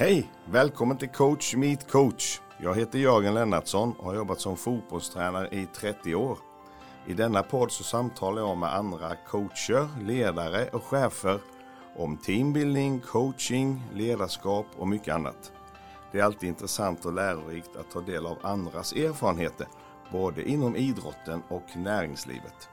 Hej! 0.00 0.30
Välkommen 0.44 0.96
till 0.96 1.08
Coach 1.08 1.54
Meet 1.54 1.90
Coach. 1.90 2.40
Jag 2.58 2.76
heter 2.76 2.98
Jörgen 2.98 3.34
Lennartsson 3.34 3.92
och 3.92 4.04
har 4.04 4.14
jobbat 4.14 4.40
som 4.40 4.56
fotbollstränare 4.56 5.48
i 5.52 5.66
30 5.66 6.14
år. 6.14 6.38
I 7.06 7.14
denna 7.14 7.42
podd 7.42 7.72
så 7.72 7.84
samtalar 7.84 8.42
jag 8.42 8.58
med 8.58 8.74
andra 8.74 9.16
coacher, 9.28 9.88
ledare 10.02 10.68
och 10.68 10.82
chefer 10.84 11.40
om 11.96 12.16
teambuilding, 12.16 13.00
coaching, 13.00 13.82
ledarskap 13.94 14.66
och 14.78 14.88
mycket 14.88 15.14
annat. 15.14 15.52
Det 16.12 16.18
är 16.18 16.24
alltid 16.24 16.48
intressant 16.48 17.04
och 17.04 17.12
lärorikt 17.12 17.76
att 17.76 17.90
ta 17.90 18.00
del 18.00 18.26
av 18.26 18.38
andras 18.42 18.92
erfarenheter, 18.92 19.66
både 20.12 20.48
inom 20.48 20.76
idrotten 20.76 21.42
och 21.48 21.76
näringslivet. 21.76 22.68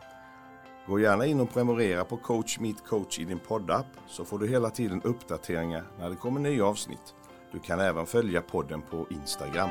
Gå 0.87 0.99
gärna 0.99 1.25
in 1.25 1.39
och 1.39 1.53
prenumerera 1.53 2.05
på 2.05 2.17
Coach 2.17 2.59
Meet 2.59 2.85
Coach 2.85 3.19
i 3.19 3.25
din 3.25 3.39
poddapp 3.39 3.85
så 4.07 4.25
får 4.25 4.39
du 4.39 4.47
hela 4.47 4.69
tiden 4.69 5.01
uppdateringar 5.01 5.83
när 5.99 6.09
det 6.09 6.15
kommer 6.15 6.39
nya 6.39 6.65
avsnitt. 6.65 7.15
Du 7.51 7.59
kan 7.59 7.79
även 7.79 8.05
följa 8.05 8.41
podden 8.41 8.81
på 8.81 9.07
Instagram. 9.09 9.69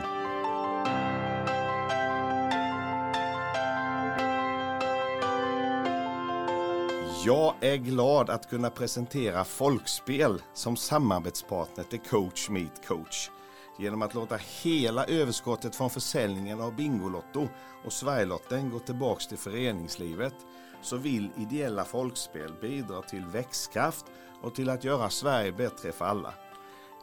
Jag 7.26 7.54
är 7.60 7.76
glad 7.76 8.30
att 8.30 8.50
kunna 8.50 8.70
presentera 8.70 9.44
Folkspel 9.44 10.42
som 10.54 10.76
samarbetspartner 10.76 11.84
till 11.84 12.00
Coach 12.00 12.48
Meet 12.48 12.86
Coach. 12.88 13.30
Genom 13.78 14.02
att 14.02 14.14
låta 14.14 14.38
hela 14.62 15.04
överskottet 15.04 15.76
från 15.76 15.90
försäljningen 15.90 16.60
av 16.60 16.76
Bingolotto 16.76 17.48
och 17.84 17.92
Sverigelotten 17.92 18.70
gå 18.70 18.78
tillbaks 18.78 19.26
till 19.26 19.38
föreningslivet 19.38 20.34
så 20.82 20.96
vill 20.96 21.30
ideella 21.36 21.84
folkspel 21.84 22.54
bidra 22.60 23.02
till 23.02 23.26
växtkraft 23.26 24.04
och 24.42 24.54
till 24.54 24.70
att 24.70 24.84
göra 24.84 25.10
Sverige 25.10 25.52
bättre 25.52 25.92
för 25.92 26.04
alla. 26.04 26.34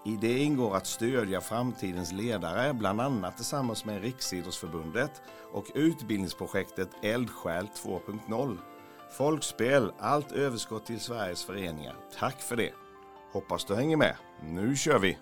I 0.05 0.17
det 0.21 0.39
ingår 0.39 0.75
att 0.75 0.87
stödja 0.87 1.41
framtidens 1.41 2.11
ledare, 2.11 2.73
bland 2.73 3.01
annat 3.01 3.35
tillsammans 3.35 3.85
med 3.85 4.01
Riksidrottsförbundet 4.01 5.21
och 5.51 5.65
utbildningsprojektet 5.75 6.89
Eldsjäl 7.01 7.67
2.0. 7.83 8.57
Folkspel, 9.17 9.91
allt 9.99 10.31
överskott 10.31 10.85
till 10.85 10.99
Sveriges 10.99 11.43
föreningar. 11.43 11.95
Tack 12.19 12.41
för 12.41 12.55
det! 12.55 12.71
Hoppas 13.31 13.65
du 13.65 13.75
hänger 13.75 13.97
med. 13.97 14.15
Nu 14.41 14.75
kör 14.75 14.99
vi! 14.99 15.17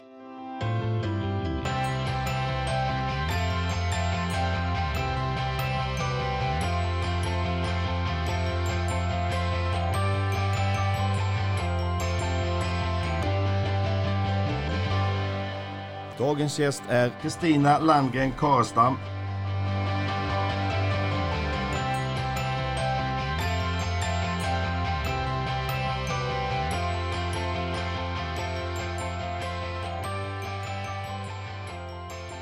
Dagens 16.22 16.60
gäst 16.60 16.84
är 16.88 17.12
Kristina 17.22 17.80
Landgren 17.80 18.32
Karestam. 18.32 18.96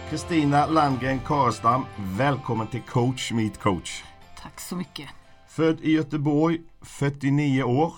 Kristina 0.10 0.68
Landgren 0.68 1.20
Karestam, 1.20 1.86
välkommen 1.98 2.68
till 2.68 2.82
Coach 2.82 3.32
Meet 3.32 3.60
Coach. 3.60 4.04
Tack 4.42 4.60
så 4.60 4.76
mycket. 4.76 5.10
Född 5.48 5.80
i 5.82 5.92
Göteborg, 5.92 6.62
49 6.82 7.64
år. 7.64 7.94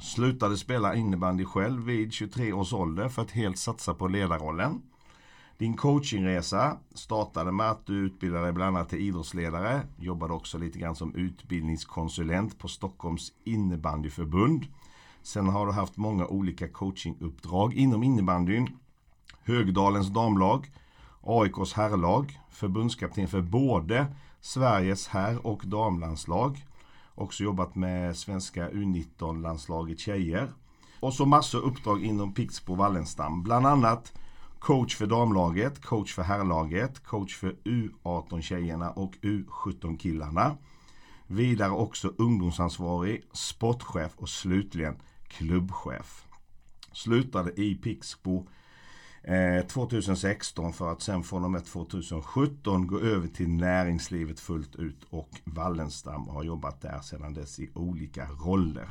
Slutade 0.00 0.56
spela 0.56 0.94
innebandy 0.94 1.44
själv 1.44 1.84
vid 1.84 2.12
23 2.12 2.52
års 2.52 2.72
ålder 2.72 3.08
för 3.08 3.22
att 3.22 3.30
helt 3.30 3.58
satsa 3.58 3.94
på 3.94 4.08
ledarrollen. 4.08 4.82
Din 5.58 5.76
coachingresa 5.76 6.76
startade 6.94 7.52
med 7.52 7.70
att 7.70 7.86
du 7.86 7.94
utbildade 7.94 8.44
dig 8.44 8.52
bland 8.52 8.76
annat 8.76 8.88
till 8.88 8.98
idrottsledare. 8.98 9.82
Jobbade 9.98 10.32
också 10.32 10.58
lite 10.58 10.78
grann 10.78 10.96
som 10.96 11.14
utbildningskonsulent 11.14 12.58
på 12.58 12.68
Stockholms 12.68 13.32
innebandyförbund. 13.44 14.66
Sen 15.22 15.48
har 15.48 15.66
du 15.66 15.72
haft 15.72 15.96
många 15.96 16.26
olika 16.26 16.68
coachinguppdrag 16.68 17.74
inom 17.74 18.02
innebandyn. 18.02 18.68
Högdalens 19.44 20.08
damlag, 20.08 20.70
AIKs 21.22 21.72
herrlag, 21.72 22.40
förbundskapten 22.50 23.28
för 23.28 23.40
både 23.40 24.06
Sveriges 24.40 25.08
herr 25.08 25.46
och 25.46 25.62
damlandslag. 25.64 26.64
Också 27.14 27.44
jobbat 27.44 27.74
med 27.74 28.16
svenska 28.16 28.70
U19-landslaget 28.70 29.98
tjejer. 29.98 30.52
Och 31.00 31.14
så 31.14 31.26
massor 31.26 31.60
uppdrag 31.60 32.04
inom 32.04 32.34
Pixbo 32.34 32.74
Wallenstam. 32.74 33.42
Bland 33.42 33.66
annat 33.66 34.12
coach 34.62 34.96
för 34.96 35.06
damlaget, 35.06 35.80
coach 35.82 36.14
för 36.14 36.22
herrlaget, 36.22 37.04
coach 37.04 37.36
för 37.36 37.52
U18-tjejerna 37.64 38.90
och 38.90 39.14
U17-killarna. 39.22 40.56
Vidare 41.26 41.70
också 41.70 42.12
ungdomsansvarig, 42.18 43.22
sportchef 43.32 44.12
och 44.16 44.28
slutligen 44.28 44.96
klubbchef. 45.28 46.24
Slutade 46.92 47.60
i 47.60 47.74
Pixbo 47.74 48.48
eh, 49.22 49.66
2016 49.66 50.72
för 50.72 50.92
att 50.92 51.02
sen 51.02 51.22
från 51.22 51.44
och 51.44 51.50
med 51.50 51.64
2017 51.64 52.86
gå 52.86 52.98
över 52.98 53.28
till 53.28 53.48
näringslivet 53.48 54.40
fullt 54.40 54.76
ut 54.76 55.06
och 55.10 55.30
Wallenstam 55.44 56.28
har 56.28 56.42
jobbat 56.42 56.80
där 56.80 57.00
sedan 57.00 57.34
dess 57.34 57.58
i 57.58 57.70
olika 57.74 58.26
roller. 58.26 58.88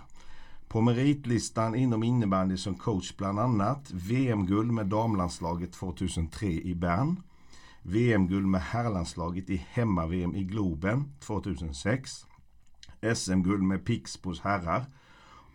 På 0.71 0.81
meritlistan 0.81 1.75
inom 1.75 2.03
innebandy 2.03 2.57
som 2.57 2.75
coach 2.75 3.17
bland 3.17 3.39
annat 3.39 3.91
VM-guld 3.91 4.71
med 4.71 4.85
damlandslaget 4.85 5.73
2003 5.73 6.47
i 6.47 6.75
Bern. 6.75 7.23
VM-guld 7.81 8.47
med 8.47 8.61
herrlandslaget 8.61 9.49
i 9.49 9.65
hemma-VM 9.69 10.35
i 10.35 10.43
Globen 10.43 11.13
2006. 11.19 12.25
SM-guld 13.15 13.63
med 13.63 13.85
Pixbos 13.85 14.41
herrar. 14.41 14.85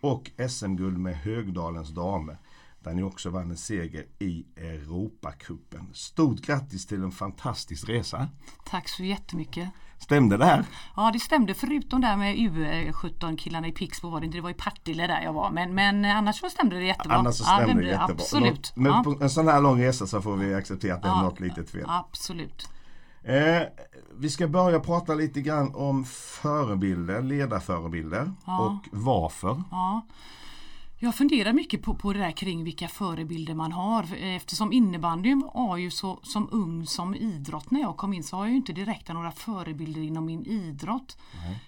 Och 0.01 0.31
SM-guld 0.49 0.97
med 0.97 1.15
Högdalens 1.15 1.89
damer. 1.89 2.37
Där 2.79 2.93
ni 2.93 3.03
också 3.03 3.29
vann 3.29 3.51
en 3.51 3.57
seger 3.57 4.05
i 4.19 4.45
Europacupen. 4.55 5.89
Stort 5.93 6.41
grattis 6.41 6.85
till 6.85 7.03
en 7.03 7.11
fantastisk 7.11 7.89
resa. 7.89 8.27
Tack 8.65 8.89
så 8.89 9.03
jättemycket. 9.03 9.69
Stämde 9.99 10.37
det 10.37 10.45
här? 10.45 10.65
Ja 10.95 11.09
det 11.13 11.19
stämde 11.19 11.53
förutom 11.53 12.01
där 12.01 12.17
med 12.17 12.35
U17 12.35 13.37
killarna 13.37 13.67
i 13.67 13.71
Pixbo 13.71 14.09
var 14.09 14.19
det 14.19 14.25
inte. 14.25 14.37
Det 14.37 14.41
var 14.41 14.49
i 14.49 14.53
Partille 14.53 15.07
där 15.07 15.21
jag 15.21 15.33
var. 15.33 15.51
Men, 15.51 15.75
men 15.75 16.05
annars 16.05 16.39
så 16.39 16.49
stämde 16.49 16.75
det 16.75 16.85
jättebra. 16.85 17.17
Annars 17.17 17.35
så 17.35 17.43
stämde 17.43 17.71
ja, 17.71 17.79
det 17.79 17.87
jättebra. 17.87 18.23
Absolut. 18.23 18.73
Men 18.75 18.91
ja. 18.91 19.01
på 19.03 19.23
en 19.23 19.29
sån 19.29 19.47
här 19.47 19.61
lång 19.61 19.83
resa 19.83 20.07
så 20.07 20.21
får 20.21 20.35
vi 20.35 20.53
acceptera 20.53 20.95
att 20.95 21.01
det 21.01 21.07
är 21.07 21.11
ja, 21.11 21.21
något 21.21 21.39
litet 21.39 21.69
fel. 21.69 21.85
Absolut. 21.87 22.69
Eh, 23.23 23.61
vi 24.17 24.29
ska 24.29 24.47
börja 24.47 24.79
prata 24.79 25.13
lite 25.13 25.41
grann 25.41 25.75
om 25.75 26.05
förebilder, 26.41 27.21
ledarförebilder 27.21 28.31
och 28.45 28.87
varför. 28.91 29.63
Ja. 30.99 31.07
Jag 31.07 31.15
funderar 31.15 31.53
mycket 31.53 31.81
på, 31.81 31.95
på 31.95 32.13
det 32.13 32.19
där 32.19 32.31
kring 32.31 32.63
vilka 32.63 32.87
förebilder 32.87 33.53
man 33.53 33.71
har 33.71 34.15
eftersom 34.23 34.73
innebandyn 34.73 35.49
var 35.53 35.77
ju 35.77 35.91
så 35.91 36.19
som 36.23 36.49
ung 36.51 36.85
som 36.85 37.15
idrott 37.15 37.71
när 37.71 37.81
jag 37.81 37.97
kom 37.97 38.13
in 38.13 38.23
så 38.23 38.35
har 38.35 38.43
jag 38.43 38.51
ju 38.51 38.57
inte 38.57 38.73
direkt 38.73 39.07
några 39.07 39.31
förebilder 39.31 40.01
inom 40.01 40.25
min 40.25 40.45
idrott. 40.45 41.17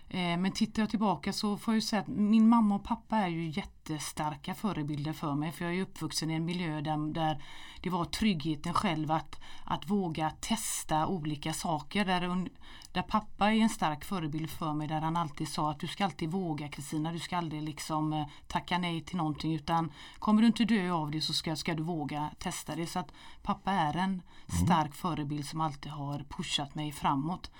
Mm. 0.09 0.41
men 0.41 0.51
tittar 0.51 0.81
jag 0.81 0.90
tillbaka 0.90 1.34
så 1.34 1.57
får 1.57 1.73
jag 1.73 1.84
säga 1.84 2.01
att 2.01 2.07
min 2.07 2.50
mamma 2.50 2.75
och 2.75 2.84
pappa 2.84 3.17
är 3.17 3.28
ju 3.28 3.47
jättestarka 3.90 4.54
förebilder 4.54 5.14
för 5.14 5.36
mig 5.36 5.52
för 5.52 5.66
jag 5.66 5.76
är 5.76 5.82
uppvuxen 5.82 6.32
i 6.32 6.34
en 6.34 6.46
miljö 6.46 6.82
där, 6.82 7.14
där 7.14 7.44
det 7.82 7.90
var 7.90 8.06
tryggheten 8.06 8.74
själv 8.74 9.12
att, 9.12 9.40
att 9.64 9.90
våga 9.90 10.32
testa 10.40 11.08
olika 11.08 11.54
saker. 11.54 12.06
Där, 12.06 12.50
där 12.92 13.02
pappa 13.02 13.52
är 13.52 13.58
en 13.58 13.70
stark 13.70 14.06
förebild 14.06 14.50
för 14.50 14.74
mig 14.74 14.88
där 14.88 15.02
han 15.02 15.18
alltid 15.18 15.48
sa 15.48 15.72
att 15.72 15.80
du 15.80 15.88
ska 15.88 16.06
alltid 16.06 16.32
våga 16.32 16.68
Kristina, 16.68 17.12
du 17.12 17.20
ska 17.20 17.38
aldrig 17.38 17.64
liksom 17.64 18.14
eh, 18.14 18.26
tacka 18.47 18.78
nej 18.78 19.02
till 19.02 19.18
någonting 19.18 19.56
utan 19.56 19.92
kommer 20.20 20.42
du 20.42 20.47
inte 20.47 20.66
dö 20.66 20.92
av 20.92 21.12
det 21.12 21.22
så 21.22 21.34
ska, 21.34 21.56
ska 21.56 21.74
du 21.74 21.84
våga 21.84 22.30
testa 22.40 22.76
det. 22.76 22.88
Så 22.88 23.00
att 23.00 23.12
pappa 23.44 23.72
är 23.72 23.94
en 23.97 24.03
mm. 24.03 24.22
stark 24.66 24.85
mm. 24.85 24.92
förebild 24.92 25.46
som 25.46 25.62
alltid 25.62 25.92
har 25.92 26.26
pushat 26.30 26.76
mig 26.76 26.92
framåt. 26.92 27.52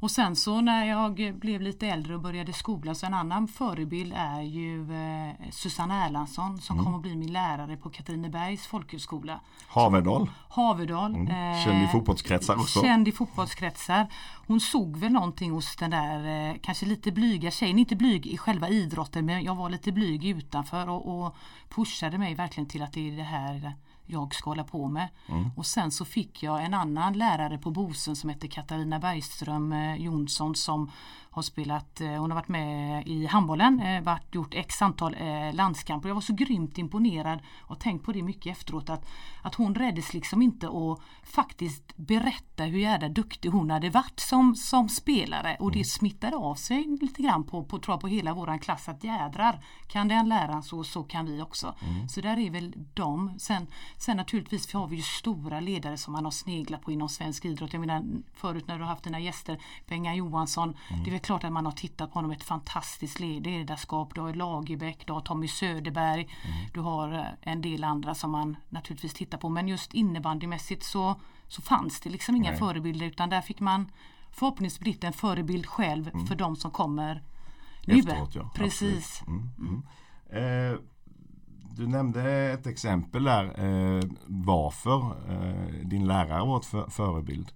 Och 0.00 0.10
sen 0.10 0.36
så 0.36 0.60
när 0.60 0.84
jag 0.84 1.34
blev 1.38 1.60
lite 1.60 1.86
äldre 1.86 2.14
och 2.14 2.20
började 2.20 2.52
skola 2.52 2.94
så 2.94 3.06
en 3.06 3.14
annan 3.14 3.48
förebild 3.48 4.12
är 4.16 4.42
ju 4.42 4.92
eh, 4.92 5.50
Susanne 5.50 5.94
Erlandsson 6.06 6.58
som 6.60 6.76
mm. 6.76 6.84
kommer 6.84 6.96
att 6.96 7.02
bli 7.02 7.16
min 7.16 7.32
lärare 7.32 7.76
på 7.76 7.90
Katrinebergs 7.90 8.66
folkhögskola. 8.66 9.40
Haverdal. 9.68 10.30
Haverdal. 10.48 11.14
Mm. 11.14 11.52
Eh, 11.52 11.64
känd 11.64 11.84
i 11.84 11.88
fotbollskretsar 11.88 12.54
också. 12.54 12.80
Känd 12.80 13.08
i 13.08 13.12
fotbollskretsar. 13.12 14.06
Hon 14.46 14.60
såg 14.60 14.96
väl 14.96 15.12
någonting 15.12 15.50
hos 15.50 15.76
den 15.76 15.90
där 15.90 16.50
eh, 16.50 16.56
kanske 16.62 16.86
lite 16.86 17.12
blyga 17.12 17.50
tjejen, 17.50 17.78
inte 17.78 17.96
blyg 17.96 18.26
i 18.26 18.38
själva 18.38 18.68
idrotten 18.68 19.26
men 19.26 19.42
jag 19.42 19.54
var 19.54 19.70
lite 19.70 19.92
blyg 19.92 20.24
utanför 20.24 20.88
och, 20.88 21.24
och 21.24 21.34
pushade 21.68 22.18
mig 22.18 22.34
verkligen 22.34 22.68
till 22.68 22.82
att 22.82 22.92
det 22.92 23.08
är 23.08 23.16
det 23.16 23.22
här 23.22 23.74
jag 24.12 24.34
ska 24.34 24.50
hålla 24.50 24.64
på 24.64 24.88
med. 24.88 25.08
Och 25.56 25.66
sen 25.66 25.90
så 25.90 26.04
fick 26.04 26.42
jag 26.42 26.64
en 26.64 26.74
annan 26.74 27.12
lärare 27.12 27.58
på 27.58 27.70
Bosön 27.70 28.16
som 28.16 28.30
heter 28.30 28.48
Katarina 28.48 28.98
Bergström 28.98 29.72
eh, 29.72 29.96
Jonsson 29.96 30.54
som 30.54 30.90
har 31.32 31.42
spelat, 31.42 32.00
eh, 32.00 32.08
hon 32.08 32.30
har 32.30 32.34
varit 32.34 32.48
med 32.48 33.06
i 33.06 33.26
handbollen, 33.26 33.80
eh, 33.80 34.02
varit, 34.02 34.34
gjort 34.34 34.54
x 34.54 34.82
antal 34.82 35.14
eh, 35.14 35.54
landskamper. 35.54 36.08
Jag 36.08 36.14
var 36.14 36.22
så 36.22 36.34
grymt 36.34 36.78
imponerad 36.78 37.40
och 37.60 37.80
tänkt 37.80 38.04
på 38.04 38.12
det 38.12 38.22
mycket 38.22 38.56
efteråt 38.56 38.90
att, 38.90 39.08
att 39.42 39.54
hon 39.54 39.74
räddes 39.74 40.14
liksom 40.14 40.42
inte 40.42 40.68
att 40.68 41.00
faktiskt 41.22 41.96
berätta 41.96 42.64
hur 42.64 42.78
jävla 42.78 43.08
duktig 43.08 43.48
hon 43.48 43.70
hade 43.70 43.90
varit 43.90 44.20
som, 44.20 44.54
som 44.54 44.88
spelare 44.88 45.56
och 45.60 45.72
det 45.72 45.84
smittade 45.84 46.36
av 46.36 46.54
sig 46.54 46.96
lite 47.00 47.22
grann 47.22 47.44
på, 47.44 47.64
på, 47.64 47.78
tror 47.78 47.92
jag, 47.92 48.00
på 48.00 48.08
hela 48.08 48.34
våran 48.34 48.58
klass 48.58 48.88
att 48.88 49.04
jädrar 49.04 49.64
kan 49.86 50.08
den 50.08 50.28
läraren 50.28 50.62
så, 50.62 50.84
så 50.84 51.02
kan 51.02 51.26
vi 51.26 51.42
också. 51.42 51.74
Så 52.08 52.20
där 52.20 52.38
är 52.38 52.50
väl 52.50 52.74
de. 52.94 53.38
Sen, 53.38 53.66
sen 53.98 54.16
naturligtvis 54.16 54.72
har 54.72 54.86
vi 54.86 54.96
ju 54.96 55.02
stora 55.02 55.60
ledare 55.60 55.96
som 55.96 56.12
man 56.12 56.24
har 56.24 56.30
sneglat 56.30 56.82
på 56.82 56.92
inom 56.92 57.08
svensk 57.08 57.44
idrott. 57.44 57.72
Jag 57.72 57.80
menar 57.80 58.04
förut 58.34 58.66
när 58.66 58.78
du 58.78 58.82
har 58.82 58.90
haft 58.90 59.04
dina 59.04 59.20
gäster 59.20 59.58
Benga 59.88 60.14
Johansson. 60.14 60.76
Det 61.04 61.10
är 61.20 61.24
klart 61.24 61.44
att 61.44 61.52
man 61.52 61.64
har 61.64 61.72
tittat 61.72 62.12
på 62.12 62.14
honom 62.14 62.30
ett 62.30 62.42
fantastiskt 62.42 63.20
ledarskap. 63.20 64.14
Du 64.14 64.20
har 64.20 64.34
Lagerbäck, 64.34 65.06
du 65.06 65.12
har 65.12 65.20
Tommy 65.20 65.48
Söderberg. 65.48 66.28
Du 66.72 66.80
har 66.80 67.12
eh, 67.12 67.52
en 67.52 67.62
del 67.62 67.84
andra 67.84 68.14
som 68.14 68.30
man 68.30 68.56
naturligtvis 68.68 69.14
tittar 69.14 69.38
på. 69.38 69.48
Men 69.48 69.68
just 69.68 69.94
innebandymässigt 69.94 70.82
så, 70.84 71.20
så 71.48 71.62
fanns 71.62 72.00
det 72.00 72.10
liksom 72.10 72.36
inga 72.36 72.50
Nej. 72.50 72.58
förebilder 72.58 73.06
utan 73.06 73.30
där 73.30 73.40
fick 73.40 73.60
man 73.60 73.90
förhoppningsvis 74.30 74.80
blivit 74.80 75.04
en 75.04 75.12
förebild 75.12 75.66
själv 75.66 76.26
för 76.28 76.34
de 76.34 76.56
som 76.56 76.70
kommer 76.70 77.22
nu. 77.86 77.98
Efteråt, 77.98 78.34
ja. 78.34 78.50
Precis. 78.54 79.22
Mm, 79.26 79.50
mm. 79.58 79.82
Eh, 80.72 80.78
du 81.76 81.86
nämnde 81.86 82.32
ett 82.32 82.66
exempel 82.66 83.24
där 83.24 83.44
eh, 83.44 84.02
varför 84.26 84.98
eh, 85.28 85.86
din 85.86 86.06
lärare 86.06 86.46
var 86.46 86.56
ett 86.56 86.66
för, 86.66 86.90
förebild. 86.90 87.52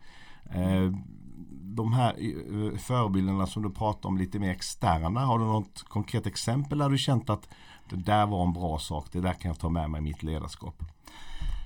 De 1.75 1.93
här 1.93 2.15
eh, 2.19 2.79
förebilderna 2.79 3.47
som 3.47 3.63
du 3.63 3.71
pratar 3.71 4.09
om 4.09 4.19
lite 4.19 4.39
mer 4.39 4.51
externa, 4.51 5.21
har 5.21 5.39
du 5.39 5.45
något 5.45 5.83
konkret 5.83 6.27
exempel 6.27 6.79
där 6.79 6.89
du 6.89 6.99
känt 6.99 7.31
att 7.31 7.49
det 7.91 7.97
där 7.97 8.27
var 8.27 8.43
en 8.45 8.53
bra 8.53 8.79
sak, 8.79 9.07
det 9.13 9.21
där 9.21 9.33
kan 9.33 9.49
jag 9.49 9.59
ta 9.59 9.69
med 9.69 9.91
mig 9.91 9.99
i 9.99 10.03
mitt 10.03 10.23
ledarskap? 10.23 10.83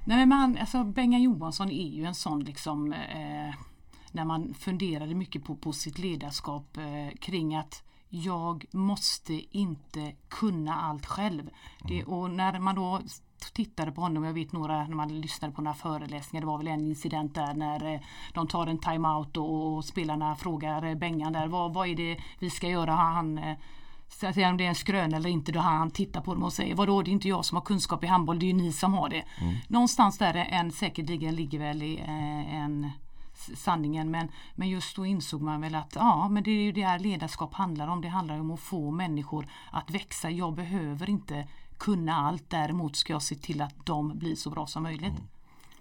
Nej, 0.04 0.16
men 0.16 0.28
man, 0.28 0.58
alltså 0.60 0.84
Benga 0.84 1.18
Johansson 1.18 1.70
är 1.70 1.88
ju 1.88 2.04
en 2.04 2.14
sån 2.14 2.44
liksom 2.44 2.92
eh, 2.92 3.54
när 4.12 4.24
man 4.24 4.54
funderade 4.54 5.14
mycket 5.14 5.44
på, 5.44 5.56
på 5.56 5.72
sitt 5.72 5.98
ledarskap 5.98 6.76
eh, 6.76 7.16
kring 7.20 7.54
att 7.54 7.82
jag 8.08 8.64
måste 8.72 9.56
inte 9.58 10.12
kunna 10.28 10.74
allt 10.74 11.06
själv. 11.06 11.50
Det, 11.88 12.04
och 12.04 12.30
när 12.30 12.58
man 12.58 12.74
då 12.74 13.00
tittade 13.40 13.92
på 13.92 14.00
honom, 14.00 14.24
jag 14.24 14.32
vet 14.32 14.52
några 14.52 14.86
när 14.86 14.96
man 14.96 15.20
lyssnade 15.20 15.54
på 15.54 15.62
några 15.62 15.74
föreläsningar, 15.74 16.40
det 16.40 16.46
var 16.46 16.58
väl 16.58 16.68
en 16.68 16.86
incident 16.86 17.34
där 17.34 17.54
när 17.54 17.94
eh, 17.94 18.00
de 18.34 18.48
tar 18.48 18.66
en 18.66 18.78
timeout 18.78 19.36
och, 19.36 19.76
och 19.76 19.84
spelarna 19.84 20.36
frågar 20.36 20.84
eh, 20.84 20.94
Bengan 20.94 21.32
där 21.32 21.46
vad, 21.46 21.74
vad 21.74 21.88
är 21.88 21.94
det 21.94 22.18
vi 22.38 22.50
ska 22.50 22.68
göra? 22.68 22.92
Han, 22.92 23.38
eh, 23.38 23.56
säga 24.08 24.48
om 24.48 24.56
det 24.56 24.64
är 24.64 24.68
en 24.68 24.74
skrön 24.74 25.14
eller 25.14 25.30
inte 25.30 25.52
då 25.52 25.60
han 25.60 25.90
tittar 25.90 26.20
på 26.20 26.34
dem 26.34 26.42
och 26.42 26.52
säger 26.52 26.74
vadå 26.74 27.02
det 27.02 27.10
är 27.10 27.12
inte 27.12 27.28
jag 27.28 27.44
som 27.44 27.56
har 27.56 27.62
kunskap 27.62 28.04
i 28.04 28.06
handboll 28.06 28.38
det 28.38 28.46
är 28.46 28.48
ju 28.48 28.52
ni 28.52 28.72
som 28.72 28.94
har 28.94 29.08
det. 29.08 29.24
Någonstans 29.68 30.18
där 30.18 30.34
en 30.34 30.72
säkerligen 30.72 31.34
ligger 31.34 31.58
väl 31.58 31.82
i 31.82 31.98
eh, 31.98 32.54
en 32.54 32.90
sanningen 33.54 34.10
men, 34.10 34.28
men 34.54 34.68
just 34.68 34.96
då 34.96 35.06
insåg 35.06 35.42
man 35.42 35.60
väl 35.60 35.74
att 35.74 35.92
ja 35.94 36.28
men 36.28 36.42
det 36.42 36.50
är 36.50 36.62
ju 36.62 36.72
det 36.72 36.82
här 36.82 36.98
ledarskap 36.98 37.54
handlar 37.54 37.88
om. 37.88 38.00
Det 38.00 38.08
handlar 38.08 38.40
om 38.40 38.50
att 38.50 38.60
få 38.60 38.90
människor 38.90 39.46
att 39.70 39.90
växa. 39.90 40.30
Jag 40.30 40.54
behöver 40.54 41.10
inte 41.10 41.46
kunna 41.78 42.14
allt 42.16 42.50
däremot 42.50 42.96
ska 42.96 43.12
jag 43.12 43.22
se 43.22 43.34
till 43.34 43.60
att 43.62 43.86
de 43.86 44.18
blir 44.18 44.34
så 44.34 44.50
bra 44.50 44.66
som 44.66 44.82
möjligt. 44.82 45.14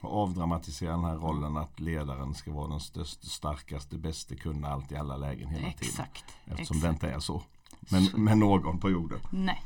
Och 0.02 0.24
avdramatisera 0.24 0.92
den 0.92 1.04
här 1.04 1.16
rollen 1.16 1.58
att 1.58 1.80
ledaren 1.80 2.34
ska 2.34 2.52
vara 2.52 2.68
den 2.68 2.80
största, 2.80 3.28
starkaste, 3.28 3.98
bästa, 3.98 4.36
kunna 4.36 4.68
allt 4.68 4.92
i 4.92 4.96
alla 4.96 5.18
lägen 5.18 5.48
hela 5.50 5.62
tiden. 5.62 5.76
Exakt. 5.80 6.26
Eftersom 6.46 6.78
exakt. 6.78 6.82
det 6.82 6.90
inte 7.08 7.16
är 7.16 7.20
så. 7.20 7.42
Men 7.80 8.24
med 8.24 8.38
någon 8.38 8.80
på 8.80 8.90
jorden. 8.90 9.20
Nej. 9.32 9.62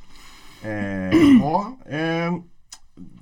Eh, 0.64 1.18
ja, 1.42 1.78
eh, 1.86 2.34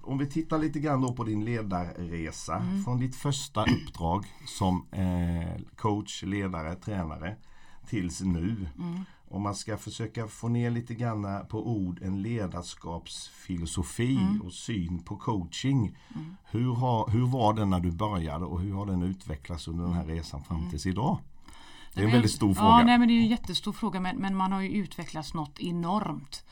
om 0.02 0.18
vi 0.18 0.26
tittar 0.26 0.58
lite 0.58 0.80
grann 0.80 1.02
då 1.02 1.14
på 1.14 1.24
din 1.24 1.46
ledarresa 1.46 2.56
Mm. 2.56 2.84
från 2.84 3.00
ditt 3.00 3.16
första 3.16 3.66
uppdrag 3.66 4.26
som 4.46 4.86
eh, 4.92 5.62
coach, 5.76 6.24
ledare, 6.24 6.76
tränare 6.76 7.36
tills 7.88 8.22
nu. 8.22 8.68
Mm. 8.78 9.06
Om 9.31 9.42
man 9.42 9.56
ska 9.56 9.78
försöka 9.78 10.28
få 10.28 10.48
ner 10.48 10.72
lite 10.72 10.94
grann 10.96 11.46
på 11.50 11.68
ord 11.70 12.00
en 12.02 12.22
ledarskapsfilosofi 12.22 14.16
Mm. 14.16 14.42
och 14.42 14.54
syn 14.54 15.00
på 15.00 15.16
coaching. 15.18 15.98
Hur, 16.52 16.74
har, 16.74 17.10
hur 17.10 17.26
var 17.28 17.54
den 17.54 17.70
när 17.70 17.80
du 17.80 17.92
började 17.92 18.46
och 18.46 18.60
hur 18.60 18.74
har 18.74 18.86
den 18.86 19.04
utvecklats 19.04 19.68
under 19.68 19.84
den 19.84 19.94
här 19.94 20.06
resan 20.06 20.44
fram 20.44 20.70
tills 20.70 20.86
idag? 20.86 21.18
Det 21.94 22.00
är 22.00 22.04
en 22.04 22.10
Mm. 22.10 22.14
Väldigt 22.14 22.31
stor 22.31 22.50
Ja, 22.50 22.56
fråga. 22.56 22.84
nej, 22.86 22.98
men 22.98 23.08
det 23.08 23.14
är 23.14 23.20
en 23.22 23.28
jättestor 23.28 23.74
fråga 23.74 24.00
men, 24.00 24.18
men 24.18 24.36
man 24.36 24.52
har 24.52 24.62
ju 24.62 24.70
utvecklats 24.70 25.34
något 25.34 25.60
enormt. 25.60 26.44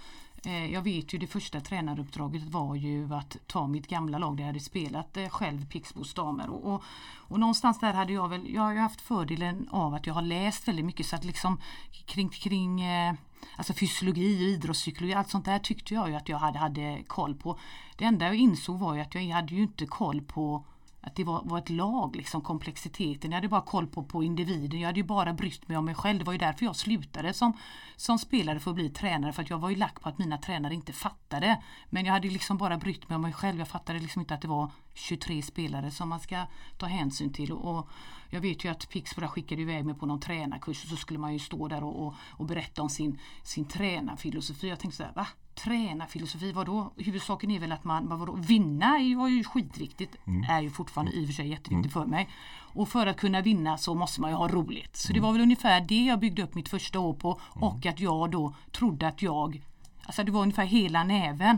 Eh, 0.47 0.73
jag 0.73 0.81
vet 0.81 1.13
ju 1.13 1.17
det 1.17 1.27
första 1.27 1.61
tränaruppdraget 1.61 2.44
var 2.44 2.75
ju 2.75 3.13
att 3.13 3.38
ta 3.47 3.67
mitt 3.67 3.88
gamla 3.88 4.17
lag 4.17 4.38
där 4.38 4.44
jag 4.44 4.47
hade 4.47 4.59
spelat 4.59 5.17
eh, 5.17 5.29
själv 5.29 5.65
Pixbos 5.65 6.13
damer. 6.13 6.49
Och, 6.49 6.73
och, 6.73 6.83
och 7.17 7.39
någonstans 7.39 7.79
där 7.79 7.94
hade 7.94 8.13
jag 8.13 8.29
väl, 8.29 8.53
jag 8.53 8.61
har 8.61 8.73
ju 8.73 8.79
haft 8.79 9.01
fördelen 9.01 9.69
av 9.71 9.94
att 9.94 10.07
jag 10.07 10.13
har 10.13 10.21
läst 10.21 10.67
väldigt 10.67 10.85
mycket 10.85 11.05
så 11.05 11.15
att 11.15 11.23
liksom 11.23 11.61
kring, 12.05 12.29
kring 12.29 12.81
eh, 12.81 13.13
Alltså 13.55 13.73
fysiologi, 13.73 14.53
idrottspsykologi, 14.53 15.13
allt 15.13 15.29
sånt 15.29 15.45
där 15.45 15.59
tyckte 15.59 15.94
jag 15.94 16.09
ju 16.09 16.15
att 16.15 16.29
jag 16.29 16.38
hade, 16.38 16.59
hade 16.59 17.03
koll 17.07 17.35
på. 17.35 17.59
Det 17.97 18.05
enda 18.05 18.25
jag 18.25 18.35
insåg 18.35 18.79
var 18.79 18.95
ju 18.95 19.01
att 19.01 19.15
jag 19.15 19.21
hade 19.21 19.55
ju 19.55 19.63
inte 19.63 19.85
koll 19.85 20.21
på 20.21 20.63
att 21.07 21.15
det 21.15 21.24
var, 21.24 21.42
var 21.44 21.57
ett 21.57 21.69
lag, 21.69 22.15
liksom 22.15 22.42
komplexiteten. 22.42 23.31
Jag 23.31 23.38
hade 23.38 23.48
bara 23.48 23.62
koll 23.62 23.88
på, 23.88 24.04
på 24.04 24.24
individen. 24.24 24.80
Jag 24.80 24.88
hade 24.88 25.00
ju 25.00 25.06
bara 25.06 25.33
brytt 25.33 25.68
mig 25.68 25.77
om 25.77 25.86
mig 25.86 25.95
själv. 25.95 26.19
Det 26.19 26.25
var 26.25 26.33
ju 26.33 26.39
därför 26.39 26.65
jag 26.65 26.75
slutade 26.75 27.33
som, 27.33 27.54
som 27.95 28.19
spelare 28.19 28.59
för 28.59 28.71
att 28.71 28.75
bli 28.75 28.89
tränare. 28.89 29.33
För 29.33 29.42
att 29.42 29.50
jag 29.50 29.59
var 29.59 29.69
ju 29.69 29.75
lack 29.75 30.01
på 30.01 30.09
att 30.09 30.18
mina 30.18 30.38
tränare 30.38 30.74
inte 30.74 30.94
fattade. 30.94 31.63
Men 31.89 32.06
jag 32.06 32.13
hade 32.13 32.30
liksom 32.30 32.57
bara 32.57 32.77
brytt 32.77 33.09
mig 33.09 33.15
om 33.15 33.21
mig 33.21 33.33
själv. 33.33 33.59
Jag 33.59 33.68
fattade 33.68 34.00
liksom 34.00 34.19
inte 34.19 34.33
att 34.33 34.42
det 34.42 34.48
var 34.48 34.71
23 34.97 35.41
spelare 35.41 35.91
som 35.91 36.09
man 36.09 36.19
ska 36.19 36.45
ta 36.77 36.85
hänsyn 36.85 37.33
till. 37.33 37.51
Och 37.51 37.89
jag 38.29 38.41
vet 38.41 38.65
ju 38.65 38.69
att 38.69 38.89
Pixbo 38.89 39.27
skickade 39.27 39.61
iväg 39.61 39.85
mig 39.85 39.95
på 39.95 40.05
någon 40.05 40.19
tränarkurs 40.19 40.83
och 40.83 40.89
så 40.89 40.95
skulle 40.95 41.19
man 41.19 41.33
ju 41.33 41.39
stå 41.39 41.67
där 41.67 41.83
och, 41.83 42.07
och, 42.07 42.13
och 42.29 42.45
berätta 42.45 42.81
om 42.81 42.89
sin, 42.89 43.19
sin 43.44 43.65
tränarfilosofi. 43.65 44.69
Jag 44.69 44.79
tänkte 44.79 44.97
så 44.97 45.03
här, 45.03 45.13
va? 45.15 45.27
Tränarfilosofi, 45.55 46.51
vadå? 46.51 46.91
Huvudsaken 46.97 47.51
är 47.51 47.59
väl 47.59 47.71
att 47.71 47.83
man, 47.83 48.09
vad 48.09 48.19
vadå? 48.19 48.35
vinna 48.35 48.91
var 49.17 49.27
ju 49.27 49.44
skitviktigt. 49.44 50.15
Är 50.49 50.61
ju 50.61 50.69
fortfarande 50.69 51.11
i 51.11 51.23
och 51.23 51.27
för 51.27 51.33
sig 51.33 51.47
jätteviktigt 51.47 51.94
för 51.94 52.05
mig. 52.05 52.29
Och 52.73 52.89
för 52.89 53.07
att 53.07 53.17
kunna 53.17 53.41
vinna 53.41 53.77
så 53.77 53.95
måste 53.95 54.21
man 54.21 54.29
ju 54.29 54.35
ha 54.35 54.47
roligt. 54.47 54.95
Så 54.95 55.13
det 55.13 55.19
var 55.19 55.31
väl 55.31 55.41
ungefär 55.41 55.81
det 55.81 56.05
jag 56.05 56.19
byggde 56.19 56.44
upp 56.44 56.55
mitt 56.55 56.69
första 56.69 56.99
år 56.99 57.13
på. 57.13 57.39
Och 57.44 57.85
att 57.85 57.99
jag 57.99 58.31
då 58.31 58.55
trodde 58.71 59.07
att 59.07 59.21
jag 59.21 59.61
Alltså 60.07 60.24
det 60.24 60.31
var 60.31 60.42
ungefär 60.42 60.65
hela 60.65 61.04
näven. 61.04 61.57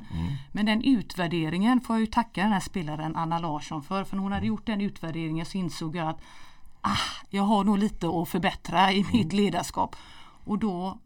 Men 0.51 0.65
den 0.65 0.83
utvärderingen 0.83 1.81
får 1.81 1.95
jag 1.95 2.01
ju 2.01 2.05
tacka 2.07 2.41
den 2.43 2.51
här 2.51 2.59
spelaren 2.59 3.15
Anna 3.15 3.39
Larsson 3.39 3.83
för. 3.83 4.03
För 4.03 4.15
när 4.15 4.23
hon 4.23 4.31
hade 4.31 4.45
gjort 4.47 4.65
den 4.65 4.81
utvärderingen 4.81 5.45
så 5.45 5.57
insåg 5.57 5.95
jag 5.95 6.07
att 6.09 6.19
ah, 6.81 6.97
jag 7.29 7.43
har 7.43 7.63
nog 7.63 7.77
lite 7.77 8.07
att 8.07 8.29
förbättra 8.29 8.91
i 8.91 9.05
mitt 9.13 9.33
ledarskap. 9.33 9.95
Och 10.45 10.57
då, 10.59 10.97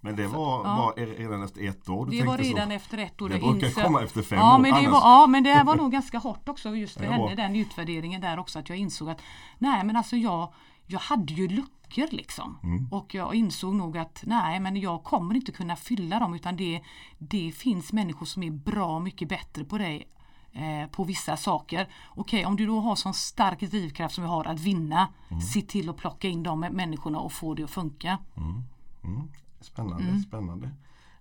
Men 0.00 0.16
det 0.16 0.26
var, 0.26 0.64
var 0.64 1.16
redan 1.16 1.42
efter 1.42 1.68
ett 1.68 1.88
år 1.88 2.06
det 2.06 2.24
var 2.24 2.38
redan 2.38 2.68
så? 2.68 2.74
efter 2.74 2.98
ett 2.98 3.22
år. 3.22 3.28
Det 3.28 3.38
brukar 3.38 3.68
insåg- 3.68 3.82
komma 3.84 4.02
efter 4.02 4.22
fem 4.22 4.38
ja, 4.38 4.54
år, 4.54 4.58
Men 4.58 4.70
det 4.70 4.78
annars- 4.78 4.92
var, 4.92 5.00
ja 5.00 5.26
men 5.26 5.42
det 5.42 5.62
var 5.62 5.76
nog 5.76 5.92
ganska 5.98 6.18
hårt 6.18 6.48
också 6.48 6.76
just 6.76 6.98
för 6.98 7.04
henne 7.04 7.34
den 7.34 7.56
utvärderingen 7.56 8.20
där 8.20 8.38
också 8.38 8.58
att 8.58 8.68
jag 8.68 8.78
insåg 8.78 9.10
att 9.10 9.20
nej 9.58 9.84
men 9.84 9.96
alltså 9.96 10.16
jag, 10.16 10.52
jag 10.86 11.00
hade 11.00 11.32
ju 11.32 11.48
luckor 11.48 11.75
liksom. 11.94 12.58
Mm. 12.62 12.88
Och 12.90 13.14
jag 13.14 13.34
insåg 13.34 13.74
nog 13.74 13.98
att 13.98 14.22
nej 14.26 14.60
men 14.60 14.76
jag 14.76 15.04
kommer 15.04 15.34
inte 15.34 15.52
kunna 15.52 15.76
fylla 15.76 16.18
dem 16.18 16.34
utan 16.34 16.56
det, 16.56 16.80
det 17.18 17.52
finns 17.52 17.92
människor 17.92 18.26
som 18.26 18.42
är 18.42 18.50
bra 18.50 19.00
mycket 19.00 19.28
bättre 19.28 19.64
på 19.64 19.78
dig 19.78 20.08
eh, 20.52 20.90
på 20.90 21.04
vissa 21.04 21.36
saker. 21.36 21.88
Okej, 22.08 22.46
om 22.46 22.56
du 22.56 22.66
då 22.66 22.80
har 22.80 22.96
sån 22.96 23.14
stark 23.14 23.60
drivkraft 23.60 24.14
som 24.14 24.24
jag 24.24 24.30
har 24.30 24.44
att 24.44 24.60
vinna, 24.60 25.08
Mm. 25.28 25.40
se 25.40 25.62
till 25.62 25.88
att 25.90 25.96
plocka 25.96 26.28
in 26.28 26.42
de 26.42 26.60
människorna 26.60 27.18
och 27.18 27.32
få 27.32 27.54
det 27.54 27.62
att 27.62 27.70
funka. 27.70 28.18
Spännande, 29.60 30.04
Mm. 30.04 30.22
spännande. 30.22 30.70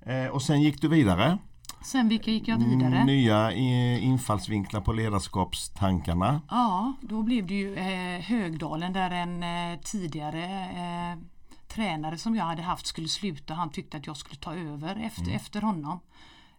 Eh, 0.01 0.25
och 0.27 0.41
sen 0.41 0.62
gick 0.62 0.81
du 0.81 0.88
vidare. 0.88 1.38
Sen 1.86 2.10
vilka 2.10 2.32
gick 2.32 2.48
jag 2.48 2.58
vidare? 2.58 3.04
Nya 3.04 3.51
eh, 3.51 4.06
infallsvinklar 4.06 4.82
på 4.82 4.94
ledarskapstankarna. 4.94 6.42
Ja, 6.50 6.94
då 7.01 7.24
blev 7.24 7.48
det 7.48 7.54
ju 7.54 7.75
eh, 7.75 8.22
Högdalen 8.22 8.94
där 8.94 9.12
en 9.12 9.44
eh, 9.44 9.80
tidigare 9.80 10.44
eh, 10.65 11.20
tränare 11.68 12.18
som 12.18 12.36
jag 12.36 12.46
hade 12.46 12.62
haft 12.62 12.88
skulle 12.88 13.08
sluta. 13.08 13.54
Han 13.54 13.70
tyckte 13.70 13.98
att 13.98 14.08
jag 14.08 14.18
skulle 14.18 14.36
ta 14.36 14.56
över 14.56 14.96
efter, 14.96 15.32
efter 15.32 15.62
honom. 15.62 16.00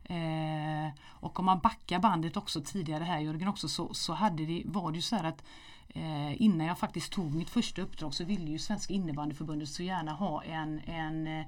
Eh, 0.04 0.94
och 1.08 1.38
om 1.38 1.44
man 1.44 1.60
backar 1.60 1.98
bandet 1.98 2.36
också 2.36 2.60
tidigare 2.60 3.04
här 3.04 3.18
Jörgen 3.18 3.48
också 3.48 3.68
så, 3.68 3.94
så 3.94 4.12
hade 4.12 4.46
det, 4.46 4.62
var 4.66 4.90
det 4.90 4.96
ju 4.96 5.02
så 5.02 5.16
här 5.16 5.24
att 5.24 5.44
eh, 5.88 6.42
innan 6.42 6.66
jag 6.66 6.78
faktiskt 6.78 7.12
tog 7.12 7.34
mitt 7.34 7.50
första 7.50 7.82
uppdrag 7.82 8.14
så 8.14 8.24
ville 8.24 8.50
ju 8.50 8.58
Svenska 8.58 8.94
innebandyförbundet 8.94 9.68
så 9.68 9.82
gärna 9.82 10.12
ha 10.12 10.42
en, 10.42 10.80
en 10.86 11.44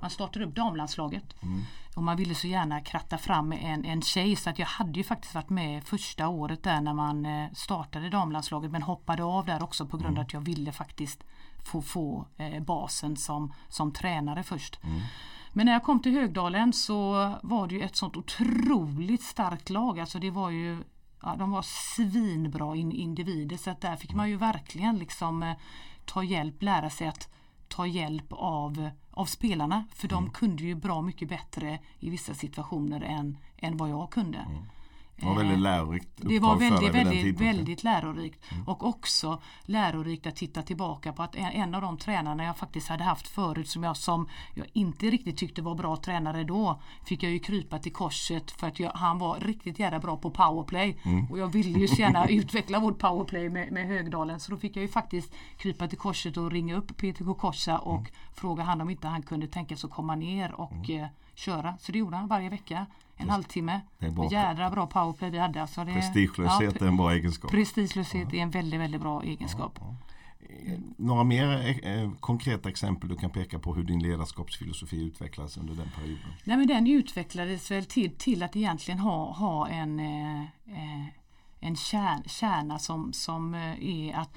man 0.00 0.10
startade 0.10 0.44
upp 0.44 0.54
damlandslaget. 0.54 1.42
Mm. 1.42 1.62
Och 1.94 2.02
man 2.02 2.16
ville 2.16 2.34
så 2.34 2.46
gärna 2.46 2.80
kratta 2.80 3.18
fram 3.18 3.52
en, 3.52 3.84
en 3.84 4.02
tjej 4.02 4.36
så 4.36 4.50
att 4.50 4.58
jag 4.58 4.66
hade 4.66 4.92
ju 4.92 5.04
faktiskt 5.04 5.34
varit 5.34 5.50
med 5.50 5.84
första 5.84 6.28
året 6.28 6.62
där 6.62 6.80
när 6.80 6.94
man 6.94 7.26
eh, 7.26 7.52
startade 7.52 8.10
damlandslaget 8.10 8.70
men 8.70 8.82
hoppade 8.82 9.24
av 9.24 9.46
där 9.46 9.62
också 9.62 9.86
på 9.86 9.96
grund 9.96 10.18
av 10.18 10.24
att 10.24 10.32
jag 10.32 10.40
ville 10.40 10.72
faktiskt 10.72 11.24
få, 11.64 11.82
få 11.82 12.26
eh, 12.36 12.62
basen 12.62 13.16
som, 13.16 13.52
som 13.68 13.92
tränare 13.92 14.42
först. 14.42 14.80
Men 15.52 15.66
när 15.66 15.72
jag 15.72 15.82
kom 15.82 16.02
till 16.02 16.12
Högdalen 16.12 16.72
så 16.72 17.12
var 17.42 17.66
det 17.66 17.74
ju 17.74 17.82
ett 17.82 17.96
sånt 17.96 18.16
otroligt 18.16 19.22
starkt 19.22 19.70
lag. 19.70 20.00
Alltså 20.00 20.18
det 20.18 20.30
var 20.30 20.50
ju 20.50 20.84
ja, 21.22 21.36
de 21.38 21.50
var 21.50 21.62
svinbra 21.62 22.76
in, 22.76 22.92
individer 22.92 23.56
så 23.56 23.70
att 23.70 23.80
där 23.80 23.96
fick 23.96 24.14
man 24.14 24.28
ju 24.28 24.36
verkligen 24.36 24.98
liksom 24.98 25.42
eh, 25.42 25.56
ta 26.04 26.22
hjälp, 26.22 26.62
lära 26.62 26.90
sig 26.90 27.08
att 27.08 27.28
ta 27.68 27.86
hjälp 27.86 28.26
av, 28.30 28.90
av 29.20 29.24
spelarna. 29.24 29.84
För 29.94 30.08
de 30.08 30.30
kunde 30.30 30.62
ju 30.62 30.74
bra 30.74 31.02
mycket 31.02 31.28
bättre 31.28 31.78
i 32.00 32.10
vissa 32.10 32.34
situationer 32.34 33.00
än, 33.00 33.36
än 33.56 33.76
vad 33.76 33.90
jag 33.90 34.10
kunde. 34.10 34.46
Det 35.20 35.26
var 35.26 35.34
väldigt 35.34 35.58
lärorikt 35.60 36.08
Det 36.16 36.38
var 36.38 36.56
väldigt, 36.56 36.94
väldigt, 36.94 37.40
väldigt 37.40 37.84
lärorikt. 37.84 38.44
Och 38.66 38.86
också 38.86 39.42
lärorikt 39.62 40.26
att 40.26 40.36
titta 40.36 40.62
tillbaka 40.62 41.12
på 41.12 41.22
att 41.22 41.34
en, 41.36 41.74
av 41.74 41.82
de 41.82 41.98
tränarna 41.98 42.44
jag 42.44 42.56
faktiskt 42.56 42.88
hade 42.88 43.04
haft 43.04 43.28
förut 43.28 43.68
som 43.68 43.82
jag 43.82 43.96
som 43.96 44.28
jag 44.54 44.66
inte 44.72 45.06
riktigt 45.06 45.36
tyckte 45.36 45.62
var 45.62 45.74
bra 45.74 45.96
tränare 45.96 46.44
då 46.44 46.80
fick 47.04 47.22
jag 47.22 47.32
ju 47.32 47.38
krypa 47.38 47.78
till 47.78 47.92
korset 47.92 48.50
för 48.50 48.66
att 48.66 48.80
jag, 48.80 48.90
han 48.90 49.18
var 49.18 49.40
riktigt 49.40 49.78
jävla 49.78 49.98
bra 49.98 50.16
på 50.16 50.30
powerplay. 50.30 50.96
Och 51.30 51.38
jag 51.38 51.52
ville 51.52 51.78
ju 51.78 51.88
så 51.88 52.00
gärna 52.00 52.26
utveckla 52.28 52.78
vårt 52.78 52.98
powerplay 52.98 53.48
med, 53.48 53.72
med 53.72 53.86
Högdalen 53.86 54.40
så 54.40 54.50
då 54.50 54.56
fick 54.56 54.76
jag 54.76 54.82
ju 54.82 54.88
faktiskt 54.88 55.32
krypa 55.56 55.88
till 55.88 55.98
korset 55.98 56.36
och 56.36 56.50
ringa 56.50 56.76
upp 56.76 56.96
Peter 56.96 57.24
Kokossa 57.24 57.78
och 57.78 58.10
fråga 58.34 58.62
han 58.62 58.80
om 58.80 58.90
inte 58.90 59.08
han 59.08 59.22
kunde 59.22 59.46
tänka 59.46 59.76
sig 59.76 59.88
att 59.88 59.94
komma 59.94 60.14
ner 60.14 60.52
och 60.52 60.90
eh, 60.90 61.06
köra. 61.34 61.78
Så 61.78 61.92
det 61.92 61.98
gjorde 61.98 62.16
han 62.16 62.28
varje 62.28 62.48
vecka. 62.48 62.86
En 63.20 63.30
halvtimme. 63.30 63.80
det 63.98 64.06
är 64.06 64.10
bra. 64.10 64.28
Jädra 64.32 64.70
bra 64.70 64.86
powerplay 64.86 65.30
vi 65.30 65.38
hade. 65.38 65.62
Alltså 65.62 65.84
det, 65.84 65.92
Prestigelöshet 65.92 66.76
Ja, 66.80 66.86
är 66.86 66.88
en 66.88 66.96
bra 66.96 67.12
egenskap. 67.12 67.50
Prestigelöshet 67.50 68.34
är 68.34 68.38
en 68.38 68.50
väldigt, 68.50 68.80
väldigt 68.80 69.00
bra 69.00 69.22
egenskap. 69.22 69.78
Några 70.96 71.24
mer 71.24 71.78
eh, 71.86 72.10
konkreta 72.20 72.68
exempel 72.68 73.08
du 73.08 73.16
kan 73.16 73.30
peka 73.30 73.58
på 73.58 73.74
hur 73.74 73.82
din 73.82 74.02
ledarskapsfilosofi 74.02 75.04
utvecklades 75.04 75.56
under 75.56 75.74
den 75.74 75.88
perioden? 75.96 76.32
Nej, 76.44 76.56
men 76.56 76.66
den 76.66 76.86
utvecklades 76.86 77.70
väl 77.70 77.84
till, 77.84 78.10
till 78.10 78.42
att 78.42 78.56
egentligen 78.56 79.00
ha, 79.00 79.32
ha 79.32 79.68
en, 79.68 80.00
eh, 80.00 80.40
eh, 80.66 81.06
en 81.60 81.76
kärn, 81.76 82.22
kärna 82.26 82.78
som, 82.78 83.12
som 83.12 83.54
eh, 83.54 83.84
är 83.84 84.14
att 84.14 84.30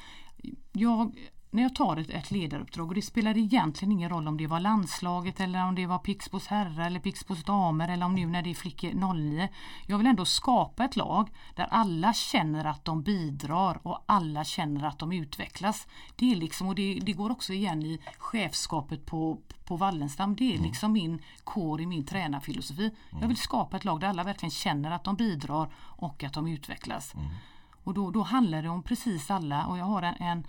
jag 0.71 1.15
när 1.53 1.63
jag 1.63 1.75
tar 1.75 1.97
ett, 1.97 2.09
ett 2.09 2.31
ledaruppdrag 2.31 2.87
och 2.87 2.95
det 2.95 3.01
spelar 3.01 3.37
egentligen 3.37 3.91
ingen 3.91 4.09
roll 4.09 4.27
om 4.27 4.37
det 4.37 4.47
var 4.47 4.59
landslaget 4.59 5.39
eller 5.39 5.65
om 5.65 5.75
det 5.75 5.85
var 5.85 5.97
Pixbos 5.97 6.47
herrar 6.47 6.85
eller 6.85 6.99
Pixbos 6.99 7.43
damer 7.43 7.89
eller 7.89 8.05
om 8.05 8.15
nu 8.15 8.25
när 8.25 8.41
det 8.41 8.49
är 8.49 8.53
flickor 8.53 9.13
09. 9.13 9.49
Jag 9.87 9.97
vill 9.97 10.07
ändå 10.07 10.25
skapa 10.25 10.85
ett 10.85 10.95
lag 10.95 11.29
där 11.55 11.67
alla 11.71 12.13
känner 12.13 12.65
att 12.65 12.85
de 12.85 13.03
bidrar 13.03 13.79
och 13.83 14.03
alla 14.05 14.43
känner 14.43 14.87
att 14.87 14.99
de 14.99 15.11
utvecklas. 15.11 15.87
Det 16.15 16.31
är 16.31 16.35
liksom, 16.35 16.67
och 16.67 16.75
det, 16.75 16.99
det 17.01 17.13
går 17.13 17.29
också 17.29 17.53
igen 17.53 17.83
i 17.83 17.99
chefskapet 18.17 19.05
på, 19.05 19.39
på 19.65 19.77
Wallenstam. 19.77 20.35
Det 20.35 20.55
är 20.55 20.59
liksom 20.59 20.91
min 20.91 21.21
kår 21.43 21.81
i 21.81 21.85
min 21.85 22.05
tränarfilosofi. 22.05 22.91
Jag 23.21 23.27
vill 23.27 23.37
skapa 23.37 23.77
ett 23.77 23.85
lag 23.85 23.99
där 23.99 24.07
alla 24.07 24.23
verkligen 24.23 24.51
känner 24.51 24.91
att 24.91 25.03
de 25.03 25.15
bidrar 25.15 25.69
och 25.75 26.23
att 26.23 26.33
de 26.33 26.47
utvecklas. 26.47 27.13
Och 27.83 27.93
då, 27.93 28.11
då 28.11 28.21
handlar 28.21 28.61
det 28.61 28.69
om 28.69 28.83
precis 28.83 29.31
alla 29.31 29.65
och 29.65 29.77
jag 29.77 29.85
har 29.85 30.01
en, 30.01 30.15
en, 30.19 30.43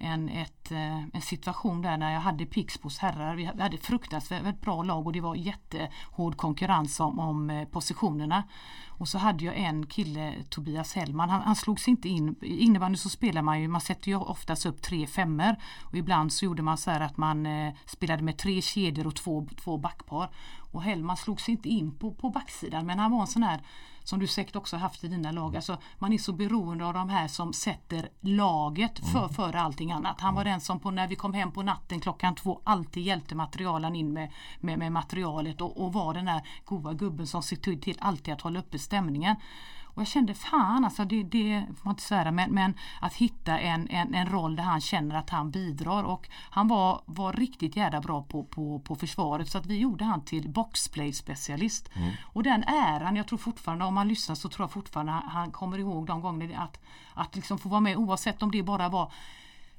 en, 0.00 0.28
ett, 0.28 0.72
eh, 0.72 0.98
en 0.98 1.22
situation 1.22 1.82
där 1.82 1.96
när 1.96 2.12
jag 2.12 2.20
hade 2.20 2.46
Pixbos 2.46 2.98
herrar. 2.98 3.36
Vi 3.36 3.44
hade 3.44 3.78
fruktansvärt 3.78 4.60
bra 4.60 4.82
lag 4.82 5.06
och 5.06 5.12
det 5.12 5.20
var 5.20 5.34
jättehård 5.34 6.36
konkurrens 6.36 7.00
om, 7.00 7.18
om 7.18 7.50
eh, 7.50 7.68
positionerna. 7.68 8.44
Och 8.88 9.08
så 9.08 9.18
hade 9.18 9.44
jag 9.44 9.56
en 9.56 9.86
kille, 9.86 10.34
Tobias 10.48 10.94
Hellman, 10.94 11.30
han, 11.30 11.42
han 11.42 11.56
slogs 11.56 11.88
inte 11.88 12.08
in. 12.08 12.36
I 12.42 12.58
innebandy 12.58 12.98
så 12.98 13.08
spelar 13.08 13.42
man 13.42 13.60
ju, 13.60 13.68
man 13.68 13.80
sätter 13.80 14.08
ju 14.08 14.16
oftast 14.16 14.66
upp 14.66 14.82
tre 14.82 15.06
femmer 15.06 15.56
och 15.84 15.94
ibland 15.94 16.32
så 16.32 16.44
gjorde 16.44 16.62
man 16.62 16.78
så 16.78 16.90
här 16.90 17.00
att 17.00 17.16
man 17.16 17.46
eh, 17.46 17.74
spelade 17.86 18.22
med 18.22 18.38
tre 18.38 18.62
kedjor 18.62 19.06
och 19.06 19.16
två, 19.16 19.46
två 19.64 19.78
backpar. 19.78 20.30
Och 20.72 20.82
Hellman 20.82 21.16
slogs 21.16 21.48
inte 21.48 21.68
in 21.68 21.94
på, 21.98 22.14
på 22.14 22.30
backsidan 22.30 22.86
men 22.86 22.98
han 22.98 23.10
var 23.10 23.20
en 23.20 23.26
sån 23.26 23.42
här 23.42 23.60
som 24.04 24.18
du 24.18 24.26
säkert 24.26 24.56
också 24.56 24.76
haft 24.76 25.04
i 25.04 25.08
dina 25.08 25.32
lag. 25.32 25.56
Alltså, 25.56 25.78
man 25.98 26.12
är 26.12 26.18
så 26.18 26.32
beroende 26.32 26.86
av 26.86 26.94
de 26.94 27.08
här 27.08 27.28
som 27.28 27.52
sätter 27.52 28.08
laget 28.20 28.98
för, 29.12 29.28
före 29.28 29.60
allting 29.60 29.89
annat. 29.90 30.20
Han 30.20 30.34
var 30.34 30.44
den 30.44 30.60
som 30.60 30.80
på, 30.80 30.90
när 30.90 31.08
vi 31.08 31.16
kom 31.16 31.32
hem 31.32 31.52
på 31.52 31.62
natten 31.62 32.00
klockan 32.00 32.34
två 32.34 32.60
alltid 32.64 33.02
hjälpte 33.02 33.34
materialen 33.34 33.94
in 33.94 34.12
med, 34.12 34.32
med, 34.60 34.78
med 34.78 34.92
materialet 34.92 35.60
och, 35.60 35.84
och 35.84 35.92
var 35.92 36.14
den 36.14 36.24
där 36.24 36.42
goa 36.64 36.92
gubben 36.92 37.26
som 37.26 37.42
ser 37.42 37.56
till, 37.56 37.98
alltid 38.00 38.34
att 38.34 38.40
hålla 38.40 38.58
uppe 38.58 38.78
stämningen. 38.78 39.36
Och 39.94 40.02
jag 40.02 40.08
kände 40.08 40.34
fan 40.34 40.84
alltså 40.84 41.04
det, 41.04 41.22
det 41.22 41.64
får 41.76 41.84
man 41.84 41.92
inte 41.92 42.02
svära 42.02 42.30
men, 42.30 42.50
men 42.50 42.74
att 43.00 43.14
hitta 43.14 43.58
en, 43.58 43.88
en, 43.88 44.14
en 44.14 44.28
roll 44.28 44.56
där 44.56 44.62
han 44.62 44.80
känner 44.80 45.14
att 45.14 45.30
han 45.30 45.50
bidrar 45.50 46.04
och 46.04 46.28
han 46.50 46.68
var, 46.68 47.02
var 47.06 47.32
riktigt 47.32 47.76
jävla 47.76 48.00
bra 48.00 48.22
på, 48.22 48.44
på, 48.44 48.78
på 48.78 48.96
försvaret 48.96 49.50
så 49.50 49.58
att 49.58 49.66
vi 49.66 49.78
gjorde 49.78 50.04
han 50.04 50.24
till 50.24 50.48
boxplay 50.48 51.12
specialist. 51.12 51.90
Och 52.22 52.42
den 52.42 52.64
äran, 52.64 53.16
jag 53.16 53.26
tror 53.26 53.38
fortfarande 53.38 53.84
om 53.84 53.94
man 53.94 54.08
lyssnar 54.08 54.34
så 54.34 54.48
tror 54.48 54.64
jag 54.64 54.70
fortfarande 54.70 55.12
han, 55.12 55.28
han 55.28 55.50
kommer 55.50 55.78
ihåg 55.78 56.06
de 56.06 56.20
gångerna 56.20 56.58
att, 56.62 56.80
att 57.14 57.36
liksom 57.36 57.58
få 57.58 57.68
vara 57.68 57.80
med 57.80 57.96
oavsett 57.96 58.42
om 58.42 58.50
det 58.50 58.62
bara 58.62 58.88
var 58.88 59.12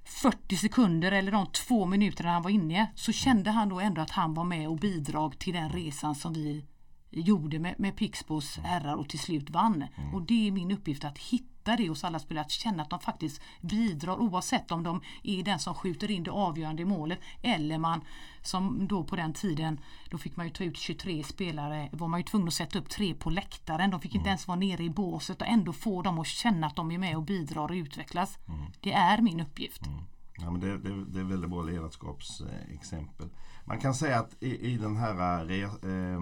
40 0.05 0.57
sekunder 0.57 1.11
eller 1.11 1.31
de 1.31 1.47
två 1.47 1.85
minuterna 1.85 2.31
han 2.31 2.41
var 2.41 2.49
inne 2.49 2.91
så 2.95 3.11
kände 3.11 3.51
han 3.51 3.69
då 3.69 3.79
ändå 3.79 4.01
att 4.01 4.09
han 4.09 4.33
var 4.33 4.43
med 4.43 4.69
och 4.69 4.77
bidrog 4.77 5.39
till 5.39 5.53
den 5.53 5.69
resan 5.69 6.15
som 6.15 6.33
vi 6.33 6.65
gjorde 7.11 7.59
med, 7.59 7.75
med 7.77 7.95
Pixbos 7.95 8.57
herrar 8.57 8.95
och 8.95 9.09
till 9.09 9.19
slut 9.19 9.49
vann. 9.49 9.85
Och 10.13 10.21
det 10.21 10.47
är 10.47 10.51
min 10.51 10.71
uppgift 10.71 11.03
att 11.03 11.17
hitta 11.17 11.75
det 11.75 11.89
hos 11.89 12.03
alla 12.03 12.19
spelare, 12.19 12.45
att 12.45 12.51
känna 12.51 12.83
att 12.83 12.89
de 12.89 12.99
faktiskt 12.99 13.41
bidrar 13.61 14.21
oavsett 14.21 14.71
om 14.71 14.83
de 14.83 15.01
är 15.23 15.43
den 15.43 15.59
som 15.59 15.75
skjuter 15.75 16.11
in 16.11 16.23
det 16.23 16.31
avgörande 16.31 16.85
målet 16.85 17.19
eller 17.41 17.77
man 17.77 18.01
som 18.41 18.87
då 18.87 19.03
på 19.03 19.15
den 19.15 19.33
tiden 19.33 19.79
då 20.09 20.17
fick 20.17 20.35
man 20.35 20.45
ju 20.45 20.51
ta 20.51 20.63
ut 20.63 20.77
23 20.77 21.23
spelare 21.23 21.89
var 21.91 22.07
man 22.07 22.19
ju 22.19 22.23
tvungen 22.23 22.47
att 22.47 22.53
sätta 22.53 22.79
upp 22.79 22.89
tre 22.89 23.13
på 23.13 23.29
läktaren. 23.29 23.91
De 23.91 24.01
fick 24.01 24.15
inte 24.15 24.29
ens 24.29 24.47
vara 24.47 24.59
nere 24.59 24.83
i 24.83 24.89
båset 24.89 25.41
och 25.41 25.47
ändå 25.47 25.73
få 25.73 26.01
dem 26.01 26.19
att 26.19 26.27
känna 26.27 26.67
att 26.67 26.75
de 26.75 26.91
är 26.91 26.97
med 26.97 27.15
och 27.17 27.23
bidrar 27.23 27.63
och 27.63 27.75
utvecklas. 27.75 28.37
Det 28.79 28.93
är 28.93 29.21
min 29.21 29.39
uppgift. 29.39 29.81
Ja, 30.41 30.51
men 30.51 30.61
det, 30.61 30.77
det, 30.77 31.05
det 31.05 31.19
är 31.19 31.23
väldigt 31.23 31.49
bra 31.49 31.61
ledarskapsexempel. 31.61 33.29
Man 33.65 33.79
kan 33.79 33.93
säga 33.93 34.19
att 34.19 34.43
i, 34.43 34.71
i 34.71 34.77
den 34.77 34.97
här 34.97 35.51
eh, 35.51 35.63
eh, 35.63 36.21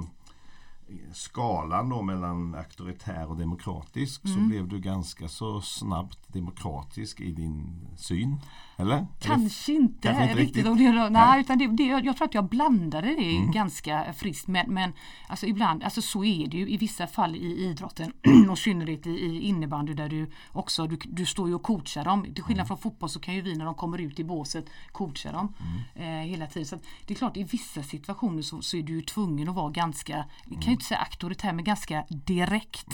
skalan 1.13 1.89
då 1.89 2.01
mellan 2.01 2.55
auktoritär 2.55 3.29
och 3.29 3.37
demokratisk 3.37 4.21
så 4.21 4.39
blev 4.39 4.67
du 4.67 4.79
ganska 4.79 5.27
så 5.27 5.61
snabbt 5.61 6.33
demokratisk 6.33 7.21
i 7.21 7.31
din 7.31 7.87
syn. 7.97 8.37
Eller? 8.79 9.07
Kanske 9.19 9.73
inte, 9.73 10.07
Kanske 10.07 10.23
inte 10.23 10.35
riktigt. 10.35 10.65
riktigt. 10.65 10.77
Det, 10.77 10.91
nej, 10.91 11.09
Nej. 11.09 11.41
utan 11.41 11.57
det, 11.57 11.67
det, 11.67 11.83
jag 11.83 12.17
tror 12.17 12.27
att 12.27 12.33
jag 12.33 12.49
blandade 12.49 13.07
det 13.07 13.51
ganska 13.53 14.13
friskt. 14.13 14.47
Men, 14.47 14.73
men 14.73 14.93
alltså 15.27 15.45
ibland, 15.45 15.83
alltså 15.83 16.01
så 16.01 16.23
är 16.23 16.47
det 16.47 16.57
ju 16.57 16.69
i 16.69 16.77
vissa 16.77 17.07
fall 17.07 17.35
i 17.35 17.65
idrotten 17.65 18.13
och 18.49 18.57
synnerhet 18.57 19.07
i, 19.07 19.09
i 19.09 19.41
innebandy 19.41 19.93
där 19.93 20.09
du 20.09 20.31
också, 20.51 20.87
du, 20.87 20.97
du 21.03 21.25
står 21.25 21.47
ju 21.47 21.55
och 21.55 21.63
coachar 21.63 22.05
dem. 22.05 22.33
Till 22.33 22.43
skillnad 22.43 22.67
från 22.67 22.77
fotboll 22.77 23.09
så 23.09 23.19
kan 23.19 23.35
ju 23.35 23.41
vi 23.41 23.55
när 23.55 23.65
de 23.65 23.75
kommer 23.75 24.01
ut 24.01 24.19
i 24.19 24.23
båset 24.23 24.65
coacha 24.91 25.31
dem 25.31 25.53
eh, 25.95 26.05
hela 26.05 26.47
tiden. 26.47 26.65
Så 26.65 26.79
det 27.05 27.13
är 27.13 27.17
klart 27.17 27.37
i 27.37 27.43
vissa 27.43 27.83
situationer 27.83 28.41
så, 28.41 28.61
så 28.61 28.77
är 28.77 28.83
du 28.83 29.01
tvungen 29.01 29.49
att 29.49 29.55
vara 29.55 29.69
ganska, 29.69 30.25
kan 30.49 30.61
ju 30.61 30.71
inte 30.71 30.85
säga 30.85 30.99
auktoritär 30.99 31.53
men 31.53 31.63
ganska 31.63 32.05
direkt. 32.09 32.93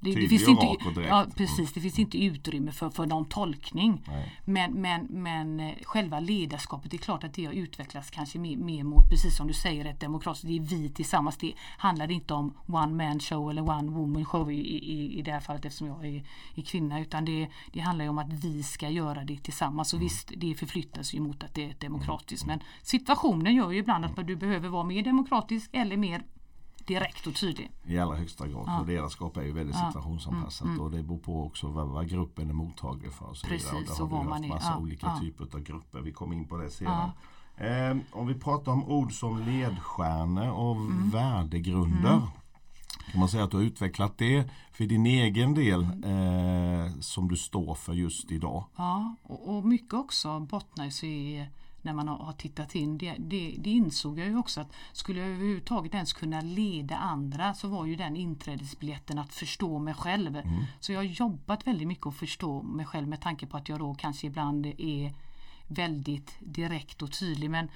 Det, 0.00 0.14
det 0.14 0.28
finns 0.28 0.48
inte, 0.48 0.66
ja, 1.08 1.26
precis, 1.36 1.72
det 1.72 1.80
finns 1.80 1.98
inte 1.98 2.24
utrymme 2.24 2.72
för, 2.72 2.90
för 2.90 3.06
någon 3.06 3.24
tolkning. 3.24 4.02
Nej. 4.06 4.40
Men, 4.44 4.72
men, 4.72 5.06
men 5.10 5.60
eh, 5.60 5.74
själva 5.82 6.20
ledarskapet, 6.20 6.90
det 6.90 6.96
är 6.96 6.98
klart 6.98 7.24
att 7.24 7.34
det 7.34 7.44
har 7.44 7.52
utvecklats 7.52 8.10
kanske 8.10 8.38
mer, 8.38 8.56
mer 8.56 8.84
mot, 8.84 9.10
precis 9.10 9.36
som 9.36 9.46
du 9.46 9.54
säger, 9.54 9.84
ett 9.84 10.00
demokratiskt, 10.00 10.46
det 10.46 10.56
är 10.56 10.60
vi 10.60 10.88
tillsammans. 10.88 11.36
Det 11.36 11.52
handlar 11.78 12.10
inte 12.10 12.34
om 12.34 12.54
one 12.66 13.04
man 13.06 13.20
show 13.20 13.50
eller 13.50 13.62
one 13.62 13.90
woman 13.90 14.24
show 14.24 14.52
i, 14.52 14.60
i, 14.76 15.18
i 15.18 15.22
det 15.22 15.32
här 15.32 15.40
fallet 15.40 15.64
eftersom 15.64 15.86
jag 15.86 16.06
är, 16.06 16.24
är 16.54 16.62
kvinna. 16.62 17.00
Utan 17.00 17.24
det, 17.24 17.48
det 17.72 17.80
handlar 17.80 18.04
ju 18.04 18.08
om 18.08 18.18
att 18.18 18.32
vi 18.32 18.62
ska 18.62 18.88
göra 18.88 19.24
det 19.24 19.36
tillsammans. 19.36 19.94
Och 19.94 20.02
visst, 20.02 20.32
det 20.36 20.54
förflyttas 20.54 21.14
ju 21.14 21.20
mot 21.20 21.44
att 21.44 21.54
det 21.54 21.64
är 21.64 21.74
demokratiskt. 21.80 22.46
Men 22.46 22.60
situationen 22.82 23.54
gör 23.54 23.70
ju 23.70 23.78
ibland 23.78 24.04
att 24.04 24.26
du 24.26 24.36
behöver 24.36 24.68
vara 24.68 24.84
mer 24.84 25.02
demokratisk 25.02 25.70
eller 25.72 25.96
mer 25.96 26.22
direkt 26.86 27.26
och 27.26 27.34
tydlig. 27.34 27.70
I 27.84 27.98
allra 27.98 28.16
högsta 28.16 28.48
grad. 28.48 28.66
För 28.78 28.92
ledarskap 28.92 29.36
är 29.36 29.42
ju 29.42 29.52
väldigt 29.52 29.76
situationsanpassat 29.76 30.78
och 30.78 30.90
det 30.90 31.02
beror 31.02 31.18
på 31.18 31.44
också 31.46 31.66
vad, 31.68 31.88
vad 31.88 32.08
gruppen 32.08 32.48
är 32.48 32.52
mottaglig 32.54 33.12
för. 33.12 33.24
Och 33.26 33.36
så 33.36 33.46
Mm, 33.46 33.58
Precis, 33.58 33.72
vidare. 33.72 33.84
och 33.94 34.00
och 34.00 34.08
där 34.08 34.16
har 34.16 34.24
vad 34.24 34.24
vi 34.24 34.28
man 34.28 34.50
haft 34.50 34.64
är. 34.64 34.68
massa 34.68 34.70
Ja, 34.70 34.78
olika 34.82 35.06
ja. 35.06 35.20
typer 35.20 35.44
av 35.44 35.60
grupper. 35.62 36.00
Vi 36.00 36.12
kommer 36.12 36.36
in 36.36 36.48
på 36.48 36.56
det 36.56 36.70
sedan. 36.70 37.10
Eh, 37.56 37.96
om 38.12 38.26
vi 38.26 38.34
pratar 38.34 38.72
om 38.72 38.84
ord 38.84 39.12
som 39.12 39.38
ledstjärnor 39.42 40.48
och 40.50 40.76
Mm. 40.76 41.10
värdegrunder. 41.10 42.20
Kan 43.12 43.20
man 43.20 43.28
säga 43.28 43.44
att 43.44 43.50
du 43.50 43.56
har 43.56 43.64
utvecklat 43.64 44.18
det 44.18 44.50
för 44.72 44.84
din 44.84 45.06
egen 45.06 45.54
del 45.54 45.82
Mm. 45.82 46.86
eh, 46.86 46.92
som 47.00 47.28
du 47.28 47.36
står 47.36 47.74
för 47.74 47.92
just 47.92 48.30
idag? 48.30 48.64
Ja, 48.76 49.14
och, 49.22 49.56
och 49.56 49.64
mycket 49.64 49.94
också 49.94 50.40
bottnar 50.40 50.90
sig 50.90 51.10
i 51.34 51.46
när 51.86 51.92
man 51.92 52.08
har, 52.08 52.16
har 52.16 52.32
tittat 52.32 52.74
in. 52.74 52.98
Det, 52.98 53.14
det, 53.18 53.54
det, 53.58 53.70
insåg 53.70 54.18
jag 54.18 54.26
ju 54.26 54.38
också 54.38 54.60
att 54.60 54.72
skulle 54.92 55.20
jag 55.20 55.28
överhuvudtaget 55.28 55.94
ens 55.94 56.12
kunna 56.12 56.40
leda 56.40 56.96
andra 56.96 57.54
så 57.54 57.68
var 57.68 57.86
ju 57.86 57.96
den 57.96 58.16
inträdesbiljetten 58.16 59.18
att 59.18 59.34
förstå 59.34 59.78
mig 59.78 59.94
själv. 59.94 60.36
Mm. 60.36 60.64
Så 60.80 60.92
jag 60.92 60.98
har 60.98 61.04
jobbat 61.04 61.66
väldigt 61.66 61.88
mycket 61.88 62.06
att 62.06 62.16
förstå 62.16 62.62
mig 62.62 62.86
själv 62.86 63.08
med 63.08 63.20
tanke 63.20 63.46
på 63.46 63.56
att 63.56 63.68
jag 63.68 63.78
då 63.78 63.94
kanske 63.94 64.26
ibland 64.26 64.66
är 64.66 65.14
väldigt 65.66 66.36
direkt 66.40 67.02
och 67.02 67.12
tydlig. 67.12 67.50
Men 67.50 67.68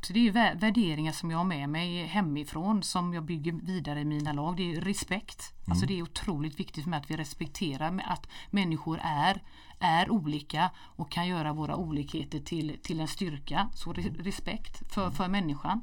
så 0.00 0.12
det 0.12 0.28
är 0.28 0.54
värderingar 0.54 1.12
som 1.12 1.30
jag 1.30 1.38
har 1.38 1.44
med 1.44 1.68
mig 1.68 2.06
hemifrån 2.06 2.82
som 2.82 3.14
jag 3.14 3.24
bygger 3.24 3.52
vidare 3.52 4.00
i 4.00 4.04
mina 4.04 4.32
lag. 4.32 4.56
Det 4.56 4.74
är 4.74 4.80
respekt. 4.80 5.52
Mm. 5.58 5.72
Alltså 5.72 5.86
det 5.86 5.98
är 5.98 6.02
otroligt 6.02 6.60
viktigt 6.60 6.84
för 6.84 6.90
mig 6.90 6.98
att 6.98 7.10
vi 7.10 7.16
respekterar 7.16 8.02
att 8.06 8.26
människor 8.50 9.00
är, 9.02 9.42
är 9.78 10.10
olika 10.10 10.70
och 10.78 11.10
kan 11.10 11.28
göra 11.28 11.52
våra 11.52 11.76
olikheter 11.76 12.38
till, 12.38 12.78
till 12.82 13.00
en 13.00 13.08
styrka. 13.08 13.68
Så 13.74 13.92
respekt 13.92 14.92
för, 14.94 15.10
för 15.10 15.28
människan. 15.28 15.82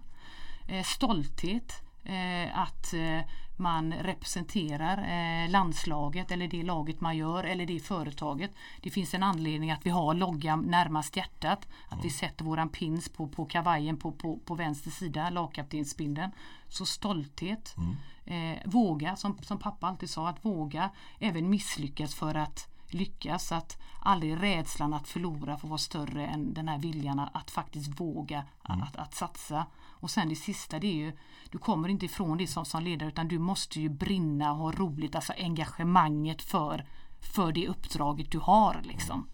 Eh, 0.67 0.83
stolthet. 0.83 1.86
Eh, 2.07 2.59
att 2.59 2.93
eh, 2.93 3.19
man 3.57 3.93
representerar 3.93 4.97
eh, 4.97 5.49
landslaget 5.49 6.31
eller 6.31 6.47
det 6.47 6.63
laget 6.63 7.01
man 7.01 7.17
gör 7.17 7.43
eller 7.43 7.65
det 7.65 7.79
företaget. 7.79 8.51
Det 8.81 8.89
finns 8.89 9.13
en 9.13 9.23
anledning 9.23 9.71
att 9.71 9.85
vi 9.85 9.89
har 9.89 10.13
loggan 10.13 10.61
närmast 10.61 11.17
hjärtat. 11.17 11.67
Att 11.85 11.93
mm. 11.93 12.03
vi 12.03 12.09
sätter 12.09 12.45
våran 12.45 12.69
pins 12.69 13.09
på, 13.09 13.27
på 13.27 13.45
kavajen 13.45 13.97
på, 13.97 14.11
på, 14.11 14.39
på 14.45 14.55
vänster 14.55 14.91
sida, 14.91 15.29
lagkaptensbindeln. 15.29 16.31
Så 16.69 16.85
stolthet. 16.85 17.75
Mm. 17.77 17.95
Eh, 18.25 18.59
våga, 18.65 19.15
som, 19.15 19.37
som 19.41 19.59
pappa 19.59 19.87
alltid 19.87 20.09
sa, 20.09 20.29
att 20.29 20.45
våga 20.45 20.89
även 21.19 21.49
misslyckas 21.49 22.15
för 22.15 22.35
att 22.35 22.67
lyckas. 22.89 23.51
Att 23.51 23.77
aldrig 24.01 24.43
rädslan 24.43 24.93
att 24.93 25.07
förlora 25.07 25.57
får 25.57 25.67
vara 25.67 25.77
större 25.77 26.27
än 26.27 26.53
den 26.53 26.67
här 26.67 26.77
viljan 26.77 27.19
att 27.19 27.51
faktiskt 27.51 27.99
våga 27.99 28.45
mm. 28.69 28.83
att, 28.83 28.95
att 28.95 29.13
satsa. 29.13 29.65
Och 29.99 30.09
sen 30.09 30.29
det 30.29 30.35
sista 30.35 30.79
det 30.79 30.87
är 30.87 31.05
ju 31.05 31.13
Du 31.49 31.57
kommer 31.57 31.89
inte 31.89 32.05
ifrån 32.05 32.37
det 32.37 32.47
som, 32.47 32.65
som 32.65 32.83
ledare 32.83 33.09
utan 33.09 33.27
du 33.27 33.39
måste 33.39 33.81
ju 33.81 33.89
brinna 33.89 34.51
och 34.51 34.57
ha 34.57 34.71
roligt, 34.71 35.15
alltså 35.15 35.33
engagemanget 35.37 36.41
för, 36.41 36.85
för 37.19 37.51
det 37.51 37.67
uppdraget 37.67 38.31
du 38.31 38.39
har 38.39 38.81
liksom. 38.83 39.27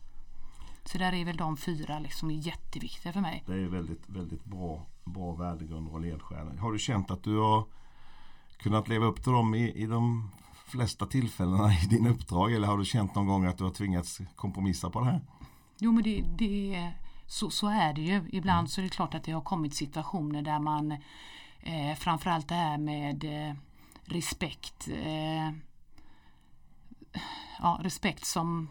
Så 0.85 0.97
där 0.97 1.13
är 1.13 1.25
väl 1.25 1.37
de 1.37 1.57
fyra 1.57 1.99
liksom 1.99 2.31
jätteviktiga 2.31 3.13
för 3.13 3.21
mig. 3.21 3.43
Det 3.45 3.53
är 3.53 3.67
väldigt, 3.67 4.09
väldigt 4.09 4.45
bra, 4.45 4.85
bra 5.03 5.33
värdegrunder 5.33 5.93
och 5.93 6.01
ledstjärnor. 6.01 6.57
Har 6.57 6.71
du 6.71 6.79
känt 6.79 7.11
att 7.11 7.23
du 7.23 7.37
har 7.37 7.65
kunnat 8.57 8.87
leva 8.87 9.05
upp 9.05 9.23
till 9.23 9.31
dem 9.31 9.55
i, 9.55 9.71
i 9.71 9.85
de 9.85 10.29
flesta 10.65 11.05
tillfällena 11.05 11.73
i 11.73 11.85
din 11.85 12.07
uppdrag 12.07 12.53
eller 12.53 12.67
har 12.67 12.77
du 12.77 12.85
känt 12.85 13.15
någon 13.15 13.27
gång 13.27 13.45
att 13.45 13.57
du 13.57 13.63
har 13.63 13.71
tvingats 13.71 14.21
kompromissa 14.35 14.89
på 14.89 14.99
det 14.99 15.05
här? 15.05 15.21
Jo 15.79 15.91
men 15.91 16.03
det, 16.03 16.23
det 16.37 16.93
så, 17.27 17.49
så 17.49 17.67
är 17.67 17.93
det 17.93 18.01
ju. 18.01 18.29
Ibland 18.31 18.59
mm. 18.59 18.67
så 18.67 18.81
är 18.81 18.83
det 18.83 18.89
klart 18.89 19.15
att 19.15 19.23
det 19.23 19.31
har 19.31 19.41
kommit 19.41 19.75
situationer 19.75 20.41
där 20.41 20.59
man 20.59 20.91
eh, 21.59 21.95
framförallt 21.97 22.47
det 22.47 22.55
här 22.55 22.77
med 22.77 23.23
eh, 23.23 23.55
respekt 24.05 24.87
eh, 24.87 25.49
ja, 27.59 27.79
respekt 27.81 28.25
som, 28.25 28.69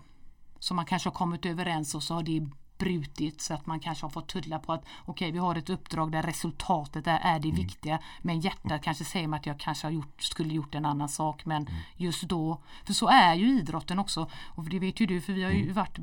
som 0.59 0.76
man 0.76 0.87
kanske 0.87 1.09
har 1.09 1.14
kommit 1.14 1.47
överens 1.47 1.94
och 1.94 2.02
så 2.02 2.14
har 2.14 2.23
det 2.23 2.49
brutit 2.78 3.40
så 3.40 3.54
att 3.54 3.66
man 3.66 3.80
kanske 3.80 4.04
har 4.04 4.11
fått 4.11 4.28
tulla 4.28 4.59
på 4.59 4.73
att 4.73 4.80
okej 4.82 5.12
okay, 5.12 5.32
vi 5.32 5.38
har 5.38 5.56
ett 5.56 5.71
uppdrag 5.71 6.12
där 6.12 6.23
resultatet 6.23 7.06
är, 7.06 7.18
är 7.23 7.38
det 7.38 7.49
mm. 7.49 7.61
viktiga 7.61 7.99
men 8.23 8.40
hjärtat 8.40 8.64
mm. 8.64 8.80
kanske 8.80 9.04
säger 9.04 9.28
mig 9.28 9.38
att 9.38 9.47
jag 9.47 9.61
kanske 9.61 9.87
har 9.87 9.92
gjort, 9.92 10.23
skulle 10.23 10.54
gjort 10.54 10.75
en 10.75 10.85
annan 10.85 11.09
sak 11.09 11.44
men 11.44 11.62
mm. 11.62 11.75
just 11.97 12.23
då 12.23 12.62
för 12.85 12.92
så 12.92 13.09
är 13.09 13.35
ju 13.35 13.59
idrotten 13.59 13.99
också 13.99 14.30
och 14.54 14.68
det 14.68 14.78
vet 14.78 15.00
ju 15.00 15.06
du 15.06 15.21
för 15.21 15.32
vi 15.32 15.42
har 15.42 15.50
ju 15.50 15.62
mm. 15.62 15.75
varit 15.75 15.99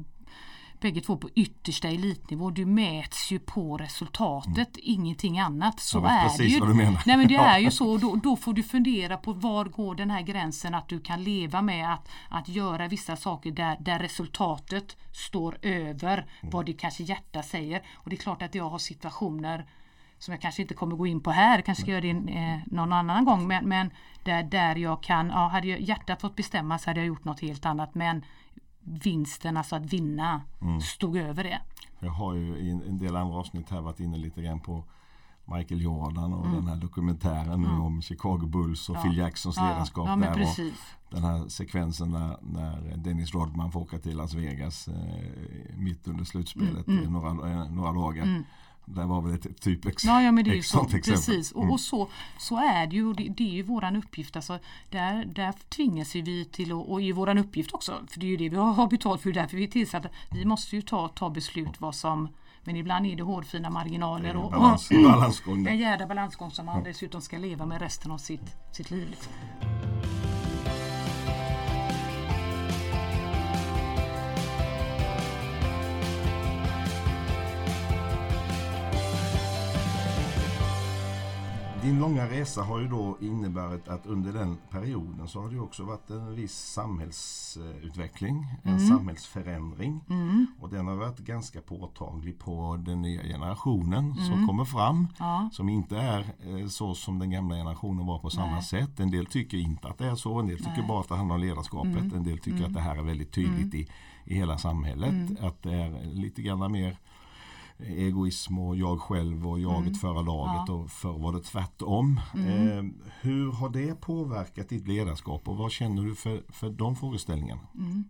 bägge 0.79 1.01
två 1.01 1.17
på 1.17 1.29
yttersta 1.35 1.87
elitnivå. 1.87 2.49
Du 2.49 2.65
mäts 2.65 3.31
ju 3.31 3.39
på 3.39 3.77
resultatet, 3.77 4.57
mm. 4.57 4.81
ingenting 4.81 5.39
annat. 5.39 5.79
Så 5.79 6.05
är 6.05 6.37
det 6.37 6.43
ju. 6.43 6.59
Nej 7.05 7.17
men 7.17 7.27
det 7.27 7.35
är 7.35 7.59
ju 7.59 7.71
så. 7.71 7.97
Då, 7.97 8.15
då, 8.15 8.35
får 8.35 8.53
du 8.53 8.63
fundera 8.63 9.17
på 9.17 9.33
var 9.33 9.65
går 9.65 9.95
den 9.95 10.11
här 10.11 10.21
gränsen 10.21 10.75
att 10.75 10.87
du 10.87 10.99
kan 10.99 11.23
leva 11.23 11.61
med 11.61 11.93
att, 11.93 12.09
att 12.29 12.47
göra 12.47 12.87
vissa 12.87 13.15
saker 13.15 13.51
där, 13.51 13.77
där 13.79 13.99
resultatet 13.99 14.97
står 15.11 15.57
över 15.61 16.17
mm. 16.17 16.51
vad 16.51 16.65
det 16.65 16.73
kanske 16.73 17.03
hjärta 17.03 17.43
säger. 17.43 17.81
Och 17.95 18.09
det 18.09 18.15
är 18.15 18.17
klart 18.17 18.41
att 18.41 18.55
jag 18.55 18.69
har 18.69 18.77
situationer 18.77 19.65
som 20.19 20.31
jag 20.31 20.41
kanske 20.41 20.61
inte 20.61 20.73
kommer 20.73 20.95
gå 20.95 21.07
in 21.07 21.21
på 21.21 21.31
här, 21.31 21.61
kanske 21.61 21.81
ska 21.81 21.91
göra 21.91 22.01
det 22.01 22.09
eh, 22.09 22.59
någon 22.65 22.93
annan 22.93 23.25
gång. 23.25 23.47
Men, 23.47 23.69
men 23.69 23.91
där, 24.23 24.43
där 24.43 24.75
jag 24.75 25.03
kan, 25.03 25.29
ja, 25.29 25.47
hade 25.47 25.67
hjärtat 25.67 26.21
fått 26.21 26.35
bestämma 26.35 26.79
så 26.79 26.89
hade 26.89 26.99
jag 26.99 27.07
gjort 27.07 27.25
något 27.25 27.41
helt 27.41 27.65
annat. 27.65 27.95
Men 27.95 28.25
vinsten, 28.89 29.57
alltså 29.57 29.75
att 29.75 29.93
vinna, 29.93 30.41
mm. 30.61 30.81
stod 30.81 31.17
över 31.17 31.43
det. 31.43 31.61
Jag 31.99 32.11
har 32.11 32.33
ju 32.33 32.57
i 32.57 32.69
en 32.69 32.97
del 32.97 33.15
andra 33.15 33.37
avsnitt 33.37 33.69
här 33.69 33.81
varit 33.81 33.99
inne 33.99 34.17
lite 34.17 34.41
grann 34.41 34.59
på 34.59 34.83
Michael 35.45 35.81
Jordan 35.81 36.33
och 36.33 36.45
mm. 36.45 36.55
den 36.55 36.67
här 36.67 36.75
dokumentären 36.75 37.65
mm. 37.65 37.81
om 37.81 38.01
Chicago 38.01 38.45
Bulls 38.45 38.89
och 38.89 38.95
ja. 38.95 39.01
Phil 39.01 39.17
Jacksons 39.17 39.57
ja. 39.57 39.69
ledarskap 39.69 40.07
ja, 40.07 40.15
där. 40.15 40.41
Och 40.41 40.73
den 41.09 41.23
här 41.23 41.47
sekvensen 41.47 42.11
när, 42.11 42.37
när 42.41 42.97
Dennis 42.97 43.33
Rodman 43.33 43.71
får 43.71 43.79
åka 43.79 43.99
till 43.99 44.17
Las 44.17 44.33
Vegas 44.33 44.87
eh, 44.87 44.95
mitt 45.77 46.07
under 46.07 46.23
slutspelet 46.23 46.87
mm. 46.87 46.99
mm. 46.99 47.13
några, 47.13 47.51
eh, 47.51 47.71
några 47.71 47.91
dagar. 47.91 48.43
Det 48.95 49.05
var 49.05 49.21
väl 49.21 49.33
ett 49.33 49.61
typex 49.61 50.05
ja, 50.05 50.21
ja, 50.21 50.31
men 50.31 50.43
det 50.43 50.57
är 50.57 50.61
så, 50.61 50.85
Precis, 50.85 51.53
mm. 51.53 51.67
och, 51.67 51.73
och, 51.73 51.79
så, 51.79 52.09
så 52.37 52.57
är 52.57 52.87
det 52.87 52.95
ju. 52.95 53.13
Det, 53.13 53.29
det, 53.37 53.43
är 53.43 53.53
ju 53.53 53.63
våran 53.63 53.95
uppgift. 53.95 54.35
Alltså, 54.35 54.59
där, 54.89 55.25
där 55.25 55.53
tvingas 55.69 56.15
vi 56.15 56.45
till, 56.45 56.73
och, 56.73 56.91
och 56.91 57.01
i 57.01 57.11
våran 57.11 57.37
uppgift 57.37 57.73
också, 57.73 57.99
för 58.09 58.19
det 58.19 58.25
är 58.25 58.29
ju 58.29 58.37
det 58.37 58.49
vi 58.49 58.55
har 58.55 58.87
betalt 58.87 59.21
för, 59.21 59.31
därför 59.31 59.57
vi 59.57 59.63
är 59.63 59.67
tillsatta. 59.67 60.09
Vi 60.31 60.45
måste 60.45 60.75
ju 60.75 60.81
ta, 60.81 61.07
ta 61.07 61.29
beslut 61.29 61.81
vad 61.81 61.95
som 61.95 62.27
men 62.63 62.75
ibland 62.75 63.05
är 63.05 63.15
det 63.15 63.23
hårfina 63.23 63.69
marginaler 63.69 64.35
och, 64.35 64.51
balans, 64.51 64.89
balansgång. 64.89 65.67
en 65.67 65.77
jädra 65.77 66.07
balansgång 66.07 66.51
som 66.51 66.65
man 66.65 66.83
dessutom 66.83 67.21
ska 67.21 67.37
leva 67.37 67.65
med 67.65 67.81
resten 67.81 68.11
av 68.11 68.17
sitt, 68.17 68.55
sitt 68.71 68.91
liv. 68.91 69.09
Liksom. 69.09 69.33
Din 81.89 81.99
långa 81.99 82.29
resa 82.29 82.61
har 82.61 82.79
ju 82.79 82.87
då 82.87 83.17
inneburit 83.21 83.87
att 83.87 84.05
under 84.05 84.33
den 84.33 84.57
perioden 84.69 85.27
så 85.27 85.41
har 85.41 85.49
det 85.49 85.59
också 85.59 85.83
varit 85.83 86.09
en 86.09 86.35
viss 86.35 86.53
samhällsutveckling, 86.53 88.45
en 88.63 88.73
mm. 88.73 88.87
samhällsförändring. 88.87 90.01
Mm. 90.09 90.47
Och 90.59 90.69
den 90.69 90.87
har 90.87 90.95
varit 90.95 91.17
ganska 91.17 91.61
påtaglig 91.61 92.39
på 92.39 92.79
den 92.85 93.01
nya 93.01 93.23
generationen 93.23 94.11
mm. 94.11 94.25
som 94.25 94.47
kommer 94.47 94.65
fram. 94.65 95.07
Ja. 95.19 95.49
Som 95.53 95.69
inte 95.69 95.97
är 95.97 96.19
eh, 96.19 96.67
så 96.67 96.95
som 96.95 97.19
den 97.19 97.29
gamla 97.31 97.55
generationen 97.55 98.05
var 98.05 98.19
på 98.19 98.29
samma 98.29 98.51
Nej. 98.51 98.63
sätt. 98.63 98.99
En 98.99 99.11
del 99.11 99.25
tycker 99.25 99.57
inte 99.57 99.87
att 99.87 99.97
det 99.97 100.07
är 100.07 100.15
så, 100.15 100.39
en 100.39 100.47
del 100.47 100.57
tycker 100.57 100.71
Nej. 100.77 100.87
bara 100.87 100.99
att 100.99 101.09
det 101.09 101.15
handlar 101.15 101.35
om 101.35 101.41
ledarskapet. 101.41 102.01
Mm. 102.01 102.15
En 102.15 102.23
del 102.23 102.37
tycker 102.37 102.57
att 102.57 102.59
mm. 102.59 102.73
det 102.73 102.81
här 102.81 102.95
är 102.95 103.03
väldigt 103.03 103.31
tydligt 103.31 103.73
mm. 103.73 103.79
i, 103.79 103.87
i 104.25 104.35
hela 104.35 104.57
samhället. 104.57 105.41
Att 105.41 105.63
det 105.63 105.73
är 105.73 106.13
lite 106.13 106.41
grann 106.41 106.71
mer 106.71 106.97
egoism 107.79 108.59
och 108.59 108.75
jag 108.75 109.01
själv 109.01 109.47
och 109.47 109.59
jaget 109.59 109.87
mm. 109.87 109.93
före 109.93 110.23
laget 110.23 110.63
ja. 110.67 110.73
och 110.73 110.91
förr 110.91 111.17
var 111.17 111.33
det 111.33 111.41
tvärtom. 111.41 112.19
Mm. 112.33 112.77
Eh, 112.77 112.93
hur 113.21 113.51
har 113.51 113.69
det 113.69 114.01
påverkat 114.01 114.69
ditt 114.69 114.87
ledarskap 114.87 115.47
och 115.47 115.57
vad 115.57 115.71
känner 115.71 116.03
du 116.03 116.15
för, 116.15 116.43
för 116.49 116.69
de 116.69 116.95
frågeställningarna? 116.95 117.61
Mm. 117.75 118.03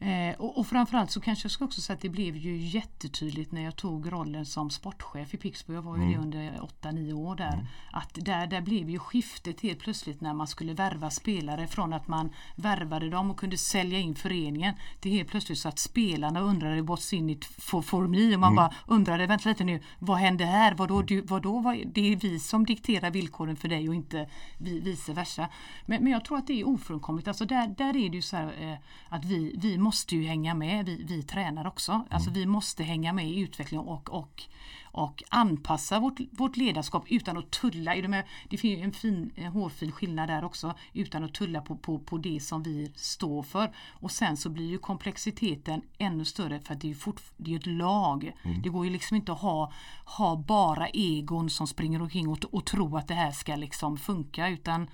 Eh, 0.00 0.34
och, 0.40 0.58
och 0.58 0.66
framförallt 0.66 1.10
så 1.10 1.20
kanske 1.20 1.44
jag 1.44 1.52
ska 1.52 1.64
också 1.64 1.80
säga 1.80 1.94
att 1.94 2.00
det 2.00 2.08
blev 2.08 2.36
ju 2.36 2.56
jättetydligt 2.56 3.52
när 3.52 3.62
jag 3.62 3.76
tog 3.76 4.12
rollen 4.12 4.46
som 4.46 4.70
sportchef 4.70 5.34
i 5.34 5.36
Pixbo. 5.36 5.72
Jag 5.72 5.82
var 5.82 5.96
ju 5.96 6.02
mm. 6.02 6.30
det 6.30 6.38
under 6.38 6.60
8-9 6.82 7.12
år 7.12 7.36
där. 7.36 7.52
Mm. 7.52 7.66
Att 7.92 8.10
där, 8.14 8.46
där 8.46 8.60
blev 8.60 8.90
ju 8.90 8.98
skiftet 8.98 9.60
helt 9.60 9.78
plötsligt 9.78 10.20
när 10.20 10.34
man 10.34 10.46
skulle 10.46 10.74
värva 10.74 11.10
spelare 11.10 11.66
från 11.66 11.92
att 11.92 12.08
man 12.08 12.32
värvade 12.56 13.10
dem 13.10 13.30
och 13.30 13.36
kunde 13.36 13.56
sälja 13.56 13.98
in 13.98 14.14
föreningen 14.14 14.74
till 15.00 15.12
helt 15.12 15.28
plötsligt 15.28 15.58
så 15.58 15.68
att 15.68 15.78
spelarna 15.78 16.40
undrade 16.40 16.80
what's 16.80 17.14
in 17.14 17.30
it 17.30 17.44
for, 17.44 17.82
for 17.82 18.06
me 18.06 18.34
och 18.34 18.40
man 18.40 18.52
mm. 18.52 18.56
bara 18.56 18.74
undrade 18.86 19.26
vänta 19.26 19.48
lite 19.48 19.64
nu 19.64 19.80
vad 19.98 20.18
hände 20.18 20.44
här? 20.44 20.74
Vadå, 20.74 21.02
du, 21.02 21.20
vadå 21.20 21.60
vad, 21.60 21.76
det 21.86 22.12
är 22.12 22.16
vi 22.16 22.38
som 22.38 22.66
dikterar 22.66 23.10
villkoren 23.10 23.56
för 23.56 23.68
dig 23.68 23.88
och 23.88 23.94
inte 23.94 24.28
vi, 24.58 24.80
vice 24.80 25.12
versa. 25.12 25.48
Men, 25.86 26.02
men 26.02 26.12
jag 26.12 26.24
tror 26.24 26.38
att 26.38 26.46
det 26.46 26.60
är 26.60 26.68
ofrånkomligt. 26.68 27.28
Alltså 27.28 27.44
där, 27.44 27.66
där 27.66 27.96
är 27.96 28.08
det 28.08 28.16
ju 28.16 28.22
så 28.22 28.36
här, 28.36 28.54
eh, 28.60 28.78
att 29.08 29.24
vi, 29.24 29.54
vi 29.58 29.78
måste 29.78 29.89
måste 29.90 30.16
ju 30.16 30.24
hänga 30.24 30.54
med, 30.54 30.86
vi, 30.86 31.04
vi 31.04 31.22
tränar 31.22 31.66
också. 31.66 31.92
Mm. 31.92 32.04
Alltså 32.10 32.30
vi 32.30 32.46
måste 32.46 32.84
hänga 32.84 33.12
med 33.12 33.28
i 33.28 33.40
utvecklingen 33.40 33.86
och, 33.86 34.10
och, 34.10 34.42
och 34.82 35.22
anpassa 35.28 36.00
vårt, 36.00 36.20
vårt 36.30 36.56
ledarskap 36.56 37.04
utan 37.08 37.36
att 37.36 37.50
tulla. 37.50 38.22
Det 38.48 38.56
finns 38.56 38.84
en 38.84 38.92
fin, 38.92 39.32
en 39.34 39.52
hårfin 39.52 39.92
skillnad 39.92 40.28
där 40.28 40.44
också 40.44 40.74
utan 40.92 41.24
att 41.24 41.34
tulla 41.34 41.60
på, 41.60 41.76
på, 41.76 41.98
på 41.98 42.18
det 42.18 42.40
som 42.40 42.62
vi 42.62 42.92
står 42.94 43.42
för. 43.42 43.72
Och 43.88 44.10
sen 44.10 44.36
så 44.36 44.50
blir 44.50 44.68
ju 44.68 44.78
komplexiteten 44.78 45.82
ännu 45.98 46.24
större 46.24 46.60
för 46.60 46.74
att 46.74 46.80
det 46.80 46.90
är, 46.90 46.94
fort, 46.94 47.20
det 47.36 47.54
är 47.54 47.56
ett 47.58 47.66
lag. 47.66 48.32
Mm. 48.44 48.62
Det 48.62 48.68
går 48.68 48.84
ju 48.84 48.90
liksom 48.92 49.16
inte 49.16 49.32
att 49.32 49.40
ha, 49.40 49.72
ha 50.04 50.36
bara 50.36 50.88
egon 50.88 51.50
som 51.50 51.66
springer 51.66 52.02
omkring 52.02 52.28
och, 52.28 52.44
och 52.52 52.64
tro 52.64 52.96
att 52.96 53.08
det 53.08 53.14
här 53.14 53.32
ska 53.32 53.56
liksom 53.56 53.96
funka 53.96 54.48
utan 54.48 54.90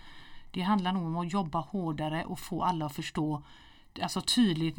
det 0.51 0.63
handlar 0.63 0.93
nog 0.93 1.07
om 1.07 1.17
att 1.17 1.33
jobba 1.33 1.59
hårdare 1.59 2.25
och 2.25 2.39
få 2.39 2.63
alla 2.63 2.87
att 2.87 2.95
förstå 2.95 3.43
alltså 4.01 4.21
tydligt. 4.21 4.79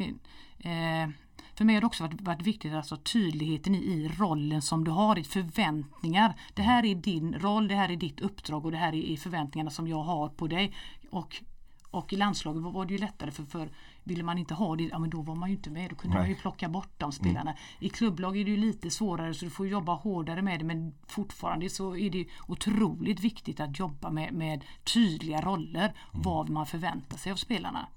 Eh, 0.58 1.08
för 1.54 1.64
mig 1.64 1.74
har 1.74 1.80
det 1.80 1.86
också 1.86 2.04
varit, 2.04 2.20
varit 2.20 2.42
viktigt 2.42 2.72
alltså 2.72 2.96
tydligheten 2.96 3.74
i, 3.74 3.78
i 3.78 4.08
rollen 4.08 4.62
som 4.62 4.84
du 4.84 4.90
har, 4.90 5.18
i 5.18 5.24
förväntningar. 5.24 6.34
Det 6.54 6.62
här 6.62 6.84
är 6.84 6.94
din 6.94 7.34
roll, 7.34 7.68
det 7.68 7.74
här 7.74 7.88
är 7.88 7.96
ditt 7.96 8.20
uppdrag 8.20 8.64
och 8.64 8.70
det 8.70 8.78
här 8.78 8.94
är, 8.94 9.12
är 9.12 9.16
förväntningarna 9.16 9.70
som 9.70 9.88
jag 9.88 10.02
har 10.02 10.28
på 10.28 10.46
dig. 10.46 10.74
Och 11.10 11.42
och 11.90 12.12
i 12.12 12.16
landslaget 12.16 12.62
var 12.62 12.86
det 12.86 12.92
ju 12.92 12.98
lättare 12.98 13.30
för, 13.30 13.44
för 13.44 13.70
ville 14.04 14.22
man 14.22 14.38
inte 14.38 14.54
ha 14.54 14.76
det, 14.76 14.82
ja 14.82 14.98
men 14.98 15.10
då 15.10 15.22
var 15.22 15.34
man 15.34 15.48
ju 15.48 15.54
inte 15.56 15.70
med. 15.70 15.90
Då 15.90 15.96
kunde 15.96 16.16
Nej. 16.16 16.22
man 16.22 16.30
ju 16.30 16.36
plocka 16.36 16.68
bort 16.68 16.92
de 16.96 17.12
spelarna. 17.12 17.54
I 17.80 17.88
klubblag 17.88 18.36
är 18.36 18.44
det 18.44 18.50
ju 18.50 18.56
lite 18.56 18.90
svårare 18.90 19.34
så 19.34 19.44
du 19.44 19.50
får 19.50 19.68
jobba 19.68 19.94
hårdare 19.94 20.42
med 20.42 20.60
det 20.60 20.64
men 20.64 20.94
fortfarande 21.06 21.68
så 21.68 21.96
är 21.96 22.10
det 22.10 22.26
otroligt 22.46 23.20
viktigt 23.20 23.60
att 23.60 23.78
jobba 23.78 24.10
med, 24.10 24.32
med 24.32 24.64
tydliga 24.94 25.40
roller. 25.40 25.92
Vad 26.12 26.48
man 26.48 26.66
förväntar 26.66 27.16
sig 27.18 27.32
av 27.32 27.36
spelarna. 27.36 27.88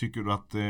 Tycker 0.00 0.20
du 0.22 0.32
att 0.32 0.54
eh, 0.54 0.60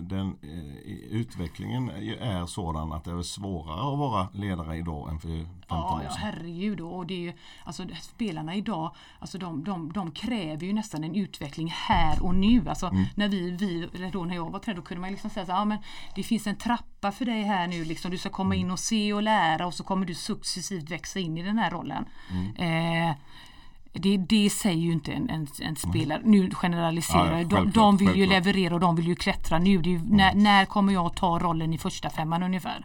den 0.00 0.36
eh, 0.42 1.16
utvecklingen 1.20 1.90
är 2.20 2.46
sådan 2.46 2.92
att 2.92 3.04
det 3.04 3.10
är 3.10 3.22
svårare 3.22 3.92
att 3.92 3.98
vara 3.98 4.28
ledare 4.32 4.76
idag 4.76 5.08
än 5.10 5.20
för 5.20 5.28
15 5.28 5.48
Ja, 5.68 5.94
år 5.94 6.00
ja 6.04 6.10
sedan? 6.10 6.18
herregud. 6.22 6.80
Och 6.80 7.06
det 7.06 7.14
är 7.14 7.18
ju, 7.18 7.32
alltså, 7.64 7.86
spelarna 8.00 8.54
idag 8.54 8.94
alltså 9.18 9.38
de, 9.38 9.64
de, 9.64 9.92
de 9.92 10.10
kräver 10.10 10.66
ju 10.66 10.72
nästan 10.72 11.04
en 11.04 11.14
utveckling 11.14 11.68
här 11.76 12.22
och 12.24 12.34
nu. 12.34 12.68
Alltså, 12.68 12.86
Mm. 12.86 13.04
när, 13.14 13.28
vi, 13.28 13.50
vi, 13.50 13.88
då 14.12 14.24
när 14.24 14.34
jag 14.34 14.50
var 14.50 14.58
tränare 14.58 14.80
då 14.80 14.86
kunde 14.86 15.00
man 15.00 15.10
liksom 15.10 15.30
säga 15.30 15.46
så, 15.46 15.52
här, 15.52 15.58
ja, 15.58 15.64
men 15.64 15.78
det 16.14 16.22
finns 16.22 16.46
en 16.46 16.56
trappa 16.56 17.12
för 17.12 17.24
dig 17.24 17.42
här 17.42 17.66
nu. 17.66 17.84
Liksom. 17.84 18.10
Du 18.10 18.18
ska 18.18 18.28
komma 18.30 18.54
Mm. 18.54 18.66
in 18.66 18.70
och 18.72 18.78
se 18.78 19.12
och 19.12 19.22
lära 19.22 19.66
och 19.66 19.74
så 19.74 19.84
kommer 19.84 20.06
du 20.06 20.14
successivt 20.14 20.90
växa 20.90 21.18
in 21.18 21.38
i 21.38 21.42
den 21.42 21.58
här 21.58 21.70
rollen. 21.70 22.04
Mm. 22.30 22.56
Eh, 23.10 23.16
det, 23.92 24.16
det 24.16 24.50
säger 24.50 24.82
ju 24.82 24.92
inte 24.92 25.12
en, 25.12 25.30
en, 25.30 25.46
en 25.62 25.76
spelare. 25.76 26.20
Nu 26.24 26.50
generaliserar 26.50 27.32
Ja, 27.32 27.38
jag. 27.38 27.48
de, 27.48 27.70
de 27.70 27.96
vill 27.96 28.08
ju 28.08 28.14
självklart. 28.14 28.44
leverera 28.46 28.74
och 28.74 28.80
de 28.80 28.96
vill 28.96 29.06
ju 29.08 29.14
klättra 29.14 29.58
nu. 29.58 29.70
Ju, 29.70 30.00
när, 30.04 30.34
när 30.34 30.64
kommer 30.64 30.92
jag 30.92 31.16
ta 31.16 31.38
rollen 31.38 31.72
i 31.72 31.78
första 31.78 32.10
femman 32.10 32.42
ungefär? 32.42 32.84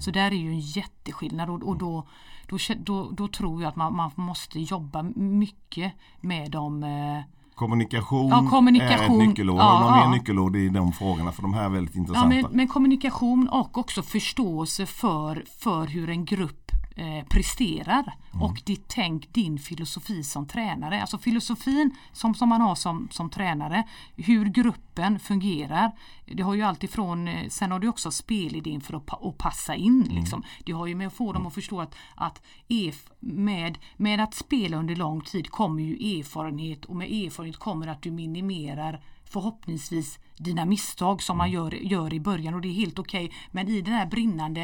Så 0.00 0.10
där 0.10 0.30
är 0.30 0.36
ju 0.36 0.48
en 0.50 0.60
jätteskillnad 0.60 1.50
och, 1.50 1.62
och 1.62 1.76
då, 1.76 2.06
då, 2.48 2.56
då, 2.78 3.10
då 3.10 3.28
tror 3.28 3.62
jag 3.62 3.68
att 3.68 3.76
man, 3.76 3.96
man 3.96 4.10
måste 4.16 4.60
jobba 4.60 5.02
mycket 5.16 5.92
med 6.20 6.50
de 6.50 6.82
eh, 6.84 7.20
Kommunikation, 7.54 8.28
Ja, 8.28 8.46
kommunikation. 8.50 9.20
är 9.20 9.22
ett 9.22 9.28
nyckelord. 9.28 9.58
Ja, 9.58 9.62
Har 9.62 9.80
några 9.80 9.96
ja. 9.96 10.08
mer 10.10 10.16
nyckelord 10.18 10.56
i 10.56 10.68
de 10.68 10.92
frågorna? 10.92 11.32
För 11.32 11.42
de 11.42 11.54
här 11.54 11.64
är 11.64 11.68
väldigt 11.68 11.94
Ja, 11.94 12.00
intressanta. 12.00 12.28
men, 12.28 12.46
men 12.52 12.68
kommunikation 12.68 13.48
och 13.48 13.78
också 13.78 14.02
förståelse 14.02 14.86
för, 14.86 15.44
för 15.58 15.86
hur 15.86 16.10
en 16.10 16.24
grupp 16.24 16.70
eh, 16.96 17.24
presterar 17.28 18.14
och 18.40 18.62
ditt 18.64 18.84
tänk, 18.88 19.32
din 19.32 19.58
filosofi 19.58 20.24
som 20.24 20.46
tränare. 20.46 21.00
Alltså 21.00 21.18
filosofin 21.18 21.96
som, 22.12 22.34
som 22.34 22.48
man 22.48 22.60
har 22.60 22.74
som, 22.74 23.08
som 23.10 23.30
tränare, 23.30 23.84
hur 24.16 24.44
gruppen 24.44 25.18
fungerar. 25.18 25.92
Det 26.26 26.42
har 26.42 26.54
ju 26.54 26.62
alltifrån, 26.62 27.28
eh, 27.28 27.48
sen 27.48 27.70
har 27.70 27.78
du 27.78 27.88
också 27.88 28.10
spelidén 28.10 28.80
för 28.80 28.96
att, 28.96 29.24
att 29.24 29.38
passa 29.38 29.74
in. 29.74 30.08
Liksom. 30.10 30.42
Det 30.64 30.72
har 30.72 30.86
ju 30.86 30.94
med 30.94 31.06
att 31.06 31.12
få 31.12 31.32
dem 31.32 31.46
att 31.46 31.54
förstå 31.54 31.80
att, 31.80 31.94
att 32.14 32.42
erf, 32.68 33.10
med, 33.20 33.78
med 33.96 34.20
att 34.20 34.34
spela 34.34 34.76
under 34.76 34.96
lång 34.96 35.20
tid 35.20 35.50
kommer 35.50 35.82
ju 35.82 36.18
erfarenhet 36.18 36.84
och 36.84 36.96
med 36.96 37.12
erfarenhet 37.12 37.56
kommer 37.56 37.86
att 37.86 38.02
du 38.02 38.10
minimerar 38.10 39.00
förhoppningsvis 39.24 40.18
dina 40.36 40.64
misstag 40.64 41.22
som 41.22 41.38
man 41.38 41.50
gör, 41.50 41.70
gör 41.74 42.14
i 42.14 42.20
början 42.20 42.54
och 42.54 42.60
det 42.60 42.68
är 42.68 42.72
helt 42.72 42.98
okej. 42.98 43.32
Men 43.50 43.68
i 43.68 43.80
den 43.80 43.94
här 43.94 44.06
brinnande 44.06 44.62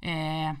eh, 0.00 0.52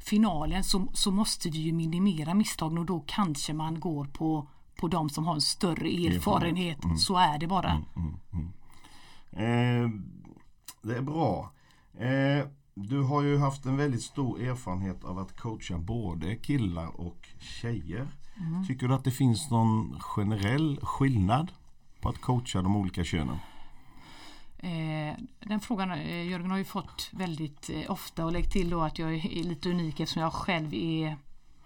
finalen 0.00 0.64
så, 0.64 0.86
så 0.92 1.10
måste 1.10 1.50
vi 1.50 1.58
ju 1.58 1.72
minimera 1.72 2.34
misstagen 2.34 2.78
och 2.78 2.86
då 2.86 3.04
kanske 3.06 3.52
man 3.52 3.80
går 3.80 4.04
på, 4.04 4.48
på 4.76 4.88
de 4.88 5.10
som 5.10 5.26
har 5.26 5.34
en 5.34 5.40
större 5.40 5.88
erfarenhet. 5.88 6.78
Så 6.98 7.16
är 7.16 7.38
det 7.38 7.46
bara. 7.46 7.82
Eh, 9.32 9.88
det 10.82 10.96
är 10.96 11.02
bra. 11.02 11.52
Eh, 11.98 12.46
du 12.74 13.02
har 13.02 13.22
ju 13.22 13.38
haft 13.38 13.66
en 13.66 13.76
väldigt 13.76 14.02
stor 14.02 14.40
erfarenhet 14.40 15.04
av 15.04 15.18
att 15.18 15.40
coacha 15.40 15.78
både 15.78 16.36
killar 16.36 17.00
och 17.00 17.28
tjejer. 17.38 18.08
Mm. 18.36 18.66
Tycker 18.66 18.88
du 18.88 18.94
att 18.94 19.04
det 19.04 19.10
finns 19.10 19.50
någon 19.50 20.00
generell 20.00 20.80
skillnad 20.82 21.52
på 22.00 22.08
att 22.08 22.20
coacha 22.20 22.62
de 22.62 22.76
olika 22.76 23.04
könen? 23.04 23.36
Eh, 24.62 25.14
den 25.40 25.60
frågan 25.60 25.90
eh, 25.90 26.28
Jörgen 26.30 26.50
har 26.50 26.58
ju 26.58 26.64
fått 26.64 27.08
väldigt 27.12 27.70
eh, 27.70 27.90
ofta 27.92 28.24
och 28.24 28.32
lägg 28.32 28.50
till 28.50 28.70
då 28.70 28.80
att 28.82 28.98
jag 28.98 29.14
är, 29.14 29.44
lite 29.44 29.70
unik 29.70 30.00
eftersom 30.00 30.22
jag 30.22 30.32
själv 30.32 30.74
är 30.74 31.16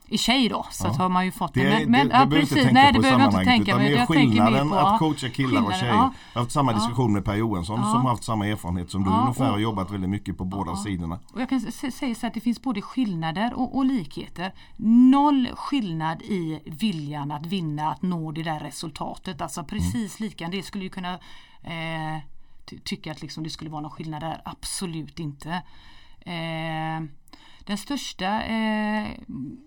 är 0.09 0.17
tjej 0.17 0.49
då, 0.49 0.67
så 0.71 0.87
Ja. 0.87 0.93
har 0.93 1.09
man 1.09 1.25
ju 1.25 1.31
fått 1.33 1.55
Det, 1.55 1.61
är- 1.63 1.71
Men, 1.81 1.91
men, 1.91 2.09
det, 2.09 2.15
ja, 2.15 2.25
det 2.25 2.41
inte 2.41 2.55
precis, 2.55 2.73
nej 2.73 2.87
på 2.87 2.93
det 2.93 2.99
i 2.99 3.03
behöver 3.03 3.25
jag 3.25 3.33
inte 3.33 3.45
tänka 3.45 3.77
men 3.77 3.85
det 3.85 3.97
är 3.97 4.07
skillnaden 4.07 4.69
på 4.69 4.75
att 4.77 4.99
coacha 4.99 5.29
killar 5.29 5.63
och 5.63 5.73
tjejer. 5.75 5.93
ja. 5.93 6.13
Jag 6.33 6.41
har 6.41 6.43
haft 6.45 6.53
samma 6.53 6.73
Ja. 6.73 6.79
diskussion 6.79 7.13
med 7.13 7.25
Per 7.25 7.35
Johansson 7.35 7.81
Ja. 7.81 7.93
som 7.93 8.03
har 8.03 8.11
haft 8.11 8.25
samma 8.25 8.47
erfarenhet 8.47 8.91
som 8.91 9.05
du 9.05 9.11
Ja, 9.11 9.21
ungefär 9.21 9.53
och 9.53 9.61
jobbat 9.61 9.91
väldigt 9.91 10.11
mycket 10.11 10.39
på 10.39 10.45
båda 10.45 10.71
Ja. 10.71 10.77
sidorna. 10.77 11.19
Och 11.33 11.41
jag 11.41 11.49
kan 11.49 11.61
säga 11.61 12.15
så 12.15 12.27
att 12.27 12.35
det 12.35 12.41
finns 12.41 12.63
både 12.63 12.83
skillnader 12.83 13.55
och, 13.55 13.77
och 13.77 13.85
likheter. 13.85 14.53
Noll 14.77 15.49
skillnad 15.57 16.23
i 16.23 16.61
viljan 16.67 17.31
att 17.31 17.47
vinna, 17.47 17.91
att 17.91 18.03
nå 18.03 18.33
det 18.33 18.43
där 18.43 18.61
resultatet. 18.61 19.41
Alltså 19.41 19.65
precis 19.65 20.21
lika. 20.21 20.49
Det 20.49 20.63
skulle 20.63 20.85
ju 20.85 20.91
kunna 20.91 21.15
eh, 21.63 22.19
tycka 22.67 23.11
att 23.11 23.23
liksom 23.23 23.45
det 23.45 23.51
skulle 23.51 23.71
vara 23.71 23.81
någon 23.81 23.91
skillnad 23.91 24.23
där. 24.23 24.43
Absolut 24.45 25.19
inte. 25.19 25.63
Eh, 26.21 27.01
den 27.67 27.79
största, 27.79 28.43
eh, 28.43 29.11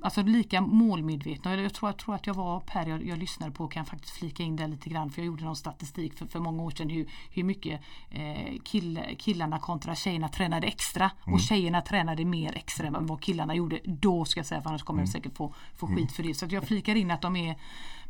alltså 0.01 0.23
lika 0.23 0.61
målmedvetna, 0.61 1.55
jag 1.55 1.73
tror, 1.73 1.89
jag 1.89 1.97
tror 1.97 2.15
att 2.15 2.27
jag 2.27 2.33
var 2.33 2.59
Per 2.59 2.85
jag, 2.85 3.05
jag 3.05 3.19
lyssnade 3.19 3.51
på, 3.51 3.67
kan 3.67 3.85
faktiskt 3.85 4.13
flika 4.13 4.43
in 4.43 4.55
där 4.55 4.67
lite 4.67 4.89
grann 4.89 5.09
för 5.09 5.21
jag 5.21 5.25
gjorde 5.25 5.43
någon 5.43 5.55
statistik 5.55 6.17
för, 6.17 6.25
för 6.25 6.39
många 6.39 6.63
år 6.63 6.71
sedan 6.71 6.89
hur, 6.89 7.09
hur 7.31 7.43
mycket 7.43 7.81
eh, 8.09 8.59
kill, 8.63 8.99
killarna 9.17 9.59
kontra 9.59 9.95
tjejerna 9.95 10.29
tränade 10.29 10.67
extra 10.67 11.11
och 11.23 11.39
tjejerna 11.39 11.81
tränade 11.81 12.25
mer 12.25 12.53
extra 12.55 12.87
än 12.87 13.05
vad 13.05 13.21
killarna 13.21 13.55
gjorde. 13.55 13.79
Då 13.85 14.25
ska 14.25 14.39
jag 14.39 14.47
säga, 14.47 14.61
för 14.61 14.69
annars 14.69 14.83
kommer 14.83 15.01
jag 15.01 15.09
säkert 15.09 15.37
få, 15.37 15.53
få 15.75 15.87
skit 15.87 16.11
för 16.11 16.23
det. 16.23 16.33
Så 16.33 16.45
jag 16.49 16.67
flikar 16.67 16.95
in 16.95 17.11
att 17.11 17.21
de 17.21 17.35
är 17.35 17.57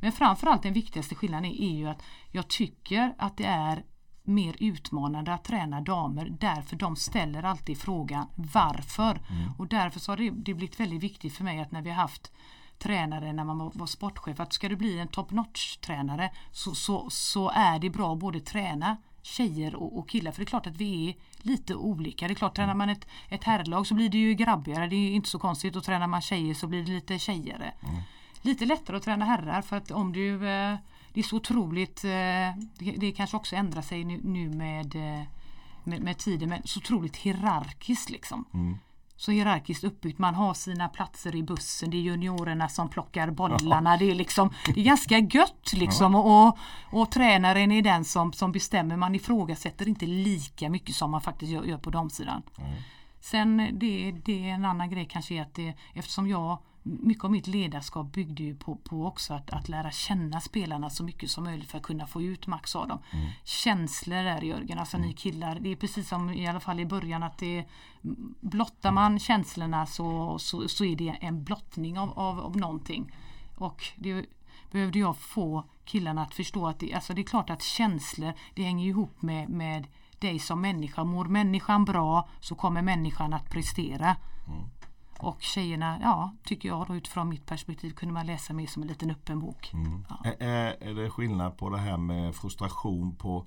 Men 0.01 0.11
framförallt 0.11 0.63
den 0.63 0.73
viktigaste 0.73 1.15
skillnaden 1.15 1.51
är, 1.51 1.61
är 1.61 1.77
ju 1.77 1.89
att 1.89 2.03
jag 2.31 2.47
tycker 2.47 3.13
att 3.17 3.37
det 3.37 3.45
är 3.45 3.83
mer 4.27 4.55
utmanande 4.59 5.33
att 5.33 5.43
träna 5.43 5.81
damer. 5.81 6.35
Därför 6.39 6.75
de 6.75 6.95
ställer 6.95 7.43
alltid 7.43 7.77
frågan 7.77 8.27
varför. 8.35 9.21
Och 9.57 9.67
därför 9.67 9.99
så 9.99 10.11
har 10.11 10.17
det, 10.17 10.29
det 10.29 10.53
blivit 10.53 10.79
väldigt 10.79 11.03
viktigt 11.03 11.33
för 11.33 11.43
mig 11.43 11.59
att 11.59 11.71
när 11.71 11.81
vi 11.81 11.89
har 11.89 12.01
haft 12.01 12.31
tränare 12.79 13.33
när 13.33 13.43
man 13.43 13.71
var, 13.73 13.85
sportchef 13.85 14.39
att 14.39 14.53
ska 14.53 14.69
du 14.69 14.75
bli 14.75 14.99
en 14.99 15.07
top 15.07 15.31
notch 15.31 15.77
tränare 15.77 16.31
så, 16.51 16.75
så, 16.75 17.09
så 17.09 17.49
är 17.49 17.79
det 17.79 17.89
bra 17.89 18.13
att 18.13 18.19
både 18.19 18.39
träna 18.39 18.97
tjejer 19.21 19.75
och, 19.75 19.99
och 19.99 20.09
killar. 20.09 20.31
För 20.31 20.39
det 20.39 20.43
är 20.43 20.49
klart 20.49 20.67
att 20.67 20.77
vi 20.77 21.09
är 21.09 21.15
lite 21.37 21.75
olika. 21.75 22.27
Det 22.27 22.33
är 22.33 22.35
klart 22.35 22.55
tränar 22.55 22.73
man 22.73 22.89
ett, 22.89 23.07
ett 23.29 23.43
herrlag 23.43 23.87
så 23.87 23.93
blir 23.93 24.09
det 24.09 24.17
ju 24.17 24.33
grabbigare. 24.33 24.87
Det 24.87 24.95
är 24.95 25.11
inte 25.11 25.29
så 25.29 25.39
konstigt. 25.39 25.75
Och 25.75 25.83
tränar 25.83 26.07
man 26.07 26.21
tjejer 26.21 26.53
så 26.53 26.67
blir 26.67 26.83
det 26.83 26.91
lite 26.91 27.19
tjejigare. 27.19 27.73
Lite 28.41 28.65
lättare 28.65 28.97
att 28.97 29.03
träna 29.03 29.25
herrar 29.25 29.61
för 29.61 29.75
att 29.75 29.91
om 29.91 30.13
du 30.13 30.49
eh, 30.49 30.75
det 31.17 31.21
är 31.21 31.23
så 31.23 31.35
otroligt, 31.35 32.03
eh, 32.03 32.89
det, 32.97 33.11
kanske 33.11 33.37
också 33.37 33.55
ändrar 33.55 33.81
sig 33.81 34.03
nu, 34.03 34.49
med, 34.49 34.95
eh, 34.95 35.25
med, 35.83 36.01
med 36.01 36.17
tiden, 36.17 36.49
men 36.49 36.61
så 36.65 36.79
otroligt 36.79 37.15
hierarkiskt 37.15 38.09
liksom. 38.09 38.45
Så 39.15 39.31
hierarkiskt 39.31 39.83
uppbyggt, 39.83 40.19
man 40.19 40.35
har 40.35 40.53
sina 40.53 40.89
platser 40.89 41.35
i 41.35 41.43
bussen, 41.43 41.89
det 41.89 41.97
är 41.97 42.01
juniorerna 42.01 42.69
som 42.69 42.89
plockar 42.89 43.31
bollarna, 43.31 43.97
det 43.97 44.11
är 44.11 44.15
liksom 44.15 44.53
Det 44.65 44.79
är 44.81 44.85
ganska 44.85 45.17
gött 45.17 45.73
liksom. 45.73 46.15
Och, 46.15 46.47
och, 46.47 46.57
och 46.91 47.11
tränaren 47.11 47.71
är 47.71 47.81
den 47.81 48.05
som, 48.05 48.33
som 48.33 48.51
bestämmer, 48.51 48.95
man 48.95 49.15
ifrågasätter 49.15 49.87
inte 49.87 50.05
lika 50.05 50.69
mycket 50.69 50.95
som 50.95 51.11
man 51.11 51.21
faktiskt 51.21 51.51
gör, 51.51 51.63
gör 51.63 51.77
på 51.77 51.89
damsidan. 51.89 52.41
Sen 53.19 53.69
det, 53.73 54.11
det 54.25 54.49
är 54.49 54.53
en 54.53 54.65
annan 54.65 54.89
grej 54.89 55.07
kanske 55.09 55.35
är 55.35 55.41
att 55.41 55.55
det, 55.55 55.73
eftersom 55.93 56.27
jag 56.27 56.57
mycket 56.87 57.23
av 57.23 57.31
mitt 57.31 57.47
ledarskap 57.47 58.11
byggde 58.11 58.43
ju 58.43 58.55
på, 58.55 58.75
på 58.75 59.05
också 59.05 59.33
att, 59.33 59.49
att 59.49 59.69
lära 59.69 59.91
känna 59.91 60.41
spelarna 60.41 60.89
så 60.89 61.03
mycket 61.03 61.31
som 61.31 61.43
möjligt 61.43 61.71
för 61.71 61.77
att 61.77 61.83
kunna 61.83 62.07
få 62.07 62.21
ut 62.21 62.47
max 62.47 62.75
av 62.75 62.87
dem. 62.87 62.99
Känslor 63.43 64.23
där 64.23 64.41
Jörgen, 64.41 64.79
alltså 64.79 64.97
ni 64.97 65.13
killar, 65.13 65.59
det 65.59 65.71
är 65.71 65.75
precis 65.75 66.09
som 66.09 66.29
i 66.29 66.47
alla 66.47 66.59
fall 66.59 66.79
i 66.79 66.85
början 66.85 67.23
att 67.23 67.37
det 67.37 67.65
blottar 68.41 68.91
man 68.91 69.19
känslorna 69.19 69.85
så, 69.85 70.39
så, 70.39 70.67
så 70.67 70.85
är 70.85 70.95
det 70.95 71.17
en 71.21 71.43
blottning 71.43 71.99
av, 71.99 72.19
av, 72.19 72.39
av 72.39 72.57
någonting. 72.57 73.15
Och 73.55 73.83
det 73.95 74.25
behövde 74.71 74.99
jag 74.99 75.17
få 75.17 75.63
killarna 75.85 76.21
att 76.21 76.33
förstå 76.33 76.67
att 76.67 76.79
det, 76.79 76.93
alltså 76.93 77.13
det 77.13 77.21
är 77.21 77.23
klart 77.23 77.49
att 77.49 77.61
känslor 77.61 78.33
det 78.55 78.63
hänger 78.63 78.87
ihop 78.87 79.21
med, 79.21 79.49
med 79.49 79.87
dig 80.19 80.39
som 80.39 80.61
människa. 80.61 81.03
Mår 81.03 81.25
människan 81.25 81.85
bra 81.85 82.29
så 82.39 82.55
kommer 82.55 82.81
människan 82.81 83.33
att 83.33 83.49
prestera. 83.49 84.15
Och 85.19 85.41
tjejerna, 85.41 85.97
ja, 86.01 86.31
tycker 86.43 86.69
jag 86.69 86.87
då 86.87 86.95
utifrån 86.95 87.29
mitt 87.29 87.45
perspektiv 87.45 87.91
kunde 87.91 88.13
man 88.13 88.25
läsa 88.25 88.53
mer 88.53 88.67
som 88.67 88.81
en 88.81 88.87
liten 88.87 89.11
öppen 89.11 89.39
bok. 89.39 89.71
Ja. 90.09 90.29
Är, 90.39 90.83
är- 90.83 90.93
det 90.93 91.09
skillnad 91.09 91.57
på 91.57 91.69
det 91.69 91.77
här 91.77 91.97
med 91.97 92.35
frustration 92.35 93.15
på 93.15 93.45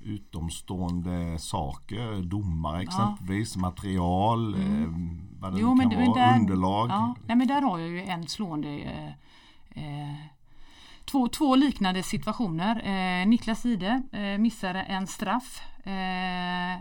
utomstående 0.00 1.38
saker, 1.38 2.22
domare 2.22 2.82
exempelvis, 2.82 3.56
material, 3.56 4.54
eh, 4.54 4.60
vad 5.40 5.54
det 5.54 5.60
Jo, 5.60 5.74
men, 5.74 5.90
kan 5.90 5.98
men 5.98 6.08
vara, 6.10 6.20
där, 6.30 6.38
underlag? 6.40 6.90
Ja, 6.90 7.14
nej, 7.26 7.36
men 7.36 7.46
där 7.48 7.62
har 7.62 7.78
jag 7.78 7.88
ju 7.88 8.02
en 8.02 8.28
slående 8.28 8.68
eh, 8.68 9.08
eh, 9.84 10.14
Två, 11.04 11.28
två 11.28 11.54
liknande 11.56 12.02
situationer. 12.02 12.76
Eh, 12.84 13.26
Niklas 13.26 13.66
Ide 13.66 14.02
eh, 14.12 14.38
missade 14.38 14.82
en 14.82 15.06
straff. 15.06 15.62
Eh, 15.86 16.80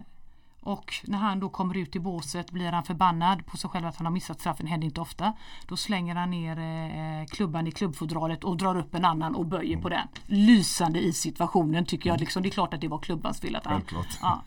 Och 0.63 0.93
när 1.04 1.17
han 1.17 1.39
då 1.39 1.49
kommer 1.49 1.78
ut 1.78 1.95
i 1.95 1.99
båset 1.99 2.52
blir 2.52 2.71
han 2.71 2.84
förbannad 2.84 3.45
på 3.45 3.58
sig 3.58 3.69
själv 3.69 3.86
att 3.86 3.95
han 3.95 4.06
har 4.06 4.13
missat 4.13 4.39
straffen, 4.39 4.65
det 4.65 4.69
händer 4.71 4.86
inte 4.86 5.02
ofta. 5.02 5.34
Då 5.67 5.78
slänger 5.78 6.15
han 6.15 6.32
ner 6.32 6.60
eh, 6.60 7.26
klubban 7.26 7.67
i 7.67 7.71
klubbfodralet 7.71 8.43
och 8.43 8.58
drar 8.58 8.78
upp 8.78 8.95
en 8.95 9.06
annan 9.06 9.36
och 9.36 9.45
böjer 9.45 9.78
på 9.78 9.89
den. 9.89 10.08
Lysande 10.26 10.99
i 10.99 11.13
situationen 11.13 11.86
tycker 11.86 12.10
jag. 12.10 12.19
Liksom, 12.19 12.43
det 12.43 12.49
är 12.49 12.52
klart 12.52 12.73
att 12.73 12.82
det 12.82 12.88
var 12.88 12.99
klubbans 12.99 13.39
fel. 13.39 13.56
Att 13.56 13.65
han, 13.65 13.73
Självklart. 13.73 14.19
ja. 14.21 14.41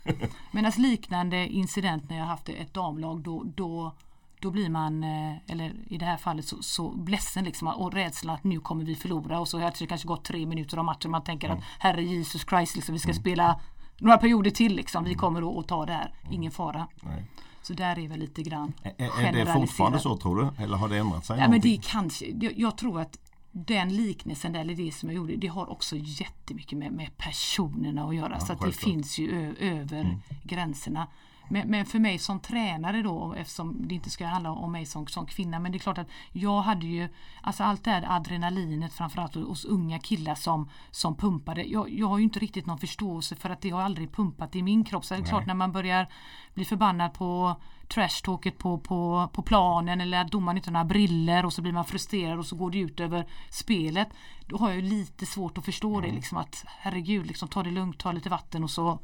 Medan 0.50 0.72
liknande 0.76 1.48
incident 1.48 2.10
när 2.10 2.18
jag 2.18 2.24
haft 2.24 2.48
ett 2.48 2.74
damlag 2.74 3.20
då, 3.20 3.42
då 3.56 3.92
då 4.40 4.50
blir 4.50 4.68
man, 4.68 5.04
eh, 5.04 5.36
eller 5.46 5.72
i 5.88 5.98
det 5.98 6.04
här 6.04 6.16
fallet 6.16 6.46
så, 6.46 6.62
så 6.62 6.94
ledsen 7.06 7.44
liksom 7.44 7.68
och 7.68 7.92
rädslan 7.92 8.34
att 8.34 8.44
nu 8.44 8.60
kommer 8.60 8.84
vi 8.84 8.94
förlora 8.94 9.40
och 9.40 9.48
så 9.48 9.58
har 9.60 9.72
det 9.78 9.86
kanske 9.86 10.08
gått 10.08 10.24
tre 10.24 10.46
minuter 10.46 10.78
av 10.78 10.84
matchen 10.84 11.10
man 11.10 11.24
tänker 11.24 11.48
att 11.48 11.58
herre 11.78 12.02
Jesus 12.04 12.46
Christ 12.48 12.76
liksom, 12.76 12.92
vi 12.92 12.98
ska 12.98 13.12
spela 13.12 13.60
några 13.98 14.18
perioder 14.18 14.50
till 14.50 14.76
liksom, 14.76 15.04
vi 15.04 15.14
kommer 15.14 15.60
att 15.60 15.68
ta 15.68 15.86
det 15.86 15.92
här, 15.92 16.12
ingen 16.30 16.52
fara. 16.52 16.88
Nej. 17.02 17.24
Så 17.62 17.72
där 17.72 17.98
är 17.98 18.08
väl 18.08 18.18
lite 18.18 18.42
grann 18.42 18.72
Är, 18.82 19.20
är 19.24 19.32
det 19.32 19.52
fortfarande 19.52 19.98
så 19.98 20.16
tror 20.16 20.36
du? 20.36 20.62
Eller 20.62 20.76
har 20.76 20.88
det 20.88 20.96
ändrat 20.96 21.26
sig? 21.26 21.38
Ja, 21.38 21.48
men 21.48 21.60
det 21.60 21.80
kanske, 21.82 22.26
jag, 22.56 22.78
tror 22.78 23.00
att 23.00 23.18
den 23.52 23.96
liknelsen 23.96 24.54
eller 24.54 24.74
det 24.74 24.94
som 24.94 25.08
jag 25.08 25.16
gjorde, 25.16 25.36
det 25.36 25.46
har 25.46 25.70
också 25.70 25.96
jättemycket 25.96 26.78
med, 26.78 26.92
med 26.92 27.16
personerna 27.16 28.04
att 28.04 28.14
göra. 28.14 28.40
så 28.40 28.52
att 28.52 28.60
det 28.60 28.72
finns 28.72 29.18
ju 29.18 29.56
över 29.60 30.18
gränserna. 30.42 31.06
Men, 31.48 31.68
men 31.68 31.86
för 31.86 31.98
mig 31.98 32.18
som 32.18 32.40
tränare 32.40 33.02
då, 33.02 33.34
eftersom 33.38 33.88
det 33.88 33.94
inte 33.94 34.10
ska 34.10 34.26
handla 34.26 34.50
om 34.50 34.72
mig 34.72 34.86
som, 34.86 35.06
som 35.06 35.26
kvinna, 35.26 35.58
men 35.58 35.72
det 35.72 35.78
är 35.78 35.80
klart 35.80 35.98
att 35.98 36.08
jag 36.32 36.60
hade 36.60 36.86
ju, 36.86 37.08
alltså 37.42 37.64
allt 37.64 37.84
det 37.84 37.90
här 37.90 38.16
adrenalinet 38.16 38.92
framförallt 38.92 39.34
hos 39.34 39.64
unga 39.64 39.98
killar 39.98 40.34
som, 40.34 40.70
som 40.90 41.16
pumpade. 41.16 41.64
Jag, 41.64 41.90
jag 41.90 42.06
har 42.06 42.18
ju 42.18 42.24
inte 42.24 42.38
riktigt 42.38 42.66
någon 42.66 42.78
förståelse 42.78 43.36
för 43.36 43.50
att 43.50 43.60
det 43.60 43.70
har 43.70 43.82
aldrig 43.82 44.12
pumpat 44.12 44.56
i 44.56 44.62
min 44.62 44.84
kropp. 44.84 45.04
Så 45.04 45.14
det 45.14 45.20
är 45.20 45.24
klart 45.24 45.46
när 45.46 45.54
man 45.54 45.72
börjar 45.72 46.08
bli 46.54 46.64
förbannad 46.64 47.14
på 47.14 47.56
trashtalket 47.88 48.58
på, 48.58 48.78
på, 48.78 49.28
på 49.32 49.42
planen 49.42 50.00
eller 50.00 50.20
att 50.20 50.30
domaren 50.30 50.56
inte 50.56 50.70
har 50.70 50.72
några 50.72 50.84
briller 50.84 51.44
och 51.44 51.52
så 51.52 51.62
blir 51.62 51.72
man 51.72 51.84
frustrerad 51.84 52.38
och 52.38 52.46
så 52.46 52.56
går 52.56 52.70
det 52.70 52.78
ut 52.78 53.00
över 53.00 53.26
spelet. 53.50 54.08
Då 54.46 54.56
har 54.56 54.68
jag 54.68 54.76
ju 54.76 54.88
lite 54.88 55.26
svårt 55.26 55.58
att 55.58 55.64
förstå 55.64 56.00
det 56.00 56.12
liksom 56.12 56.38
att 56.38 56.64
herregud, 56.66 57.26
liksom, 57.26 57.48
ta 57.48 57.62
det 57.62 57.70
lugnt, 57.70 57.98
ta 57.98 58.12
lite 58.12 58.28
vatten 58.28 58.64
och 58.64 58.70
så 58.70 58.98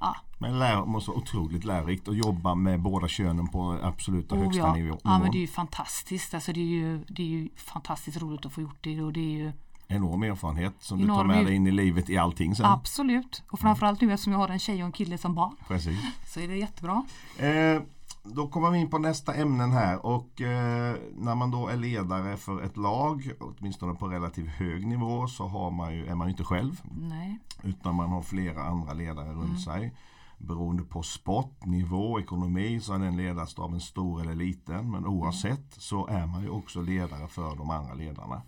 Ja, 0.00 0.16
Men 0.38 0.58
lär, 0.58 0.84
måste 0.84 1.10
vara 1.10 1.18
otroligt 1.18 1.64
lärorikt 1.64 2.08
att 2.08 2.16
jobba 2.16 2.54
med 2.54 2.80
båda 2.80 3.08
könen 3.08 3.48
på 3.48 3.78
absoluta 3.82 4.34
oh, 4.34 4.42
högsta 4.42 4.60
ja. 4.60 4.74
nivå. 4.74 4.98
ja 5.04 5.18
men 5.18 5.30
det 5.30 5.38
är 5.38 5.40
ju 5.40 5.46
fantastiskt. 5.46 6.34
Alltså, 6.34 6.52
det, 6.52 6.60
är 6.60 6.64
ju, 6.64 7.04
det 7.08 7.22
är 7.22 7.26
ju 7.26 7.48
fantastiskt 7.56 8.22
roligt 8.22 8.46
att 8.46 8.52
få 8.52 8.60
gjort 8.60 8.78
det 8.80 9.02
och 9.02 9.12
det 9.12 9.20
är 9.20 9.44
ju 9.44 9.52
Enorm 9.88 10.22
erfarenhet 10.22 10.74
som 10.78 10.98
du 10.98 11.06
tar 11.06 11.14
Enorm 11.14 11.26
med 11.26 11.46
dig 11.46 11.54
in 11.54 11.66
i 11.66 11.70
livet 11.70 12.10
i 12.10 12.16
allting 12.16 12.54
sen. 12.54 12.66
absolut. 12.66 13.42
Och 13.50 13.60
framförallt 13.60 14.00
nu 14.00 14.12
eftersom 14.12 14.32
jag 14.32 14.40
har 14.40 14.48
en 14.48 14.58
tjej 14.58 14.82
och 14.82 14.86
en 14.86 14.92
kille 14.92 15.18
som 15.18 15.34
barn 15.34 15.56
Precis. 15.68 15.98
så 16.26 16.40
är 16.40 16.48
det 16.48 16.56
jättebra. 16.56 17.04
Eh, 17.38 17.82
då 18.24 18.48
kommer 18.48 18.70
vi 18.70 18.78
in 18.78 18.90
på 18.90 18.98
nästa 18.98 19.34
ämnen 19.34 19.72
här 19.72 20.06
och 20.06 20.40
eh, 20.40 20.96
när 21.16 21.34
man 21.34 21.50
då 21.50 21.68
är 21.68 21.76
ledare 21.76 22.36
för 22.36 22.62
ett 22.62 22.76
lag, 22.76 23.30
åtminstone 23.40 23.94
på 23.94 24.08
relativt 24.08 24.48
hög 24.48 24.86
nivå, 24.86 25.26
så 25.26 25.46
har 25.46 25.70
man 25.70 25.94
ju, 25.94 26.06
är 26.06 26.14
man 26.14 26.26
ju 26.26 26.30
inte 26.30 26.44
själv 26.44 26.80
Nej. 26.90 27.38
utan 27.62 27.94
man 27.94 28.10
har 28.10 28.22
flera 28.22 28.62
andra 28.62 28.92
ledare 28.92 29.32
runt 29.32 29.60
sig. 29.60 29.94
Beroende 30.38 30.82
på 30.82 31.02
sport, 31.02 31.64
nivå, 31.64 32.20
ekonomi 32.20 32.80
så 32.80 32.94
är 32.94 32.98
den 32.98 33.16
ledarstaben 33.16 33.80
stor 33.80 34.20
eller 34.20 34.34
liten. 34.34 34.90
Men 34.90 35.06
oavsett 35.06 35.74
så 35.78 36.06
är 36.06 36.26
man 36.26 36.42
ju 36.42 36.48
också 36.48 36.80
ledare 36.80 37.28
för 37.28 37.56
de 37.56 37.70
andra 37.70 37.94
ledarna. 37.94 38.42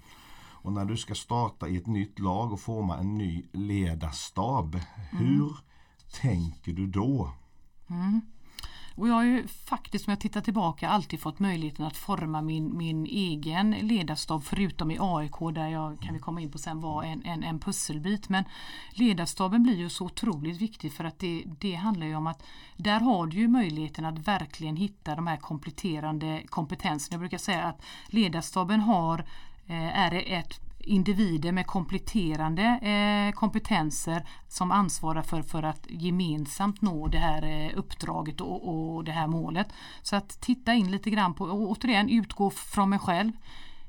Och 0.67 0.73
när 0.73 0.85
du 0.85 0.97
ska 0.97 1.15
starta 1.15 1.69
i 1.69 1.77
ett 1.77 1.87
nytt 1.87 2.19
lag 2.19 2.53
och 2.53 2.61
forma 2.61 2.97
en 2.97 3.19
ny 3.19 3.45
ledarstab, 3.53 4.81
hur 5.11 5.57
tänker 6.21 6.73
du 6.73 6.87
då? 6.87 7.33
Och 8.97 9.09
jag 9.09 9.15
har 9.15 9.25
ju 9.25 9.47
faktiskt, 9.47 10.09
om 10.09 10.11
jag 10.11 10.21
tittar 10.21 10.41
tillbaka, 10.41 10.89
alltid 10.89 11.21
fått 11.21 11.39
möjligheten 11.39 11.85
att 11.85 11.97
forma 11.97 12.43
min, 12.43 12.77
min 12.77 13.07
egen 13.07 13.71
ledarstab 13.71 14.45
förutom 14.45 14.91
i 14.91 14.97
AIK 15.01 15.55
där 15.55 15.69
jag, 15.69 16.01
kan 16.01 16.15
vi 16.15 16.21
komma 16.21 16.41
in 16.41 16.51
på 16.51 16.59
sen, 16.59 16.81
var 16.81 17.03
en, 17.03 17.23
en, 17.25 17.43
en 17.43 17.61
pusselbit. 17.61 18.29
Men 18.29 18.45
ledarstaben 18.91 19.63
blir 19.63 19.77
ju 19.77 19.89
så 19.89 20.05
otroligt 20.05 20.61
viktig 20.61 20.93
för 20.93 21.05
att 21.05 21.19
det, 21.19 21.45
det 21.59 21.75
handlar 21.75 22.07
ju 22.07 22.17
om 22.17 22.27
att 22.27 22.43
där 22.77 23.01
har 23.01 23.27
du 23.27 23.37
ju 23.37 23.49
möjligheten 23.49 24.05
att 24.05 24.19
verkligen 24.19 24.77
hitta 24.77 25.15
de 25.15 25.27
här 25.27 25.37
kompletterande 25.37 26.43
kompetenserna. 26.49 27.15
Jag 27.15 27.21
brukar 27.21 27.39
säga 27.39 27.65
att 27.65 27.83
ledarstaben 28.07 28.81
har 28.81 29.19
eh, 29.67 29.99
är 29.99 30.25
ett 30.27 30.66
individer 30.87 31.53
med 31.53 31.67
kompletterande 31.67 32.63
eh, 32.63 33.39
kompetenser 33.39 34.29
som 34.49 34.71
ansvarar 34.71 35.23
för, 35.23 35.43
för 35.43 35.63
att 35.63 35.87
gemensamt 35.89 36.83
nå 36.83 37.09
det 37.09 37.19
här 37.19 37.43
eh, 37.43 37.79
uppdraget 37.79 38.41
och, 38.41 38.69
och 38.69 39.05
det 39.05 39.13
här 39.13 39.27
målet. 39.27 39.69
Så 40.03 40.17
att 40.17 40.41
titta 40.41 40.75
in 40.75 40.91
lite 40.91 41.11
grann 41.11 41.35
på, 41.35 41.45
och 41.45 41.71
återigen 41.71 42.09
utgå 42.09 42.51
från 42.51 42.91
mig 42.91 42.99
själv. 42.99 43.33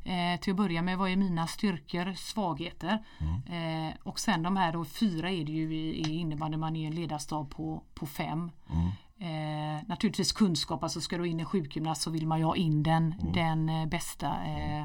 Eh, 0.03 0.39
till 0.39 0.51
att 0.51 0.57
börja 0.57 0.81
med, 0.81 0.97
vad 0.97 1.09
är 1.09 1.15
mina 1.15 1.47
styrkor, 1.47 2.13
svagheter? 2.13 3.05
Eh, 3.49 3.95
och 4.03 4.19
sen 4.19 4.43
de 4.43 4.57
här 4.57 4.73
då, 4.73 4.85
fyra 4.85 5.31
är 5.31 5.45
det 5.45 5.51
ju 5.51 5.75
i, 5.75 5.89
i 5.89 6.19
innebandy, 6.19 6.57
man 6.57 6.75
är 6.75 6.87
en 6.87 6.95
ledarstab 6.95 7.49
på, 7.49 7.83
på 7.93 8.05
fem. 8.05 8.51
Eh, 9.19 9.83
naturligtvis 9.87 10.31
kunskap, 10.31 10.83
alltså 10.83 11.01
ska 11.01 11.17
du 11.17 11.27
in 11.27 11.39
en 11.39 11.45
sjukgymnast 11.45 12.01
så 12.01 12.09
vill 12.09 12.27
man 12.27 12.39
ju 12.39 12.45
ha 12.45 12.55
in 12.55 12.83
den, 12.83 13.15
den 13.33 13.69
eh, 13.69 13.85
bästa 13.85 14.27
eh, 14.27 14.83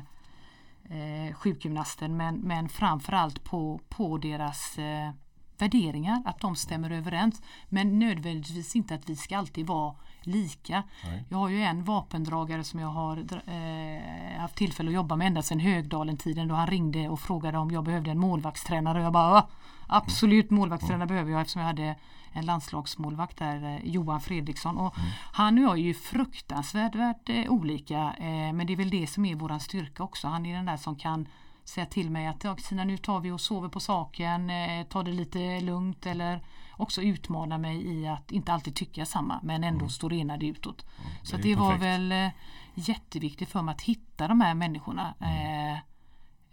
eh, 0.93 1.35
sjukgymnasten 1.35 2.17
men, 2.17 2.35
men 2.37 2.69
framförallt 2.69 3.45
på, 3.45 3.81
på 3.89 4.19
deras 4.19 4.79
eh, 4.79 5.11
värderingar, 5.59 6.23
att 6.25 6.41
de 6.41 6.57
stämmer 6.57 6.91
överens. 6.91 7.43
Men 7.69 7.99
nödvändigtvis 7.99 8.77
inte 8.77 8.95
att 8.95 9.09
vi 9.09 9.17
ska 9.17 9.39
alltid 9.39 9.67
vara 9.67 9.95
lika. 10.21 10.83
Nej. 11.05 11.25
Jag 11.29 11.39
har 11.39 11.49
ju 11.49 11.63
en 11.63 11.85
vapendragare 11.85 12.65
som 12.65 12.81
jag 12.81 12.89
har 12.89 13.17
eh, 13.47 14.41
haft 14.41 14.55
tillfälle 14.55 14.89
att 14.91 14.95
jobba 14.95 15.17
med 15.17 15.27
ända 15.27 15.43
sedan 15.43 15.61
Högdalen-tiden 15.61 16.49
då 16.49 16.55
han 16.55 16.67
ringde 16.67 17.09
och 17.09 17.21
frågade 17.21 17.59
om 17.59 17.71
jag 17.71 17.85
behövde 17.85 18.11
en 18.11 18.19
målvaktstränare 18.19 18.99
och 18.99 19.05
jag 19.05 19.13
bara 19.13 19.35
"Ja, 19.35 19.49
Absolut 19.87 20.51
målvaktstränare 20.51 21.07
behöver 21.09 21.31
jag 21.31 21.41
eftersom 21.41 21.61
jag 21.61 21.67
hade 21.67 21.97
en 22.33 22.47
landslagsmålvakt 22.47 23.39
där, 23.39 23.65
eh, 23.65 23.85
Johan 23.85 24.21
Fredriksson. 24.21 24.79
Och 24.79 24.95
Han 25.33 25.59
och 25.59 25.65
jag 25.65 25.73
är 25.73 25.83
ju 25.83 25.95
fruktansvärt 25.95 27.29
eh, 27.29 27.53
olika 27.53 28.15
eh, 28.19 28.53
men 28.53 28.67
det 28.67 28.73
är 28.73 28.77
väl 28.77 28.91
det 28.91 29.07
som 29.07 29.25
är 29.25 29.35
våran 29.35 29.61
styrka 29.61 30.03
också. 30.03 30.29
Han 30.29 30.47
är 30.47 30.57
den 30.57 30.67
där 30.67 30.77
som 30.77 30.97
kan 30.97 31.29
säga 31.65 31.87
till 31.87 32.11
mig 32.11 32.27
att 32.27 32.45
ja, 32.45 32.55
Kristina 32.55 32.85
nu 32.85 32.99
tar 32.99 33.21
vi 33.21 33.31
och 33.31 33.41
sover 33.41 33.69
på 33.69 33.81
saken, 33.81 34.51
eh, 34.51 34.87
ta 34.87 35.03
det 35.03 35.13
lite 35.13 35.61
lugnt 35.61 36.07
eller 36.07 36.43
också 36.77 37.03
utmana 37.03 37.59
mig 37.59 37.87
i 37.87 38.07
att 38.07 38.33
inte 38.33 38.53
alltid 38.53 38.75
tycka 38.75 39.07
samma 39.07 39.41
men 39.43 39.65
ändå 39.65 39.89
stå 39.89 40.11
enade 40.13 40.47
utåt. 40.47 40.87
Så 41.23 41.37
det 41.37 41.43
det 41.43 41.55
var 41.55 41.77
väl 41.77 42.13
eh, 42.13 42.29
jätteviktigt 42.75 43.49
för 43.49 43.63
mig 43.63 43.73
att 43.73 43.83
hitta 43.83 44.29
de 44.29 44.41
här 44.41 44.55
människorna. 44.55 45.15
Eh, 45.21 45.79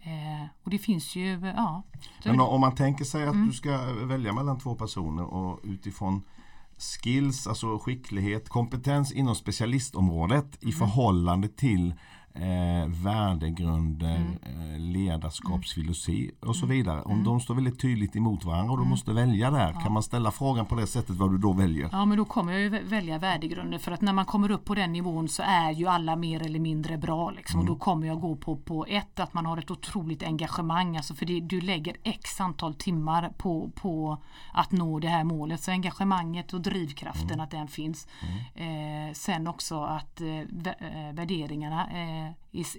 eh, 0.02 0.46
och 0.64 0.70
det 0.70 0.78
finns 0.78 1.16
ju, 1.16 1.40
ja. 1.56 1.82
Men 2.24 2.40
om 2.40 2.60
man 2.60 2.74
tänker 2.74 3.04
sig 3.04 3.22
Mm. 3.22 3.40
att 3.42 3.48
du 3.48 3.52
ska 3.52 3.78
välja 4.04 4.32
mellan 4.32 4.58
två 4.58 4.74
personer 4.74 5.24
och 5.24 5.60
utifrån 5.64 6.22
skills, 6.78 7.46
alltså 7.46 7.78
skicklighet, 7.78 8.48
kompetens 8.48 9.12
inom 9.12 9.34
specialistområdet 9.34 10.62
Mm. 10.62 10.68
i 10.68 10.72
förhållande 10.72 11.48
till 11.48 11.94
eh, 12.34 12.88
värdegrunder, 13.04 14.16
Mm. 14.16 14.74
eh, 14.74 14.78
ledarskapsfilosofi 14.80 16.30
och 16.40 16.56
så 16.56 16.66
vidare. 16.66 17.02
Om 17.02 17.24
de 17.24 17.40
står 17.40 17.54
väldigt 17.54 17.80
tydligt 17.80 18.16
emot 18.16 18.44
varandra 18.44 18.72
och 18.72 18.78
du 18.78 18.84
måste 18.84 19.12
välja 19.12 19.50
där, 19.50 19.72
kan 19.82 19.92
man 19.92 20.02
ställa 20.02 20.30
frågan 20.30 20.66
på 20.66 20.74
det 20.74 20.86
sättet 20.86 21.16
vad 21.16 21.30
du 21.30 21.38
då 21.38 21.52
väljer? 21.52 21.88
Ja 21.92 22.04
men 22.04 22.18
då 22.18 22.24
kommer 22.24 22.52
jag 22.52 22.62
ju 22.62 22.68
vä- 22.70 22.84
välja 22.88 23.18
värdegrunder 23.18 23.78
för 23.78 23.92
att 23.92 24.00
när 24.00 24.12
man 24.12 24.24
kommer 24.24 24.50
upp 24.50 24.64
på 24.64 24.74
den 24.74 24.92
nivån 24.92 25.28
så 25.28 25.42
är 25.46 25.70
ju 25.70 25.86
alla 25.86 26.16
mer 26.16 26.42
eller 26.42 26.58
mindre 26.60 26.98
bra. 26.98 27.30
Liksom. 27.30 27.60
Och 27.60 27.66
då 27.66 27.76
kommer 27.76 28.06
jag 28.06 28.20
gå 28.20 28.36
på, 28.36 28.56
på 28.56 28.86
ett 28.88 29.20
att 29.20 29.34
man 29.34 29.46
har 29.46 29.56
ett 29.58 29.70
otroligt 29.70 30.22
engagemang. 30.22 30.96
Alltså 30.96 31.14
för 31.14 31.26
det, 31.26 31.40
du 31.40 31.60
lägger 31.60 31.96
x 32.02 32.40
antal 32.40 32.74
timmar 32.74 33.32
på, 33.38 33.70
på 33.74 34.18
att 34.52 34.72
nå 34.72 34.98
det 34.98 35.08
här 35.08 35.24
målet. 35.24 35.60
Så 35.62 35.70
engagemanget 35.70 36.52
och 36.52 36.60
drivkraften 36.60 37.40
att 37.40 37.50
den 37.50 37.68
finns. 37.68 38.08
Eh, 38.54 39.12
sen 39.12 39.46
också 39.46 39.82
att 39.84 40.20
eh, 40.20 40.38
eh, 40.38 41.12
värderingarna 41.12 41.86
eh, 41.90 42.19
är, 42.20 42.34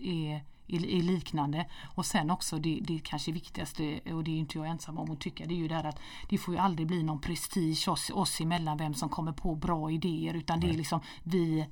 är 0.07 0.41
är, 0.71 0.85
är 0.85 1.01
liknande. 1.01 1.65
Och 1.95 2.05
sen 2.05 2.31
också 2.31 2.59
det, 2.59 2.79
det 2.81 2.99
kanske 2.99 3.31
viktigaste 3.31 3.99
och 4.13 4.23
det 4.23 4.31
är 4.31 4.37
inte 4.37 4.57
jag 4.57 4.67
ensam 4.67 4.97
om 4.97 5.11
att 5.11 5.19
tycka 5.19 5.45
det 5.45 5.53
är 5.53 5.57
ju 5.57 5.67
det 5.67 5.75
här 5.75 5.83
att 5.83 5.99
det 6.29 6.37
får 6.37 6.53
ju 6.53 6.59
aldrig 6.59 6.87
bli 6.87 7.03
någon 7.03 7.21
prestige 7.21 7.87
oss, 7.87 8.11
oss 8.13 8.41
emellan 8.41 8.77
vem 8.77 8.93
som 8.93 9.09
kommer 9.09 9.31
på 9.31 9.55
bra 9.55 9.91
idéer 9.91 10.33
utan 10.33 10.59
det 10.59 10.69
är 10.69 10.73
liksom 10.73 10.99
vi 11.23 11.67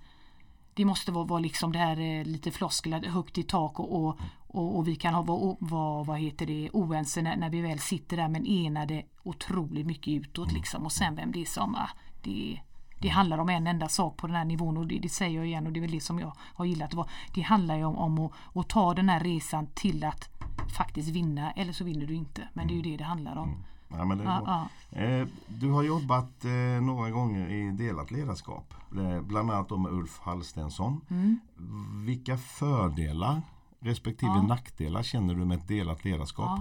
det 0.73 0.85
måste 0.85 1.11
vara, 1.11 1.25
vara 1.25 1.39
liksom 1.39 1.71
det 1.71 1.79
här 1.79 1.99
eh, 1.99 2.25
lite 2.25 2.51
floskler, 2.51 3.05
högt 3.05 3.37
i 3.37 3.43
tak 3.43 3.79
och, 3.79 4.03
och, 4.03 4.19
och, 4.47 4.77
och 4.77 4.87
vi 4.87 4.95
kan 4.95 5.13
ha 5.13 5.21
vara, 5.21 5.55
vara 5.59 6.03
vad 6.03 6.19
heter 6.19 6.45
det, 6.45 6.69
oense 6.73 7.21
när, 7.21 7.37
när 7.37 7.49
vi 7.49 7.61
väl 7.61 7.79
sitter 7.79 8.17
där 8.17 8.27
men 8.27 8.45
enade 8.45 9.03
otroligt 9.23 9.85
mycket 9.85 10.07
utåt 10.07 10.51
liksom. 10.51 10.85
Och 10.85 10.91
sen 10.91 11.15
vem 11.15 11.31
det 11.31 11.41
är 11.41 11.45
som, 11.45 11.75
ah, 11.75 11.89
det, 12.23 12.59
Det 12.99 13.07
handlar 13.07 13.37
om 13.37 13.49
en 13.49 13.67
enda 13.67 13.89
sak 13.89 14.17
på 14.17 14.27
den 14.27 14.35
här 14.35 14.45
nivån 14.45 14.77
och 14.77 14.87
det, 14.87 14.99
det 14.99 15.09
säger 15.09 15.37
jag 15.37 15.47
igen 15.47 15.67
och 15.67 15.73
det 15.73 15.79
är 15.79 15.81
väl 15.81 15.91
det 15.91 16.01
som 16.01 16.19
jag 16.19 16.33
har 16.39 16.65
gillat. 16.65 16.93
Det 17.33 17.41
handlar 17.41 17.77
ju 17.77 17.85
om, 17.85 17.97
om 17.97 18.19
att, 18.19 18.31
att 18.53 18.69
ta 18.69 18.93
den 18.93 19.09
här 19.09 19.19
resan 19.19 19.67
till 19.73 20.03
att 20.03 20.29
faktiskt 20.77 21.09
vinna 21.09 21.51
eller 21.51 21.73
så 21.73 21.83
vinner 21.83 22.05
du 22.05 22.13
inte. 22.13 22.47
Men 22.53 22.67
det 22.67 22.73
är 22.73 22.75
ju 22.75 22.81
det 22.81 22.97
det 22.97 23.03
handlar 23.03 23.35
om. 23.35 23.49
Mm. 23.49 23.59
Ja, 23.89 24.05
men 24.05 24.17
det 24.17 24.23
är 24.23 24.27
ja, 24.27 24.67
ja. 24.89 24.99
Eh, 24.99 25.27
du 25.47 25.71
har 25.71 25.83
jobbat 25.83 26.45
eh, 26.45 26.81
några 26.81 27.09
gånger 27.09 27.49
i 27.49 27.71
delat 27.71 28.11
ledarskap. 28.11 28.73
Eh, 28.97 29.21
bland 29.21 29.51
annat 29.51 29.79
med 29.79 29.91
Ulf 29.91 30.19
Hallstensson. 30.19 31.01
Mm. 31.09 31.39
Vilka 32.05 32.37
fördelar 32.37 33.41
respektive 33.79 34.31
ja. 34.31 34.41
nackdelar 34.41 35.03
känner 35.03 35.35
du 35.35 35.45
med 35.45 35.57
ett 35.57 35.67
delat 35.67 36.05
ledarskap? 36.05 36.59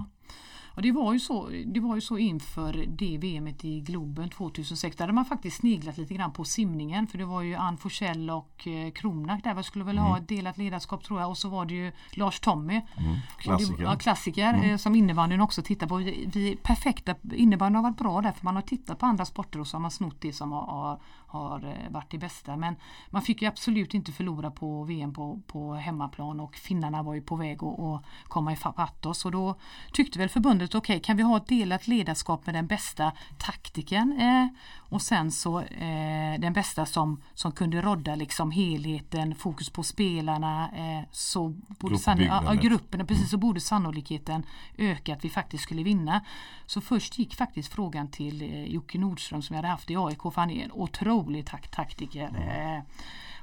Och 0.79 0.83
det, 0.83 0.91
var 0.91 1.13
ju 1.13 1.19
så, 1.19 1.49
det 1.65 1.79
var 1.79 1.95
ju 1.95 2.01
så 2.01 2.17
inför 2.17 2.85
det 2.87 3.17
VMet 3.17 3.65
i 3.65 3.79
Globen 3.79 4.29
2006. 4.29 4.95
Där 4.95 5.03
hade 5.03 5.13
man 5.13 5.25
faktiskt 5.25 5.57
sneglat 5.57 5.97
lite 5.97 6.13
grann 6.13 6.31
på 6.31 6.43
simningen. 6.43 7.07
För 7.07 7.17
det 7.17 7.25
var 7.25 7.41
ju 7.41 7.55
Ann 7.55 7.77
Forsell 7.77 8.29
och 8.29 8.67
eh, 8.67 8.91
Kronak 8.91 9.43
där. 9.43 9.53
Vi 9.53 9.63
skulle 9.63 9.85
väl 9.85 9.97
mm. 9.97 10.09
ha 10.09 10.17
ett 10.17 10.27
delat 10.27 10.57
ledarskap 10.57 11.03
tror 11.03 11.19
jag. 11.19 11.29
Och 11.29 11.37
så 11.37 11.49
var 11.49 11.65
det 11.65 11.73
ju 11.73 11.91
Lars 12.11 12.39
Tommy. 12.39 12.73
Mm. 12.73 13.15
Klassiker. 13.37 13.77
Det, 13.77 13.83
ja, 13.83 13.95
klassiker 13.95 14.53
mm. 14.53 14.69
Eh, 14.69 14.77
som 14.77 14.95
innebandyn 14.95 15.41
också 15.41 15.61
tittar 15.61 15.87
på. 15.87 15.95
Vi, 15.95 16.29
vi 16.33 16.55
perfekta, 16.55 17.15
innebandyn 17.33 17.75
har 17.75 17.83
varit 17.83 17.97
bra 17.97 18.21
där 18.21 18.31
för 18.31 18.45
man 18.45 18.55
har 18.55 18.61
tittat 18.61 18.99
på 18.99 19.05
andra 19.05 19.25
sporter 19.25 19.59
och 19.59 19.67
så 19.67 19.77
har 19.77 19.81
man 19.81 19.91
snott 19.91 20.21
det 20.21 20.33
som 20.33 20.51
har, 20.51 20.61
har, 20.61 21.01
har 21.29 21.65
eh, 21.65 21.91
varit 21.91 22.11
det 22.11 22.17
bästa. 22.17 22.57
Men 22.57 22.75
man 23.09 23.21
fick 23.21 23.41
ju 23.41 23.47
absolut 23.47 23.93
inte 23.93 24.11
förlora 24.11 24.51
på 24.51 24.83
VM 24.83 25.13
på, 25.13 25.41
på 25.47 25.73
hemmaplan 25.73 26.39
och 26.39 26.55
finnarna 26.55 27.03
var 27.03 27.13
ju 27.13 27.21
på 27.21 27.35
väg 27.35 27.63
att, 27.63 27.79
att 27.79 28.03
komma 28.27 28.53
ifatt 28.53 29.05
oss. 29.05 29.25
Och 29.25 29.31
då 29.31 29.55
tyckte 29.93 30.19
väl 30.19 30.29
förbundet 30.29 30.75
okej 30.75 30.93
okay, 30.93 31.03
kan 31.03 31.17
vi 31.17 31.23
ha 31.23 31.37
ett 31.37 31.47
delat 31.47 31.87
ledarskap 31.87 32.45
med 32.45 32.55
den 32.55 32.67
bästa 32.67 33.11
taktiken 33.37 34.19
eh, 34.19 34.47
och 34.89 35.01
sen 35.01 35.31
så 35.31 35.59
eh, 35.59 36.39
den 36.39 36.53
bästa 36.53 36.85
som, 36.85 37.21
som 37.33 37.51
kunde 37.51 37.81
rodda 37.81 38.15
liksom 38.15 38.51
helheten, 38.51 39.35
fokus 39.35 39.69
på 39.69 39.83
spelarna, 39.83 40.69
eh, 40.75 41.07
så 41.11 41.49
borde 41.67 41.97
ja, 42.45 42.53
gruppen, 42.53 43.07
precis 43.07 43.29
så 43.29 43.37
borde 43.37 43.59
sannolikheten 43.59 44.43
öka 44.77 45.13
att 45.13 45.25
vi 45.25 45.29
faktiskt 45.29 45.63
skulle 45.63 45.83
vinna. 45.83 46.21
Så 46.65 46.81
först 46.81 47.19
gick 47.19 47.35
faktiskt 47.35 47.73
frågan 47.73 48.07
till 48.07 48.41
eh, 48.41 48.63
Jocke 48.65 48.97
Nordström 48.97 49.41
som 49.41 49.53
jag 49.53 49.57
hade 49.63 49.71
haft 49.71 49.91
i 49.91 49.95
AIK, 49.95 50.21
för 50.21 50.35
han 50.35 50.51
är 50.51 50.63
en 50.63 50.71
otrolig 50.71 51.45
tak 51.45 51.67
taktiker. 51.67 52.23
Eh, 52.23 52.83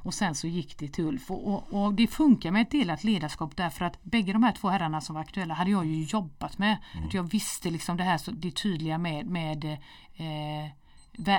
och 0.06 0.14
sen 0.14 0.34
så 0.34 0.46
gick 0.46 0.78
det 0.78 0.88
till 0.88 1.04
Ulf. 1.04 1.30
Och, 1.30 1.48
och, 1.48 1.84
och, 1.84 1.94
det 1.94 2.06
funkar 2.06 2.50
med 2.50 2.62
ett 2.62 2.70
delat 2.70 3.04
ledarskap 3.04 3.56
därför 3.56 3.84
att 3.84 4.02
bägge 4.02 4.32
de 4.32 4.42
här 4.42 4.52
två 4.52 4.68
herrarna 4.68 5.00
som 5.00 5.14
var 5.14 5.22
aktuella 5.22 5.54
hade 5.54 5.70
jag 5.70 5.86
ju 5.86 6.02
jobbat 6.02 6.58
med. 6.58 6.76
Mm. 6.92 7.06
Att 7.06 7.14
jag 7.14 7.30
visste 7.30 7.70
liksom 7.70 7.96
det 7.96 8.04
här 8.04 8.18
så 8.18 8.30
det 8.30 8.50
tydliga 8.50 8.98
med, 8.98 9.26
med 9.26 9.64
eh, 10.16 10.70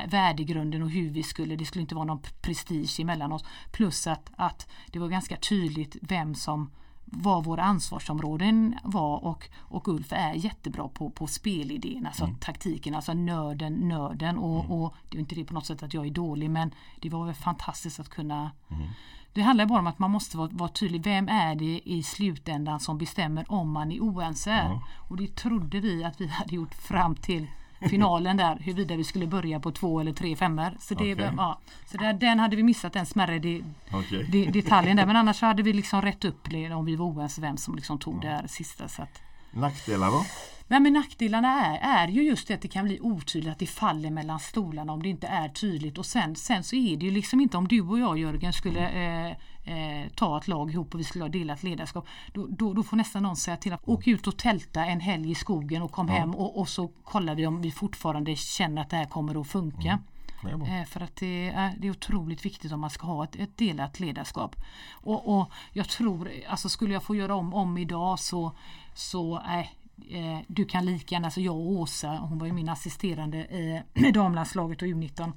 värdegrunden 0.08 0.84
och 0.84 0.90
hur 0.90 1.10
vi 1.10 1.24
skulle, 1.24 1.56
det 1.56 1.66
skulle 1.66 1.82
inte 1.82 1.96
vara 1.96 2.06
någon 2.06 2.22
prestige 2.42 3.00
emellan 3.00 3.32
oss. 3.32 3.46
Plus 3.72 4.08
att, 4.08 4.32
att 4.36 4.70
det 4.92 5.00
var 5.00 5.08
ganska 5.08 5.38
tydligt 5.38 5.98
vem 6.02 6.36
som 6.36 6.70
vad 7.12 7.44
våra 7.44 7.64
ansvarsområden 7.64 8.76
var 8.84 9.26
och, 9.26 9.50
och 9.58 9.88
Ulf 9.88 10.14
är 10.14 10.34
jättebra 10.34 10.88
på, 10.88 11.10
på 11.10 11.28
spelidén, 11.28 12.06
alltså 12.06 12.24
mm. 12.24 12.36
taktiken, 12.36 12.96
alltså 12.96 13.14
nörden, 13.14 13.74
nörden 13.74 14.38
och, 14.38 14.66
mm. 14.66 14.72
och 14.72 14.96
det 15.10 15.18
är 15.18 15.20
inte 15.20 15.36
det 15.36 15.46
på 15.46 15.54
något 15.54 15.66
sätt 15.66 15.84
att 15.84 15.94
jag 15.94 16.06
är 16.06 16.12
dålig 16.12 16.50
men 16.50 16.72
det 17.02 17.10
var 17.10 17.26
väl 17.26 17.36
fantastiskt 17.36 18.00
att 18.00 18.10
kunna 18.10 18.52
mm. 18.70 18.88
Det 19.34 19.42
handlar 19.42 19.66
bara 19.66 19.80
om 19.80 19.88
att 19.88 20.00
man 20.00 20.12
måste 20.12 20.38
vara, 20.38 20.50
vara, 20.52 20.70
tydlig. 20.70 21.04
Vem 21.04 21.30
är 21.30 21.56
det 21.56 21.82
i 21.86 22.04
slutändan 22.04 22.80
som 22.80 22.98
bestämmer 22.98 23.52
om 23.52 23.72
man 23.72 23.92
är 23.92 24.00
oense? 24.00 24.82
Och 24.96 25.18
det 25.18 25.36
trodde 25.36 25.80
vi 25.80 26.04
att 26.04 26.22
vi 26.22 26.28
hade 26.28 26.56
gjort 26.56 26.74
fram 26.74 27.16
till 27.16 27.48
finalen 27.80 28.38
där 28.38 28.58
huruvida 28.62 28.96
vi 28.96 29.04
skulle 29.04 29.28
börja 29.28 29.60
på 29.60 29.72
två 29.72 30.00
eller 30.00 30.14
tre 30.14 30.36
femmor. 30.36 30.78
Så, 30.80 30.94
det, 30.94 31.14
okay. 31.14 31.30
ja, 31.38 31.60
så 31.92 31.98
där, 31.98 32.14
den 32.14 32.40
hade 32.40 32.56
vi 32.56 32.64
missat 32.64 32.94
den 32.94 33.06
smärre 33.06 33.40
de, 33.40 33.64
okay. 33.94 34.24
de, 34.24 34.52
detaljen 34.52 34.98
där. 34.98 35.06
Men 35.06 35.16
annars 35.16 35.42
hade 35.42 35.64
vi 35.64 35.74
liksom 35.74 36.02
rätt 36.02 36.26
upp 36.26 36.50
det 36.50 36.74
om 36.74 36.86
vi 36.86 36.96
var 36.96 37.06
oense 37.06 37.42
vem 37.42 37.58
som 37.58 37.76
liksom 37.76 38.00
tog 38.00 38.16
ja. 38.16 38.20
det 38.22 38.28
här 38.28 38.48
sista. 38.48 38.88
Så 38.88 39.02
att. 39.02 39.22
Nackdelar 39.52 40.12
då? 40.12 40.26
Nej, 40.68 40.80
men 40.80 40.94
nackdelarna 40.94 41.66
är, 41.66 42.06
är 42.06 42.08
ju 42.08 42.22
just 42.22 42.48
det 42.48 42.54
att 42.54 42.62
det 42.62 42.68
kan 42.68 42.86
bli 42.86 43.00
otydligt, 43.00 43.52
att 43.52 43.60
det 43.60 43.66
faller 43.66 44.10
mellan 44.10 44.40
stolarna 44.40 44.94
om 44.94 45.04
det 45.04 45.10
inte 45.10 45.28
är 45.28 45.50
tydligt. 45.50 45.98
Och 45.98 46.06
sen, 46.06 46.36
sen 46.36 46.64
så 46.64 46.76
är 46.76 46.98
det 46.98 47.06
ju 47.06 47.12
liksom 47.12 47.40
inte 47.42 47.58
om 47.58 47.68
du 47.68 47.82
och 47.82 48.00
jag 48.00 48.18
Jörgen 48.18 48.54
skulle 48.54 48.90
eh, 48.90 49.36
eh, 49.68 50.10
ta 50.16 50.38
ett 50.38 50.48
lag 50.48 50.72
ihop 50.72 50.94
och 50.94 51.00
vi 51.00 51.04
skulle 51.04 51.24
ha 51.24 51.30
delat 51.30 51.64
ledarskap. 51.64 52.08
Då, 52.34 52.48
då, 52.50 52.74
då, 52.74 52.84
får 52.84 52.98
nästan 52.98 53.24
någon 53.24 53.36
säga 53.36 53.58
till 53.58 53.74
att 53.74 53.88
åka 53.88 54.10
ut 54.12 54.28
och 54.28 54.38
tälta 54.38 54.86
en 54.86 55.00
helg 55.00 55.32
i 55.32 55.36
skogen 55.36 55.82
och 55.82 55.92
kom 55.92 56.08
ja. 56.08 56.14
hem 56.14 56.36
och, 56.36 56.60
och, 56.60 56.70
så 56.70 56.88
kollar 56.88 57.36
vi 57.36 57.48
om 57.48 57.62
vi 57.62 57.72
fortfarande 57.72 58.36
känner 58.36 58.82
att 58.82 58.90
det 58.90 58.98
här 58.98 59.06
kommer 59.06 59.42
att 59.42 59.48
funka. 59.48 60.00
Mm. 60.44 60.62
Eh, 60.62 60.86
för 60.86 61.02
att 61.02 61.16
det 61.16 61.50
är, 61.50 61.74
det 61.78 61.88
är 61.88 61.92
otroligt 61.92 62.46
viktigt 62.46 62.72
om 62.72 62.80
man 62.80 62.90
ska 62.90 63.08
ha 63.08 63.24
ett, 63.24 63.36
ett 63.36 63.58
delat 63.58 64.00
ledarskap. 64.00 64.56
Och, 64.92 65.40
och, 65.40 65.52
jag 65.74 65.90
tror, 65.90 66.32
alltså 66.48 66.70
skulle 66.70 66.94
jag 66.94 67.04
få 67.04 67.16
göra 67.16 67.36
om, 67.36 67.54
om 67.54 67.78
idag 67.78 68.20
så, 68.20 68.52
så 68.94 69.38
äh, 69.38 69.68
eh, 70.10 70.40
du 70.48 70.66
kan 70.66 70.86
lika 70.86 71.16
gärna, 71.16 71.28
alltså 71.28 71.42
jag 71.42 71.56
och 71.56 71.72
Åsa, 71.72 72.08
hon 72.08 72.40
var 72.40 72.48
ju 72.48 72.54
min 72.54 72.70
assisterande 72.70 73.38
i 73.38 73.82
damlandslaget 74.14 74.82
och 74.82 74.88
U19 74.88 75.34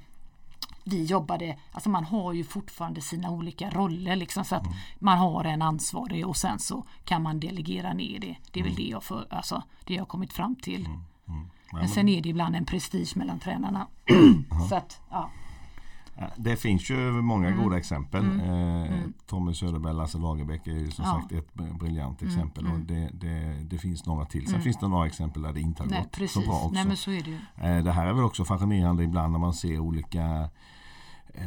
vi 0.84 1.04
jobbade, 1.04 1.56
alltså 1.72 1.90
man 1.90 2.04
har 2.04 2.32
ju 2.32 2.44
fortfarande 2.44 3.00
sina 3.00 3.30
olika 3.30 3.70
roller 3.70 4.16
liksom 4.16 4.44
så 4.44 4.54
att 4.54 4.66
mm. 4.66 4.76
man 4.98 5.18
har 5.18 5.44
en 5.44 5.62
ansvarig 5.62 6.26
och 6.26 6.36
sen 6.36 6.58
så 6.58 6.86
kan 7.04 7.22
man 7.22 7.40
delegera 7.40 7.92
ner 7.92 8.18
det. 8.18 8.36
Det 8.50 8.60
är 8.60 8.64
mm. 8.64 8.74
väl 8.74 8.84
det 8.84 8.90
jag, 8.90 9.02
för, 9.02 9.26
alltså, 9.30 9.62
det 9.84 9.94
jag 9.94 10.08
kommit 10.08 10.32
fram 10.32 10.56
till. 10.56 10.86
Mm. 10.86 11.00
mm. 11.28 11.50
Men 11.72 11.88
sen 11.88 12.08
är 12.08 12.22
det 12.22 12.28
ibland 12.28 12.56
en 12.56 12.64
prestige 12.64 13.16
mellan 13.16 13.38
tränarna. 13.38 13.86
så 14.68 14.74
att, 14.74 15.00
ja. 15.10 15.30
Det 16.36 16.56
finns 16.56 16.90
ju 16.90 16.96
många 17.10 17.48
mm. 17.48 17.62
goda 17.62 17.78
exempel. 17.78 18.24
Mm. 18.24 18.40
Eh, 18.40 18.92
mm. 18.92 19.12
Tommy 19.26 19.54
Söderberg, 19.54 19.94
Lasse 19.94 20.18
Lagerbäck 20.18 20.66
är 20.66 20.70
ju 20.72 20.90
som 20.90 21.04
ja. 21.04 21.20
sagt 21.20 21.32
ett 21.32 21.54
briljant 21.54 22.22
mm. 22.22 22.34
exempel. 22.34 22.66
Och 22.66 22.78
det, 22.78 23.10
det, 23.12 23.56
det, 23.70 23.78
finns 23.78 24.06
några 24.06 24.24
till. 24.24 24.48
Sen 24.48 24.62
finns 24.62 24.78
det 24.78 24.88
några 24.88 25.06
exempel 25.06 25.42
där 25.42 25.52
det 25.52 25.60
inte 25.60 25.82
har 25.82 25.90
Nej, 25.90 26.02
gått 26.02 26.12
precis. 26.12 26.32
så 26.32 26.40
bra 26.40 26.56
också. 26.56 26.70
Nej, 26.74 26.84
men 26.84 26.96
så 26.96 27.10
är 27.10 27.22
det, 27.22 27.30
ju. 27.30 27.38
Eh, 27.56 27.84
det 27.84 27.92
här 27.92 28.06
är 28.06 28.12
väl 28.12 28.24
också 28.24 28.44
fascinerande 28.44 29.04
ibland 29.04 29.32
när 29.32 29.38
man 29.38 29.54
ser 29.54 29.78
olika 29.78 30.48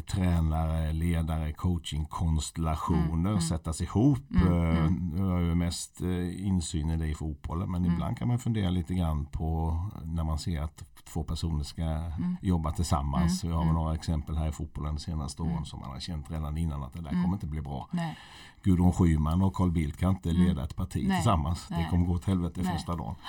tränare, 0.08 0.94
ledare, 0.94 1.54
coachingkonstellationer 1.54 3.30
mm, 3.30 3.42
sättas 3.42 3.82
ihop. 3.82 4.32
Mm, 4.32 4.78
mm. 4.78 5.14
Jag 5.18 5.26
har 5.26 5.40
ju 5.40 5.56
mest 5.56 6.02
eh, 6.02 6.46
insyn 6.46 6.90
i 6.90 6.98
det 6.98 7.08
i 7.08 7.14
fotbollen 7.14 7.72
men 7.72 7.82
mm. 7.82 7.94
ibland 7.94 8.18
kan 8.18 8.28
man 8.28 8.40
fundera 8.40 8.70
lite 8.70 8.94
grann 8.94 9.26
på 9.26 9.80
när 10.06 10.24
man 10.24 10.40
ser 10.40 10.62
att 10.62 10.84
två 11.06 11.24
personer 11.24 11.64
ska 11.64 11.84
mm. 11.84 12.38
jobba 12.42 12.72
tillsammans. 12.72 13.44
Mm. 13.44 13.52
Vi 13.52 13.58
har 13.58 13.64
mm. 13.64 13.76
några 13.76 13.96
exempel 13.96 14.38
här 14.38 14.50
i 14.50 14.52
fotbollen 14.52 14.96
de 14.96 15.02
senaste 15.02 15.42
åren 15.42 15.66
som 15.66 15.80
man 15.80 15.90
har 15.90 16.00
känt 16.00 16.32
redan 16.32 16.58
innan 16.58 16.84
att 16.84 16.94
det 16.94 17.02
där 17.02 17.10
kommer 17.10 17.34
inte 17.34 17.48
bli 17.48 17.62
bra. 17.62 17.88
Nej. 17.92 18.18
Gudrun 18.64 18.94
Schyman 18.94 19.42
och 19.42 19.54
Carl 19.54 19.72
Bildt 19.72 19.98
kan 19.98 20.10
inte 20.10 20.30
mm. 20.30 20.42
leda 20.42 20.64
ett 20.64 20.76
parti 20.76 21.06
Nej. 21.08 21.18
tillsammans. 21.18 21.68
Nej. 21.70 21.84
Det 21.84 21.90
kommer 21.90 22.06
gå 22.06 22.14
åt 22.14 22.26
helvete 22.26 22.62
Nej. 22.64 22.74
första 22.74 22.96
dagen. 22.96 23.16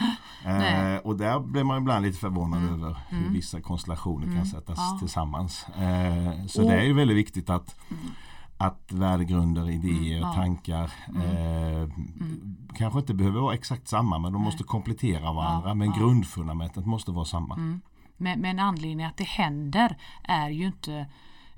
Eh, 0.46 0.96
och 0.96 1.16
där 1.16 1.40
blir 1.40 1.64
man 1.64 1.78
ibland 1.78 2.04
lite 2.04 2.18
förvånad 2.18 2.62
mm. 2.62 2.74
över 2.74 2.96
hur 3.08 3.18
mm. 3.18 3.32
vissa 3.32 3.60
konstellationer 3.60 4.26
mm. 4.26 4.36
kan 4.36 4.46
sättas 4.46 4.78
ja. 4.78 4.96
tillsammans. 5.00 5.66
Eh, 5.68 6.46
så 6.46 6.62
och, 6.62 6.70
det 6.70 6.76
är 6.76 6.84
ju 6.84 6.92
väldigt 6.92 7.16
viktigt 7.16 7.50
att 7.50 7.76
mm. 7.90 8.02
att 8.58 8.92
värdegrunder, 8.92 9.70
idéer, 9.70 10.20
ja. 10.20 10.32
tankar 10.32 10.90
eh, 11.16 11.82
mm. 11.82 12.56
kanske 12.74 12.98
inte 12.98 13.14
behöver 13.14 13.40
vara 13.40 13.54
exakt 13.54 13.88
samma 13.88 14.18
men 14.18 14.32
de 14.32 14.42
måste 14.42 14.64
komplettera 14.64 15.32
varandra. 15.32 15.68
Ja, 15.68 15.74
men 15.74 15.88
ja. 15.88 15.94
grundfundamentet 15.98 16.86
måste 16.86 17.10
vara 17.10 17.24
samma. 17.24 17.54
Mm. 17.54 17.80
Men, 18.16 18.40
men 18.40 18.58
anledningen 18.58 19.10
att 19.10 19.16
det 19.16 19.28
händer 19.28 19.96
är 20.22 20.50
ju 20.50 20.66
inte 20.66 21.06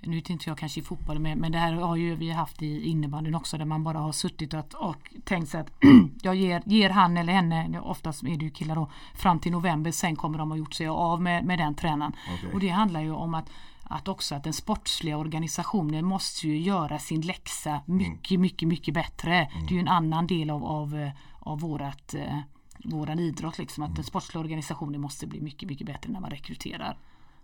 nu 0.07 0.17
vet 0.17 0.31
inte 0.31 0.51
jag 0.51 0.59
kanske 0.59 0.81
i 0.81 0.83
fotboll 0.83 1.19
men, 1.19 1.39
men 1.39 1.53
det 1.53 1.59
här 1.59 1.73
har 1.73 1.97
ju 1.97 2.15
vi 2.15 2.31
haft 2.31 2.63
i 2.63 2.89
innebandyn 2.89 3.35
också 3.35 3.59
där 3.59 3.65
man 3.65 3.85
bara 3.85 3.99
har 3.99 4.13
suttit 4.13 4.55
och, 4.55 4.75
och 4.75 5.15
tänkt 5.25 5.49
sig 5.49 5.61
att 5.61 5.71
jag 6.23 6.35
ger, 6.35 6.63
ger 6.67 6.91
han 6.91 7.17
eller 7.17 7.33
henne, 7.33 7.81
oftast 7.81 8.23
är 8.23 8.37
det 8.37 8.45
ju 8.45 8.51
killar 8.51 8.75
då, 8.75 8.91
fram 9.15 9.39
till 9.39 9.53
november 9.53 9.91
sen 9.91 10.17
kommer 10.17 10.39
de 10.39 10.51
ha 10.51 10.59
gjort 10.59 10.75
sig 10.75 10.87
av 10.87 11.23
med, 11.23 11.45
med 11.45 11.59
den 11.59 11.75
tränaren. 11.75 12.13
Okay. 12.39 12.53
Och 12.53 12.61
det 12.61 12.69
handlar 12.69 13.01
ju 13.01 13.13
om 13.13 13.35
att 13.35 13.51
att 13.89 14.09
också 14.09 14.35
att 14.35 14.45
den 14.45 14.53
sportsliga 14.53 15.17
organisationen 15.17 16.05
måste 16.05 16.49
ju 16.49 16.59
göra 16.59 16.99
sin 16.99 17.21
läxa 17.21 17.81
mycket, 17.87 18.31
mm. 18.31 18.41
mycket, 18.41 18.69
mycket 18.69 18.95
bättre. 18.95 19.35
Mm. 19.35 19.67
Det 19.67 19.73
är 19.73 19.75
ju 19.75 19.81
en 19.81 19.89
annan 19.89 20.27
del 20.27 20.51
av, 20.51 20.65
av, 20.65 21.11
av 21.39 21.61
vårat, 21.61 22.15
eh, 22.15 22.39
våran 22.85 23.19
idrott. 23.19 23.59
Liksom, 23.59 23.83
att 23.83 23.89
mm. 23.89 23.95
den 23.95 24.05
sportsliga 24.05 24.41
organisationen 24.41 25.01
måste 25.01 25.27
bli 25.27 25.41
mycket, 25.41 25.69
mycket 25.69 25.87
bättre 25.87 26.13
när 26.13 26.21
man 26.21 26.31
rekryterar. 26.31 26.97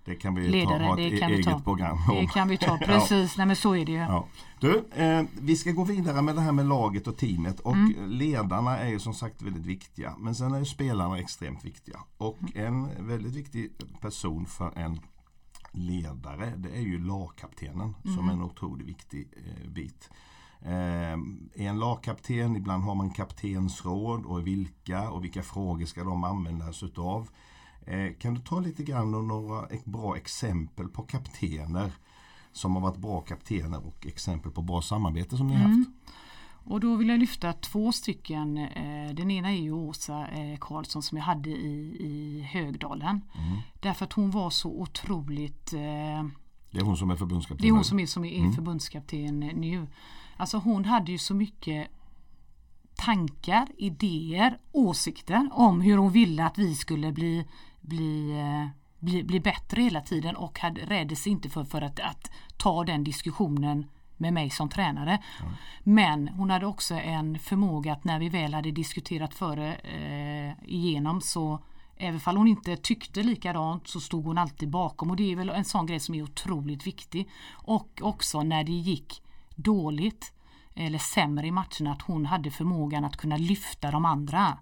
Det 0.05 0.15
kan 0.15 0.35
vi 0.35 0.49
ledare, 0.49 0.79
ta, 0.79 0.85
ha 0.85 1.01
ett 1.01 1.21
kan 1.21 1.31
eget 1.31 1.47
ta. 1.47 1.61
program 1.61 1.99
om. 2.11 2.17
Det 2.17 2.27
kan 2.27 2.49
vi 2.49 2.59
ta, 2.59 2.79
precis. 2.79 3.33
ja. 3.33 3.35
Nej 3.37 3.47
men 3.47 3.57
så 3.57 3.77
är 3.77 3.85
det 3.85 3.93
ju. 3.93 3.99
Ja. 3.99 4.27
Du, 4.61 4.85
eh, 4.95 5.23
vi 5.41 5.57
ska 5.57 5.71
gå 5.71 5.85
vidare 5.85 6.23
med 6.23 6.35
det 6.35 6.41
här 6.41 6.53
med 6.53 6.67
laget 6.67 7.07
och 7.07 7.17
teamet 7.17 7.61
och 7.61 7.75
mm. 7.75 8.09
ledarna 8.09 8.79
är 8.79 8.89
ju 8.89 8.99
som 8.99 9.15
sagt 9.15 9.43
väldigt 9.43 9.67
viktiga. 9.67 10.15
Men 10.19 10.35
sen 10.35 10.55
är 10.55 10.59
ju 10.59 10.65
spelarna 10.65 11.19
extremt 11.19 11.65
viktiga. 11.65 11.99
Och 12.17 12.39
mm. 12.55 12.67
en 12.67 13.07
väldigt 13.09 13.35
viktig 13.35 13.71
person 14.01 14.47
för 14.47 14.79
en 14.79 15.01
ledare 15.73 16.53
det 16.57 16.69
är 16.69 16.81
ju 16.81 17.05
lagkaptenen 17.05 17.95
mm. 18.05 18.17
som 18.17 18.29
är 18.29 18.33
en 18.33 18.43
otroligt 18.43 18.87
viktig 18.87 19.29
eh, 19.37 19.71
bit. 19.71 20.11
Eh, 20.63 21.13
en 21.67 21.79
lagkapten, 21.79 22.57
ibland 22.57 22.85
har 22.85 22.95
man 22.95 23.11
kaptensråd 23.11 24.25
och 24.25 24.47
vilka 24.47 25.11
och 25.11 25.25
vilka 25.25 25.43
frågor 25.43 25.87
ska 25.87 26.05
de 26.05 26.25
användas 26.25 26.83
utav. 26.83 27.29
Eh, 27.87 28.13
kan 28.19 28.35
du 28.35 28.41
ta 28.41 28.61
lite 28.61 28.83
grann 28.83 29.15
om 29.15 29.29
några 29.29 29.69
bra 29.85 30.17
exempel 30.17 30.89
på 30.89 31.03
kaptener 31.03 31.93
som 32.53 32.75
har 32.75 32.83
varit 32.83 32.97
bra 32.97 33.21
kaptener 33.21 33.87
och 33.87 34.07
exempel 34.07 34.53
på 34.53 34.63
bra 34.63 34.83
samarbete 34.83 35.37
som 35.37 35.49
ni 35.49 35.55
har 35.55 35.69
haft. 35.69 35.91
Och 36.65 36.81
då 36.81 36.97
vill 36.97 37.09
jag 37.09 37.21
lyfta 37.21 37.53
två 37.53 37.93
stycken. 37.93 38.59
Eh, 38.59 39.15
den 39.15 39.31
ena 39.31 39.49
är 39.51 39.57
ju 39.57 39.73
Åsa 39.73 40.29
eh, 40.29 40.59
Karlsson 40.59 41.03
som 41.03 41.19
jag 41.19 41.25
hade 41.25 41.51
i, 41.51 41.97
i 42.01 42.43
Högdalen. 42.53 43.21
Mm. 43.35 43.59
Därför 43.81 44.05
att 44.05 44.13
hon 44.13 44.31
var 44.31 44.51
så 44.51 44.81
otroligt 44.81 45.71
Det 45.71 46.79
är 46.79 46.83
hon 46.85 46.97
som 46.97 47.11
är 47.11 47.17
förbundskapten. 47.17 47.63
Det 47.63 47.69
är 47.69 47.73
hon 47.73 47.85
som 47.85 48.01
är, 48.01 48.07
som 48.07 48.25
är 48.25 48.39
Mm. 48.39 48.53
förbundskapten 48.53 49.41
nu. 49.41 49.87
Alltså 50.37 50.59
hon 50.59 50.85
hade 50.85 51.13
ju 51.13 51.19
så 51.19 51.35
mycket 51.35 51.89
tankar, 52.95 53.69
idéer, 53.79 54.59
åsikter 54.73 55.49
om 55.53 55.81
hur 55.81 55.97
hon 55.97 56.13
ville 56.13 56.45
att 56.45 56.59
vi 56.59 56.75
skulle 56.75 57.13
bli, 57.13 57.47
bli, 57.83 58.31
eh, 58.41 58.69
bli, 58.99 59.23
bli 59.23 59.41
bättre 59.41 59.83
hela 59.83 60.01
tiden 60.01 60.37
och 60.37 60.61
hade, 60.61 60.81
räddes 60.81 61.27
inte 61.27 61.49
för, 61.49 61.65
för 61.65 61.83
att, 61.83 62.01
att 62.01 62.31
ta 62.57 62.85
den 62.85 63.05
diskussionen 63.05 63.87
med 64.17 64.33
mig 64.33 64.51
som 64.51 64.69
tränare. 64.69 65.23
Men 65.83 66.29
hon 66.29 66.51
hade 66.51 66.67
också 66.67 66.95
en 66.95 67.39
förmåga 67.39 67.93
att 67.93 68.05
när 68.05 68.19
vi 68.19 68.29
väl 68.29 68.55
hade 68.55 68.71
diskuterat 68.71 69.35
före 69.35 69.75
eh, 69.75 70.55
igenom 70.65 71.21
så 71.21 71.61
Även 71.97 72.21
om 72.25 72.37
hon 72.37 72.49
inte 72.49 72.77
tyckte 72.77 73.23
likadant 73.23 73.89
så 73.89 74.01
stod 74.01 74.25
hon 74.25 74.39
alltid 74.39 74.71
bakom 74.71 75.11
och 75.11 75.17
det 75.17 75.33
är 75.33 75.37
väl 75.37 75.49
en 75.49 75.65
sån 75.65 75.87
grej 75.87 76.01
som 76.01 76.15
är 76.15 76.23
otroligt 76.23 76.87
viktig. 76.87 77.29
Och 77.53 78.01
också 78.03 78.43
när 78.43 78.65
det 78.65 78.73
gick 78.73 79.23
dåligt 79.55 80.33
eller 80.75 80.99
sämre 80.99 81.47
i 81.47 81.51
matcherna 81.51 81.93
att 81.93 82.03
hon 82.03 82.27
hade 82.27 82.51
förmågan 82.51 83.05
att 83.05 83.17
kunna 83.17 83.37
lyfta 83.37 83.91
de 83.91 84.05
andra. 84.05 84.59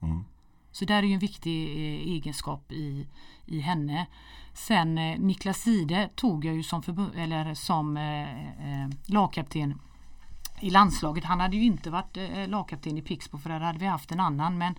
Så 0.72 0.84
där 0.84 1.02
är 1.02 1.06
ju 1.06 1.14
en 1.14 1.18
viktig 1.18 1.66
eh, 1.66 2.12
egenskap 2.14 2.72
i, 2.72 3.06
i 3.46 3.60
henne. 3.60 4.06
Sen 4.52 4.98
eh, 4.98 5.18
Niklas 5.18 5.58
Side 5.58 6.08
tog 6.14 6.44
jag 6.44 6.54
ju 6.54 6.62
som, 6.62 7.10
eller 7.16 7.54
som 7.54 7.96
eh, 7.96 8.82
eh, 8.82 8.90
lagkapten 9.06 9.80
i 10.60 10.70
landslaget. 10.70 11.24
Han 11.24 11.40
hade 11.40 11.56
ju 11.56 11.64
inte 11.64 11.90
varit 11.90 12.16
eh, 12.16 12.48
lagkapten 12.48 12.98
i 12.98 13.02
Pixbo 13.02 13.38
för 13.38 13.50
där 13.50 13.60
hade 13.60 13.78
vi 13.78 13.86
haft 13.86 14.12
en 14.12 14.20
annan. 14.20 14.58
Men, 14.58 14.74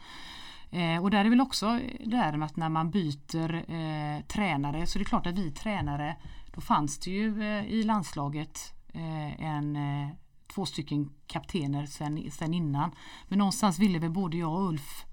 eh, 0.72 1.04
och 1.04 1.12
där 1.12 1.26
är 1.26 1.30
väl 1.30 1.42
också 1.42 1.80
det 2.06 2.18
här 2.18 2.38
med 2.38 2.46
att 2.46 2.56
när 2.56 2.70
man 2.70 2.92
byter 2.92 3.54
eh, 3.54 4.22
tränare 4.22 4.88
så 4.88 5.00
det 5.00 5.04
är 5.04 5.06
klart 5.06 5.28
att 5.28 5.38
vi 5.38 5.52
tränare 5.52 6.16
då 6.52 6.62
fanns 6.62 7.00
det 7.00 7.12
ju 7.12 7.44
eh, 7.44 7.66
i 7.66 7.84
landslaget 7.84 8.74
eh, 8.94 9.44
en 9.44 9.76
eh, 9.76 10.10
två 10.54 10.66
stycken 10.66 11.10
kaptener 11.28 11.86
sen, 11.86 12.32
sen 12.32 12.54
innan. 12.54 12.92
Men 13.28 13.40
någonstans 13.40 13.80
ville 13.80 14.00
väl 14.00 14.12
både 14.12 14.38
jag 14.38 14.54
och 14.54 14.70
Ulf 14.70 15.06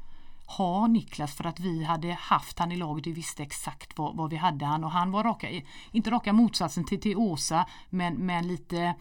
ha 0.57 0.87
Niklas 0.87 1.35
för 1.35 1.45
att 1.45 1.61
vi 1.61 1.85
hade 1.85 2.13
haft 2.13 2.59
han 2.59 2.73
i 2.73 2.77
laget. 2.77 3.07
Vi 3.07 3.13
visste 3.13 3.43
exakt 3.43 3.99
vad, 3.99 4.17
vad 4.17 4.31
vi 4.31 4.37
hade 4.37 4.65
han 4.65 4.85
och 4.85 4.91
han 4.91 5.11
var 5.11 5.25
raka, 5.25 5.63
inte 5.91 6.11
raka 6.11 6.33
motsatsen 6.33 6.85
till, 6.85 7.01
till 7.01 7.17
Åsa 7.17 7.67
men, 7.91 8.15
men 8.15 8.49
lite 8.49 8.95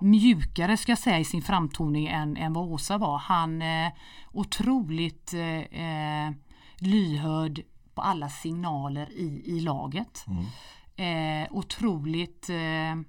mjukare 0.00 0.76
ska 0.76 0.92
jag 0.92 0.98
säga 0.98 1.18
i 1.18 1.24
sin 1.24 1.42
framtoning 1.42 2.06
än, 2.06 2.36
än 2.36 2.52
vad 2.52 2.64
Åsa 2.64 2.98
var. 2.98 3.18
Han 3.18 3.62
eh, 3.62 3.92
otroligt 4.32 5.34
eh, 5.34 5.80
eh, 5.80 6.32
lyhörd 6.76 7.62
på 7.94 8.02
alla 8.02 8.28
signaler 8.28 9.12
i, 9.12 9.42
i 9.44 9.60
laget. 9.60 10.26
Eh, 10.96 11.48
otroligt 11.50 12.50
eh, 12.50 13.00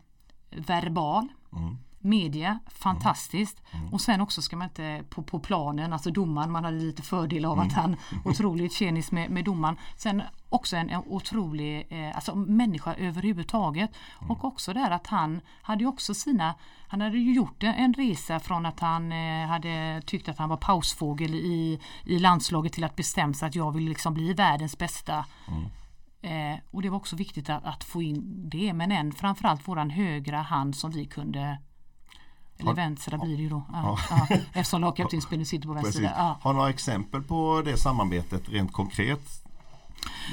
verbal. 0.49 1.27
Mm. 1.53 1.77
Media, 2.01 2.59
fantastiskt. 2.67 3.61
Och 3.91 4.01
sen 4.01 4.21
också 4.21 4.41
ska 4.41 4.55
man 4.55 4.67
inte 4.67 5.03
på, 5.09 5.23
på 5.23 5.39
planen, 5.39 5.93
alltså 5.93 6.11
domaren, 6.11 6.51
man 6.51 6.63
hade 6.63 6.77
lite 6.77 7.01
fördel 7.01 7.45
av 7.45 7.59
att 7.59 7.73
han 7.73 7.95
otroligt 8.25 8.73
tjenis 8.73 9.11
med, 9.11 9.29
med 9.29 9.45
domaren. 9.45 9.77
Sen 9.97 10.21
också 10.49 10.75
en, 10.75 10.89
en 10.89 11.01
otrolig 11.05 11.87
eh, 11.89 12.15
alltså 12.15 12.35
människa 12.35 12.93
överhuvudtaget. 12.93 13.91
Och 14.29 14.45
också 14.45 14.73
där 14.73 14.91
att 14.91 15.07
han 15.07 15.41
hade 15.61 15.85
också 15.85 16.13
sina, 16.13 16.55
han 16.87 17.01
hade 17.01 17.17
ju 17.17 17.33
gjort 17.33 17.63
en, 17.63 17.73
en 17.73 17.93
resa 17.93 18.39
från 18.39 18.65
att 18.65 18.79
han 18.79 19.11
eh, 19.11 19.47
hade 19.47 20.01
tyckt 20.05 20.29
att 20.29 20.37
han 20.37 20.49
var 20.49 20.57
pausfågel 20.57 21.35
i, 21.35 21.79
i 22.05 22.19
landslaget 22.19 22.73
till 22.73 22.83
att 22.83 22.95
bestämma 22.95 23.33
sig 23.33 23.47
att 23.47 23.55
jag 23.55 23.71
vill 23.71 23.83
liksom 23.83 24.13
bli 24.13 24.33
världens 24.33 24.77
bästa. 24.77 25.25
Eh, 26.21 26.59
och 26.71 26.81
det 26.81 26.89
var 26.89 26.97
också 26.97 27.15
viktigt 27.15 27.49
att, 27.49 27.65
att 27.65 27.83
få 27.83 28.01
in 28.01 28.49
det. 28.49 28.73
Men 28.73 28.91
än 28.91 29.11
framförallt 29.11 29.67
våran 29.67 29.89
högra 29.89 30.41
hand 30.41 30.75
som 30.75 30.91
vi 30.91 31.05
kunde 31.05 31.57
eller 32.61 32.69
Har- 32.71 32.75
vänstra 32.75 33.17
blir 33.17 33.37
det 33.37 33.43
ju 33.43 33.49
då. 33.49 33.63
Ja, 33.73 33.97
ja, 34.09 34.27
eftersom 34.53 34.81
lagkaptensbindeln 34.85 35.45
sitter 35.45 35.67
på 35.67 35.73
vänster 35.73 35.91
sida. 35.91 36.13
Ja. 36.17 36.37
Har 36.41 36.53
några 36.53 36.69
exempel 36.69 37.21
på 37.23 37.61
det 37.65 37.77
samarbetet 37.77 38.49
rent 38.49 38.71
konkret? 38.71 39.21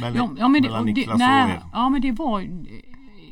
Mellan, 0.01 0.37
Ja, 0.41 0.49
men 0.49 0.62
det, 0.62 0.68
mellan 0.68 0.85
Niklas 0.87 1.14
och 1.14 1.20
er? 1.20 1.62
ja 1.72 1.89
men 1.89 2.01
det 2.01 2.12
var 2.12 2.41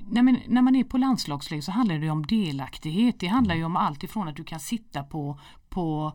nej, 0.09 0.23
men 0.23 0.39
när 0.49 0.63
man 0.63 0.77
är 0.77 0.85
på 0.85 0.99
landslagsläge 0.99 1.63
så 1.63 1.73
handlar 1.73 1.99
det 1.99 2.11
om 2.11 2.27
delaktighet. 2.27 3.21
Det 3.21 3.27
handlar 3.27 3.55
ju 3.55 3.65
om 3.65 3.77
allt 3.77 4.03
ifrån 4.05 4.29
att 4.29 4.37
du 4.37 4.45
kan 4.45 4.61
sitta 4.61 5.03
på, 5.03 5.39
på 5.69 6.13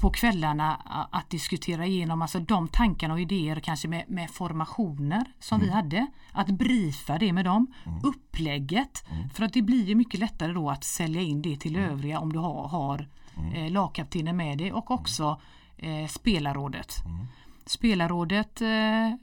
på 0.00 0.10
kvällarna 0.10 0.74
att 1.10 1.30
diskutera 1.30 1.86
igenom 1.86 2.22
alltså 2.22 2.40
de 2.40 2.68
tankarna 2.68 3.14
och 3.14 3.20
idéer 3.20 3.60
kanske 3.60 3.88
med, 3.88 4.04
med 4.08 4.30
formationer 4.30 5.24
som 5.38 5.60
vi 5.60 5.70
hade. 5.70 6.06
Att 6.32 6.48
briefa 6.48 7.18
det 7.18 7.32
med 7.32 7.44
dem. 7.44 7.66
Upplägget. 8.02 9.04
För 9.34 9.44
att 9.44 9.52
det 9.52 9.62
blir 9.62 9.84
ju 9.84 9.94
mycket 9.94 10.20
lättare 10.20 10.52
då 10.52 10.70
att 10.70 10.84
sälja 10.84 11.20
in 11.20 11.42
det 11.42 11.56
till 11.56 11.76
övriga 11.76 12.18
om 12.18 12.32
du 12.32 12.38
har, 12.38 12.68
har 12.68 13.08
eh, 13.54 13.70
lagkaptenen 13.70 14.36
med 14.36 14.58
dig 14.58 14.72
och 14.72 14.90
också 14.90 15.40
eh, 15.76 16.06
spelarrådet. 16.06 16.94
Spelarrådet 17.66 18.60
eh, 18.60 19.14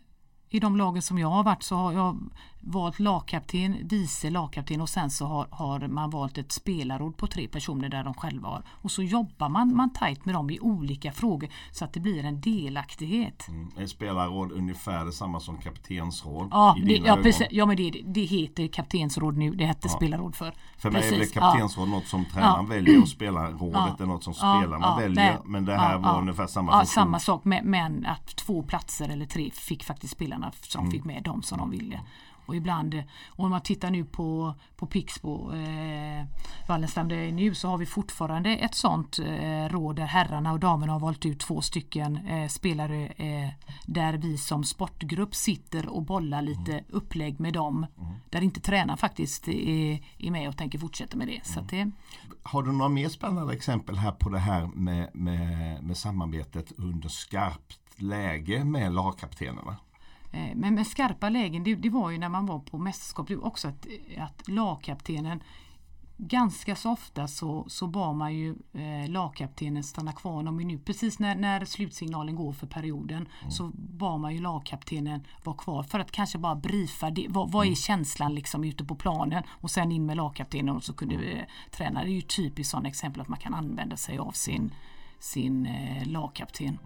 i 0.50 0.60
de 0.60 0.78
lagen 0.78 1.02
som 1.02 1.20
jag 1.20 1.28
har 1.28 1.44
varit 1.44 1.64
så 1.64 1.76
har 1.76 1.94
jag 1.94 2.18
valt 2.60 3.00
lagkapten, 3.00 3.78
vice 3.84 4.30
lagkapten 4.30 4.82
och 4.82 4.90
sen 4.90 5.10
så 5.10 5.26
har, 5.26 5.48
har 5.52 5.88
man 5.88 6.10
valt 6.10 6.38
ett 6.38 6.52
spelarråd 6.52 7.18
på 7.18 7.28
tre 7.28 7.48
personer 7.48 7.90
där 7.90 8.04
de 8.04 8.14
själva 8.14 8.48
har. 8.50 8.64
Och 8.70 8.92
så 8.92 9.04
jobbar 9.04 9.50
man, 9.50 9.76
man 9.76 9.94
tajt 9.94 10.26
med 10.26 10.36
dem 10.36 10.50
i 10.50 10.60
olika 10.60 11.12
frågor 11.12 11.50
så 11.72 11.86
att 11.86 11.94
det 11.94 12.00
blir 12.00 12.26
en 12.26 12.42
delaktighet. 12.42 13.48
Mm. 13.48 13.70
Är 13.78 13.86
spelarråd 13.88 14.52
ungefär 14.52 15.06
detsamma 15.06 15.40
som 15.40 15.58
kaptensråd? 15.58 16.48
Ja, 16.52 16.78
det, 16.86 16.94
ja, 16.98 17.16
precis, 17.24 17.48
ja 17.52 17.66
men 17.66 17.78
det, 17.78 18.02
det 18.06 18.22
heter 18.24 18.68
kaptensråd 18.68 19.38
nu, 19.38 19.52
det 19.56 19.66
hette 19.66 19.90
spelarråd 19.90 20.36
för. 20.36 20.54
För 20.78 20.92
mig 20.92 21.08
är 21.08 21.12
Precis, 21.12 21.34
kaptensråd 21.34 21.90
något 21.90 22.08
som 22.08 22.26
tränaren 22.26 22.70
väljer 22.70 23.02
och 23.02 23.10
spelarrådet 23.10 24.00
är 24.02 24.06
något 24.06 24.24
som 24.24 24.34
Ja, 24.42 24.60
spelarna 24.62 24.88
ja, 24.88 24.96
väljer. 24.96 25.16
nej. 25.16 25.38
Men 25.46 25.66
det 25.66 25.76
här 25.78 25.92
Ja, 25.92 25.98
var 25.98 26.10
ja. 26.14 26.20
ungefär 26.20 26.48
samma 26.48 26.72
ja, 26.72 26.78
funktion. 26.80 26.94
samma 26.94 27.20
sak 27.20 27.42
men, 27.46 27.66
men 27.72 28.06
att 28.06 28.36
två 28.36 28.64
platser 28.64 29.10
eller 29.10 29.26
tre 29.26 29.52
fick 29.54 29.84
faktiskt 29.84 30.14
spelarna 30.14 30.52
som 30.62 30.82
Mm. 30.82 30.92
fick 30.92 31.04
med 31.04 31.24
dem 31.24 31.44
som 31.44 31.58
de 31.58 31.70
ville. 31.70 32.00
Och 32.48 32.56
ibland, 32.56 33.04
och 33.28 33.46
om 33.46 33.52
man 33.52 33.62
tittar 33.62 33.92
nu 33.92 34.06
på, 34.06 34.54
på 34.76 34.86
Pixbo, 34.86 35.54
eh, 35.54 36.26
Wallenstam 36.68 37.10
jag 37.10 37.26
är 37.26 37.32
nu 37.32 37.56
så 37.56 37.68
har 37.68 37.78
vi 37.78 37.86
fortfarande 37.86 38.50
ett 38.50 38.76
sånt 38.76 39.20
eh, 39.20 39.70
råd 39.70 39.96
där 39.96 40.06
herrarna 40.06 40.52
och 40.52 40.60
damerna 40.60 40.94
har 40.94 41.00
valt 41.00 41.26
ut 41.26 41.40
två 41.40 41.62
stycken 41.62 42.28
eh, 42.28 42.48
spelare 42.48 43.06
eh, 43.08 43.50
där 43.86 44.14
vi 44.14 44.38
som 44.38 44.64
sportgrupp 44.64 45.36
sitter 45.36 45.90
och 45.90 46.04
bollar 46.04 46.42
lite 46.42 46.72
Mm. 46.72 46.86
upplägg 46.90 47.40
med 47.40 47.54
dem. 47.54 47.86
Där 48.30 48.42
inte 48.42 48.60
tränaren 48.60 48.98
faktiskt 48.98 49.48
är, 49.48 50.00
är 50.18 50.32
med 50.32 50.50
och 50.50 50.58
tänker 50.58 50.80
fortsätta 50.80 51.18
med 51.18 51.28
det. 51.28 51.46
Så 51.46 51.60
att 51.60 51.70
det 51.70 51.92
Har 52.44 52.64
du 52.64 52.72
några 52.72 52.90
mer 52.90 53.10
spännande 53.10 53.54
exempel 53.54 53.98
här 53.98 54.12
på 54.12 54.30
det 54.30 54.40
här 54.40 54.68
med, 54.68 55.10
med, 55.14 55.84
med 55.84 55.98
samarbetet 55.98 56.72
under 56.78 57.10
skarpt 57.10 57.80
läge 57.96 58.64
med 58.64 58.92
lagkaptenerna? 58.92 59.78
Eh, 60.32 60.56
Men 60.56 60.76
med 60.76 60.88
skarpa 60.88 61.30
lägen, 61.30 61.64
det, 61.64 61.76
det 61.76 61.90
var 61.90 62.10
ju 62.12 62.18
när 62.18 62.30
man 62.30 62.46
var 62.46 62.60
på 62.60 62.78
mästerskap, 62.78 63.28
det 63.28 63.36
var 63.36 63.48
också 63.48 63.68
att, 63.68 63.88
att 64.18 64.48
lagkaptenen 64.48 65.44
Ganska 66.20 66.76
så 66.76 66.92
ofta 66.92 67.28
så, 67.28 67.66
så 67.68 67.88
bad 67.88 68.16
man 68.16 68.36
ju 68.36 68.56
eh, 68.74 69.10
lagkaptenen 69.10 69.84
stanna 69.84 70.12
kvar 70.12 70.44
någon 70.44 70.56
minut. 70.56 70.86
Precis 70.86 71.20
när, 71.20 71.36
när 71.36 71.66
slutsignalen 71.66 72.36
går 72.36 72.54
för 72.54 72.68
perioden 72.68 73.28
så 73.50 73.72
bad 73.74 74.20
man 74.20 74.34
ju 74.34 74.42
lagkaptenen 74.42 75.28
vara 75.44 75.58
kvar 75.58 75.84
för 75.84 76.00
att 76.00 76.12
kanske 76.12 76.38
bara 76.38 76.56
briefa 76.56 77.10
det. 77.10 77.28
Vad, 77.30 77.52
vad 77.52 77.68
är 77.68 77.76
känslan 77.76 78.36
liksom 78.36 78.64
ute 78.64 78.86
på 78.86 78.96
planen 78.96 79.44
och 79.50 79.72
sen 79.72 79.92
in 79.92 80.06
med 80.06 80.18
lagkaptenen 80.18 80.76
och 80.76 80.84
så 80.84 80.94
kunde 80.94 81.16
eh, 81.16 81.46
träna. 81.72 82.04
Det 82.04 82.10
är 82.10 82.14
ju 82.14 82.22
typiskt 82.22 82.72
sådana 82.72 82.90
exempel 82.90 83.22
att 83.22 83.28
man 83.28 83.40
kan 83.40 83.54
använda 83.54 83.98
sig 83.98 84.18
av 84.18 84.32
sin, 84.32 84.74
sin 85.20 85.66
eh, 85.66 86.08
lagkapten. 86.08 86.80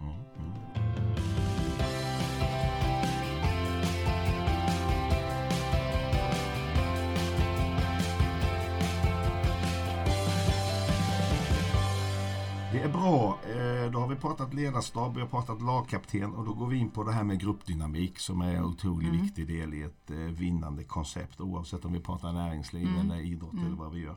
Det 12.72 12.80
är 12.80 12.88
bra. 12.88 13.38
Eh, 13.48 13.90
Då 13.92 13.98
har 13.98 14.08
vi 14.08 14.16
pratat 14.16 14.54
ledarstab, 14.54 15.14
vi 15.14 15.20
har 15.20 15.28
pratat 15.28 15.62
lagkapten 15.62 16.34
och 16.34 16.44
då 16.44 16.54
går 16.54 16.66
vi 16.66 16.76
in 16.78 16.90
på 16.90 17.04
det 17.04 17.12
här 17.12 17.24
med 17.24 17.40
gruppdynamik 17.40 18.18
som 18.18 18.40
är 18.40 18.54
en 18.54 18.64
otroligt 18.64 19.08
Mm. 19.08 19.22
viktig 19.22 19.46
del 19.46 19.74
i 19.74 19.82
ett 19.82 20.10
eh, 20.10 20.16
vinnande 20.16 20.84
koncept 20.84 21.40
oavsett 21.40 21.84
om 21.84 21.92
vi 21.92 22.00
pratar 22.00 22.32
näringsliv 22.32 22.88
Mm. 22.88 23.00
eller 23.00 23.20
idrott 23.20 23.52
eller 23.54 23.76
vad 23.76 23.92
vi 23.92 24.00
gör. 24.00 24.16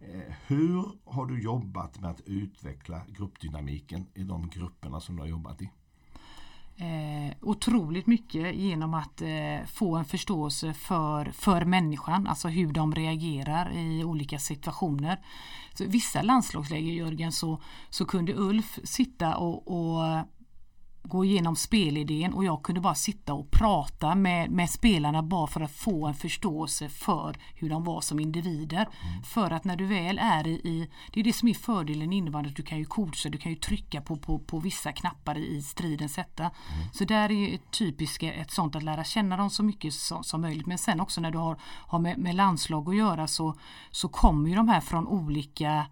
Eh, 0.00 0.34
Hur 0.46 0.84
har 1.04 1.26
du 1.26 1.42
jobbat 1.42 2.00
med 2.00 2.10
att 2.10 2.20
utveckla 2.20 3.00
gruppdynamiken 3.08 4.06
i 4.14 4.22
de 4.22 4.48
grupperna 4.48 5.00
som 5.00 5.16
du 5.16 5.22
har 5.22 5.28
jobbat 5.28 5.62
i? 5.62 5.70
Eh, 6.78 7.34
otroligt 7.40 8.06
mycket 8.06 8.54
genom 8.54 8.94
att 8.94 9.22
eh, 9.22 9.66
få 9.66 9.96
en 9.96 10.04
förståelse 10.04 10.74
för, 10.74 11.24
för 11.24 11.64
människan, 11.64 12.26
alltså 12.26 12.48
hur 12.48 12.72
de 12.72 12.94
reagerar 12.94 13.72
i 13.76 14.04
olika 14.04 14.38
situationer. 14.38 15.18
Så 15.74 15.84
vissa 15.84 16.22
landslagsläger 16.22 16.92
Jörgen 16.92 17.32
så, 17.32 17.60
så 17.90 18.04
kunde 18.04 18.34
Ulf 18.34 18.78
sitta 18.84 19.36
och, 19.36 19.68
och 19.68 20.24
gå 21.08 21.24
igenom 21.24 21.56
spelidén 21.56 22.32
och 22.34 22.44
jag 22.44 22.62
kunde 22.62 22.80
bara 22.80 22.94
sitta 22.94 23.34
och 23.34 23.50
prata 23.50 24.14
med, 24.14 24.50
med 24.50 24.70
spelarna 24.70 25.22
bara 25.22 25.46
för 25.46 25.60
att 25.60 25.70
få 25.70 26.06
en 26.06 26.14
förståelse 26.14 26.88
för 26.88 27.36
hur 27.54 27.70
de 27.70 27.84
var 27.84 28.00
som 28.00 28.20
individer. 28.20 28.76
Mm. 28.76 29.22
För 29.22 29.50
att 29.50 29.64
när 29.64 29.76
du 29.76 29.86
väl 29.86 30.18
är 30.18 30.46
i, 30.46 30.50
i, 30.50 30.90
det 31.12 31.20
är 31.20 31.24
det 31.24 31.32
som 31.32 31.48
är 31.48 31.54
fördelen 31.54 32.12
innebandy, 32.12 32.50
du 32.50 32.62
kan 32.62 32.78
ju 32.78 32.84
coacha, 32.84 33.28
du 33.28 33.38
kan 33.38 33.52
ju 33.52 33.58
trycka 33.58 34.00
på, 34.00 34.16
på, 34.16 34.38
på 34.38 34.58
vissa 34.58 34.92
knappar 34.92 35.38
i 35.38 35.62
stridens 35.62 36.16
hetta. 36.16 36.42
Mm. 36.42 36.88
Så 36.92 37.04
där 37.04 37.30
är 37.32 37.54
ett 37.54 37.70
typiskt 37.70 38.22
ett 38.22 38.50
sånt 38.50 38.76
att 38.76 38.82
lära 38.82 39.04
känna 39.04 39.36
dem 39.36 39.50
så 39.50 39.62
mycket 39.62 39.94
som, 39.94 40.24
som 40.24 40.40
möjligt. 40.40 40.66
Men 40.66 40.78
sen 40.78 41.00
också 41.00 41.20
när 41.20 41.30
du 41.30 41.38
har, 41.38 41.56
har 41.62 41.98
med, 41.98 42.18
med 42.18 42.34
landslag 42.34 42.88
att 42.88 42.96
göra 42.96 43.26
så, 43.26 43.54
så 43.90 44.08
kommer 44.08 44.48
ju 44.48 44.56
de 44.56 44.68
här 44.68 44.80
från 44.80 45.06
olika 45.06 45.86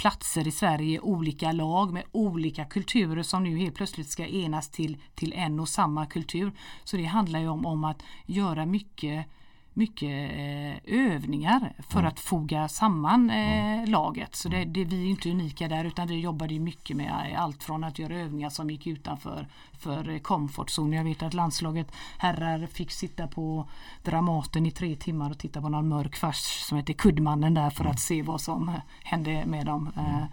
platser 0.00 0.48
i 0.48 0.50
Sverige, 0.50 1.00
olika 1.00 1.52
lag 1.52 1.92
med 1.92 2.02
olika 2.12 2.64
kulturer 2.64 3.22
som 3.22 3.44
nu 3.44 3.58
helt 3.58 3.74
plötsligt 3.74 4.08
ska 4.08 4.26
enas 4.26 4.70
till, 4.70 4.96
till 5.14 5.32
en 5.32 5.60
och 5.60 5.68
samma 5.68 6.06
kultur. 6.06 6.52
Så 6.84 6.96
det 6.96 7.04
handlar 7.04 7.40
ju 7.40 7.48
om, 7.48 7.66
om 7.66 7.84
att 7.84 8.02
göra 8.26 8.66
mycket 8.66 9.26
mycket 9.74 10.32
eh, 10.32 10.94
övningar 10.94 11.72
för 11.88 11.98
mm. 11.98 12.08
att 12.08 12.20
foga 12.20 12.68
samman 12.68 13.30
eh, 13.30 13.36
mm. 13.36 13.90
laget. 13.90 14.34
Så 14.34 14.48
det, 14.48 14.64
det, 14.64 14.84
vi 14.84 15.04
är 15.06 15.10
inte 15.10 15.30
unika 15.30 15.68
där 15.68 15.84
utan 15.84 16.08
vi 16.08 16.20
jobbade 16.20 16.58
mycket 16.58 16.96
med 16.96 17.36
allt 17.38 17.62
från 17.62 17.84
att 17.84 17.98
göra 17.98 18.14
övningar 18.14 18.50
som 18.50 18.70
gick 18.70 18.86
utanför 18.86 19.46
för 19.78 20.18
comfort 20.18 20.68
zone. 20.68 20.96
Jag 20.96 21.04
vet 21.04 21.22
att 21.22 21.34
landslaget 21.34 21.92
herrar 22.18 22.66
fick 22.66 22.90
sitta 22.90 23.26
på 23.26 23.68
Dramaten 24.02 24.66
i 24.66 24.70
tre 24.70 24.96
timmar 24.96 25.30
och 25.30 25.38
titta 25.38 25.60
på 25.60 25.68
någon 25.68 25.88
mörk 25.88 26.16
fars 26.16 26.64
som 26.68 26.78
heter 26.78 26.92
Kuddmannen 26.92 27.54
där 27.54 27.70
för 27.70 27.84
mm. 27.84 27.90
att 27.90 28.00
se 28.00 28.22
vad 28.22 28.40
som 28.40 28.72
hände 29.02 29.46
med 29.46 29.66
dem. 29.66 29.92
Mm. 29.96 30.28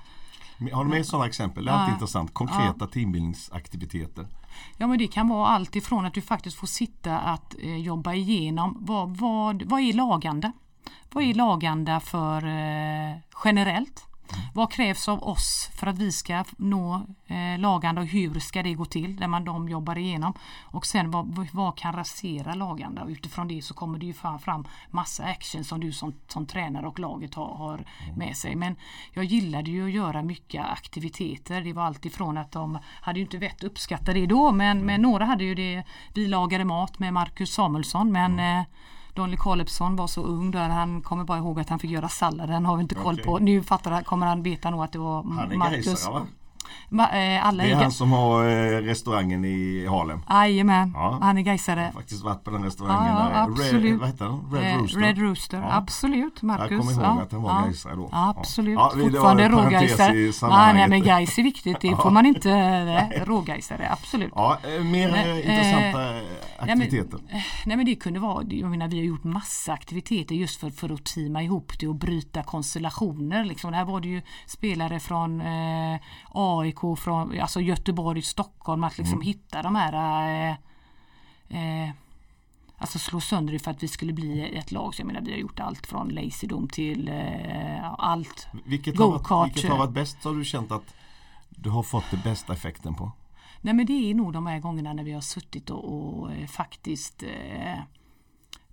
Har 0.73 0.83
du 0.83 0.89
med 0.89 1.05
sådana 1.05 1.27
exempel? 1.27 1.65
Det 1.65 1.71
är 1.71 1.75
alltid 1.75 1.91
ja. 1.91 1.95
intressant. 1.95 2.33
Konkreta 2.33 2.75
ja. 2.79 2.87
teambildningsaktiviteter. 2.87 4.27
Ja 4.77 4.87
men 4.87 4.97
det 4.97 5.07
kan 5.07 5.27
vara 5.27 5.47
allt 5.47 5.75
ifrån 5.75 6.05
att 6.05 6.13
du 6.13 6.21
faktiskt 6.21 6.57
får 6.57 6.67
sitta 6.67 7.19
att 7.19 7.55
eh, 7.59 7.77
jobba 7.77 8.13
igenom 8.13 8.77
vad, 8.79 9.17
vad, 9.17 9.63
vad 9.63 9.81
är 9.81 9.93
lagande? 9.93 10.51
Vad 11.11 11.23
är 11.23 11.33
lagande 11.33 11.99
för 11.99 12.45
eh, 12.45 13.17
generellt? 13.43 14.05
Vad 14.53 14.71
krävs 14.71 15.07
av 15.07 15.23
oss 15.23 15.69
för 15.75 15.87
att 15.87 15.97
vi 15.97 16.11
ska 16.11 16.43
nå 16.57 17.05
eh, 17.27 17.59
lagande 17.59 18.01
och 18.01 18.07
hur 18.07 18.39
ska 18.39 18.63
det 18.63 18.73
gå 18.73 18.85
till? 18.85 19.15
Där 19.15 19.27
man 19.27 19.45
de 19.45 19.69
jobbar 19.69 19.97
igenom. 19.97 20.33
Och 20.63 20.85
sen 20.85 21.11
vad, 21.11 21.47
vad 21.51 21.77
kan 21.77 21.93
rasera 21.93 22.53
lagande? 22.53 23.01
Och 23.01 23.09
utifrån 23.09 23.47
det 23.47 23.61
så 23.61 23.73
kommer 23.73 23.99
det 23.99 24.05
ju 24.05 24.13
fram, 24.13 24.39
fram 24.39 24.67
massa 24.89 25.23
action 25.23 25.63
som 25.63 25.79
du 25.79 25.91
som, 25.91 26.13
som 26.27 26.45
tränare 26.45 26.87
och 26.87 26.99
laget 26.99 27.35
har, 27.35 27.55
har 27.55 27.85
med 28.15 28.37
sig. 28.37 28.55
Men 28.55 28.75
jag 29.13 29.25
gillade 29.25 29.71
ju 29.71 29.85
att 29.85 29.91
göra 29.91 30.23
mycket 30.23 30.65
aktiviteter. 30.65 31.61
Det 31.61 31.73
var 31.73 31.83
alltifrån 31.83 32.37
att 32.37 32.51
de 32.51 32.79
hade 33.01 33.19
ju 33.19 33.25
inte 33.25 33.37
vett 33.37 33.63
uppskatta 33.63 34.13
det 34.13 34.25
då 34.25 34.51
men, 34.51 34.85
men 34.85 35.01
några 35.01 35.25
hade 35.25 35.43
ju 35.43 35.55
det. 35.55 35.83
Vi 36.13 36.27
lagade 36.27 36.65
mat 36.65 36.99
med 36.99 37.13
Marcus 37.13 37.53
Samuelsson 37.53 38.11
men 38.11 38.33
mm. 38.33 38.59
eh, 38.59 38.65
Donny 39.17 39.37
Calebsson 39.37 39.95
var 39.95 40.07
så 40.07 40.21
ung 40.23 40.51
där 40.51 40.69
han 40.69 41.01
kommer 41.01 41.23
bara 41.23 41.37
ihåg 41.37 41.59
att 41.59 41.69
han 41.69 41.79
fick 41.79 41.91
göra 41.91 42.09
sallad. 42.09 42.49
Den 42.49 42.65
har 42.65 42.75
vi 42.77 42.81
inte 42.81 42.95
koll 42.95 43.13
okay. 43.13 43.25
på. 43.25 43.39
Nu 43.39 43.63
fattar, 43.63 44.01
kommer 44.01 44.27
han 44.27 44.43
veta 44.43 44.69
nog 44.69 44.83
att 44.83 44.91
det 44.91 44.99
var 44.99 45.23
han 45.23 45.51
är 45.51 45.55
Marcus. 45.55 45.85
Gaisare, 45.85 46.13
va? 46.13 46.27
Eh, 46.91 47.47
alla 47.47 47.63
det 47.63 47.71
är 47.71 47.75
han 47.75 47.91
som 47.91 48.11
har 48.11 48.45
eh, 48.47 48.81
restaurangen 48.81 49.45
i 49.45 49.87
Harlem. 49.89 50.21
Jajamän, 50.29 50.91
ja. 50.95 51.19
han 51.21 51.37
är 51.37 51.41
Gaisare. 51.41 51.91
Faktiskt 51.95 52.23
varit 52.23 52.43
på 52.43 52.51
den 52.51 52.63
restaurangen. 52.63 53.15
Ja, 53.15 53.29
där. 53.29 53.43
absolut. 53.43 53.83
Red, 53.83 53.99
vad 53.99 54.09
heter 54.09 54.25
den? 54.25 54.51
Red 54.51 54.73
eh, 54.73 54.77
Rooster. 54.79 54.99
Red 54.99 55.17
Rooster, 55.17 55.57
ja. 55.57 55.75
absolut. 55.75 56.41
Marcus. 56.41 56.71
Jag 56.71 56.79
kommer 56.79 56.93
ihåg 56.93 57.03
ja. 57.03 57.21
att 57.21 57.31
han 57.31 57.41
var 57.41 57.51
ja. 57.51 57.65
Gaisare 57.65 57.95
då. 57.95 58.09
Absolut, 58.11 58.75
ja. 58.75 58.91
fortfarande 58.99 59.49
rågaisare. 59.49 60.13
Nej, 60.49 60.73
nej 60.73 60.87
men 60.89 61.03
Gais 61.03 61.37
är 61.37 61.43
viktigt, 61.43 61.77
det 61.81 61.95
får 61.95 62.11
man 62.11 62.25
inte. 62.25 62.49
Rågaisare, 63.25 63.87
absolut. 63.91 64.31
Ja, 64.35 64.57
mer 64.83 65.11
nej, 65.11 65.41
intressanta 65.41 66.21
aktiviteter. 66.57 67.19
Nej 67.27 67.31
men, 67.31 67.41
nej 67.65 67.77
men 67.77 67.85
det 67.85 67.95
kunde 67.95 68.19
vara, 68.19 68.43
jag 68.49 68.69
menar 68.69 68.87
vi 68.87 68.97
har 68.97 69.05
gjort 69.05 69.23
massa 69.23 69.73
aktiviteter 69.73 70.35
just 70.35 70.59
för, 70.59 70.69
för 70.69 70.93
att 70.93 71.05
teama 71.05 71.43
ihop 71.43 71.71
det 71.79 71.87
och 71.87 71.95
bryta 71.95 72.43
konstellationer. 72.43 73.45
Liksom. 73.45 73.73
Här 73.73 73.85
var 73.85 74.01
det 74.01 74.07
ju 74.07 74.21
spelare 74.45 74.99
från 74.99 75.41
eh, 75.41 75.99
AIK, 76.59 76.79
från 76.97 77.39
alltså 77.39 77.61
Göteborg, 77.61 78.21
Stockholm, 78.21 78.83
att 78.83 78.97
liksom 78.97 79.13
mm. 79.13 79.27
hitta 79.27 79.61
de 79.61 79.75
här 79.75 79.93
eh, 80.49 80.55
eh, 81.49 81.91
Alltså 82.79 82.99
slå 82.99 83.19
sönder 83.21 83.53
det 83.53 83.59
för 83.59 83.71
att 83.71 83.83
vi 83.83 83.87
skulle 83.87 84.13
bli 84.13 84.57
ett 84.57 84.71
lag. 84.71 84.95
Så 84.95 85.01
jag 85.01 85.07
menar 85.07 85.21
vi 85.21 85.31
har 85.31 85.37
gjort 85.37 85.59
allt 85.59 85.87
från 85.87 86.09
Lazydom 86.09 86.67
till 86.67 87.07
eh, 87.07 87.93
allt. 87.97 88.47
Vilket 88.65 88.97
har, 88.97 89.07
varit, 89.07 89.55
vilket 89.55 89.71
har 89.71 89.77
varit 89.77 89.91
bäst 89.91 90.23
har 90.23 90.33
du 90.33 90.45
känt 90.45 90.71
att 90.71 90.93
du 91.49 91.69
har 91.69 91.83
fått 91.83 92.11
den 92.11 92.21
bästa 92.23 92.53
effekten 92.53 92.95
på? 92.95 93.11
Nej 93.61 93.73
men 93.73 93.85
det 93.85 93.93
är 93.93 94.15
nog 94.15 94.33
de 94.33 94.47
här 94.47 94.59
gångerna 94.59 94.93
när 94.93 95.03
vi 95.03 95.11
har 95.11 95.21
suttit 95.21 95.69
och, 95.69 96.19
och 96.19 96.31
eh, 96.31 96.47
faktiskt 96.47 97.23
eh, 97.23 97.79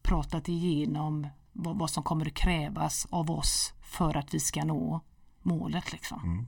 pratat 0.02 0.48
igenom 0.48 1.26
vad, 1.52 1.78
vad, 1.78 1.90
som 1.90 2.02
kommer 2.02 2.26
att 2.26 2.34
krävas 2.34 3.06
av 3.10 3.30
oss 3.30 3.72
för 3.82 4.16
att 4.16 4.34
vi 4.34 4.40
ska 4.40 4.64
nå 4.64 5.00
målet. 5.42 5.92
Liksom. 5.92 6.22
Mm. 6.24 6.46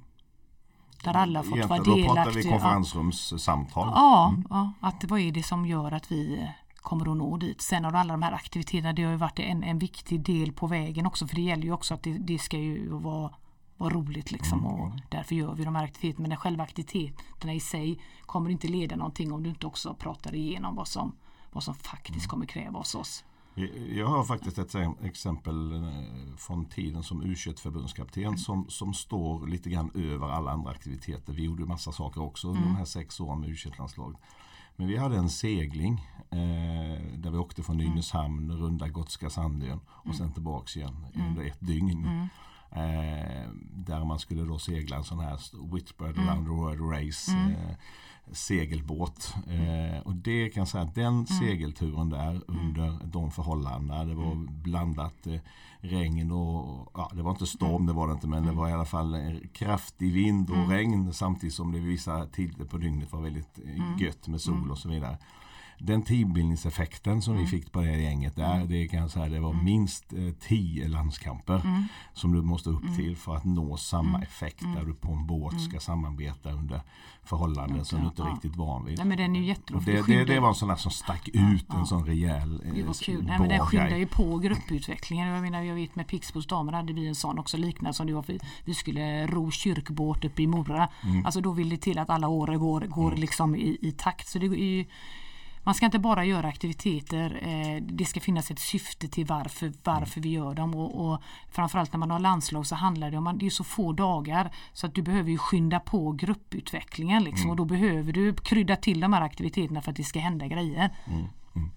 Där 1.12 1.20
alla 1.20 1.42
fått 1.42 1.50
vara 1.50 1.82
delaktiga. 1.82 2.09
Då 2.09 2.14
pratar 2.14 2.30
vi 2.30 2.42
konferensrumssamtal. 2.42 3.88
Ja, 3.94 4.28
mm. 4.28 4.46
ja, 4.50 4.72
att 4.80 5.04
vad 5.04 5.20
är 5.20 5.32
det 5.32 5.42
som 5.42 5.66
gör 5.66 5.92
att 5.92 6.12
vi 6.12 6.48
kommer 6.86 7.11
att 7.11 7.16
nå 7.16 7.36
dit. 7.36 7.61
Sen 7.61 7.84
har 7.84 7.92
alla 7.92 8.12
de 8.14 8.22
här 8.22 8.32
aktiviteterna, 8.32 8.92
det 8.92 9.02
har 9.02 9.11
ju 9.11 9.16
varit 9.16 9.38
en, 9.38 9.62
en 9.62 9.78
viktig 9.78 10.20
del 10.20 10.52
på 10.52 10.66
vägen 10.66 11.07
också 11.07 11.26
för 11.26 11.34
det 11.34 11.42
gäller 11.42 11.62
ju 11.62 11.72
också 11.72 11.94
att 11.94 12.02
det, 12.02 12.18
det 12.18 12.38
ska 12.38 12.59
ju 12.59 12.88
vara, 12.88 13.30
vara 13.76 13.94
roligt 13.94 14.32
liksom 14.32 14.59
mm. 14.59 14.72
och 14.72 14.92
därför 15.09 15.34
gör 15.34 15.54
vi 15.54 15.64
de 15.64 15.76
här 15.76 15.84
aktiviteterna. 15.84 16.28
Men 16.28 16.36
själva 16.36 16.64
aktiviteterna 16.64 17.54
i 17.54 17.61
sig 17.61 18.00
kommer 18.26 18.50
inte 18.50 18.68
leda 18.68 18.96
någonting 18.96 19.32
om 19.32 19.42
du 19.42 19.48
inte 19.48 19.66
också 19.66 19.94
pratar 19.94 20.34
igenom 20.34 20.76
vad 20.76 20.88
som, 20.88 21.16
vad 21.52 21.62
som 21.62 21.74
faktiskt 21.74 22.26
mm. 22.26 22.28
kommer 22.28 22.46
krävas 22.46 22.94
oss. 22.94 23.24
Jag 23.94 24.07
har 24.07 24.24
faktiskt 24.24 24.59
ett 24.59 24.74
exempel 25.02 25.72
eh, 25.72 26.36
från 26.36 26.64
tiden 26.66 27.02
som 27.02 27.22
U21-förbundskapten 27.22 28.24
mm. 28.24 28.38
som, 28.38 28.68
som 28.68 28.94
står 28.94 29.46
lite 29.46 29.70
grann 29.70 29.90
över 29.94 30.28
alla 30.28 30.50
andra 30.50 30.70
aktiviteter. 30.70 31.32
Vi 31.32 31.44
gjorde 31.44 31.64
massa 31.64 31.92
saker 31.92 32.22
också 32.22 32.48
under 32.48 32.62
mm. 32.62 32.72
de 32.72 32.78
här 32.78 32.84
sex 32.84 33.20
åren 33.20 33.40
med 33.40 33.50
U21-landslaget. 33.50 34.20
Men 34.76 34.88
vi 34.88 34.96
hade 34.96 35.16
en 35.16 35.30
segling 35.30 36.07
eh, 36.30 37.16
där 37.16 37.30
vi 37.30 37.38
åkte 37.38 37.62
från 37.62 37.80
mm. 37.80 37.88
Nynäshamn, 37.90 38.44
mm. 38.44 38.57
runda 38.57 38.88
Gotska 38.88 39.30
Sandön 39.30 39.80
och 39.88 40.07
mm. 40.07 40.16
sen 40.16 40.32
tillbaks 40.32 40.76
igen 40.76 41.07
mm. 41.14 41.28
under 41.28 41.44
ett 41.44 41.61
dygn. 41.61 42.04
Mm. 42.07 42.28
Eh, 42.70 43.50
där 43.72 44.04
man 44.04 44.18
skulle 44.18 44.42
då 44.42 44.59
segla 44.59 44.96
en 44.96 45.04
sån 45.04 45.20
här 45.20 45.40
Whitbread 45.72 46.16
mm. 46.16 46.28
around 46.28 46.46
the 46.46 46.52
world 46.52 46.92
race. 46.92 47.32
Eh, 47.32 47.76
segelbåt. 48.33 49.35
Eh, 49.47 50.07
och 50.07 50.14
det 50.14 50.49
kan 50.49 50.61
jag 50.61 50.68
säga 50.68 50.85
att 50.85 50.95
den 50.95 51.14
mm. 51.14 51.27
segelturen 51.27 52.11
där 52.11 52.31
mm. 52.31 52.43
under 52.49 52.99
de 53.05 53.31
förhållandena. 53.31 54.05
Det 54.05 54.14
var 54.14 54.33
mm. 54.33 54.49
blandat 54.62 55.27
eh, 55.27 55.41
regn 55.81 56.33
och 56.33 56.91
ja, 56.95 57.11
det 57.14 57.22
var 57.22 57.31
inte 57.31 57.47
storm 57.47 57.74
mm. 57.74 57.87
det 57.87 57.93
var 57.93 58.07
det 58.07 58.12
inte 58.12 58.27
men 58.27 58.47
det 58.47 58.53
var 58.53 58.68
i 58.68 58.72
alla 58.72 58.85
fall 58.85 59.41
kraftig 59.53 60.12
vind 60.12 60.51
och 60.51 60.68
regn 60.68 61.12
samtidigt 61.12 61.55
som 61.55 61.72
det 61.72 61.79
vissa 61.79 62.27
tider 62.27 62.64
på 62.64 62.79
dygnet 62.79 63.12
var 63.12 63.20
väldigt 63.20 63.59
eh, 63.64 64.03
gött 64.03 64.29
med 64.29 64.41
sol 64.41 64.70
och 64.70 64.79
så 64.79 64.89
vidare 64.89 65.18
den 65.79 66.03
teambildningseffekten 66.03 67.22
som 67.22 67.35
mm. 67.35 67.45
vi 67.45 67.51
fick 67.51 67.72
på 67.72 67.81
det 67.81 68.01
gänget 68.01 68.37
där, 68.37 68.55
mm. 68.55 68.68
det 68.68 68.89
kan 68.89 69.01
jag 69.01 69.11
säga 69.11 69.29
det 69.29 69.41
var 69.41 69.51
mm. 69.51 69.64
minst 69.64 70.12
eh, 70.12 70.35
tio 70.41 70.89
landskamper 70.89 71.61
mm. 71.64 71.85
som 72.12 72.33
du 72.33 72.43
måste 72.43 72.70
upp 72.70 72.83
mm. 72.83 72.97
till 72.97 73.16
för 73.16 73.37
att 73.37 73.45
nå 73.45 73.77
samma 73.77 74.09
mm. 74.09 74.22
effekt 74.22 74.64
där 74.77 74.85
du 74.85 74.95
på 74.95 75.12
en 75.12 75.27
båt 75.27 75.61
ska 75.61 75.81
samarbeta 75.81 76.51
under 76.51 76.81
förhållanden 77.24 77.85
som 77.85 78.01
du 78.01 78.07
inte 78.07 78.22
är 78.22 78.31
riktigt 78.31 78.57
van 78.57 78.85
vid. 78.85 78.99
Nej, 78.99 79.07
men 79.07 79.18
den 79.18 79.37
är 79.37 79.41
ju 79.41 79.55
det, 79.85 80.07
det, 80.07 80.24
det, 80.24 80.41
var 80.41 80.49
en 80.49 80.55
sån 80.55 80.68
där 80.68 80.77
som 80.77 80.91
stack 80.91 81.29
ut, 81.29 81.70
en 81.74 81.87
sån 81.87 82.07
rejäl 82.07 82.62
eh, 82.64 82.74
Det 82.74 82.83
var 82.83 82.95
kul. 82.95 83.24
Nej, 83.27 83.39
men 83.39 83.49
den 83.49 83.61
skyndar 83.61 83.97
ju 83.97 84.07
på 84.07 84.39
grupputvecklingen. 84.39 85.29
Jag 85.29 85.43
menar, 85.43 85.62
jag 85.62 85.74
vet 85.74 85.97
med 85.97 86.07
Pixbos 86.07 86.47
damer 86.47 86.72
hade 86.72 86.93
vi 86.93 87.07
en 87.07 87.14
sån 87.14 87.39
också 87.39 87.57
liknande 87.57 87.95
som 87.95 88.07
du 88.07 88.12
var. 88.12 88.24
Vi 88.64 88.74
skulle 88.74 89.27
ro 89.27 89.51
kyrkbåt 89.51 90.24
uppe 90.24 90.43
i 90.43 90.47
Mora. 90.47 90.89
Alltså 91.24 91.41
då 91.41 91.53
vill 91.53 91.68
det 91.68 91.77
till 91.77 91.99
att 91.99 92.11
alla 92.11 92.29
år 92.29 92.47
går, 92.47 92.81
går 92.81 93.12
liksom 93.12 93.57
i, 93.57 93.79
i 93.81 93.93
takt. 93.93 94.29
Så 94.29 94.39
det 94.39 94.47
är 94.47 94.51
ju 94.51 94.85
man 95.67 95.75
ska 95.75 95.87
inte 95.87 95.99
bara 95.99 96.25
göra 96.25 96.49
aktiviteter. 96.49 97.41
Eh, 97.43 97.83
det 97.83 98.05
ska 98.05 98.21
finnas 98.21 98.51
ett 98.51 98.59
syfte 98.59 99.09
till 99.09 99.27
varför, 99.27 99.73
varför 99.85 100.21
vi 100.21 100.29
gör 100.29 100.55
dem. 100.55 100.75
Och, 100.75 101.07
och 101.07 101.21
framförallt 101.51 101.93
när 101.93 101.99
man 101.99 102.11
har 102.11 102.19
landslag 102.19 102.67
så 102.67 102.75
handlar 102.75 103.11
det 103.11 103.19
om 103.19 103.27
att 103.27 103.39
det 103.39 103.47
är 103.47 103.51
så 103.51 103.64
få 103.64 103.93
dagar 103.93 104.55
så 104.73 104.87
att 104.87 104.95
du 104.95 105.03
behöver 105.03 105.31
ju 105.31 105.39
skynda 105.39 105.81
på 105.81 106.12
grupputvecklingen. 106.12 107.25
Liksom, 107.25 107.43
mm. 107.43 107.51
Och 107.51 107.57
då 107.57 107.64
behöver 107.64 108.12
du 108.12 108.35
krydda 108.35 108.77
till 108.77 109.01
de 109.01 109.12
här 109.12 109.21
aktiviteterna 109.21 109.83
för 109.83 109.91
att 109.91 109.97
det 109.97 110.05
ska 110.05 110.21
hända 110.21 110.47
grejer. 110.47 110.97
Mm. 111.07 111.27
Mm. 111.57 111.71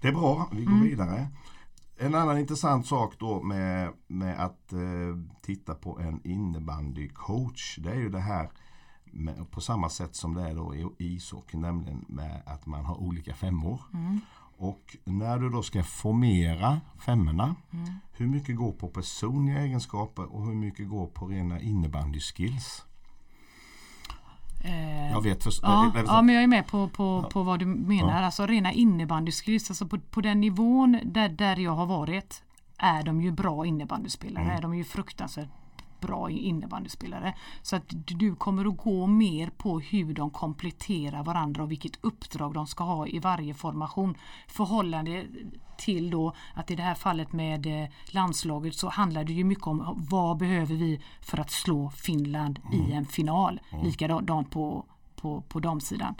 Det 0.00 0.08
är 0.08 0.12
bra, 0.12 0.48
vi 0.52 0.64
går 0.64 0.72
mm. 0.72 0.88
vidare. 0.88 1.28
En 1.98 2.14
annan 2.14 2.38
intressant 2.38 2.86
sak 2.86 3.14
då 3.18 3.42
med, 3.42 3.92
med 4.06 4.40
att 4.40 4.72
eh, 4.72 4.78
titta 5.42 5.74
på 5.74 5.98
en 5.98 6.20
innebandycoach 6.24 7.78
det 7.78 7.90
är 7.90 7.96
ju 7.96 8.08
det 8.08 8.20
här 8.20 8.50
med, 9.12 9.50
på 9.50 9.60
samma 9.60 9.88
sätt 9.88 10.14
som 10.16 10.34
det 10.34 10.42
är 10.50 10.54
då 10.54 10.74
i 10.74 10.86
ishockey, 10.98 11.56
nämligen 11.56 12.04
med 12.08 12.42
att 12.46 12.66
man 12.66 12.84
har 12.84 12.94
olika 13.00 13.34
femmor. 13.34 13.80
Mm. 13.94 14.20
Och 14.60 14.96
när 15.04 15.38
du 15.38 15.50
då 15.50 15.62
ska 15.62 15.82
formera 15.82 16.80
femmorna, 16.98 17.54
Mm. 17.72 17.88
hur 18.12 18.26
mycket 18.26 18.56
går 18.56 18.72
på 18.72 18.88
personliga 18.88 19.58
egenskaper 19.60 20.34
och 20.34 20.46
hur 20.46 20.54
mycket 20.54 20.88
går 20.88 21.06
på 21.06 21.26
rena 21.26 21.60
innebandyskills? 21.60 22.84
Eh, 24.64 25.10
Jag 25.10 25.22
vet 25.22 25.42
för, 25.42 25.52
Ja, 25.62 25.92
ja, 26.06 26.22
men 26.22 26.34
jag 26.34 26.44
är 26.44 26.48
med 26.48 26.66
på, 26.66 26.88
på, 26.88 27.28
på 27.32 27.42
vad 27.42 27.58
du 27.58 27.66
menar. 27.66 28.22
Alltså 28.22 28.46
rena 28.46 28.72
innebandyskills, 28.72 29.70
alltså 29.70 29.86
på, 29.86 29.98
på 29.98 30.20
den 30.20 30.40
nivån 30.40 30.98
där, 31.04 31.28
där 31.28 31.56
jag 31.56 31.72
har 31.72 31.86
varit 31.86 32.42
är 32.78 33.02
de 33.02 33.22
ju 33.22 33.30
bra 33.32 33.66
innebandyspelare. 33.66 34.44
Mm. 34.44 34.60
De 34.60 34.72
är 34.72 34.76
ju 34.76 34.84
fruktansvärt 34.84 35.48
bra 36.00 36.30
innebandyspelare. 36.30 37.34
Så 37.62 37.76
att 37.76 37.84
du 37.88 38.34
kommer 38.34 38.64
att 38.64 38.76
gå 38.76 39.06
mer 39.06 39.50
på 39.50 39.80
hur 39.80 40.14
de 40.14 40.30
kompletterar 40.30 41.24
varandra 41.24 41.62
och 41.62 41.70
vilket 41.70 42.04
uppdrag 42.04 42.54
de 42.54 42.66
ska 42.66 42.84
ha 42.84 43.06
i 43.06 43.18
varje 43.18 43.54
formation. 43.54 44.14
Förhållande 44.48 45.26
till 45.78 46.10
då 46.10 46.34
att 46.54 46.70
i 46.70 46.74
det 46.74 46.82
här 46.82 46.94
fallet 46.94 47.32
med 47.32 47.66
eh, 47.66 47.88
landslaget 48.06 48.74
så 48.74 48.88
handlar 48.88 49.24
det 49.24 49.32
ju 49.32 49.44
mycket 49.44 49.66
om 49.66 50.06
vad 50.10 50.36
behöver 50.36 50.74
vi 50.74 51.00
för 51.20 51.40
att 51.40 51.50
slå 51.50 51.90
Finland 51.90 52.60
i 52.72 52.92
en 52.92 53.06
final. 53.06 53.60
Likadant 53.82 54.50
på, 54.50 54.84
på, 55.16 55.40
på 55.40 55.60
damsidan. 55.60 56.14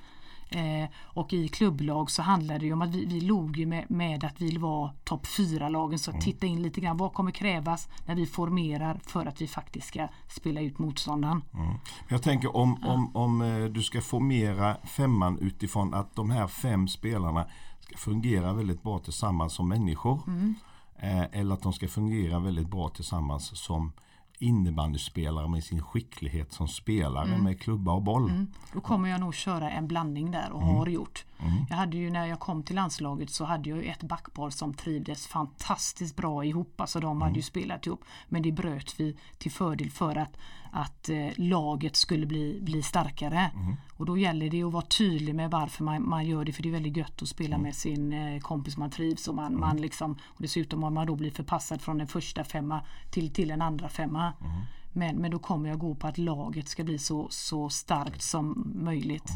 Eh, 0.51 0.89
och 1.03 1.33
i 1.33 1.49
klubblag 1.49 2.11
så 2.11 2.23
handlar 2.23 2.59
det 2.59 2.73
om 2.73 2.83
att 2.83 2.95
vi, 2.95 3.05
vi 3.05 3.21
låg 3.21 3.57
ju 3.57 3.67
med, 3.67 3.91
med 3.91 4.25
att 4.25 4.41
vi 4.41 4.57
var 4.57 4.93
topp 5.05 5.27
4-lagen. 5.27 5.99
Så 5.99 6.13
titta 6.13 6.47
in 6.47 6.63
lite 6.63 6.81
grann 6.81 6.97
vad 6.97 7.13
kommer 7.13 7.31
krävas 7.31 7.89
när 8.07 8.15
vi 8.15 8.27
formerar 8.27 9.01
för 9.07 9.27
att 9.27 9.41
vi 9.41 9.47
faktiskt 9.47 9.89
ska 9.89 10.09
spela 10.29 10.61
ut 10.61 10.79
motståndaren. 10.79 11.43
Jag 12.09 12.23
tänker 12.23 12.57
om, 12.57 12.85
om, 12.85 13.17
om 13.17 13.43
eh, 13.43 13.65
du 13.65 13.83
ska 13.83 14.01
formera 14.01 14.77
femman 14.85 15.39
utifrån 15.39 15.95
att 15.95 16.17
de 16.17 16.31
här 16.31 16.47
fem 16.47 16.89
spelarna 16.89 17.47
ska 17.81 17.97
fungera 17.97 18.53
väldigt 18.53 18.83
bra 18.83 18.99
tillsammans 18.99 19.53
som 19.53 19.69
människor. 19.69 20.21
Eh, 20.99 21.25
eller 21.33 21.55
att 21.55 21.63
de 21.63 21.73
ska 21.73 21.89
fungera 21.89 22.39
väldigt 22.39 22.71
bra 22.71 22.89
tillsammans 22.89 23.59
som 23.59 23.93
innebandyspelare 24.39 25.49
med 25.49 25.65
sin 25.65 25.83
skicklighet 25.83 26.53
som 26.53 26.69
spelare 26.69 27.39
med 27.39 27.61
klubba 27.61 27.93
och 27.93 28.03
boll. 28.03 28.47
Då 28.73 28.81
kommer 28.81 29.09
jag 29.09 29.21
nog 29.21 29.35
köra 29.35 29.71
en 29.71 29.89
blandning 29.89 30.31
där 30.31 30.51
och 30.53 30.63
har 30.63 30.87
gjort. 30.87 31.25
Jag 31.71 31.77
hade 31.77 31.97
ju 31.97 32.11
när 32.11 32.27
jag 32.27 32.41
kom 32.41 32.63
till 32.63 32.77
landslaget 32.77 33.31
så 33.31 33.45
hade 33.45 33.71
jag 33.71 33.79
ju 33.79 33.85
ett 33.85 34.03
backpar 34.03 34.51
som 34.51 34.75
trivdes 34.75 35.27
fantastiskt 35.27 36.17
bra 36.17 36.45
ihop. 36.45 36.81
Alltså 36.81 37.01
de 37.01 37.23
hade 37.23 37.37
ju 37.37 37.43
spelat 37.43 37.87
ihop. 37.87 38.05
Men 38.29 38.43
det 38.43 38.53
bröt 38.53 39.01
vi 39.01 39.17
till 39.39 39.51
fördel 39.51 39.91
för 39.91 40.17
att, 40.17 40.37
att 40.73 41.09
eh, 41.09 41.29
laget 41.37 41.97
skulle 41.97 42.27
bli, 42.27 42.61
bli 42.63 42.83
starkare. 42.83 43.51
Och 43.93 44.07
då 44.07 44.19
gäller 44.19 44.51
det 44.51 44.63
att 44.63 44.73
vara 44.73 44.85
tydlig 44.85 45.35
med 45.35 45.51
varför 45.51 45.85
man, 45.85 46.09
man 46.09 46.27
gör 46.27 46.45
det. 46.45 46.53
För 46.53 46.63
det 46.63 46.69
är 46.69 46.73
väldigt 46.73 46.97
gött 46.97 47.23
att 47.23 47.29
spela 47.29 47.59
med 47.59 47.75
sin 47.75 48.13
eh, 48.13 48.41
kompis 48.41 48.77
man 48.77 48.91
trivs 48.91 49.29
och 49.29 49.35
man, 49.35 49.61
man 49.61 49.77
liksom 49.77 50.13
och 50.13 50.43
dessutom 50.43 50.85
om 50.85 50.95
man 50.95 51.07
då 51.07 51.17
blir 51.17 51.31
förpassad 51.31 51.81
från 51.81 52.01
en 52.01 52.09
första 52.09 52.45
femma 52.45 52.81
till, 53.11 53.33
till 53.33 53.51
en 53.51 53.63
andra 53.63 53.89
femma. 53.89 54.33
Men, 54.93 55.17
men 55.17 55.31
då 55.31 55.39
kommer 55.39 55.69
jag 55.69 55.79
gå 55.79 55.95
på 55.95 56.07
att 56.07 56.19
laget 56.19 56.69
ska 56.69 56.85
bli 56.85 56.99
så, 56.99 57.27
så 57.31 57.69
starkt 57.69 58.23
som 58.23 58.73
möjligt. 58.75 59.31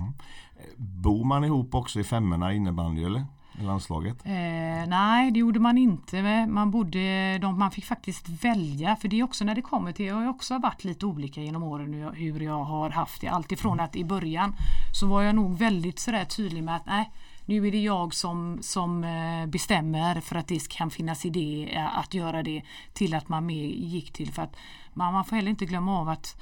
Bor 0.76 1.24
man 1.24 1.45
ihop 1.45 1.74
också 1.74 2.01
i 2.01 2.05
femmorna 2.05 2.53
innebandy 2.53 3.05
eller? 3.05 3.24
I 3.61 3.62
landslaget? 3.62 4.26
Eh, 4.26 4.88
nej, 4.88 5.30
det 5.30 5.38
gjorde 5.38 5.61
man 5.61 5.78
inte. 5.78 6.46
Man, 6.46 6.70
bodde, 6.70 7.38
de, 7.38 7.59
man 7.59 7.70
fick 7.70 7.84
faktiskt 7.84 8.28
välja. 8.28 8.96
För 8.96 9.09
det 9.09 9.20
är 9.20 9.22
också 9.22 9.44
när 9.44 9.55
det 9.55 9.62
kommer 9.62 9.92
till, 9.92 10.07
jag 10.07 10.14
har 10.14 10.28
också 10.28 10.59
varit 10.59 10.84
lite 10.84 11.07
olika 11.07 11.40
genom 11.40 11.62
åren 11.62 11.94
hur 11.94 12.00
jag, 12.00 12.12
hur 12.12 12.40
jag 12.40 12.64
har 12.64 12.90
haft 12.90 13.20
det. 13.20 13.28
Alltifrån 13.28 13.80
att 13.80 13.96
i 13.96 14.05
början 14.05 14.55
så 15.00 15.07
var 15.07 15.22
jag 15.22 15.34
nog 15.34 15.59
väldigt 15.59 15.98
sådär 15.98 16.24
tydlig 16.24 16.64
med 16.64 16.76
att 16.76 16.86
nej, 16.86 17.11
nu 17.46 17.66
är 17.66 17.72
det 17.72 17.82
jag 17.82 18.14
som, 18.14 18.59
som 18.61 19.05
eh, 19.05 19.46
bestämmer 19.46 20.20
för 20.20 20.36
att 20.36 20.48
det 20.48 20.68
kan 20.68 20.90
finnas 20.90 21.26
idé 21.26 21.68
eh, 21.72 21.98
att 21.98 22.14
göra 22.14 22.42
det. 22.42 22.62
Till 22.92 23.14
att 23.14 23.28
man 23.28 23.46
mer 23.46 23.66
gick 23.66 24.12
till 24.12 24.32
för 24.32 24.42
att 24.42 24.57
man, 24.94 25.12
man 25.12 25.24
får 25.24 25.36
heller 25.36 25.50
inte 25.50 25.66
glömma 25.66 26.00
av 26.00 26.09
att 26.09 26.36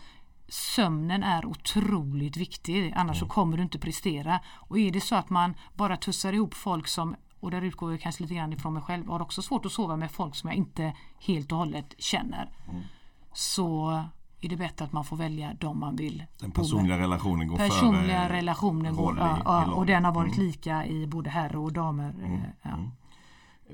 sömnen 0.51 1.23
är 1.23 1.47
otroligt 1.47 2.37
viktig 2.37 2.93
annars 2.97 3.19
så 3.19 3.27
kommer 3.27 3.57
du 3.57 3.63
inte 3.63 3.79
prestera. 3.79 4.41
Och 4.55 4.79
är 4.79 4.91
det 4.91 5.01
så 5.01 5.15
att 5.17 5.31
man 5.31 5.55
bara 5.75 5.97
tussar 5.97 6.33
ihop 6.33 6.55
folk 6.55 6.89
som 6.89 7.17
och 7.41 7.51
där 7.51 7.63
utgår 7.63 7.91
jag 7.91 8.01
kanske 8.01 8.23
lite 8.23 8.35
grann 8.35 8.53
ifrån 8.53 8.75
mig 8.75 8.83
själv. 8.83 9.09
Har 9.09 9.23
också 9.23 9.43
svårt 9.43 9.67
att 9.67 9.73
sova 9.73 9.97
med 9.97 10.11
folk 10.11 10.35
som 10.37 10.49
jag 10.49 10.57
inte 10.57 10.93
helt 11.19 11.53
och 11.53 11.59
hållet 11.59 11.95
känner. 11.99 12.51
Så 13.33 13.91
är 14.41 14.49
det 14.49 14.57
bättre 14.57 14.85
att 14.85 14.93
man 14.93 15.05
får 15.05 15.17
välja 15.17 15.55
de 15.61 15.79
man 15.81 15.97
vill. 15.97 16.19
Den 16.19 16.27
bo 16.39 16.47
med. 16.47 16.55
personliga 16.55 16.99
relationen 16.99 17.49
går 17.49 17.57
Personliga 17.57 18.27
före 18.29 18.37
relationen 18.37 18.97
går, 18.97 19.17
i- 19.17 19.21
ja, 19.21 19.67
i 19.67 19.71
och 19.71 19.87
den 19.87 20.05
har 20.05 20.13
varit 20.13 20.37
lika 20.37 20.87
i 20.87 21.07
både 21.07 21.31
herr 21.31 21.57
och 21.57 21.73
damer. 21.73 22.15
eh, 22.25 22.71
Ja. 22.71 22.79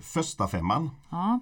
Första 0.00 0.48
femman 0.48 0.90
Ja. 1.10 1.40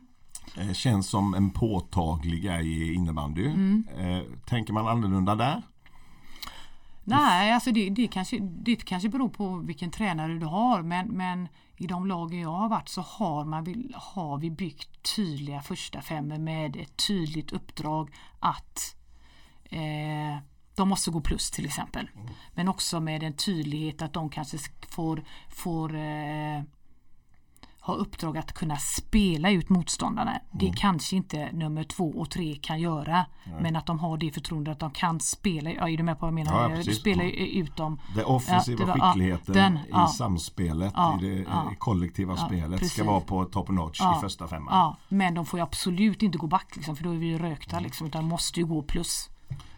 Eh, 0.56 0.72
känns 0.72 1.08
som 1.08 1.34
en 1.34 1.50
påtaglig 1.50 2.42
grej 2.42 2.68
i 2.68 2.94
innebandy. 2.94 3.46
Mm. 3.46 3.84
Eh, 3.98 4.22
tänker 4.46 4.72
man 4.72 4.88
annorlunda 4.88 5.34
där? 5.34 5.62
Nej, 7.04 7.52
alltså 7.52 7.72
det, 7.72 7.90
det, 7.90 8.08
kanske, 8.08 8.38
det 8.40 8.76
kanske 8.76 9.08
beror 9.08 9.28
på 9.28 9.56
vilken 9.56 9.90
tränare 9.90 10.38
du 10.38 10.46
har 10.46 10.82
men, 10.82 11.08
men 11.08 11.48
i 11.76 11.86
de 11.86 12.06
lagen 12.06 12.40
jag 12.40 12.48
har 12.50 12.68
varit 12.68 12.88
så 12.88 13.00
har, 13.00 13.44
man, 13.44 13.92
har 13.94 14.38
vi 14.38 14.50
byggt 14.50 15.14
tydliga 15.16 15.62
första 15.62 16.02
femmor 16.02 16.38
med 16.38 16.76
ett 16.76 17.06
tydligt 17.08 17.52
uppdrag 17.52 18.10
att 18.40 18.96
eh, 19.64 20.38
de 20.74 20.88
måste 20.88 21.10
gå 21.10 21.20
plus 21.20 21.50
till 21.50 21.66
exempel. 21.66 22.10
Men 22.54 22.68
också 22.68 23.00
med 23.00 23.22
en 23.22 23.32
tydlighet 23.36 24.02
att 24.02 24.12
de 24.12 24.30
kanske 24.30 24.56
sk- 24.56 24.86
får, 24.88 25.24
får 25.48 25.94
eh, 25.94 26.62
ha 27.86 27.94
uppdrag 27.94 28.38
att 28.38 28.52
kunna 28.52 28.76
spela 28.76 29.50
ut 29.50 29.68
motståndarna. 29.68 30.40
Det 30.52 30.72
kanske 30.76 31.16
inte 31.16 31.52
nummer 31.52 31.84
två 31.84 32.10
och 32.16 32.30
tre 32.30 32.54
kan 32.62 32.80
göra. 32.80 33.26
Men 33.60 33.76
att 33.76 33.86
de 33.86 33.98
har 33.98 34.16
det 34.16 34.30
förtroendet 34.30 34.72
att 34.72 34.80
de 34.80 34.90
kan 34.90 35.20
spela. 35.20 35.70
Ja, 35.72 35.88
är 35.88 35.96
du 35.96 36.02
med 36.02 36.18
på 36.18 36.26
vad 36.26 36.28
jag 36.28 36.34
menar? 36.34 36.70
Ja, 36.70 36.82
du 36.84 36.94
spelar 36.94 37.24
ju 37.24 37.30
ut 37.30 37.76
dem. 37.76 38.00
Det 38.16 38.24
offensiva 38.24 38.80
Ja, 38.80 38.86
det 38.86 38.90
var- 38.92 38.98
ja, 39.06 39.12
skickligheten 39.12 39.54
den, 39.54 39.76
i 39.76 39.80
ja. 39.90 40.06
samspelet, 40.06 40.92
Ja, 40.96 41.18
i 41.22 41.26
det 41.26 41.42
ja. 41.50 41.72
i 41.72 41.76
kollektiva 41.76 42.36
spelet 42.36 42.80
precis. 42.80 42.92
ska 42.92 43.04
vara 43.04 43.20
på 43.20 43.44
top 43.44 43.68
notch 43.68 44.00
Ja, 44.00 44.18
i 44.18 44.20
första 44.20 44.48
femman. 44.48 44.74
Ja, 44.74 44.96
men 45.08 45.34
de 45.34 45.46
får 45.46 45.58
ju 45.58 45.62
absolut 45.64 46.22
inte 46.22 46.38
gå 46.38 46.46
back 46.46 46.76
liksom, 46.76 46.96
för 46.96 47.04
då 47.04 47.10
är 47.10 47.16
vi 47.16 47.38
rökta 47.38 47.80
liksom, 47.80 48.06
utan 48.06 48.24
måste 48.24 48.60
ju 48.60 48.66
gå 48.66 48.82
plus. 48.82 49.30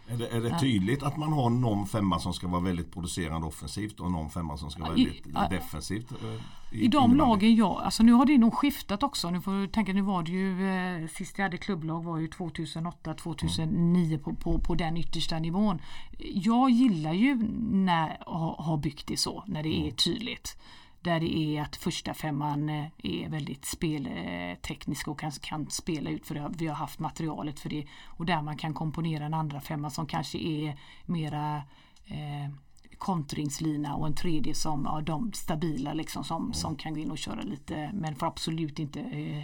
Är 0.09 0.17
det, 0.17 0.27
är 0.27 0.41
det 0.41 0.59
tydligt 0.59 1.03
att 1.03 1.17
man 1.17 1.33
har 1.33 1.49
någon 1.49 1.87
femma 1.87 2.19
som 2.19 2.33
ska 2.33 2.47
vara 2.47 2.61
väldigt 2.61 2.91
producerande 2.91 3.47
offensivt 3.47 3.99
och 3.99 4.11
någon 4.11 4.29
femma 4.29 4.57
som 4.57 4.69
ska 4.71 4.83
vara 4.83 4.95
I- 4.97 5.05
väldigt 5.05 5.25
ja. 5.33 5.47
defensivt? 5.49 6.11
eh, 6.11 6.17
I 6.17 6.41
de 6.71 6.83
innebandy? 6.83 7.17
lagen 7.17 7.55
jag, 7.55 7.81
alltså 7.83 8.03
nu 8.03 8.11
har 8.11 8.25
det 8.25 8.37
nog 8.37 8.53
skiftat 8.53 9.03
också. 9.03 9.29
Nu 9.29 9.41
får 9.41 9.51
du 9.51 9.67
tänka, 9.67 9.93
nu 9.93 10.01
var 10.01 10.23
det 10.23 10.31
ju 10.31 10.69
eh, 11.03 11.07
sist 11.07 11.37
jag 11.37 11.43
hade 11.45 11.57
klubblag 11.57 12.03
var 12.03 12.17
ju 12.17 12.27
2008, 12.27 13.13
2009 13.13 14.17
på, 14.17 14.33
på, 14.35 14.59
på 14.59 14.75
den 14.75 14.97
yttersta 14.97 15.39
nivån. 15.39 15.79
Jag 16.19 16.69
gillar 16.69 17.13
ju 17.13 17.35
när 17.71 18.17
ha, 18.25 18.55
har 18.63 18.77
byggt 18.77 19.07
det 19.07 19.17
så, 19.17 19.43
när 19.47 19.63
det 19.63 19.87
är 19.87 19.91
tydligt. 19.91 20.57
Där 21.01 21.19
det 21.19 21.37
är 21.37 21.61
att 21.61 21.75
första 21.75 22.13
femman 22.13 22.69
eh, 22.69 22.85
är 23.03 23.29
väldigt 23.29 23.65
spelteknisk 23.65 25.07
och 25.07 25.19
kan, 25.19 25.31
kan 25.31 25.69
spela 25.69 26.09
ut 26.09 26.27
för 26.27 26.35
det. 26.35 26.51
Vi 26.57 26.67
har 26.67 26.75
haft 26.75 26.99
materialet 26.99 27.59
för 27.59 27.69
det. 27.69 27.85
Och 28.05 28.25
där 28.25 28.41
man 28.41 28.57
kan 28.57 28.73
komponera 28.73 29.25
en 29.25 29.33
andra 29.33 29.61
femma 29.61 29.89
som 29.89 30.05
kanske 30.05 30.37
är 30.37 30.79
mera 31.05 31.63
eh, 32.05 32.51
kontringslina 32.97 33.95
och 33.95 34.07
en 34.07 34.15
tredje 34.15 34.53
som 34.53 34.83
ja, 34.85 35.01
de 35.01 35.33
stabila 35.33 35.93
liksom 35.93 36.23
som, 36.23 36.53
som 36.53 36.75
kan 36.75 36.93
gå 36.93 36.99
in 36.99 37.11
och 37.11 37.17
köra 37.17 37.41
lite 37.41 37.91
men 37.93 38.15
får 38.15 38.27
absolut 38.27 38.79
inte 38.79 38.99
eh, 38.99 39.43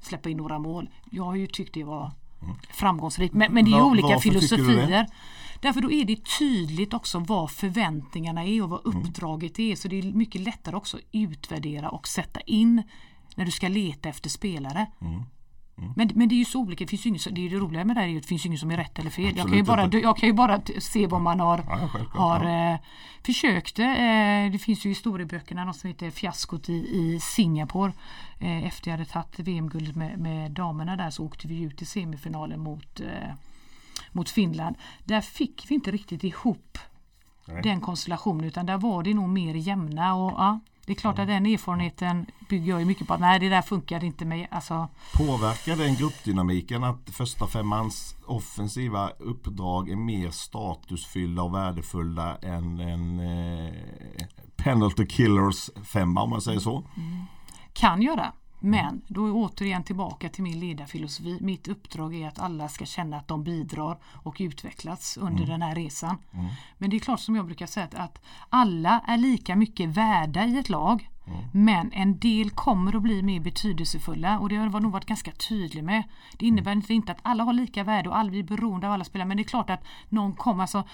släppa 0.00 0.28
in 0.28 0.36
några 0.36 0.58
mål. 0.58 0.90
Jag 1.10 1.24
har 1.24 1.34
ju 1.34 1.46
tyckt 1.46 1.74
det 1.74 1.84
var 1.84 2.12
framgångsrikt 2.70 3.34
men, 3.34 3.54
men 3.54 3.64
det 3.64 3.70
är 3.70 3.76
ju 3.76 3.82
olika 3.82 4.06
varför 4.06 4.20
filosofier. 4.20 5.06
Därför 5.60 5.80
då 5.80 5.90
är 5.90 6.04
det 6.04 6.38
tydligt 6.38 6.94
också 6.94 7.18
vad 7.18 7.50
förväntningarna 7.50 8.44
är 8.44 8.62
och 8.62 8.70
vad 8.70 8.86
Mm. 8.86 9.02
uppdraget 9.02 9.58
är 9.58 9.76
så 9.76 9.88
det 9.88 9.98
är 9.98 10.02
mycket 10.02 10.40
lättare 10.40 10.76
också 10.76 10.96
att 10.96 11.02
utvärdera 11.12 11.90
och 11.90 12.08
sätta 12.08 12.40
in 12.40 12.82
när 13.34 13.44
du 13.44 13.50
ska 13.50 13.68
leta 13.68 14.08
efter 14.08 14.30
spelare. 14.30 14.86
Mm. 15.00 15.22
Men, 15.96 16.10
men 16.14 16.28
det 16.28 16.34
är 16.34 16.36
ju 16.36 16.44
så 16.44 16.60
olika, 16.60 16.84
det, 16.84 16.88
finns 16.90 17.06
ju 17.06 17.08
ingen, 17.08 17.18
som- 17.20 17.34
det 17.34 17.46
är 17.46 17.50
det 17.50 17.56
roliga 17.56 17.84
med 17.84 17.96
det 17.96 18.00
här, 18.00 18.06
är 18.08 18.10
ju 18.12 18.16
att 18.16 18.22
det 18.22 18.28
finns 18.28 18.44
ju 18.44 18.46
ingen 18.46 18.58
som 18.58 18.70
är 18.70 18.76
rätt 18.76 18.98
eller 18.98 19.10
fel. 19.10 19.36
Jag 19.36 19.46
kan, 19.48 19.56
ju 19.56 19.62
bara, 19.62 19.84
inte. 19.84 19.98
jag 19.98 20.16
kan 20.16 20.26
ju 20.28 20.32
bara 20.32 20.60
se 20.78 21.06
vad 21.06 21.20
man 21.20 21.40
har, 21.40 21.64
Ja, 21.68 21.88
har 22.20 22.44
ja. 22.44 22.72
eh, 22.72 22.78
försökte. 23.22 23.84
Eh, 23.84 24.52
det 24.52 24.58
finns 24.58 24.84
ju 24.84 24.88
historieböckerna 24.88 25.64
något 25.64 25.76
som 25.76 25.88
heter 25.88 26.10
Fiaskot 26.10 26.68
i, 26.68 26.72
i 26.72 27.20
Singapore. 27.20 27.92
Eh, 28.38 28.64
efter 28.66 28.90
jag 28.90 28.98
hade 28.98 29.10
tagit 29.10 29.38
VM-guldet 29.38 29.96
med, 29.96 30.18
med 30.18 30.50
damerna 30.50 30.96
där 30.96 31.10
så 31.10 31.24
åkte 31.24 31.48
vi 31.48 31.62
ut 31.62 31.82
i 31.82 31.84
semifinalen 31.84 32.60
mot, 32.60 33.00
eh, 33.00 33.34
mot 34.12 34.30
Finland. 34.30 34.76
Där 35.04 35.20
fick 35.20 35.64
vi 35.68 35.74
inte 35.74 35.90
riktigt 35.90 36.24
ihop 36.24 36.78
Nej. 37.46 37.62
den 37.62 37.80
konstellationen 37.80 38.44
utan 38.44 38.66
där 38.66 38.78
var 38.78 39.02
det 39.02 39.14
nog 39.14 39.28
mer 39.28 39.54
jämna. 39.54 40.14
Och, 40.14 40.32
ja, 40.32 40.60
Det 40.86 40.92
är 40.92 40.96
klart 40.96 41.18
att 41.18 41.26
den 41.26 41.46
erfarenheten 41.46 42.26
bygger 42.48 42.70
jag 42.70 42.80
ju 42.80 42.86
mycket 42.86 43.08
på 43.08 43.14
att 43.14 43.20
nej 43.20 43.38
det 43.38 43.48
där 43.48 43.62
funkar 43.62 44.04
inte 44.04 44.24
med 44.24 44.46
alltså, 44.50 44.88
Påverkar 45.14 45.76
den 45.76 45.94
gruppdynamiken 45.94 46.84
att 46.84 47.10
första 47.10 47.46
femmans 47.46 48.16
offensiva 48.26 49.10
uppdrag 49.18 49.90
är 49.90 49.96
mer 49.96 50.30
statusfyllda 50.30 51.42
och 51.42 51.54
värdefulla 51.54 52.36
än 52.36 52.80
en 52.80 53.20
eh, 53.20 53.72
penalty 54.56 55.06
killers 55.06 55.70
femma 55.84 56.22
om 56.22 56.30
man 56.30 56.40
säger 56.40 56.60
så? 56.60 56.84
kan 57.72 58.02
göra. 58.02 58.32
Men 58.64 59.02
då 59.08 59.26
är 59.26 59.32
återigen 59.34 59.84
tillbaka 59.84 60.28
till 60.28 60.42
min 60.42 60.60
ledarfilosofi. 60.60 61.38
Mitt 61.40 61.68
uppdrag 61.68 62.14
är 62.14 62.28
att 62.28 62.38
alla 62.38 62.68
ska 62.68 62.84
känna 62.84 63.16
att 63.16 63.28
de 63.28 63.44
bidrar 63.44 63.98
och 64.04 64.36
utvecklas 64.40 65.16
under 65.16 65.46
den 65.46 65.62
här 65.62 65.74
resan. 65.74 66.16
Men 66.78 66.90
det 66.90 66.96
är 66.96 67.00
klart 67.00 67.20
som 67.20 67.36
jag 67.36 67.46
brukar 67.46 67.66
säga 67.66 67.88
att, 67.92 68.22
alla 68.48 69.00
är 69.06 69.16
lika 69.16 69.56
mycket 69.56 69.88
värda 69.88 70.44
i 70.44 70.58
ett 70.58 70.68
lag. 70.68 71.08
Men 71.52 71.92
en 71.92 72.18
del 72.18 72.50
kommer 72.50 72.96
att 72.96 73.02
bli 73.02 73.22
mer 73.22 73.40
betydelsefulla 73.40 74.38
och 74.38 74.48
det 74.48 74.56
har 74.56 74.64
jag 74.64 74.82
nog 74.82 74.92
varit 74.92 75.06
ganska 75.06 75.32
tydlig 75.32 75.84
med. 75.84 76.02
Det 76.36 76.46
innebär 76.46 76.72
inte, 76.72 76.94
inte 76.94 77.12
att 77.12 77.18
alla 77.22 77.44
har 77.44 77.52
lika 77.52 77.84
värde 77.84 78.08
och 78.08 78.16
alla 78.16 78.30
blir 78.30 78.42
beroende 78.42 78.86
av 78.86 78.92
alla 78.92 79.04
spelare 79.04 79.28
men 79.28 79.36
det 79.36 79.42
är 79.42 79.44
klart 79.44 79.70
att 79.70 79.84
någon 80.08 80.32
kommer, 80.32 80.62
alltså 80.62 80.84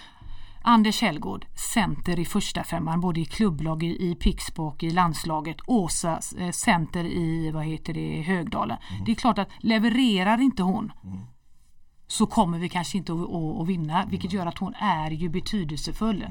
Anders 0.63 1.03
Hellgård, 1.03 1.47
center 1.75 2.19
i 2.19 2.25
första 2.25 2.65
femman 2.65 3.01
både 3.01 3.21
i 3.21 3.25
klubblag, 3.25 3.83
i, 3.83 4.11
i 4.11 4.15
Pixbo 4.15 4.67
och 4.67 4.83
i 4.83 4.91
landslaget. 4.91 5.57
Åsa, 5.67 6.21
eh, 6.39 6.51
center 6.51 7.05
i 7.05 7.51
vad 7.51 7.65
heter 7.65 7.95
det, 7.95 8.23
Högdalen. 8.23 8.79
Det 9.07 9.13
är 9.13 9.17
klart 9.17 9.39
att 9.39 9.49
levererar 9.59 10.41
inte 10.41 10.63
hon 10.63 10.93
så 12.07 12.27
kommer 12.27 12.59
vi 12.59 12.69
kanske 12.69 12.99
inte 12.99 13.13
att, 13.13 13.69
vinna 13.69 14.07
vilket 14.11 14.33
gör 14.33 14.47
att 14.47 14.59
hon 14.59 14.75
är 14.75 15.11
ju 15.11 15.29
betydelsefull. 15.29 16.27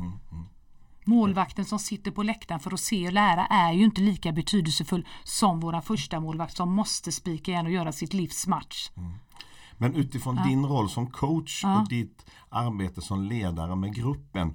Målvakten 1.05 1.65
som 1.65 1.79
sitter 1.79 2.11
på 2.11 2.23
läktaren 2.23 2.59
för 2.59 2.73
att 2.73 2.79
se 2.79 3.07
och 3.07 3.13
lära 3.13 3.45
är 3.45 3.73
ju 3.73 3.83
inte 3.83 4.01
lika 4.01 4.31
betydelsefull 4.31 5.07
som 5.23 5.59
våra 5.59 5.81
första 5.81 6.19
målvakt 6.19 6.57
som 6.57 6.71
måste 6.71 7.11
spika 7.11 7.51
igen 7.51 7.65
och 7.65 7.71
göra 7.71 7.91
sitt 7.91 8.13
livs 8.13 8.47
match. 8.47 8.89
Men 9.77 9.95
utifrån 9.95 10.35
din 10.35 10.65
roll 10.65 10.89
som 10.89 11.07
coach 11.07 11.63
och 11.63 11.87
ditt 11.89 12.25
arbete 12.49 13.01
som 13.01 13.23
ledare 13.23 13.75
med 13.75 13.95
gruppen. 13.95 14.53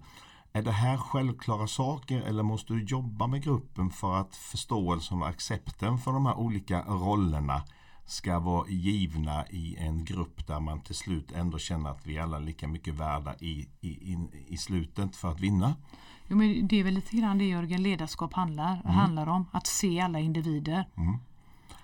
Är 0.52 0.62
det 0.62 0.72
här 0.72 0.96
självklara 0.96 1.66
saker 1.66 2.20
eller 2.20 2.42
måste 2.42 2.72
du 2.72 2.84
jobba 2.84 3.26
med 3.26 3.42
gruppen 3.42 3.90
för 3.90 4.16
att 4.16 4.36
förståelsen 4.36 5.22
och 5.22 5.28
accepten 5.28 5.98
för 5.98 6.12
de 6.12 6.26
här 6.26 6.38
olika 6.38 6.82
rollerna 6.82 7.62
ska 8.06 8.38
vara 8.38 8.68
givna 8.68 9.46
i 9.46 9.76
en 9.78 10.04
grupp 10.04 10.46
där 10.46 10.60
man 10.60 10.80
till 10.80 10.94
slut 10.94 11.32
ändå 11.32 11.58
känner 11.58 11.90
att 11.90 12.06
vi 12.06 12.18
alla 12.18 12.36
är 12.36 12.40
lika 12.40 12.68
mycket 12.68 12.94
värda 12.94 13.34
i, 13.40 13.68
i, 13.80 13.88
i, 13.88 14.28
i 14.48 14.56
slutet 14.56 15.16
för 15.16 15.30
att 15.30 15.40
vinna? 15.40 15.74
Jo, 16.28 16.36
men 16.36 16.68
det 16.68 16.80
är 16.80 16.84
väl 16.84 16.94
lite 16.94 17.16
grann 17.16 17.38
det 17.38 17.44
Jörgen 17.44 17.82
ledarskap 17.82 18.32
handlar, 18.32 18.82
handlar 18.84 19.26
om. 19.26 19.46
Att 19.52 19.66
se 19.66 20.00
alla 20.00 20.20
individer. 20.20 20.84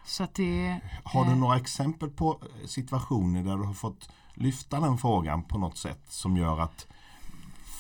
Så 0.09 0.27
det, 0.33 0.81
Har 1.05 1.25
du 1.25 1.35
några 1.35 1.57
exempel 1.57 2.11
på 2.11 2.41
situationer 2.67 3.43
där 3.43 3.57
du 3.57 3.63
har 3.63 3.75
fått 3.75 4.09
lyfta 4.35 4.81
den 4.81 4.99
frågan 4.99 5.43
på 5.43 5.59
något 5.59 5.77
sätt 5.79 6.05
som 6.09 6.37
gör 6.37 6.61
att 6.61 6.87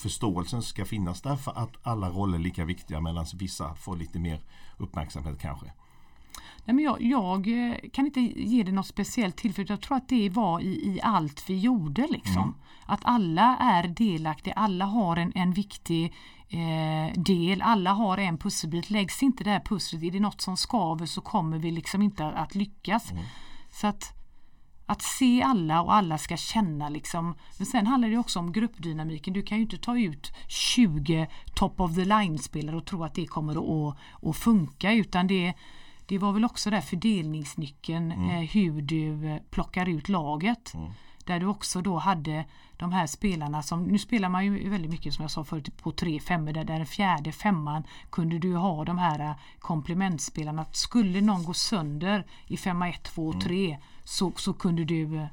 förståelsen 0.02 0.62
ska 0.62 0.84
finnas 0.84 1.20
där 1.22 1.36
för 1.36 1.52
att 1.58 1.70
alla 1.82 2.10
roller 2.10 2.38
är 2.38 2.42
lika 2.42 2.64
viktiga 2.64 3.00
medan 3.00 3.26
vissa 3.34 3.74
får 3.74 3.96
lite 3.96 4.18
mer 4.18 4.40
uppmärksamhet 4.76 5.40
kanske? 5.40 5.66
Nej, 6.64 6.74
men 6.74 6.84
jag, 6.84 7.02
jag 7.02 7.70
eh, 7.70 7.90
kan 7.92 8.06
inte 8.06 8.20
ge 8.20 8.62
det 8.62 8.72
något 8.72 8.86
speciellt 8.86 9.36
tillfälle. 9.36 9.66
Jag 9.68 9.80
tror 9.80 9.96
att 9.96 10.08
det 10.08 10.30
var 10.30 10.60
i, 10.60 10.66
i 10.66 11.00
allt 11.02 11.50
vi 11.50 11.58
gjorde. 11.58 12.06
Liksom. 12.10 12.54
Att 12.86 13.00
alla 13.02 13.56
är 13.56 13.88
delaktiga, 13.88 14.54
alla 14.54 14.84
har 14.84 15.16
en, 15.16 15.32
en 15.34 15.52
viktig 15.52 16.14
eh, 16.48 17.20
del, 17.20 17.62
alla 17.62 17.92
har 17.92 18.18
en 18.18 18.38
pusselbit. 18.38 18.90
Läggs 18.90 19.22
inte 19.22 19.44
det 19.44 19.50
här 19.50 19.60
pusslet, 19.60 20.02
är 20.02 20.10
det 20.10 20.20
något 20.20 20.40
som 20.40 20.56
skaver 20.56 21.06
så 21.06 21.20
kommer 21.20 21.58
vi 21.58 21.70
liksom 21.70 22.02
inte 22.02 22.26
att, 22.26 22.54
lyckas. 22.54 23.12
Så 23.70 23.86
att 23.86 24.14
att 24.90 25.02
se 25.02 25.42
alla 25.42 25.82
och 25.82 25.94
alla 25.94 26.18
ska 26.18 26.36
känna 26.36 26.88
liksom. 26.88 27.34
Men 27.56 27.66
sen 27.66 27.86
handlar 27.86 28.10
det 28.10 28.18
också 28.18 28.38
om 28.38 28.52
gruppdynamiken. 28.52 29.34
Du 29.34 29.42
kan 29.42 29.58
ju 29.58 29.62
inte 29.62 29.78
ta 29.78 29.98
ut 29.98 30.32
20 30.48 31.28
top 31.54 31.80
of 31.80 31.94
the 31.94 32.04
line 32.04 32.38
spelare 32.38 32.76
och 32.76 32.86
tro 32.86 33.04
att 33.04 33.14
det 33.14 33.26
kommer 33.26 33.88
att, 33.88 33.96
att 34.22 34.36
funka 34.36 34.92
utan 34.92 35.26
det, 35.26 35.54
det 36.06 36.18
var 36.18 36.32
väl 36.32 36.44
också 36.44 36.70
där 36.70 36.80
fördelningsnyckeln 36.80 38.12
eh, 38.12 38.40
hur 38.40 38.82
du 38.82 39.38
plockar 39.50 39.88
ut 39.88 40.08
laget. 40.08 40.74
Där 41.24 41.40
du 41.40 41.46
också 41.46 41.80
då 41.80 41.98
hade 41.98 42.44
de 42.78 42.92
här 42.92 43.06
spelarna 43.06 43.62
som, 43.62 43.84
nu 43.84 43.98
spelar 43.98 44.28
man 44.28 44.44
ju 44.44 44.68
väldigt 44.68 44.90
mycket 44.90 45.14
som 45.14 45.22
jag 45.22 45.30
sa 45.30 45.44
förut 45.44 45.76
på 45.76 45.92
tre 45.92 46.20
femmor 46.20 46.52
där, 46.52 46.64
den 46.64 46.86
fjärde 46.86 47.32
femman 47.32 47.82
kunde 48.10 48.38
du 48.38 48.54
ha 48.54 48.84
de 48.84 48.98
här 48.98 49.20
eh, 49.20 49.32
komplementspelarna. 49.58 50.64
Skulle 50.72 51.20
någon 51.20 51.44
gå 51.44 51.54
sönder 51.54 52.26
i 52.46 52.56
femma 52.56 52.88
1, 52.88 53.02
2 53.02 53.28
och 53.28 53.40
3 53.40 53.78
så, 54.04 54.32
så 54.36 54.52
kunde 54.52 54.84
du 54.84 55.16
eh, 55.16 55.26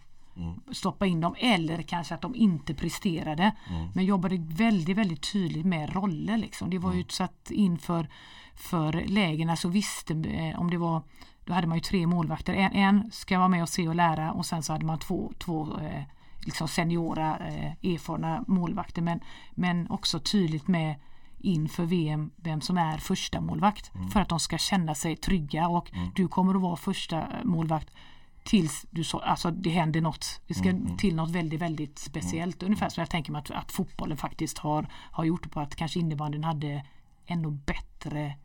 stoppa 0.72 1.06
in 1.06 1.22
dem 1.22 1.36
eller 1.40 1.82
kanske 1.82 2.16
att 2.16 2.22
de 2.22 2.36
inte 2.36 2.74
presterade. 2.74 3.52
Men 3.94 4.06
jobbade 4.06 4.38
väldigt 4.40 4.98
väldigt 4.98 5.32
tydligt 5.34 5.66
med 5.66 5.96
roller. 5.96 6.38
Liksom. 6.38 6.70
Det 6.70 6.80
var 6.80 6.94
ju 6.94 7.06
så 7.10 7.24
att 7.24 7.52
inför 7.52 8.08
för 8.56 9.04
lägena 9.08 9.56
så 9.56 9.70
visste 9.70 10.14
eh, 10.14 10.60
om 10.60 10.70
det 10.72 10.78
var 10.78 11.02
då 11.46 11.54
hade 11.54 11.68
man 11.68 11.78
ju 11.78 11.82
tre 11.82 12.08
målvakter. 12.08 12.54
En, 12.54 12.72
en 12.72 13.12
ska 13.12 13.38
vara 13.38 13.48
med 13.48 13.62
och 13.62 13.70
se 13.70 13.88
och 13.88 13.96
lära 13.96 14.32
och 14.32 14.46
sen 14.46 14.64
så 14.64 14.74
hade 14.74 14.86
man 14.86 15.00
två, 15.00 15.34
två 15.40 15.80
eh, 15.80 16.04
liksom 16.46 16.68
seniora 16.68 17.38
eh, 17.38 17.94
erfarna 17.94 18.44
målvakter. 18.48 19.02
Men, 19.02 19.20
men 19.52 19.90
också 19.90 20.20
tydligt 20.20 20.68
med 20.68 20.96
inför 21.40 21.86
VM 21.86 22.32
vem 22.36 22.62
som 22.62 22.78
är 22.78 22.98
första 22.98 23.42
målvakt 23.42 23.92
För 24.14 24.20
att 24.20 24.30
de 24.30 24.40
ska 24.40 24.58
känna 24.58 24.96
sig 24.96 25.16
trygga 25.16 25.68
och 25.68 25.92
du 26.16 26.28
kommer 26.28 26.56
att 26.56 26.62
vara 26.62 26.76
första 26.76 27.28
målvakt 27.44 27.90
tills 28.44 28.86
du 28.92 29.04
så, 29.04 29.20
alltså 29.20 29.52
det 29.52 29.70
händer 29.70 30.02
något. 30.02 30.42
Det 30.48 30.54
ska 30.54 30.74
till 30.98 31.16
något 31.16 31.30
väldigt 31.32 31.62
väldigt 31.62 32.00
speciellt. 32.00 32.64
Ungefär 32.64 32.90
som 32.90 33.02
jag 33.02 33.10
tänker 33.10 33.32
mig 33.32 33.40
att, 33.40 33.52
att 33.52 33.72
fotbollen 33.72 34.18
faktiskt 34.18 34.58
har, 34.58 34.88
har 35.12 35.24
gjort 35.24 35.52
på 35.52 35.60
att 35.60 35.76
kanske 35.76 36.00
innebandyn 36.00 36.44
hade 36.44 36.86
ännu 37.26 37.52
bättre 37.52 38.36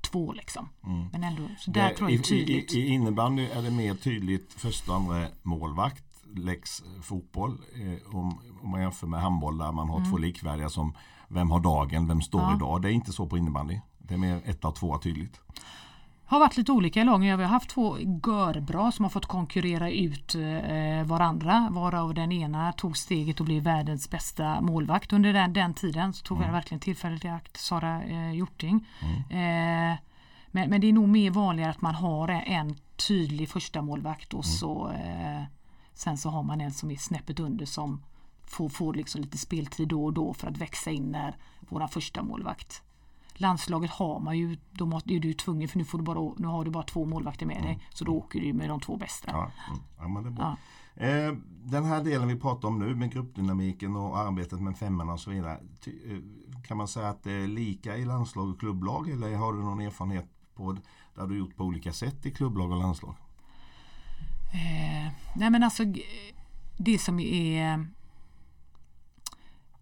två 0.00 0.32
liksom. 0.32 0.68
Men 1.12 1.24
ändå, 1.24 1.42
så 1.58 1.70
där 1.70 1.88
Det- 1.88 1.94
tror 1.96 2.10
jag 2.10 2.20
det 2.20 2.32
är 2.32 2.36
i, 2.36 2.38
tydligt. 2.46 2.74
i, 2.74 2.78
I 2.80 2.86
innebandy 2.88 3.44
är 3.46 3.62
det 3.62 3.70
mer 3.70 3.94
tydligt 3.94 4.52
första 4.52 4.94
andra 4.94 5.26
målvakt 5.42 6.04
Lex 6.34 6.82
fotboll 7.02 7.58
eh, 7.74 8.16
om, 8.16 8.40
om 8.62 8.70
man 8.70 8.80
jämför 8.80 9.06
med 9.06 9.20
handboll 9.20 9.58
där 9.58 9.72
man 9.72 9.88
har 9.88 10.10
två 10.10 10.18
likvärdiga 10.18 10.68
som 10.68 10.94
vem 11.28 11.50
har 11.50 11.60
dagen, 11.60 12.08
vem 12.08 12.22
står 12.22 12.40
Ja. 12.40 12.54
idag. 12.56 12.82
Det 12.82 12.88
är 12.88 12.92
inte 12.92 13.12
så 13.12 13.26
på 13.26 13.38
innebandy. 13.38 13.80
Det 13.98 14.14
är 14.14 14.18
mer 14.18 14.42
ett 14.44 14.64
av 14.64 14.72
två 14.72 14.98
tydligt. 14.98 15.40
har 16.24 16.38
varit 16.40 16.56
lite 16.56 16.72
olika 16.72 17.00
i 17.00 17.04
lagen. 17.04 17.38
Vi 17.38 17.44
har 17.44 17.50
haft 17.50 17.70
två 17.70 17.98
görbra 17.98 18.92
som 18.92 19.04
har 19.04 19.10
fått 19.10 19.26
konkurrera 19.26 19.90
ut 19.90 20.34
eh, 20.34 21.04
varandra. 21.04 21.68
Varav 21.70 22.14
den 22.14 22.32
ena 22.32 22.72
tog 22.72 22.96
steget 22.96 23.40
och 23.40 23.46
blev 23.46 23.62
världens 23.62 24.10
bästa 24.10 24.60
målvakt. 24.60 25.12
Under 25.12 25.32
den, 25.32 25.52
den 25.52 25.74
tiden 25.74 26.12
så 26.12 26.24
tog 26.24 26.38
vi 26.38 26.44
verkligen 26.44 26.80
tillfället 26.80 27.24
i 27.24 27.28
akt. 27.28 27.56
Sara 27.56 28.02
eh, 28.02 28.32
Hjorting. 28.32 28.86
Eh, 29.30 29.96
men, 30.52 30.70
men 30.70 30.80
det 30.80 30.88
är 30.88 30.92
nog 30.92 31.08
mer 31.08 31.30
vanligare 31.30 31.70
att 31.70 31.80
man 31.80 31.94
har 31.94 32.28
en 32.28 32.74
tydlig 33.08 33.48
första 33.48 33.82
målvakt 33.82 34.34
och 34.34 34.44
så 34.44 34.88
eh, 34.90 35.42
sen 36.00 36.18
så 36.18 36.30
har 36.30 36.42
man 36.42 36.60
en 36.60 36.72
som 36.72 36.90
är 36.90 36.96
snäppet 36.96 37.40
under 37.40 37.66
som 37.66 38.02
får, 38.46 38.68
får 38.68 38.94
liksom 38.94 39.20
lite 39.20 39.38
speltid 39.38 39.88
då 39.88 40.04
och 40.04 40.12
då 40.12 40.34
för 40.34 40.48
att 40.48 40.58
växa 40.58 40.90
in 40.90 41.10
när 41.10 41.36
våran 41.60 41.88
första 41.88 42.22
målvakt 42.22 42.82
Landslaget 43.34 43.90
har 43.90 44.20
man 44.20 44.38
ju, 44.38 44.56
då 44.70 44.86
måste, 44.86 45.14
är 45.14 45.20
du 45.20 45.34
tvungen 45.34 45.68
för 45.68 45.78
nu, 45.78 45.84
får 45.84 45.98
du 45.98 46.04
bara, 46.04 46.34
nu 46.36 46.46
har 46.46 46.64
du 46.64 46.70
bara 46.70 46.82
två 46.82 47.04
målvakter 47.04 47.46
med 47.46 47.62
dig. 47.62 47.78
Så 47.90 48.04
då 48.04 48.16
åker 48.16 48.40
du 48.40 48.52
med 48.52 48.68
de 48.68 48.80
två 48.80 48.96
bästa. 48.96 49.30
Ja, 49.30 49.50
mm. 49.98 50.24
ja, 50.24 50.30
bra. 50.30 50.56
Eh, 50.94 51.32
den 51.64 51.84
här 51.84 52.04
delen 52.04 52.28
vi 52.28 52.36
pratar 52.36 52.68
om 52.68 52.78
nu 52.78 52.94
med 52.94 53.12
gruppdynamiken 53.12 53.96
och 53.96 54.18
arbetet 54.18 54.60
med 54.60 54.78
femmorna 54.78 55.12
och 55.12 55.20
så 55.20 55.30
vidare. 55.30 55.52
Eh, 55.52 56.18
kan 56.66 56.76
man 56.76 56.88
säga 56.88 57.08
att 57.08 57.22
det 57.22 57.32
är 57.32 57.46
lika 57.46 57.96
i 57.96 58.04
landslag 58.04 58.48
och 58.48 58.60
klubblag 58.60 59.10
eller 59.10 59.36
har 59.36 59.52
du 59.52 59.58
någon 59.58 59.80
erfarenhet 59.80 60.26
på 60.54 60.76
där 61.14 61.26
du 61.26 61.38
gjort 61.38 61.56
på 61.56 61.64
olika 61.64 61.92
sätt 61.92 62.26
i 62.26 62.30
klubblag 62.30 62.70
och 62.70 62.78
landslag? 62.78 63.14
Eh, 64.52 65.12
nej 65.34 65.50
men 65.50 65.62
alltså 65.62 65.82
det 66.76 66.98
som 66.98 67.20
är 67.20 67.86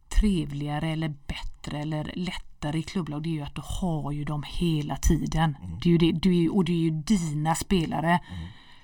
trevligare 0.08 0.88
eller 0.88 1.08
bättre 1.08 1.78
eller 1.78 2.12
lättare 2.14 2.78
i 2.78 2.82
klubblag 2.82 3.22
det 3.22 3.28
är 3.28 3.32
ju 3.32 3.42
att 3.42 3.54
du 3.54 3.62
har 3.64 4.12
ju 4.12 4.24
dem 4.24 4.44
hela 4.46 4.96
tiden. 4.96 5.56
Det 5.82 5.88
är 5.88 5.90
ju 5.90 5.98
det, 5.98 6.12
du 6.12 6.44
är, 6.44 6.54
och 6.54 6.64
det 6.64 6.72
är 6.72 6.76
ju 6.76 6.90
dina 6.90 7.54
spelare. 7.54 8.20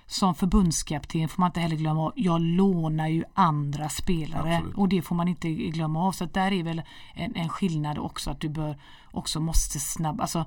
Som 0.07 0.35
förbundskapten 0.35 1.28
får 1.28 1.41
man 1.41 1.49
inte 1.49 1.61
heller 1.61 1.76
glömma. 1.76 2.12
Jag 2.16 2.41
lånar 2.41 3.09
ju 3.09 3.24
andra 3.35 3.89
spelare 3.89 4.57
Absolut. 4.57 4.76
och 4.76 4.89
det 4.89 5.03
får 5.03 5.14
man 5.14 5.28
inte 5.28 5.53
glömma 5.53 6.07
av. 6.07 6.12
Så 6.12 6.24
där 6.24 6.53
är 6.53 6.62
väl 6.62 6.82
en, 7.14 7.37
en 7.37 7.49
skillnad 7.49 7.99
också 7.99 8.30
att 8.30 8.41
du 8.41 8.49
bör 8.49 8.78
också 9.11 9.41
måste 9.41 9.80
snabba. 9.80 10.22
Alltså, 10.22 10.45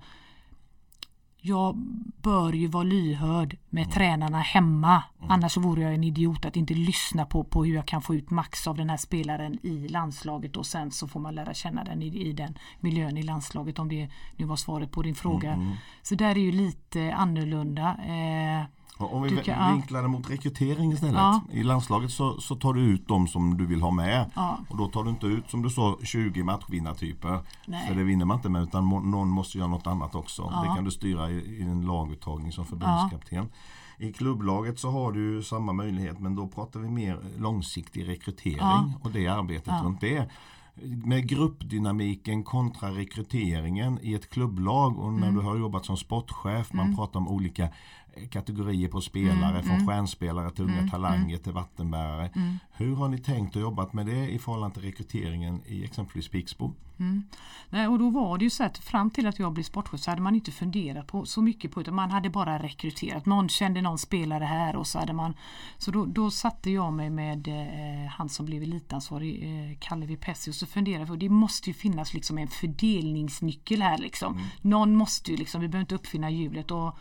jag 1.47 1.75
bör 2.21 2.53
ju 2.53 2.67
vara 2.67 2.83
lyhörd 2.83 3.57
med 3.69 3.83
mm. 3.83 3.93
tränarna 3.93 4.39
hemma. 4.39 5.03
Mm. 5.19 5.31
Annars 5.31 5.57
vore 5.57 5.81
jag 5.81 5.93
en 5.93 6.03
idiot 6.03 6.45
att 6.45 6.55
inte 6.55 6.73
lyssna 6.73 7.25
på, 7.25 7.43
på 7.43 7.65
hur 7.65 7.75
jag 7.75 7.85
kan 7.85 8.01
få 8.01 8.15
ut 8.15 8.29
max 8.29 8.67
av 8.67 8.77
den 8.77 8.89
här 8.89 8.97
spelaren 8.97 9.59
i 9.63 9.87
landslaget 9.87 10.57
och 10.57 10.65
sen 10.65 10.91
så 10.91 11.07
får 11.07 11.19
man 11.19 11.35
lära 11.35 11.53
känna 11.53 11.83
den 11.83 12.01
i, 12.01 12.27
i 12.27 12.33
den 12.33 12.57
miljön 12.79 13.17
i 13.17 13.23
landslaget 13.23 13.79
om 13.79 13.89
det 13.89 14.09
nu 14.35 14.45
var 14.45 14.55
svaret 14.55 14.91
på 14.91 15.01
din 15.01 15.15
fråga. 15.15 15.53
Mm. 15.53 15.65
mm. 15.65 15.77
Så 16.01 16.15
där 16.15 16.31
är 16.31 16.41
ju 16.41 16.51
lite 16.51 17.13
annorlunda. 17.13 17.97
Eh, 18.07 18.65
om 18.97 19.23
vi 19.23 19.37
kan, 19.43 19.73
vinklar 19.73 20.01
det 20.01 20.07
mot 20.07 20.29
rekrytering 20.29 20.91
istället. 20.91 21.15
Ja. 21.15 21.41
I 21.51 21.63
landslaget 21.63 22.11
så, 22.11 22.41
så, 22.41 22.55
tar 22.55 22.73
du 22.73 22.81
ut 22.81 23.07
de 23.07 23.27
som 23.27 23.57
du 23.57 23.65
vill 23.65 23.81
ha 23.81 23.91
med. 23.91 24.31
Ja. 24.35 24.57
Och 24.69 24.77
då 24.77 24.87
tar 24.87 25.03
du 25.03 25.09
inte 25.09 25.27
ut 25.27 25.49
som 25.49 25.61
du 25.61 25.69
sa 25.69 25.97
20 26.03 26.43
matchvinnartyper. 26.43 27.39
För 27.87 27.95
det 27.95 28.03
vinner 28.03 28.25
man 28.25 28.37
inte 28.37 28.49
med 28.49 28.63
utan 28.63 28.89
någon 28.89 29.29
måste 29.29 29.57
göra 29.57 29.67
något 29.67 29.87
annat 29.87 30.15
också. 30.15 30.51
Ja. 30.51 30.61
Det 30.61 30.75
kan 30.75 30.83
du 30.83 30.91
styra 30.91 31.31
i, 31.31 31.35
i 31.35 31.61
en 31.61 31.81
laguttagning 31.81 32.51
som 32.51 32.65
förbundskapten. 32.65 33.49
I 33.99 34.13
klubblaget 34.13 34.79
så 34.79 34.91
har 34.91 35.11
du 35.11 35.43
samma 35.43 35.73
möjlighet 35.73 36.19
men 36.19 36.35
då 36.35 36.47
pratar 36.47 36.79
vi 36.79 36.89
mer 36.89 37.19
långsiktig 37.37 38.07
rekrytering 38.07 38.93
och 39.01 39.11
det 39.11 39.27
arbetet 39.27 39.83
runt 39.83 40.01
det 40.01 40.29
med 40.83 41.27
gruppdynamiken 41.27 42.43
kontra 42.43 42.89
rekryteringen 42.89 43.99
i 44.01 44.13
ett 44.13 44.29
klubblag 44.29 44.99
och 44.99 45.13
när 45.13 45.27
mm. 45.27 45.35
du 45.35 45.41
har 45.41 45.57
jobbat 45.57 45.85
som 45.85 45.97
sportchef, 45.97 46.73
man 46.73 46.85
mm. 46.85 46.95
pratar 46.95 47.19
om 47.19 47.27
olika 47.27 47.69
kategorier 48.29 48.89
på 48.89 49.01
spelare 49.01 49.49
mm, 49.49 49.63
från 49.63 49.75
mm. 49.75 49.87
stjärnspelare 49.87 50.51
till 50.51 50.63
unga 50.63 50.77
mm, 50.77 50.89
talanger 50.89 51.29
mm. 51.29 51.39
till 51.39 51.51
vattenbärare. 51.51 52.29
Mm. 52.35 52.59
Hur 52.71 52.95
har 52.95 53.07
ni 53.07 53.17
tänkt 53.17 53.55
och 53.55 53.61
jobbat 53.61 53.93
med 53.93 54.05
det 54.05 54.29
i 54.29 54.39
förhållande 54.39 54.73
till 54.73 54.83
rekryteringen 54.83 55.61
i 55.65 55.83
exempelvis 55.83 56.27
Pixbo? 56.27 56.73
Mm. 56.99 57.23
Nej, 57.69 57.87
och 57.87 57.99
då 57.99 58.09
var 58.09 58.37
det 58.37 58.43
ju 58.43 58.49
så 58.49 58.63
att 58.63 58.77
fram 58.77 59.09
till 59.09 59.27
att 59.27 59.39
jag 59.39 59.53
blev 59.53 59.63
sportchef 59.63 59.99
så 59.99 60.11
hade 60.11 60.21
man 60.21 60.35
inte 60.35 60.51
funderat 60.51 61.07
på 61.07 61.25
så 61.25 61.41
mycket 61.41 61.71
på 61.71 61.81
det. 61.81 61.91
Man 61.91 62.11
hade 62.11 62.29
bara 62.29 62.63
rekryterat. 62.63 63.25
Någon 63.25 63.49
kände 63.49 63.81
någon 63.81 63.97
spelare 63.97 64.43
här 64.43 64.75
och 64.75 64.87
så 64.87 64.99
hade 64.99 65.13
man 65.13 65.33
Så 65.77 65.91
då, 65.91 66.05
då 66.05 66.31
satte 66.31 66.71
jag 66.71 66.93
mig 66.93 67.09
med 67.09 67.47
eh, 67.47 68.09
han 68.09 68.29
som 68.29 68.45
blev 68.45 68.63
elitansvarig, 68.63 69.43
eh, 69.43 69.77
Kalle 69.79 70.05
Vipessi 70.05 70.51
och 70.51 70.55
så 70.55 70.65
funderade 70.65 71.05
på 71.05 71.15
det 71.15 71.29
måste 71.29 71.69
ju 71.69 71.73
finnas 71.73 72.13
liksom 72.13 72.37
en 72.37 72.47
fördelningsnyckel 72.47 73.81
här 73.81 73.97
liksom. 73.97 74.41
Någon 74.61 74.95
måste 74.95 75.31
ju 75.31 75.37
liksom, 75.37 75.61
vi 75.61 75.67
behöver 75.67 75.83
inte 75.83 75.95
uppfinna 75.95 76.29
hjulet 76.29 76.71
och 76.71 76.97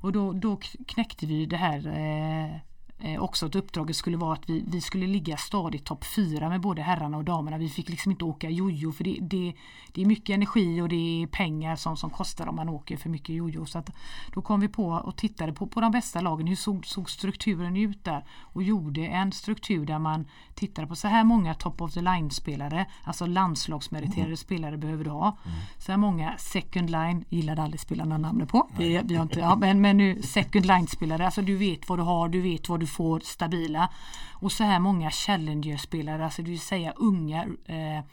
och 0.00 0.12
då, 0.12 0.32
då 0.32 0.56
knäckte 0.86 1.26
vi 1.26 1.46
det 1.46 1.56
här 1.56 1.86
eh, 1.86 2.56
eh, 3.00 3.22
också 3.22 3.46
att 3.46 3.54
uppdraget 3.54 3.96
skulle 3.96 4.16
vara 4.16 4.32
att 4.32 4.50
vi, 4.50 4.64
vi 4.66 4.80
skulle 4.80 5.06
ligga 5.06 5.36
stadigt 5.36 5.84
topp 5.84 6.04
fyra 6.04 6.48
med 6.48 6.60
både 6.60 6.82
herrarna 6.82 7.16
och 7.16 7.24
damerna. 7.24 7.58
Vi 7.58 7.68
fick 7.68 7.88
liksom 7.88 8.12
inte 8.12 8.24
åka 8.24 8.50
jojo 8.50 8.92
för 8.92 9.04
det, 9.04 9.18
det, 9.20 9.54
det 9.92 10.02
är 10.02 10.06
mycket 10.06 10.34
energi 10.34 10.80
och 10.80 10.88
det 10.88 11.22
är 11.22 11.26
pengar 11.26 11.76
som, 11.76 11.96
som 11.96 12.10
kostar 12.10 12.46
om 12.46 12.56
man 12.56 12.68
åker 12.68 12.96
för 12.96 13.08
mycket 13.08 13.34
jojo. 13.34 13.66
Så 13.66 13.78
att 13.78 13.90
då 14.34 14.42
kom 14.42 14.60
vi 14.60 14.68
på 14.68 14.86
och 14.86 15.16
tittade 15.16 15.52
på, 15.52 15.66
på 15.66 15.80
de 15.80 15.92
bästa 15.92 16.20
lagen. 16.20 16.46
Hur 16.46 16.56
såg, 16.56 16.86
såg 16.86 17.10
strukturen 17.10 17.76
ut 17.76 18.04
där? 18.04 18.24
Och 18.40 18.62
gjorde 18.62 19.06
en 19.06 19.32
struktur 19.32 19.86
där 19.86 19.98
man 19.98 20.26
tittade 20.54 20.88
på 20.88 20.96
så 20.96 21.08
här 21.08 21.24
många 21.24 21.54
top 21.54 21.80
of 21.80 21.94
the 21.94 22.00
line 22.00 22.30
spelare, 22.30 22.86
alltså 23.04 23.26
landslagsmeriterade 23.26 24.24
mm. 24.24 24.36
spelare 24.36 24.76
behöver 24.76 25.04
du 25.04 25.10
ha. 25.10 25.26
Mm. 25.44 25.58
Så 25.78 25.92
här 25.92 25.96
många 25.96 26.34
second 26.38 26.90
line, 26.90 27.24
gillade 27.28 27.62
aldrig 27.62 27.80
spelarna 27.80 28.18
namnet 28.18 28.48
på. 28.48 28.68
Vi, 28.78 29.00
vi 29.04 29.14
har 29.14 29.22
inte, 29.22 29.40
ja, 29.40 29.56
men, 29.56 29.80
men 29.80 29.96
nu 29.96 30.22
second 30.22 30.66
line 30.66 30.86
spelare, 30.86 31.24
alltså 31.24 31.42
du 31.42 31.56
vet 31.56 31.88
vad 31.88 31.98
du 31.98 32.02
har, 32.02 32.28
du 32.28 32.40
vet 32.40 32.68
vad 32.68 32.80
du 32.80 32.86
får 32.90 33.20
stabila. 33.20 33.88
Och 34.34 34.52
så 34.52 34.64
här 34.64 34.78
många 34.78 35.10
Challenger-spelare, 35.10 36.24
alltså 36.24 36.42
det 36.42 36.50
vill 36.50 36.60
säga 36.60 36.92
unga, 36.96 37.42
eh, 37.66 38.04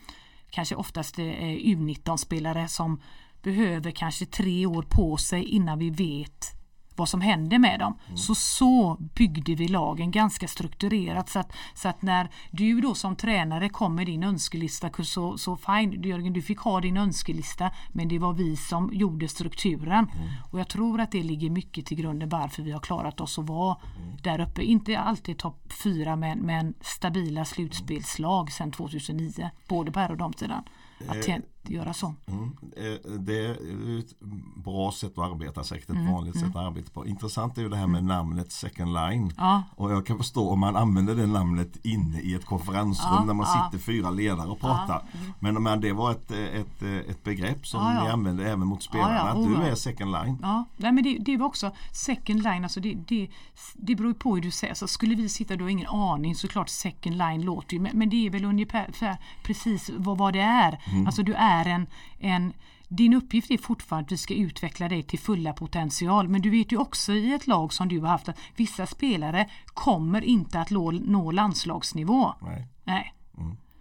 kanske 0.50 0.76
oftast 0.76 1.20
eh, 1.20 1.26
U19-spelare 1.26 2.68
som 2.68 3.02
behöver 3.42 3.92
kanske 3.92 4.26
tre 4.26 4.66
år 4.66 4.86
på 4.90 5.18
sig 5.18 5.44
innan 5.44 5.80
vi 5.80 5.90
vet 5.90 6.57
vad 6.98 7.10
som 7.10 7.22
händer 7.22 7.60
med 7.60 7.80
dem. 7.80 7.98
Mm. 8.06 8.18
Så 8.18 8.36
så 8.36 8.98
byggde 9.00 9.56
vi 9.56 9.68
lagen 9.68 10.12
ganska 10.12 10.48
strukturerat 10.48 11.30
så 11.30 11.40
att, 11.40 11.52
så 11.74 11.90
att 11.90 12.02
när 12.02 12.30
du 12.52 12.82
då 12.82 12.96
som 12.96 13.16
tränare 13.16 13.70
kom 13.70 13.96
med 13.96 14.06
din 14.06 14.24
önskelista 14.24 14.90
så, 15.04 15.38
så 15.38 15.58
fine 15.58 16.04
Jörgen 16.04 16.34
du 16.34 16.42
fick 16.42 16.60
ha 16.60 16.82
din 16.82 16.98
önskelista 16.98 17.72
men 17.92 18.08
det 18.08 18.20
var 18.20 18.34
vi 18.34 18.56
som 18.56 18.90
gjorde 18.94 19.28
strukturen. 19.28 19.92
Mm. 19.92 20.30
Och 20.52 20.60
jag 20.60 20.68
tror 20.68 21.02
att 21.02 21.12
det 21.12 21.24
ligger 21.24 21.50
mycket 21.50 21.86
till 21.86 21.98
grunden 21.98 22.30
varför 22.30 22.64
vi 22.64 22.72
har 22.72 22.80
klarat 22.80 23.22
oss 23.22 23.40
att 23.40 23.46
vara 23.46 23.78
mm. 23.98 24.18
där 24.24 24.42
uppe. 24.42 24.64
Inte 24.64 25.00
alltid 25.00 25.38
topp 25.38 25.74
fyra 25.84 26.16
men, 26.16 26.40
men 26.40 26.74
stabila 26.82 27.46
slutspelslag 27.46 28.52
sedan 28.52 28.72
2009 28.72 29.50
både 29.68 29.92
på 29.92 30.00
här 30.00 30.12
och 30.12 30.18
damsidan. 30.18 30.64
Att 31.08 31.28
eh, 31.28 31.36
göra 31.70 31.94
så. 31.94 32.14
Mm. 32.26 32.58
Eh, 32.78 33.12
det 33.20 33.46
är 33.46 33.52
ett 34.00 34.20
bra 34.56 34.92
sätt 34.92 35.18
att 35.18 35.32
arbeta, 35.32 35.64
säkert 35.64 35.90
ett 35.90 35.96
mm. 35.96 36.14
vanligt 36.14 36.36
mm. 36.36 36.48
sätt 36.48 36.56
att 36.56 36.64
arbeta 36.64 36.92
på. 36.92 37.08
Intressant 37.08 37.58
är 37.58 37.62
ju 37.62 37.70
det 37.70 37.78
här 37.78 37.88
med 37.88 38.00
mm. 38.00 38.08
namnet 38.08 38.52
second 38.52 38.94
line. 38.94 39.34
Ja. 39.38 39.64
Och 39.76 39.92
jag 39.92 40.06
kan 40.06 40.18
förstå 40.18 40.50
om 40.50 40.60
man 40.60 40.76
använder 40.76 41.16
det 41.16 41.28
namnet 41.28 41.86
inne 41.86 42.20
i 42.20 42.34
ett 42.34 42.46
konferensrum 42.46 43.16
ja. 43.20 43.24
där 43.28 43.34
man 43.34 43.48
ja. 43.50 43.70
sitter 43.72 43.86
fyra 43.86 44.10
ledare 44.10 44.48
och 44.48 44.60
pratar. 44.60 45.04
Mm. 45.12 45.34
Men, 45.40 45.64
men 45.64 45.82
det 45.82 45.94
var 45.94 46.12
ett, 46.12 46.32
ett, 46.32 46.82
ett 46.82 47.24
begrepp 47.24 47.68
som 47.68 47.94
ni 47.94 48.10
använde 48.10 48.52
även 48.52 48.68
mot 48.68 48.84
spelarna. 48.84 49.32
Att 49.32 49.44
du 49.44 49.56
är 49.56 49.76
second 49.76 50.12
line. 50.12 50.38
Ja, 50.42 50.66
Nej, 50.78 50.92
men 50.92 51.04
det, 51.04 51.18
det 51.20 51.38
var 51.38 51.46
också 51.46 51.72
second 51.92 52.44
line, 52.44 52.64
alltså 52.64 52.80
det, 52.80 52.94
det, 53.08 53.30
det 53.74 53.96
beror 53.96 54.14
på 54.14 54.36
hur 54.36 54.42
du 54.42 54.52
säger. 54.52 54.74
Så 54.74 54.88
skulle 54.88 55.16
vi 55.16 55.30
sitta 55.30 55.56
då 55.56 55.70
ingen 55.70 55.88
aning 55.88 56.36
såklart 56.36 56.70
second 56.70 57.18
line 57.18 57.42
låter 57.42 57.74
ju. 57.74 57.80
Men, 57.80 57.98
men 57.98 58.10
det 58.10 58.26
är 58.28 58.30
väl 58.30 58.46
ungefär 58.46 59.18
precis 59.44 59.90
vad, 59.98 60.18
vad 60.18 60.34
det 60.34 60.40
är. 60.40 60.80
Mm. 60.92 61.06
Alltså 61.06 61.24
du 61.24 61.34
är 61.34 61.57
en, 61.66 61.88
en 62.20 62.54
din 62.88 63.14
uppgift 63.14 63.52
är 63.52 63.58
fortfarande 63.58 64.04
att 64.04 64.10
du 64.10 64.18
ska 64.18 64.34
utveckla 64.34 64.90
dig 64.90 65.04
till 65.04 65.20
fulla 65.20 65.54
potential 65.54 66.28
men 66.28 66.42
du 66.42 66.50
vet 66.50 66.72
ju 66.72 66.78
också 66.78 67.14
i 67.14 67.34
ett 67.34 67.48
lag 67.48 67.74
som 67.74 67.88
du 67.88 68.00
har 68.00 68.08
haft 68.08 68.30
att 68.30 68.40
vissa 68.56 68.86
spelare 68.86 69.50
kommer 69.66 70.24
inte 70.24 70.60
att 70.60 70.70
nå 70.70 71.32
landslagsnivå. 71.32 72.34
Nej. 72.42 72.68
Nej. 72.84 73.14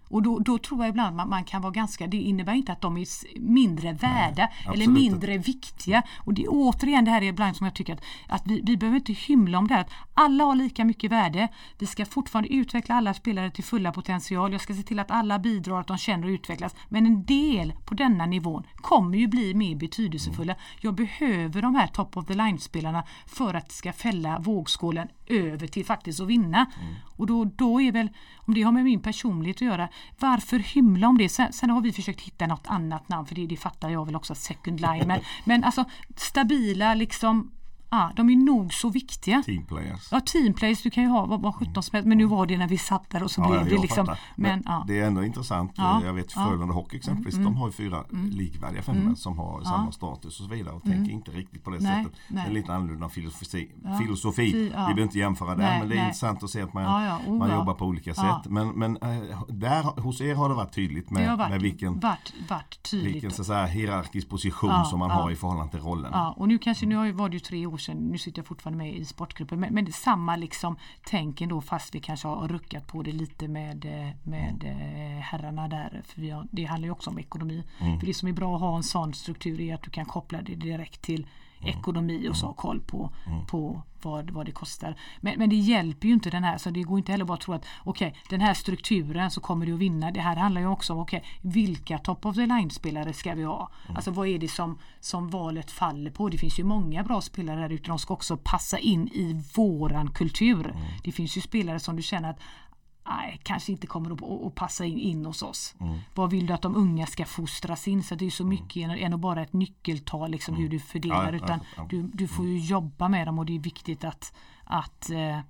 Och 0.08 0.22
då, 0.22 0.38
då, 0.38 0.58
tror 0.58 0.80
jag 0.80 0.88
ibland 0.88 1.16
man, 1.16 1.28
man 1.28 1.44
kan 1.44 1.62
vara 1.62 1.72
ganska, 1.72 2.06
det 2.06 2.16
innebär 2.16 2.52
inte 2.52 2.72
att 2.72 2.80
de 2.80 2.96
är 2.96 3.06
mindre 3.40 3.92
värda 3.92 4.48
Nej, 4.66 4.74
eller 4.74 4.86
mindre 4.88 5.38
viktiga. 5.38 6.02
Och 6.18 6.34
det 6.34 6.44
är 6.44 6.48
återigen 6.50 7.04
det 7.04 7.10
här 7.10 7.22
är 7.22 7.26
ibland 7.26 7.56
som 7.56 7.66
jag 7.66 7.74
tycker 7.74 7.92
att, 7.92 8.02
att 8.28 8.42
vi, 8.44 8.60
vi 8.64 8.76
behöver 8.76 8.98
inte 8.98 9.12
hymla 9.12 9.58
om 9.58 9.68
det 9.68 9.74
här. 9.74 9.80
Att 9.80 9.90
alla 10.14 10.44
har 10.44 10.54
lika 10.54 10.84
mycket 10.84 11.12
värde. 11.12 11.48
Vi 11.78 11.86
ska 11.86 12.04
fortfarande 12.06 12.52
utveckla 12.52 12.94
alla 12.94 13.14
spelare 13.14 13.50
till 13.50 13.64
fulla 13.64 13.92
potential. 13.92 14.52
Jag 14.52 14.60
ska 14.60 14.74
se 14.74 14.82
till 14.82 14.98
att 14.98 15.10
alla 15.10 15.38
bidrar, 15.38 15.80
att 15.80 15.86
de 15.86 15.98
känner 15.98 16.26
och 16.26 16.30
utvecklas. 16.30 16.74
Men 16.88 17.06
en 17.06 17.24
del 17.24 17.72
på 17.84 17.94
denna 17.94 18.26
nivån 18.26 18.66
kommer 18.76 19.18
ju 19.18 19.26
bli 19.26 19.54
mer 19.54 19.76
betydelsefulla. 19.76 20.52
Mm. 20.52 20.64
Jag 20.80 20.94
behöver 20.94 21.62
de 21.62 21.74
här 21.74 21.86
top 21.86 22.16
of 22.16 22.26
the 22.26 22.34
line-spelarna 22.34 23.04
för 23.26 23.54
att 23.54 23.68
det 23.68 23.74
ska 23.74 23.92
fälla 23.92 24.38
vågskålen 24.38 25.08
över 25.26 25.66
till 25.66 25.84
faktiskt 25.84 26.20
att 26.20 26.26
vinna. 26.26 26.66
Mm. 26.80 26.94
Och 27.16 27.26
då, 27.26 27.44
då 27.44 27.80
är 27.80 27.92
väl, 27.92 28.08
om 28.36 28.54
det 28.54 28.62
har 28.62 28.72
med 28.72 28.84
min 28.84 29.00
personlighet 29.00 29.56
att 29.56 29.62
göra, 29.62 29.88
varför 30.18 30.58
hymla 30.58 31.08
om 31.08 31.18
det? 31.18 31.28
Sen, 31.28 31.52
sen 31.52 31.70
har 31.70 31.80
vi 31.80 31.92
försökt 31.92 32.20
hitta 32.20 32.46
något 32.46 32.66
annat 32.66 33.08
namn 33.08 33.26
för 33.26 33.34
det, 33.34 33.46
det 33.46 33.56
fattar 33.56 33.90
jag 33.90 34.06
väl 34.06 34.16
också, 34.16 34.34
second 34.34 34.80
line. 34.80 35.04
Men, 35.06 35.20
men 35.44 35.64
alltså 35.64 35.84
stabila 36.16 36.94
liksom 36.94 37.50
Ja, 37.90 38.12
de 38.16 38.30
är 38.30 38.36
nog 38.36 38.74
så 38.74 38.90
viktiga. 38.90 39.42
Teamplayers. 39.42 40.08
Ja, 40.10 40.20
teamplayers. 40.20 40.82
Du 40.82 40.90
kan 40.90 41.02
ju 41.02 41.08
ha 41.08 41.26
vad, 41.26 41.40
vad 41.40 41.54
17 41.54 41.82
som 41.82 41.96
helst. 41.96 42.08
Men 42.08 42.18
nu 42.18 42.24
var 42.24 42.46
det 42.46 42.58
när 42.58 42.68
vi 42.68 42.78
satt 42.78 43.10
där 43.10 43.22
och 43.22 43.30
så 43.30 43.40
ja, 43.40 43.48
blev 43.48 43.64
det 43.68 43.82
liksom. 43.82 44.06
Men, 44.06 44.16
men 44.36 44.62
ja. 44.66 44.84
Det 44.88 45.00
är 45.00 45.06
ändå 45.06 45.24
intressant. 45.24 45.72
Ja, 45.76 46.04
jag 46.04 46.12
vet 46.12 46.32
Frölunda 46.32 46.74
Hockey 46.74 46.96
exempelvis. 46.96 47.34
Mm, 47.34 47.44
de 47.44 47.56
har 47.56 47.66
ju 47.66 47.72
fyra 47.72 48.04
mm, 48.12 48.30
likvärdiga 48.30 48.82
femmor 48.82 49.00
mm, 49.00 49.16
som 49.16 49.38
har 49.38 49.62
samma 49.62 49.92
status 49.92 50.40
och 50.40 50.46
så 50.46 50.54
vidare. 50.54 50.74
Och 50.74 50.86
mm. 50.86 50.98
tänker 50.98 51.12
inte 51.12 51.30
riktigt 51.30 51.64
på 51.64 51.70
det 51.70 51.78
nej, 51.78 52.04
sättet. 52.04 52.18
Nej. 52.28 52.44
Det 52.44 52.50
är 52.50 52.54
lite 52.54 52.74
annorlunda 52.74 53.08
filosofi. 53.08 53.72
filosofi. 54.00 54.52
Vi 54.52 54.70
behöver 54.70 55.02
inte 55.02 55.18
jämföra 55.18 55.54
det. 55.54 55.62
Men 55.62 55.88
det 55.88 55.94
är 55.94 55.96
nej. 55.96 56.06
intressant 56.06 56.42
att 56.42 56.50
se 56.50 56.62
att 56.62 56.74
man, 56.74 56.84
oh, 56.86 57.38
man 57.38 57.50
jobbar 57.50 57.74
på 57.74 57.84
olika 57.84 58.14
sätt. 58.14 58.44
Men, 58.44 58.68
men 58.68 58.96
äh, 58.96 59.42
där 59.48 59.82
hos 59.82 60.20
er 60.20 60.34
har 60.34 60.48
det 60.48 60.54
varit 60.54 60.74
tydligt 60.74 61.10
med, 61.10 61.38
varit, 61.38 61.50
med 61.50 61.60
vilken, 61.60 62.00
varit, 62.00 62.32
varit 62.48 62.92
vilken 62.92 63.30
så 63.30 63.44
säga, 63.44 63.66
hierarkisk 63.66 64.28
position 64.28 64.84
som 64.84 64.98
man 64.98 65.10
har 65.10 65.30
i 65.30 65.36
förhållande 65.36 65.72
till 65.72 65.80
rollen. 65.80 66.10
Ja, 66.14 66.34
och 66.36 66.48
nu 66.48 66.58
kanske, 66.58 66.86
nu 66.86 67.12
var 67.12 67.28
det 67.28 67.34
ju 67.34 67.40
tre 67.40 67.66
år 67.66 67.75
sedan. 67.78 68.08
Nu 68.08 68.18
sitter 68.18 68.38
jag 68.38 68.46
fortfarande 68.46 68.78
med 68.84 68.94
i 68.94 69.04
sportgruppen. 69.04 69.60
Men, 69.60 69.74
men 69.74 69.92
samma 69.92 70.36
liksom 70.36 70.76
tänken 71.04 71.48
då 71.48 71.60
fast 71.60 71.94
vi 71.94 72.00
kanske 72.00 72.28
har 72.28 72.48
ruckat 72.48 72.86
på 72.86 73.02
det 73.02 73.12
lite 73.12 73.48
med, 73.48 73.84
eh, 73.84 74.16
med 74.22 74.64
mm. 74.64 75.22
herrarna 75.22 75.68
där. 75.68 76.02
För 76.06 76.20
vi 76.20 76.30
har, 76.30 76.46
det 76.50 76.64
handlar 76.64 76.86
ju 76.86 76.92
också 76.92 77.10
om 77.10 77.18
ekonomi. 77.18 77.64
Mm. 77.78 78.00
För 78.00 78.06
det 78.06 78.14
som 78.14 78.28
är 78.28 78.32
bra 78.32 78.54
att 78.54 78.60
ha 78.60 78.76
en 78.76 78.82
sån 78.82 79.14
struktur 79.14 79.60
är 79.60 79.74
att 79.74 79.82
du 79.82 79.90
kan 79.90 80.04
koppla 80.04 80.42
det 80.42 80.54
direkt 80.54 81.02
till. 81.02 81.26
Ekonomi 81.60 82.28
och 82.28 82.36
så 82.36 82.46
mm. 82.46 82.56
koll 82.56 82.80
på, 82.80 83.10
mm. 83.26 83.46
på 83.46 83.82
vad, 84.02 84.30
vad 84.30 84.46
det 84.46 84.52
kostar. 84.52 84.96
Men, 85.20 85.38
men 85.38 85.50
det 85.50 85.56
hjälper 85.56 86.08
ju 86.08 86.14
inte 86.14 86.30
den 86.30 86.44
här 86.44 86.58
så 86.58 86.70
det 86.70 86.82
går 86.82 86.98
inte 86.98 87.12
heller 87.12 87.24
bara 87.24 87.34
att 87.34 87.40
tro 87.40 87.54
att 87.54 87.64
okej 87.84 88.08
okay, 88.08 88.20
den 88.30 88.40
här 88.40 88.54
strukturen 88.54 89.30
så 89.30 89.40
kommer 89.40 89.66
du 89.66 89.72
att 89.72 89.78
vinna. 89.78 90.10
Det 90.10 90.20
här 90.20 90.36
handlar 90.36 90.60
ju 90.60 90.66
också 90.66 90.92
om 90.92 90.98
okej 90.98 91.18
okay, 91.18 91.50
vilka 91.62 91.98
top 91.98 92.26
of 92.26 92.34
the 92.34 92.46
line 92.46 92.70
spelare 92.70 93.12
ska 93.12 93.34
vi 93.34 93.42
ha? 93.42 93.70
Mm. 93.84 93.96
Alltså 93.96 94.10
vad 94.10 94.28
är 94.28 94.38
det 94.38 94.48
som, 94.48 94.78
som 95.00 95.30
valet 95.30 95.70
faller 95.70 96.10
på? 96.10 96.28
Det 96.28 96.38
finns 96.38 96.58
ju 96.58 96.64
många 96.64 97.02
bra 97.02 97.20
spelare 97.20 97.60
där 97.60 97.72
ute. 97.72 97.88
De 97.88 97.98
ska 97.98 98.14
också 98.14 98.36
passa 98.36 98.78
in 98.78 99.08
i 99.08 99.42
våran 99.54 100.10
kultur. 100.10 100.66
Mm. 100.66 100.82
Det 101.04 101.12
finns 101.12 101.36
ju 101.36 101.40
spelare 101.40 101.80
som 101.80 101.96
du 101.96 102.02
känner 102.02 102.30
att 102.30 102.40
nej, 103.08 103.40
kanske 103.42 103.72
inte 103.72 103.86
kommer 103.86 104.10
att, 104.10 104.46
att 104.46 104.54
passa 104.54 104.84
in, 104.84 104.98
in 104.98 105.26
hos 105.26 105.42
oss. 105.42 105.74
Mm. 105.80 105.98
Vad 106.14 106.30
vill 106.30 106.46
du 106.46 106.52
att 106.52 106.62
de 106.62 106.76
unga 106.76 107.06
ska 107.06 107.24
fostras 107.24 107.88
in? 107.88 108.02
Så 108.02 108.14
det 108.14 108.26
är 108.26 108.30
så 108.30 108.46
mycket 108.46 108.76
mm. 108.84 109.04
än 109.04 109.14
att 109.14 109.20
bara 109.20 109.42
ett 109.42 109.52
nyckeltal 109.52 110.30
liksom, 110.30 110.54
hur 110.54 110.68
du 110.68 110.78
fördelar. 110.78 111.32
Ja, 111.32 111.36
utan 111.36 111.60
ja. 111.76 111.86
du, 111.90 112.02
du 112.02 112.28
får 112.28 112.46
ju 112.46 112.58
jobba 112.58 113.08
med 113.08 113.28
dem 113.28 113.38
och 113.38 113.46
det 113.46 113.56
är 113.56 113.60
viktigt 113.60 114.04
att, 114.04 114.32
att 114.64 115.10
eh, 115.10 115.40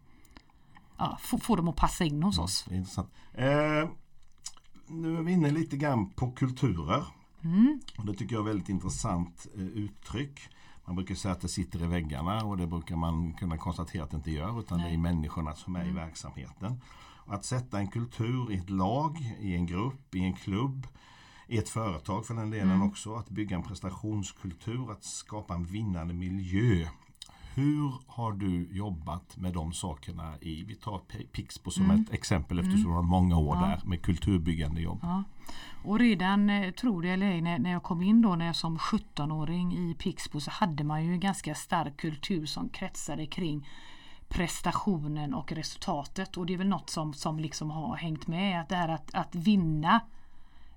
ja, 0.98 1.18
få, 1.20 1.38
få 1.38 1.56
dem 1.56 1.68
att 1.68 1.76
passa 1.76 2.04
in 2.04 2.22
hos 2.22 2.38
oss. 2.38 2.64
Det 2.68 2.74
är 2.74 2.78
intressant. 2.78 3.10
Eh, 3.34 3.88
nu 4.86 5.16
är 5.16 5.22
vi 5.22 5.32
inne 5.32 5.50
lite 5.50 5.76
grann 5.76 6.10
på 6.10 6.30
kulturer. 6.30 7.04
Mm. 7.44 7.80
Och 7.98 8.06
det 8.06 8.14
tycker 8.14 8.34
jag 8.34 8.42
är 8.42 8.48
väldigt 8.48 8.68
intressant 8.68 9.46
eh, 9.54 9.62
uttryck. 9.62 10.40
Man 10.84 10.96
brukar 10.96 11.14
säga 11.14 11.32
att 11.32 11.40
det 11.40 11.48
sitter 11.48 11.84
i 11.84 11.86
väggarna 11.86 12.44
och 12.44 12.56
det 12.56 12.66
brukar 12.66 12.96
man 12.96 13.32
kunna 13.32 13.58
konstatera 13.58 14.04
att 14.04 14.10
det 14.10 14.16
inte 14.16 14.30
gör 14.30 14.60
utan 14.60 14.78
Nej. 14.78 14.88
det 14.88 14.94
är 14.94 14.98
människorna 14.98 15.54
som 15.54 15.76
är 15.76 15.80
Mm. 15.80 15.92
i 15.96 16.00
verksamheten. 16.00 16.80
Att 17.26 17.44
sätta 17.44 17.78
en 17.78 17.88
kultur 17.88 18.52
i 18.52 18.56
ett 18.56 18.70
lag, 18.70 19.18
i 19.40 19.54
en 19.54 19.66
grupp, 19.66 20.14
i 20.14 20.20
en 20.20 20.32
klubb, 20.32 20.86
i 21.48 21.58
ett 21.58 21.68
företag 21.68 22.26
för 22.26 22.34
den 22.34 22.50
delen 22.50 22.70
Mm. 22.70 22.88
också. 22.88 23.14
Att 23.14 23.28
bygga 23.30 23.56
en 23.56 23.62
prestationskultur, 23.62 24.90
att 24.92 25.04
skapa 25.04 25.54
en 25.54 25.64
vinnande 25.64 26.14
miljö. 26.14 26.86
Hur 27.54 27.92
har 28.06 28.32
du 28.32 28.68
jobbat 28.76 29.36
med 29.36 29.52
de 29.52 29.72
sakerna 29.72 30.34
i, 30.40 30.64
vi 30.64 30.74
tar 30.74 30.98
Pixbo 31.32 31.70
som 31.70 31.84
Mm. 31.84 32.00
ett 32.02 32.12
exempel 32.12 32.58
eftersom 32.58 32.82
du 32.90 32.96
har 32.96 33.02
många 33.02 33.36
år 33.38 33.56
Ja. 33.56 33.66
där 33.66 33.80
med 33.86 34.02
kulturbyggande 34.02 34.80
jobb. 34.80 34.98
Ja. 35.02 35.24
Och 35.84 35.98
redan, 35.98 36.50
eh, 36.50 36.70
tror 36.70 37.02
det 37.02 37.08
eller 37.10 37.26
ej, 37.26 37.40
när, 37.40 37.58
när 37.58 37.70
jag 37.70 37.82
kom 37.82 38.02
in 38.02 38.22
då 38.22 38.36
när 38.36 38.46
jag 38.46 38.56
som 38.56 38.78
17-åring 38.78 39.72
i 39.76 39.94
Pixbo 39.94 40.40
så 40.40 40.50
hade 40.50 40.84
man 40.84 41.04
ju 41.04 41.12
en 41.12 41.20
ganska 41.20 41.54
stark 41.54 41.96
kultur 41.96 42.46
som 42.46 42.68
kretsade 42.68 43.26
kring 43.26 43.68
prestationen 44.28 45.34
och 45.34 45.52
resultatet. 45.52 46.36
Och 46.36 46.46
det 46.46 46.54
är 46.54 46.58
väl 46.58 46.68
något 46.68 46.90
som, 46.90 47.14
som 47.14 47.38
liksom 47.38 47.70
har 47.70 47.96
hängt 47.96 48.26
med. 48.26 48.60
Att 48.60 48.68
det 48.68 48.76
här 48.76 48.88
att, 48.88 49.14
att 49.14 49.34
vinna 49.34 50.00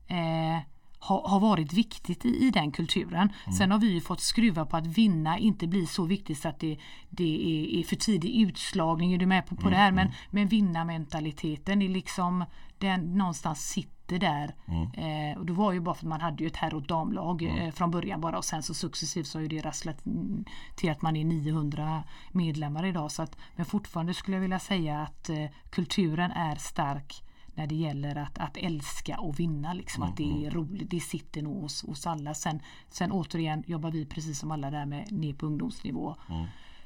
eh, 0.07 0.59
har, 0.99 1.39
varit 1.39 1.73
viktigt 1.73 2.25
i, 2.25 2.47
i 2.47 2.51
den 2.51 2.71
kulturen. 2.71 3.29
Sen 3.57 3.71
har 3.71 3.79
vi 3.79 3.93
ju 3.93 4.01
fått 4.01 4.21
skruva 4.21 4.65
på 4.65 4.77
att 4.77 4.87
vinna 4.87 5.37
inte 5.37 5.67
blir 5.67 5.85
så 5.85 6.05
viktigt 6.05 6.39
så 6.39 6.47
att 6.47 6.59
det, 6.59 6.77
det 7.09 7.23
är, 7.23 7.79
är 7.79 7.83
för 7.83 7.95
tidig 7.95 8.41
utslagning. 8.41 9.13
Är 9.13 9.17
du 9.17 9.25
med 9.25 9.45
på, 9.45 9.55
på 9.55 9.69
det 9.69 9.75
här? 9.75 9.91
Men, 9.91 10.11
men 10.29 10.47
vinnarmentaliteten 10.47 11.81
är 11.81 11.89
liksom 11.89 12.45
den 12.77 13.17
någonstans 13.17 13.69
sitter 13.69 14.19
där. 14.19 14.55
Eh, 14.93 15.39
och 15.39 15.45
det 15.45 15.53
var 15.53 15.71
ju 15.71 15.79
bara 15.79 15.95
för 15.95 16.05
att 16.05 16.09
man 16.09 16.21
hade 16.21 16.43
ju 16.43 16.47
ett 16.47 16.55
herr 16.55 16.73
och 16.73 16.87
damlag 16.87 17.43
eh, 17.43 17.71
från 17.71 17.91
början 17.91 18.21
bara 18.21 18.37
och 18.37 18.45
sen 18.45 18.63
så 18.63 18.73
successivt 18.73 19.27
så 19.27 19.37
har 19.37 19.41
ju 19.41 19.47
det 19.47 19.61
rasslat 19.61 20.05
mm, 20.05 20.45
till 20.75 20.91
att 20.91 21.01
man 21.01 21.15
är 21.15 21.25
900 21.25 22.03
medlemmar 22.31 22.85
idag. 22.85 23.11
Så 23.11 23.21
att, 23.21 23.37
men 23.55 23.65
fortfarande 23.65 24.13
skulle 24.13 24.37
jag 24.37 24.41
vilja 24.41 24.59
säga 24.59 24.99
att 24.99 25.29
eh, 25.29 25.45
kulturen 25.69 26.31
är 26.31 26.55
stark 26.55 27.23
när 27.59 27.67
det 27.67 27.75
gäller 27.75 28.15
att, 28.15 28.37
att 28.37 28.57
älska 28.57 29.19
och 29.19 29.39
vinna. 29.39 29.73
Liksom, 29.73 30.03
Att 30.03 30.17
det 30.17 30.45
är 30.45 30.51
roligt, 30.51 30.89
det 30.89 30.99
sitter 30.99 31.41
nog 31.41 31.61
hos, 31.61 31.83
hos 31.85 32.07
alla. 32.07 32.33
Sen, 32.33 32.59
sen 32.89 33.11
återigen 33.11 33.63
jobbar 33.67 33.91
vi 33.91 34.05
precis 34.05 34.39
som 34.39 34.51
alla 34.51 34.71
där 34.71 34.85
med 34.85 35.11
ner 35.11 35.33
på 35.33 35.45
ungdomsnivå. 35.45 36.15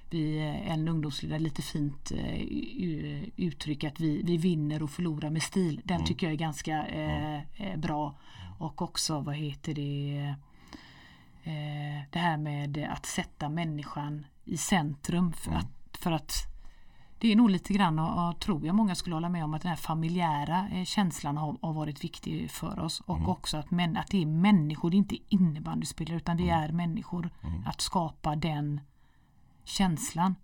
Vi, 0.10 0.38
eh, 0.38 0.72
en 0.72 0.88
ungdomsledare, 0.88 1.40
lite 1.40 1.62
fint 1.62 2.12
eh, 2.12 2.42
u- 2.42 3.32
uttryck 3.38 3.84
att 3.84 4.00
vi, 4.00 4.22
vi 4.24 4.38
vinner 4.38 4.84
och 4.84 4.90
förlorar 4.92 5.30
med 5.30 5.44
stil. 5.44 5.82
Den 5.84 6.00
tycker 6.06 6.28
jag 6.28 6.34
är 6.34 6.38
ganska 6.38 6.86
eh, 6.88 7.78
bra. 7.78 8.16
Och 8.60 8.82
också 8.82 9.20
vad 9.20 9.36
heter 9.36 9.74
det 9.74 10.18
eh, 11.44 12.02
det 12.12 12.20
här 12.20 12.38
med 12.38 12.88
att 12.92 13.06
sätta 13.06 13.50
människan 13.50 14.26
i 14.46 14.58
centrum 14.58 15.34
för, 15.34 15.52
att, 15.52 15.98
för 15.98 16.12
att 16.12 16.34
det 17.24 17.32
är 17.32 17.36
nog 17.36 17.50
lite 17.50 17.74
grann 17.74 18.00
och, 18.00 18.40
tror 18.40 18.66
jag 18.66 18.76
många 18.76 18.96
skulle 18.96 19.16
hålla 19.16 19.30
med 19.30 19.44
om 19.44 19.54
att 19.54 19.62
den 19.62 19.70
här 19.70 19.76
familjära 19.76 20.70
eh, 20.72 20.84
känslan 20.84 21.38
har, 21.38 21.58
har 21.62 21.74
varit 21.74 22.04
viktig 22.04 22.52
för 22.52 22.80
oss. 22.80 23.00
Och 23.00 23.30
också 23.30 23.58
att, 23.58 23.72
män, 23.72 23.98
att 23.98 24.08
det 24.08 24.22
är 24.22 24.26
människor, 24.26 24.90
det 24.90 24.96
är 24.96 24.98
inte 24.98 25.18
innebandyspelare 25.30 26.18
utan 26.18 26.38
det 26.38 26.50
är 26.50 26.72
människor 26.72 27.30
att 27.66 27.82
skapa 27.82 28.36
den 28.36 28.82
känslan. 29.64 30.36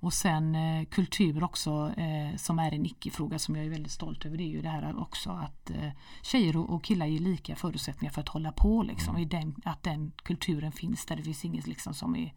Och 0.00 0.12
sen 0.12 0.54
eh, 0.54 0.84
kultur 0.84 1.44
också 1.44 1.92
eh, 1.96 2.36
som 2.36 2.58
är 2.58 2.72
en 2.72 2.86
icke-fråga 2.86 3.38
som 3.38 3.56
jag 3.56 3.64
är 3.64 3.70
väldigt 3.70 3.92
stolt 3.92 4.26
över 4.26 4.36
det 4.36 4.44
är 4.44 4.48
ju 4.48 4.62
det 4.62 4.68
här 4.68 5.00
också 5.00 5.30
att 5.30 5.70
eh, 5.70 5.90
tjejer 6.22 6.56
och, 6.56 6.84
killar 6.84 7.06
ger 7.06 7.20
lika 7.20 7.56
förutsättningar 7.56 8.12
för 8.12 8.20
att 8.20 8.28
hålla 8.28 8.52
på 8.52 8.82
liksom. 8.82 9.18
I 9.18 9.24
den, 9.24 9.54
att 9.64 9.82
den 9.82 10.12
kulturen 10.22 10.72
finns 10.72 11.06
där 11.06 11.16
det 11.16 11.22
finns 11.22 11.44
inget 11.44 11.66
liksom 11.66 11.94
som 11.94 12.16
är 12.16 12.32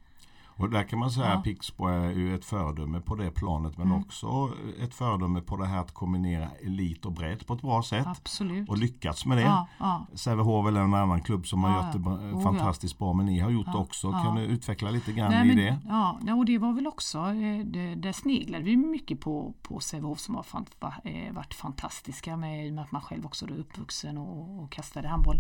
Och 0.58 0.70
där 0.70 0.84
kan 0.84 1.00
man 1.00 1.12
säga 1.12 1.26
Ja. 1.26 1.30
Mm. 1.32 1.38
att 1.40 1.44
Pixbo 1.44 1.88
är 1.88 2.10
ju 2.12 2.36
ett 2.36 2.46
föredöme 2.46 3.00
på 3.02 3.16
det 3.16 3.32
planet 3.32 3.78
men 3.78 3.92
också 3.92 4.50
ett 4.82 4.94
föredöme 4.96 5.42
på 5.42 5.58
det 5.58 5.66
här 5.66 5.80
att 5.80 5.92
kombinera 5.94 6.50
elit 6.66 7.06
och 7.06 7.12
bredd 7.12 7.48
på 7.48 7.54
ett 7.54 7.62
bra 7.62 7.84
sätt. 7.84 8.08
absolut. 8.08 8.70
Och 8.70 8.78
lyckats 8.78 9.26
med 9.26 9.38
det. 9.38 9.42
Ja, 9.42 9.68
ja. 9.80 10.06
Sävehof 10.14 10.68
är 10.68 10.72
en 10.80 10.94
annan 10.94 11.22
klubb 11.22 11.48
som 11.48 11.64
har 11.64 11.72
Ja, 11.72 11.86
gjort 11.86 11.94
det 12.04 12.10
ja. 12.10 12.16
Oh, 12.18 12.32
ja. 12.32 12.40
fantastiskt 12.42 12.98
bra 12.98 13.14
men 13.14 13.26
ni 13.26 13.40
har 13.40 13.50
gjort 13.50 13.66
det 13.66 13.72
Ja, 13.74 13.80
också. 13.80 14.08
ja. 14.12 14.24
Kan 14.24 14.36
du 14.36 14.42
utveckla 14.42 14.90
lite 14.90 15.12
grann 15.14 15.32
Nej, 15.32 15.44
i 15.44 15.48
men, 15.48 15.58
det? 15.58 15.78
Ja, 15.88 16.20
ja, 16.26 16.34
och 16.36 16.46
det 16.46 16.58
var 16.58 16.74
väl 16.74 16.88
också, 16.88 17.18
eh, 17.18 17.66
det, 17.66 17.96
där 17.96 18.12
sneglade 18.12 18.64
vi 18.64 18.78
mycket 18.78 19.20
på, 19.20 19.54
på 19.62 19.80
Sävehof 19.80 20.20
som 20.20 20.36
har 20.36 20.44
fan, 20.44 20.66
eh, 21.04 21.34
varit 21.34 21.54
fantastiska 21.54 22.38
med, 22.38 22.68
i 22.68 22.70
och 22.70 22.74
med 22.74 22.84
att 22.84 22.92
man 22.92 23.02
själv 23.02 23.26
också 23.26 23.46
är 23.46 23.52
uppvuxen 23.60 24.18
och, 24.18 24.64
och 24.64 24.72
kastade 24.72 25.08
handboll 25.08 25.38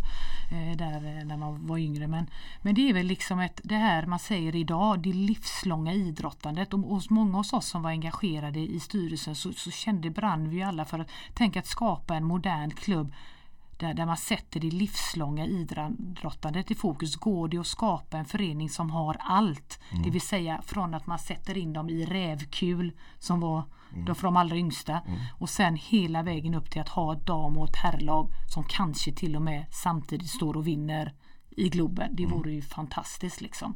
eh, 0.52 0.78
där 0.78 1.18
eh, 1.20 1.26
när 1.26 1.38
man 1.38 1.68
var 1.68 1.78
yngre. 1.78 2.08
Men, 2.08 2.28
men 2.62 2.76
det 2.76 2.90
är 2.90 2.94
väl 2.94 3.06
liksom 3.08 3.40
ett, 3.40 3.62
det 3.64 3.76
här 3.76 4.06
man 4.06 4.20
säger 4.20 4.56
idag, 4.56 5.05
det 5.06 5.14
livslånga 5.14 5.94
idrottandet. 5.94 6.74
Och 6.74 6.80
hos 6.80 7.10
många 7.10 7.38
hos 7.38 7.54
oss 7.54 7.68
som 7.68 7.82
var 7.82 7.90
engagerade 7.90 8.60
i 8.60 8.80
styrelsen 8.80 9.36
så, 9.36 9.54
så 9.54 9.72
kände, 9.72 10.10
brann 10.10 10.50
vi 10.50 10.64
alla 10.64 10.86
för 10.86 11.00
att 11.00 11.10
tänka 11.34 11.60
att 11.60 11.68
skapa 11.68 12.16
en 12.16 12.26
modern 12.26 12.72
klubb 12.72 13.14
där, 13.78 13.94
där 13.94 14.06
man 14.06 14.18
sätter 14.18 14.60
det 14.60 14.72
livslånga 14.72 15.46
idrottandet 15.46 16.72
i 16.72 16.76
fokus 16.76 17.16
går 17.16 17.48
det 17.48 17.58
att 17.58 17.68
skapa 17.68 18.18
en 18.18 18.26
förening 18.26 18.70
som 18.70 18.90
har 18.90 19.18
allt. 19.20 19.80
Det 20.04 20.10
vill 20.10 20.22
säga 20.22 20.62
från 20.62 20.94
att 20.94 21.08
man 21.08 21.20
sätter 21.20 21.58
in 21.58 21.74
dem 21.74 21.90
i 21.90 22.06
rävkul 22.06 22.92
som 23.20 23.40
var 23.40 23.64
då 24.06 24.16
för 24.16 24.24
de 24.24 24.38
allra 24.38 24.58
yngsta 24.58 25.02
och 25.40 25.50
sen 25.50 25.76
hela 25.76 26.24
vägen 26.24 26.54
upp 26.54 26.72
till 26.72 26.82
att 26.82 26.90
ha 26.90 27.14
ett 27.14 27.26
dam 27.26 27.58
och 27.58 27.70
ett 27.70 27.76
herrlag 27.76 28.30
som 28.54 28.64
kanske 28.64 29.12
till 29.12 29.36
och 29.36 29.42
med 29.42 29.66
samtidigt 29.72 30.30
står 30.30 30.58
och 30.58 30.68
vinner 30.68 31.14
i 31.50 31.70
Globen. 31.70 32.16
Det 32.16 32.26
vore 32.26 32.52
ju 32.52 32.62
fantastiskt 32.62 33.42
liksom. 33.42 33.76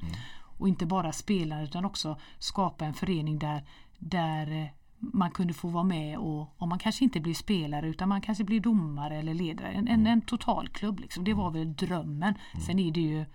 Och 0.60 0.68
inte 0.68 0.86
bara 0.86 1.12
spelare 1.12 1.64
utan 1.64 1.86
också 1.86 2.18
skapa 2.40 2.86
en 2.86 2.94
förening 2.94 3.40
där, 3.40 3.64
där 4.00 4.52
eh, 4.62 4.68
man 5.00 5.32
kunde 5.32 5.54
få 5.54 5.68
vara 5.68 5.84
med 5.84 6.18
och 6.18 6.54
om 6.58 6.70
man 6.70 6.80
kanske 6.80 7.04
inte 7.04 7.20
blir 7.20 7.34
spelare 7.34 7.88
utan 7.88 8.10
man 8.10 8.22
kanske 8.22 8.44
blir 8.44 8.60
domare 8.60 9.18
eller 9.18 9.34
ledare. 9.34 9.68
En, 9.72 9.88
en, 9.88 10.08
en 10.08 10.22
totalklubb 10.22 11.00
liksom. 11.00 11.24
Det 11.24 11.34
var 11.34 11.52
väl 11.52 11.74
drömmen. 11.76 12.34
Sen 12.66 12.80
är 12.80 12.92
det 12.92 13.02
ju 13.02 13.26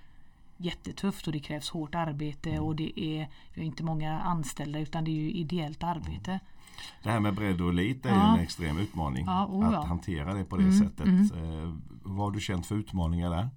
jättetufft 0.57 1.27
och 1.27 1.33
det 1.33 1.41
krävs 1.41 1.71
hårt 1.71 1.95
arbete 1.95 2.59
och 2.59 2.77
det 2.77 3.01
är, 3.01 3.29
vi 3.55 3.61
har 3.61 3.67
inte 3.67 3.85
många 3.85 4.21
anställda 4.21 4.79
utan 4.79 5.05
det 5.05 5.11
är 5.11 5.21
ju 5.23 5.31
ideellt 5.33 5.83
arbete. 5.83 6.41
Det 7.03 7.11
här 7.11 7.21
med 7.21 7.35
bredd 7.35 7.61
och 7.61 7.69
elit 7.71 8.07
är 8.07 8.11
Ja. 8.11 8.35
en 8.35 8.41
extrem 8.43 8.79
utmaning. 8.79 9.25
Ja, 9.27 9.47
oh 9.47 9.69
att 9.79 9.87
hantera 9.89 10.35
det 10.35 10.45
på 10.45 10.57
det 10.57 10.63
Mm, 10.63 10.79
sättet. 10.79 11.07
mm. 11.07 11.23
Eh, 11.63 11.75
vad 12.03 12.17
har 12.27 12.31
du 12.31 12.41
känt 12.41 12.67
för 12.67 12.75
utmaningar 12.75 13.31
där? 13.31 13.49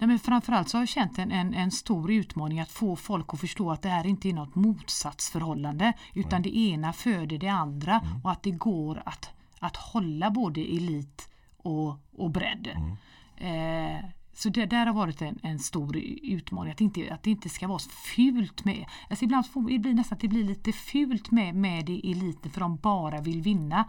Nej, 0.00 0.08
men 0.08 0.18
framförallt 0.18 0.68
så 0.68 0.76
har 0.76 0.82
jag 0.82 0.88
känt 0.88 1.18
en, 1.18 1.32
en, 1.32 1.54
en 1.54 1.70
stor 1.70 2.10
utmaning 2.10 2.60
att 2.60 2.70
få 2.70 2.96
folk 2.96 3.34
att 3.34 3.40
förstå 3.40 3.70
att 3.70 3.82
det 3.82 3.88
här 3.88 4.06
inte 4.06 4.28
är 4.28 4.32
något 4.32 4.54
motsatsförhållande 4.54 5.92
utan 6.14 6.42
det 6.42 6.56
ena 6.56 6.92
föder 6.92 7.38
det 7.38 7.48
andra 7.48 8.00
och 8.24 8.30
att 8.30 8.42
det 8.42 8.50
går 8.50 9.02
att, 9.06 9.30
att 9.58 9.76
hålla 9.76 10.30
både 10.30 10.60
elit 10.60 11.28
och, 11.56 11.96
och 12.16 12.30
bredd. 12.30 12.68
Eh, 13.36 14.04
så 14.40 14.48
det 14.48 14.66
där 14.66 14.86
har 14.86 14.94
varit 14.94 15.22
en, 15.22 15.38
en 15.42 15.58
stor 15.58 15.96
utmaning, 16.22 16.72
att, 16.72 16.80
inte, 16.80 17.14
att 17.14 17.22
det 17.22 17.30
inte 17.30 17.48
ska 17.48 17.68
vara 17.68 17.78
så 17.78 17.90
fult 17.90 18.64
med, 18.64 18.84
alltså 19.08 19.24
ibland 19.24 19.46
får, 19.46 19.70
det 19.70 19.78
blir 19.78 19.94
nästan 19.94 20.16
att 20.16 20.20
det 20.20 20.28
blir 20.28 20.44
lite 20.44 20.72
fult 20.72 21.30
med, 21.30 21.54
med 21.54 21.86
det 21.86 22.00
eliten 22.04 22.50
för 22.50 22.60
de 22.60 22.76
bara 22.76 23.20
vill 23.20 23.42
vinna. 23.42 23.84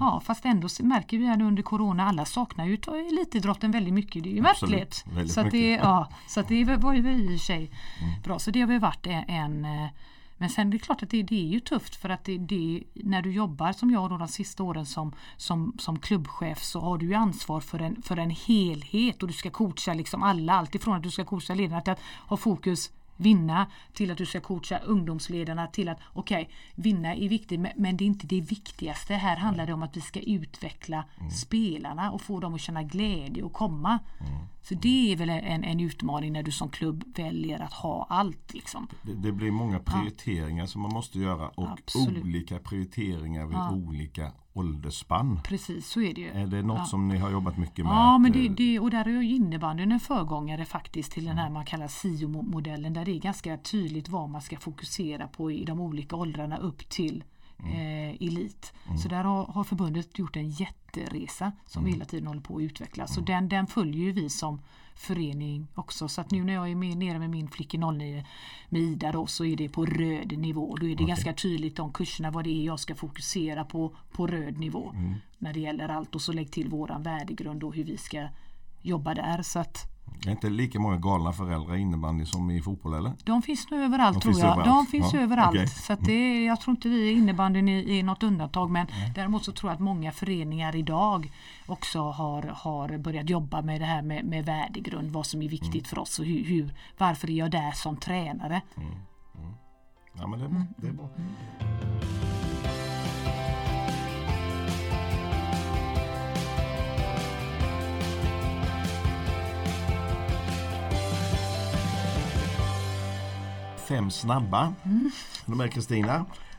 Ja 0.00 0.20
fast 0.24 0.44
ändå 0.44 0.68
märker 0.80 1.18
vi 1.18 1.26
här 1.26 1.42
under 1.42 1.62
Corona, 1.62 2.04
alla 2.08 2.24
saknar 2.24 2.66
ju 2.66 2.78
elitidrotten 3.10 3.70
väldigt 3.70 3.94
mycket, 3.94 4.22
det 4.22 4.30
är 4.30 4.34
ju 4.34 4.46
Absolut, 4.46 5.04
märkligt. 5.06 5.32
Så 5.32 5.40
att, 5.40 5.50
det, 5.50 5.70
mycket. 5.70 5.84
ja, 5.84 6.08
så 6.28 6.40
att 6.40 6.48
det 6.48 6.64
var 6.64 6.92
ju 6.92 7.12
i 7.12 7.26
och 7.26 7.30
för 7.30 7.38
sig 7.38 7.70
bra, 8.24 8.38
så 8.38 8.50
det 8.50 8.60
har 8.60 8.78
varit 8.78 9.06
en, 9.06 9.24
en 9.28 9.64
eh, 9.64 9.90
men 10.42 10.50
sen 10.50 10.68
är 10.68 10.72
det 10.72 10.78
klart 10.78 11.02
att 11.02 11.10
det, 11.10 11.22
det 11.22 11.40
är 11.40 11.48
ju 11.48 11.60
tufft 11.60 11.94
för 11.94 12.08
att 12.08 12.24
det, 12.24 12.38
det, 12.38 12.82
när 12.94 13.22
du 13.22 13.32
jobbar 13.32 13.72
som 13.72 13.90
jag 13.90 14.10
då 14.10 14.18
de 14.18 14.28
sista 14.28 14.62
åren 14.62 14.86
som, 14.86 15.12
som, 15.36 15.76
som 15.78 15.98
klubbchef 15.98 16.62
så 16.62 16.80
har 16.80 16.98
du 16.98 17.06
ju 17.06 17.14
ansvar 17.14 17.60
för 17.60 17.78
en, 17.78 18.02
för 18.02 18.16
en 18.16 18.30
helhet 18.30 19.22
och 19.22 19.28
du 19.28 19.34
ska 19.34 19.50
coacha 19.50 19.94
liksom 19.94 20.22
alla, 20.22 20.52
alltifrån 20.52 20.96
att 20.96 21.02
du 21.02 21.10
ska 21.10 21.24
coacha 21.24 21.54
ledarna 21.54 21.80
till 21.80 21.92
att 21.92 22.00
ha 22.28 22.36
fokus 22.36 22.90
vinna 23.16 23.66
till 23.92 24.10
att 24.10 24.18
du 24.18 24.26
ska 24.26 24.40
coacha 24.40 24.78
ungdomsledarna 24.78 25.66
till 25.66 25.88
att 25.88 25.98
okej, 26.12 26.50
vinna 26.74 27.14
är 27.14 27.28
viktigt 27.28 27.60
men, 27.76 27.96
det 27.96 28.04
är 28.04 28.06
inte 28.06 28.26
det 28.26 28.40
viktigaste. 28.40 29.14
Här 29.14 29.36
handlar 29.36 29.66
det 29.66 29.72
om 29.72 29.82
att 29.82 29.96
vi 29.96 30.00
ska 30.00 30.20
utveckla 30.20 31.04
spelarna 31.30 32.10
och 32.12 32.20
få 32.22 32.40
dem 32.40 32.54
att 32.54 32.60
känna 32.60 32.82
glädje 32.82 33.42
och 33.42 33.52
komma. 33.52 33.98
Så 34.62 34.74
det 34.74 35.12
är 35.12 35.16
väl 35.16 35.30
en, 35.30 35.64
en 35.64 35.80
utmaning 35.80 36.32
när 36.32 36.42
du 36.42 36.52
som 36.52 36.68
klubb 36.68 37.04
väljer 37.16 37.60
att 37.60 37.72
ha 37.72 38.06
allt. 38.10 38.54
Liksom. 38.54 38.88
Det, 39.02 39.14
det 39.14 39.32
blir 39.32 39.50
många 39.50 39.78
prioriteringar 39.78 40.66
som 40.66 40.82
man 40.82 40.92
måste 40.92 41.18
göra 41.18 41.48
och 41.48 41.68
Absolut. 41.70 42.24
olika 42.24 42.58
prioriteringar 42.58 43.46
vid 43.46 43.56
Ja. 43.56 43.70
olika 43.70 44.32
åldersspann. 44.54 45.40
Precis, 45.44 45.86
så 45.86 46.00
är 46.00 46.14
det 46.14 46.20
ju. 46.20 46.28
Är 46.28 46.46
det 46.46 46.62
något 46.62 46.78
Ja. 46.78 46.84
som 46.84 47.08
ni 47.08 47.18
har 47.18 47.30
jobbat 47.30 47.58
mycket 47.58 47.84
med? 47.84 47.92
Ja, 47.92 48.18
men 48.18 48.32
det, 48.32 48.46
eh, 48.46 48.52
det, 48.52 48.78
och 48.80 48.90
där 48.90 49.04
är 49.08 49.10
ju 49.10 49.34
innebandyn 49.34 49.92
en 49.92 50.00
föregångare 50.00 50.64
faktiskt 50.64 51.12
till 51.12 51.24
den 51.24 51.38
här 51.38 51.50
man 51.50 51.64
kallar 51.64 51.88
SIO-modellen 51.88 52.92
där 52.92 53.04
det 53.04 53.10
är 53.10 53.18
ganska 53.20 53.56
tydligt 53.56 54.08
vad 54.08 54.30
man 54.30 54.40
ska 54.42 54.56
fokusera 54.58 55.26
på 55.26 55.50
i 55.50 55.64
de 55.64 55.80
olika 55.80 56.16
åldrarna 56.16 56.56
upp 56.58 56.88
till 56.88 57.24
eh, 57.58 58.10
elit. 58.28 58.72
Så 59.02 59.08
där 59.08 59.24
har, 59.24 59.44
har 59.44 59.64
förbundet 59.64 60.18
gjort 60.18 60.36
en 60.36 60.50
jätteresa 60.50 61.52
som 61.66 61.86
hela 61.86 62.04
tiden 62.04 62.26
håller 62.26 62.40
på 62.40 62.56
att 62.56 62.62
utvecklas. 62.62 63.14
Så 63.14 63.20
den, 63.20 63.48
den 63.48 63.66
följer 63.66 64.04
ju 64.04 64.12
vi 64.12 64.28
som 64.30 64.60
förening 64.94 65.66
också. 65.74 66.08
Så 66.08 66.20
att 66.20 66.30
nu 66.30 66.44
när 66.44 66.52
jag 66.52 66.70
är 66.70 66.74
med, 66.74 66.96
nere 66.96 67.18
med 67.18 67.30
min 67.30 67.48
flicka 67.48 67.78
09 67.78 68.24
med 68.68 68.82
Ida 68.82 69.12
då, 69.12 69.26
så 69.26 69.44
är 69.44 69.56
det 69.56 69.68
på 69.68 69.86
röd 69.86 70.38
nivå. 70.38 70.76
Då 70.80 70.86
är 70.86 70.96
det 70.96 71.04
ganska 71.04 71.32
tydligt 71.32 71.76
de 71.76 71.92
kurserna 71.92 72.30
vad 72.30 72.44
det 72.44 72.50
är 72.50 72.64
jag 72.64 72.80
ska 72.80 72.94
fokusera 72.94 73.64
på 73.64 73.96
på 74.12 74.26
röd 74.26 74.58
nivå. 74.58 74.92
När 75.38 75.52
det 75.52 75.60
gäller 75.60 75.88
allt 75.88 76.14
och 76.14 76.22
så 76.22 76.32
lägg 76.32 76.50
till 76.50 76.68
våran 76.68 77.02
värdegrund 77.02 77.64
och 77.64 77.74
hur 77.74 77.84
vi 77.84 77.96
ska 77.96 78.28
jobba 78.82 79.14
där. 79.14 79.42
Så 79.42 79.58
att 79.58 79.91
Det 80.04 80.28
är 80.28 80.32
inte 80.32 80.50
lika 80.50 80.80
många 80.80 80.96
galna 80.96 81.32
föräldrar 81.32 81.74
i 81.76 81.80
innebandy 81.80 82.24
som 82.24 82.50
i 82.50 82.62
fotboll 82.62 82.94
eller? 82.94 83.12
de 83.24 83.42
finns 83.42 83.70
nu 83.70 83.84
överallt 83.84 84.14
De 84.14 84.20
tror 84.20 84.38
jag. 84.40 84.48
överallt. 84.48 84.66
De 84.66 84.86
finns 84.86 85.12
Ja, 85.12 85.20
överallt. 85.20 85.54
okej. 85.56 85.66
Så 85.68 85.94
det, 86.00 86.12
är- 86.12 86.46
jag 86.46 86.60
tror 86.60 86.76
inte 86.76 86.88
vi 86.88 87.12
innebandyn 87.12 87.68
är, 87.68 87.88
är 87.88 88.02
något 88.02 88.22
undantag. 88.22 88.70
Men 88.70 88.86
däremot 89.14 89.44
så 89.44 89.52
tror 89.52 89.70
jag 89.70 89.74
att 89.74 89.80
många 89.80 90.12
föreningar 90.12 90.76
idag 90.76 91.32
också 91.66 92.00
har, 92.10 92.42
har 92.42 92.98
börjat 92.98 93.30
jobba 93.30 93.62
med 93.62 93.80
det 93.80 93.84
här 93.86 94.02
med, 94.02 94.24
med 94.24 94.44
värdegrund. 94.46 95.10
Vad 95.10 95.26
som 95.26 95.42
är 95.42 95.48
viktigt 95.48 95.74
Mm. 95.74 95.84
för 95.84 95.98
oss 95.98 96.18
och 96.18 96.24
hur, 96.24 96.44
hur, 96.44 96.74
varför 96.98 97.30
är 97.30 97.34
jag 97.34 97.50
där 97.50 97.72
som 97.72 97.96
tränare. 97.96 98.60
Ja 100.18 100.26
men 100.26 100.38
det 100.38 100.44
är 100.44 100.48
Mm, 100.48 100.66
bra. 100.66 100.66
Det 100.76 100.86
är 100.88 100.92
bra. 100.92 101.08
Fem 113.92 114.10
snabba. 114.10 114.72
Är 114.84 115.10
du 115.46 115.54
med 115.54 115.72
Kristina? 115.72 116.12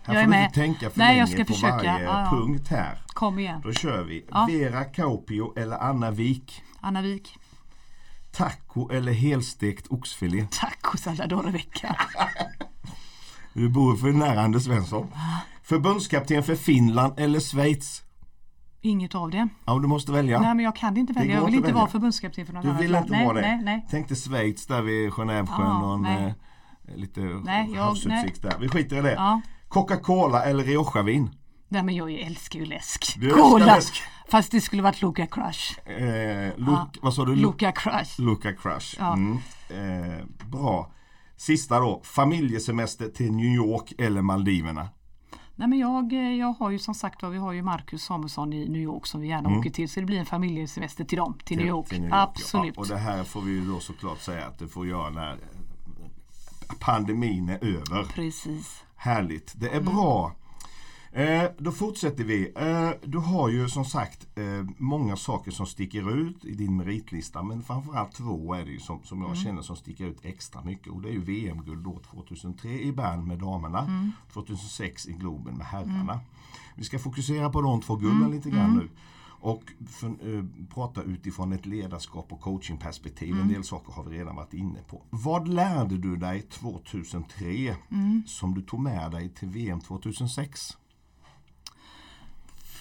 Här 0.04 0.16
Mm. 0.16 0.16
Jag 0.16 0.26
får 0.26 0.32
du 0.34 0.44
inte 0.44 0.56
tänka 0.56 0.90
för 0.90 1.00
Nej, 1.00 1.18
länge 1.26 1.46
på 1.46 1.54
försöka. 1.54 1.76
varje 1.76 2.04
Ja, 2.04 2.22
ja. 2.24 2.30
punkt 2.38 2.68
här. 2.70 2.98
Kom 3.08 3.40
igen. 3.40 3.62
Då 3.64 3.74
kör 3.74 4.04
vi. 4.04 4.26
Ja. 4.32 4.48
Vera 4.52 4.84
Kaupio 4.84 5.60
eller 5.60 5.78
Anna 5.78 6.12
Wik. 6.12 6.64
Anna 6.82 7.02
Wik. 7.02 7.38
Taco 8.32 8.92
eller 8.92 9.12
helstekt 9.12 9.88
oxfilé. 9.90 10.48
Taco 10.52 10.98
salvador 10.98 11.44
vecka. 11.44 11.96
Du 13.54 13.70
bor 13.70 13.96
för 13.96 14.12
nära 14.12 14.42
Anders 14.42 14.64
Svensson. 14.64 15.08
Förbundskapten 15.64 16.44
för 16.44 16.56
Finland 16.56 17.14
eller 17.20 17.40
Schweiz? 17.40 18.04
Inget 18.82 19.16
av 19.16 19.30
det. 19.30 19.48
Ja, 19.66 19.80
du 19.80 19.88
måste 19.88 20.12
välja. 20.12 20.40
Nej 20.42 20.56
men 20.56 20.66
jag 20.66 20.76
kan 20.76 20.98
inte 20.98 21.14
välja. 21.14 21.36
Jag 21.36 21.46
vill 21.46 21.54
inte 21.54 21.64
välja. 21.68 21.80
vara 21.82 21.88
förbundskapten 21.92 22.46
för 22.46 22.54
något 22.54 22.64
Du 22.64 22.70
annat 22.70 22.82
vill 22.82 22.92
land. 22.92 23.06
inte 23.06 23.18
nej, 23.18 23.26
vara 23.26 23.36
det? 23.36 23.42
Nej, 23.42 23.62
nej. 23.64 23.88
Tänkte 23.90 24.16
Schweiz 24.16 24.66
där 24.68 24.82
vid 24.82 25.12
Genèvesjön 25.12 26.06
Ja, 26.06 26.34
eh, 26.88 26.96
lite 26.96 27.20
Nej, 27.22 27.72
jag- 27.74 27.84
havsutsikt 27.84 28.42
där. 28.42 28.58
Vi 28.60 28.70
skiter 28.70 28.98
i 28.98 29.02
det. 29.02 29.14
Ja. 29.14 29.42
Coca-Cola 29.68 30.44
eller 30.46 30.64
Rioja-vin? 30.64 31.30
Nej 31.68 31.84
men 31.84 31.96
jag 31.96 32.12
älskar 32.12 32.60
ju 32.60 32.66
läsk. 32.66 33.16
Du 33.20 33.28
älskar 33.28 33.60
läsk. 33.66 34.02
Fast 34.30 34.52
det 34.52 34.62
skulle 34.62 34.82
varit 34.82 35.02
Luca 35.02 35.26
Crush. 35.26 35.90
Eh, 35.90 36.52
Luke, 36.58 37.00
Vad 37.02 37.14
sa 37.14 37.26
du? 37.26 37.36
Lu- 37.36 37.42
Luca 37.42 37.72
Crush. 37.72 38.22
Luca 38.22 38.54
Crush. 38.54 38.96
Ja. 39.00 39.14
Mm. 39.14 39.38
Eh, 39.70 40.26
bra. 40.52 40.92
Sista 41.38 41.80
då. 41.80 42.02
Familjesemester 42.04 43.08
till 43.08 43.32
New 43.32 43.46
York 43.56 43.94
eller 43.98 44.22
Maldiverna? 44.22 44.90
Nej 45.56 45.68
men 45.68 45.80
jag, 45.80 46.14
eh, 46.14 46.36
jag 46.36 46.54
har 46.54 46.70
ju 46.70 46.80
som 46.80 46.94
sagt 46.96 47.24
vi 47.24 47.38
har 47.38 47.52
ju 47.54 47.62
Marcus 47.62 48.04
Samuelsson 48.04 48.54
i 48.54 48.70
New 48.70 48.82
York 48.82 49.08
som 49.08 49.22
vi 49.22 49.28
gärna 49.28 49.58
åker 49.60 49.70
till. 49.70 49.90
Så 49.90 50.00
det 50.00 50.06
blir 50.06 50.20
en 50.20 50.26
familjesemester 50.26 51.04
till 51.04 51.18
dem, 51.18 51.38
till 51.46 51.58
New 51.58 51.68
York. 51.68 51.86
Mm. 51.86 51.90
till 51.90 52.02
New 52.02 52.10
York, 52.20 52.30
Absolut. 52.30 52.74
Ja. 52.76 52.82
Och 52.82 52.88
det 52.88 52.98
här 52.98 53.24
får 53.24 53.42
vi 53.42 53.52
ju 53.52 53.66
då 53.66 53.80
såklart 53.80 54.20
säga 54.22 54.46
att 54.46 54.60
det 54.60 54.68
får 54.68 54.88
göra 54.88 55.10
när 55.10 55.38
pandemin 56.80 57.50
är 57.50 57.64
över. 57.66 58.04
Precis. 58.04 58.84
Härligt, 58.96 59.54
det 59.60 59.68
är 59.70 59.80
Mm. 59.82 59.86
bra. 59.96 60.36
Eh, 61.12 61.44
då 61.58 61.72
fortsätter 61.72 62.24
vi. 62.24 62.52
Eh, 62.56 62.90
du 63.10 63.18
har 63.18 63.50
ju 63.50 63.70
som 63.70 63.86
sagt 63.86 64.28
eh, 64.38 64.66
många 64.78 65.16
saker 65.16 65.52
som 65.52 65.66
sticker 65.66 66.16
ut 66.18 66.46
i 66.46 66.54
din 66.56 66.78
meritlista 66.78 67.44
men 67.44 67.64
framförallt 67.64 68.12
två 68.16 68.54
är 68.54 68.66
det 68.66 68.72
ju 68.72 68.80
som, 68.80 69.00
som 69.04 69.20
jag 69.22 69.30
Mm. 69.32 69.44
känner 69.44 69.62
som 69.62 69.76
sticker 69.76 70.06
ut 70.06 70.20
extra 70.26 70.62
mycket 70.64 70.88
och 70.88 71.02
det 71.02 71.10
är 71.10 71.14
ju 71.14 71.22
VM-guld 71.24 71.84
då 71.84 72.00
2003 72.12 72.70
i 72.80 72.92
Bern 72.92 73.28
med 73.28 73.40
damerna, 73.40 73.80
Mm. 73.80 74.12
2006 74.34 75.08
i 75.08 75.12
Globen 75.14 75.58
med 75.58 75.66
herrarna. 75.68 76.20
Vi 76.76 76.84
ska 76.84 77.00
fokusera 77.00 77.50
på 77.50 77.62
de 77.62 77.82
två 77.82 77.96
gulden 77.96 78.18
Mm. 78.18 78.32
lite 78.32 78.50
grann 78.50 78.74
nu. 78.78 78.90
Och 79.44 79.64
för, 79.88 80.08
eh, 80.08 80.44
prata 80.74 81.02
utifrån 81.04 81.54
ett 81.54 81.66
ledarskap 81.66 82.34
och 82.34 82.42
coachingperspektiv. 82.42 83.30
Mm. 83.32 83.42
En 83.42 83.48
del 83.48 83.64
saker 83.64 83.94
har 83.94 84.04
vi 84.04 84.18
redan 84.18 84.36
varit 84.36 84.54
inne 84.54 84.80
på. 84.90 85.02
Vad 85.10 85.48
lärde 85.48 85.98
du 85.98 86.16
dig 86.18 86.42
2003 86.42 87.76
Mm. 87.90 88.24
som 88.28 88.54
du 88.54 88.62
tog 88.62 88.80
med 88.80 89.12
dig 89.12 89.30
till 89.30 89.48
VM 89.48 89.80
2006? 89.82 90.78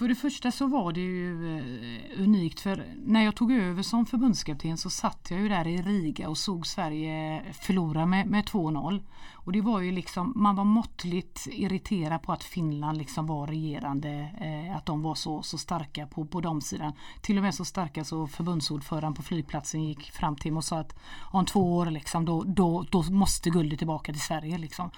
För 0.03 0.07
det 0.07 0.15
första 0.15 0.51
så 0.51 0.67
var 0.67 0.93
det 0.93 1.01
ju 1.01 1.57
eh, 1.57 2.21
unikt 2.23 2.59
för 2.59 2.85
när 3.05 3.23
jag 3.23 3.35
tog 3.35 3.51
över 3.51 3.83
som 3.83 4.05
förbundskapten 4.05 4.77
så 4.77 4.89
satt 4.89 5.27
jag 5.29 5.39
ju 5.39 5.49
där 5.49 5.67
i 5.67 5.81
Riga 5.81 6.29
och 6.29 6.37
såg 6.37 6.67
Sverige 6.67 7.43
förlora 7.53 8.05
med, 8.05 8.27
med 8.27 8.45
2-0. 8.45 9.03
Och 9.33 9.51
det 9.51 9.61
var 9.61 9.79
ju 9.79 9.91
liksom, 9.91 10.33
man 10.35 10.55
var 10.55 10.63
måttligt 10.63 11.47
irriterad 11.51 12.21
på 12.21 12.31
att 12.31 12.43
Finland 12.43 12.97
liksom 12.97 13.27
var 13.27 13.47
regerande, 13.47 14.29
eh, 14.41 14.77
att 14.77 14.85
de 14.85 15.01
var 15.01 15.15
så, 15.15 15.43
så 15.43 15.57
starka 15.57 16.07
på, 16.07 16.25
på 16.25 16.41
de 16.41 16.61
sidan. 16.61 16.93
Till 17.21 17.37
och 17.37 17.43
med 17.43 17.55
så 17.55 17.65
starka 17.65 18.03
så 18.03 18.27
förbundsordföranden 18.27 19.13
på 19.13 19.21
flygplatsen 19.21 19.83
gick 19.83 20.11
fram 20.11 20.35
till 20.35 20.51
mig 20.51 20.57
och 20.57 20.63
sa 20.63 20.79
att 20.79 20.95
om 21.31 21.45
två 21.45 21.75
år 21.75 21.85
liksom, 21.85 22.25
då, 22.25 22.43
då, 22.43 22.85
då 22.89 23.03
måste 23.03 23.49
guldet 23.49 23.79
tillbaka 23.79 24.11
till 24.11 24.21
Sverige. 24.21 24.57
Liksom. 24.57 24.91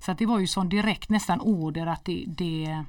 Så 0.00 0.12
att 0.12 0.18
det 0.18 0.26
var 0.26 0.38
ju 0.38 0.46
sån 0.46 0.68
direkt 0.68 1.10
nästan 1.10 1.40
order 1.40 1.86
att 1.86 2.04
det, 2.04 2.24
det 2.28 2.84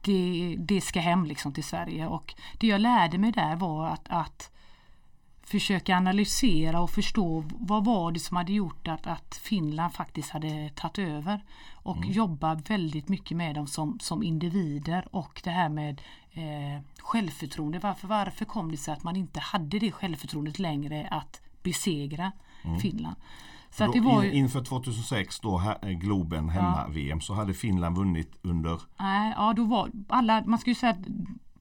det, 0.00 0.56
det 0.58 0.80
ska 0.80 1.00
hem 1.00 1.24
liksom 1.24 1.52
till 1.52 1.64
Sverige. 1.64 2.06
Och 2.06 2.34
det 2.58 2.66
jag 2.66 2.80
lärde 2.80 3.18
mig 3.18 3.32
där 3.32 3.56
var 3.56 3.86
att, 3.86 4.08
att 4.08 4.50
försöka 5.42 5.96
analysera 5.96 6.80
och 6.80 6.90
förstå 6.90 7.44
vad 7.58 7.84
var 7.84 8.12
det 8.12 8.20
som 8.20 8.36
hade 8.36 8.52
gjort 8.52 8.88
att, 8.88 9.06
att 9.06 9.40
Finland 9.42 9.92
faktiskt 9.92 10.30
hade 10.30 10.70
tagit 10.74 10.98
över. 10.98 11.44
Och 11.72 12.06
jobba 12.06 12.54
väldigt 12.54 13.08
mycket 13.08 13.36
med 13.36 13.54
dem 13.54 13.66
som, 13.66 13.98
som 14.00 14.22
individer 14.22 15.08
och 15.10 15.40
det 15.44 15.50
här 15.50 15.68
med 15.68 16.00
eh, 16.32 16.82
självförtroende. 16.98 17.78
Varför, 17.78 18.08
varför 18.08 18.44
kom 18.44 18.70
det 18.70 18.76
sig 18.76 18.94
att 18.94 19.02
man 19.02 19.16
inte 19.16 19.40
hade 19.40 19.78
det 19.78 19.92
självförtroendet 19.92 20.58
längre 20.58 21.08
att 21.10 21.40
besegra 21.62 22.32
Finland? 22.80 23.16
Så 23.70 23.84
att 23.84 23.92
det 23.92 24.00
Då 24.00 24.08
var 24.08 24.24
in, 24.24 24.30
ju, 24.30 24.38
inför 24.38 24.64
2006 24.64 25.40
då 25.40 25.58
här, 25.58 25.78
eh, 25.82 25.90
Globen 25.90 26.48
hemma-VM 26.48 27.20
så 27.20 27.34
hade 27.34 27.54
Finland 27.54 27.96
vunnit 27.96 28.38
under 28.42 28.80
Nej, 28.98 29.34
ja 29.36 29.52
då 29.56 29.64
var 29.64 29.90
alla, 30.08 30.42
man 30.46 30.58
ska 30.58 30.70
ju 30.70 30.74
säga 30.74 30.92
att 30.92 31.06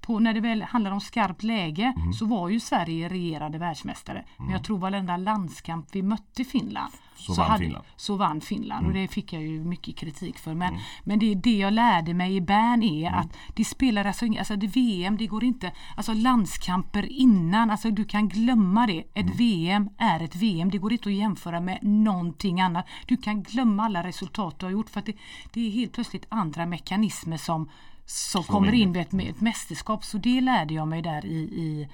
på, 0.08 0.20
när 0.20 0.34
det 0.34 0.40
väl 0.40 0.62
handlar 0.62 0.92
om 0.92 1.02
skarpt 1.02 1.44
läge 1.44 1.94
Mhm. 1.98 2.14
så 2.14 2.26
var 2.26 2.50
ju 2.50 2.60
Sverige 2.60 3.10
regerande 3.10 3.58
världsmästare. 3.58 4.26
Men 4.38 4.50
jag 4.50 4.64
tror 4.64 4.78
varenda 4.78 5.18
landskamp 5.18 5.88
vi 5.92 6.02
mötte 6.02 6.44
Finland 6.44 6.94
Så 7.16 7.34
vann 7.34 7.58
Finland. 7.60 7.86
Mm. 7.86 7.94
Så 7.96 8.16
vann 8.16 8.42
Finland 8.42 8.88
och 8.88 8.94
det 8.94 9.08
fick 9.08 9.34
jag 9.34 9.42
ju 9.42 9.64
mycket 9.64 9.96
kritik 9.96 10.38
för. 10.40 10.54
Men, 10.54 10.74
men 11.04 11.20
det, 11.20 11.36
det 11.36 11.58
jag 11.58 11.74
lärde 11.74 12.14
mig 12.14 12.36
i 12.36 12.42
Bern 12.42 12.84
är 12.84 13.08
Mm. 13.08 13.20
att 13.20 13.38
det 13.56 13.66
spelar 13.66 14.06
alltså 14.06 14.26
alltså 14.26 14.56
det 14.56 14.68
VM 14.68 15.18
det 15.18 15.28
går 15.28 15.44
inte, 15.44 15.72
alltså 15.98 16.14
landskamper 16.14 17.12
innan, 17.12 17.70
alltså 17.72 17.92
du 17.92 18.06
kan 18.06 18.30
glömma 18.30 18.88
det. 18.88 19.00
Ett 19.00 19.26
Mm. 19.26 19.38
VM 19.38 19.90
är 19.98 20.20
ett 20.24 20.36
VM, 20.36 20.70
det 20.72 20.78
går 20.78 20.92
inte 20.92 21.10
att 21.10 21.16
jämföra 21.16 21.60
med 21.60 21.80
någonting 21.82 22.62
annat. 22.62 22.86
Du 23.06 23.18
kan 23.18 23.44
glömma 23.44 23.84
alla 23.86 24.04
resultat 24.04 24.60
du 24.60 24.66
har 24.66 24.72
gjort 24.72 24.90
för 24.90 25.00
att 25.00 25.06
det, 25.06 25.16
det 25.54 25.68
är 25.68 25.72
helt 25.72 25.94
plötsligt 25.94 26.26
andra 26.30 26.66
mekanismer 26.66 27.38
som 27.38 27.70
som 28.08 28.44
kommer 28.44 28.74
in. 28.74 28.94
vid 28.94 29.02
ett, 29.02 29.12
med 29.12 29.30
ett 29.30 29.42
mästerskap. 29.42 30.06
Så 30.06 30.18
det 30.18 30.42
lärde 30.42 30.74
jag 30.74 30.88
mig 30.88 31.02
där 31.02 31.26
i, 31.26 31.38
i 31.38 31.90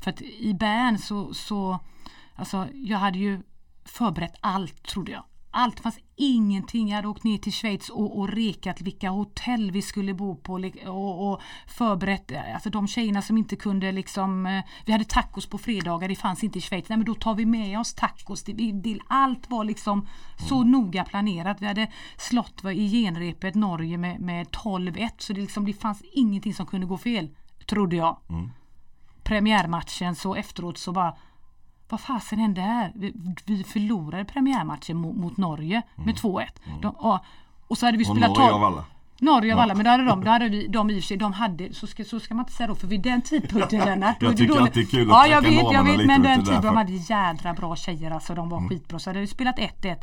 för 0.00 0.10
att 0.10 0.22
i 0.22 0.54
Bern 0.54 0.98
så, 0.98 1.34
så 1.34 1.78
alltså 2.34 2.68
jag 2.72 2.98
hade 2.98 3.18
ju 3.18 3.42
förberett 3.84 4.34
allt 4.40 4.82
trodde 4.82 5.12
jag. 5.12 5.24
Allt, 5.58 5.76
det 5.76 5.82
fanns 5.82 5.98
ingenting. 6.16 6.88
Jag 6.88 6.96
hade 6.96 7.08
åkt 7.08 7.24
ner 7.24 7.38
till 7.38 7.52
Schweiz 7.52 7.88
och, 7.88 8.18
och 8.18 8.28
rekat 8.28 8.80
vilka 8.80 9.10
hotell 9.10 9.70
vi 9.70 9.82
skulle 9.82 10.14
bo 10.14 10.36
på 10.36 10.52
och, 10.86 11.32
och 11.32 11.40
förberett, 11.66 12.32
alltså 12.54 12.70
de 12.70 12.88
tjejerna 12.88 13.22
som 13.22 13.38
inte 13.38 13.56
kunde 13.56 13.92
liksom, 13.92 14.46
eh, 14.46 14.64
vi 14.84 14.92
hade 14.92 15.04
tacos 15.04 15.46
på 15.46 15.58
fredagar, 15.58 16.08
det 16.08 16.16
fanns 16.16 16.44
inte 16.44 16.58
i 16.58 16.62
Schweiz. 16.62 16.88
Nej 16.88 16.98
men 16.98 17.06
då 17.06 17.14
tar 17.14 17.34
vi 17.34 17.46
med 17.46 17.78
oss 17.78 17.94
tacos. 17.94 18.42
Det, 18.42 18.52
det, 18.72 18.98
allt 19.08 19.50
var 19.50 19.64
liksom 19.64 20.08
så 20.48 20.64
noga 20.64 21.04
planerat. 21.04 21.56
Vi 21.60 21.66
hade 21.66 21.92
slått 22.16 22.64
i 22.64 22.88
genrepet 22.90 23.54
Norge 23.54 23.98
med, 23.98 24.20
med 24.20 24.46
12-1 24.46 25.10
så 25.18 25.32
det, 25.32 25.40
liksom, 25.40 25.64
det 25.64 25.72
fanns 25.72 26.02
ingenting 26.12 26.54
som 26.54 26.66
kunde 26.66 26.86
gå 26.86 26.98
fel, 26.98 27.28
trodde 27.66 27.96
jag. 27.96 28.18
Premiärmatchen 29.22 30.14
så 30.14 30.34
efteråt 30.34 30.78
så 30.78 30.92
bara 30.92 31.16
vad 31.88 32.00
fasen 32.00 32.38
hände 32.38 32.60
här? 32.60 32.92
Vi, 32.94 33.12
vi 33.44 33.64
förlorade 33.64 34.24
premiärmatchen 34.24 34.96
mot, 34.96 35.16
mot 35.16 35.36
Norge 35.36 35.82
med 35.94 36.14
2-1. 36.14 36.46
De, 36.82 36.88
och, 36.88 37.18
och 37.66 37.78
så 37.78 37.86
hade 37.86 37.98
vi 37.98 38.04
och 38.04 38.08
spelat 38.08 38.30
Norge 38.30 38.50
12 38.50 38.54
av 38.54 38.64
alla. 38.64 38.84
Norge 39.20 39.54
av 39.54 39.60
alla, 39.60 39.74
men 39.74 39.84
då 39.84 39.90
hade 39.90 40.04
de, 40.04 40.20
då 40.24 40.30
hade 40.30 40.48
vi, 40.48 40.66
de 40.66 40.90
i 40.90 40.98
och 40.98 41.02
för 41.02 41.06
sig, 41.06 41.16
de 41.16 41.32
hade, 41.32 41.74
så 41.74 41.86
ska, 41.86 42.04
så 42.04 42.20
ska 42.20 42.34
man 42.34 42.44
inte 42.44 42.52
säga 42.52 42.66
då, 42.66 42.74
för 42.74 42.86
vid 42.86 43.00
den 43.00 43.22
tidpunkten 43.22 43.80
Lennart. 43.84 44.16
Jag 44.20 44.36
tycker 44.36 44.62
att 44.62 44.74
det 44.74 44.80
är 44.80 44.84
kul 44.84 45.10
att 45.10 45.16
Ja 45.16 45.26
jag 45.26 45.42
vet, 45.42 45.72
jag 45.72 45.84
vet, 45.84 46.06
men 46.06 46.22
den 46.22 46.44
tiden 46.44 46.62
de 46.62 46.76
hade 46.76 46.92
jädra 46.92 47.54
bra 47.54 47.76
tjejer 47.76 48.10
alltså, 48.10 48.34
de 48.34 48.48
var 48.48 48.68
skitbra. 48.68 48.98
Så 48.98 49.10
hade 49.10 49.20
vi 49.20 49.26
spelat 49.26 49.58
1-1 49.58 49.96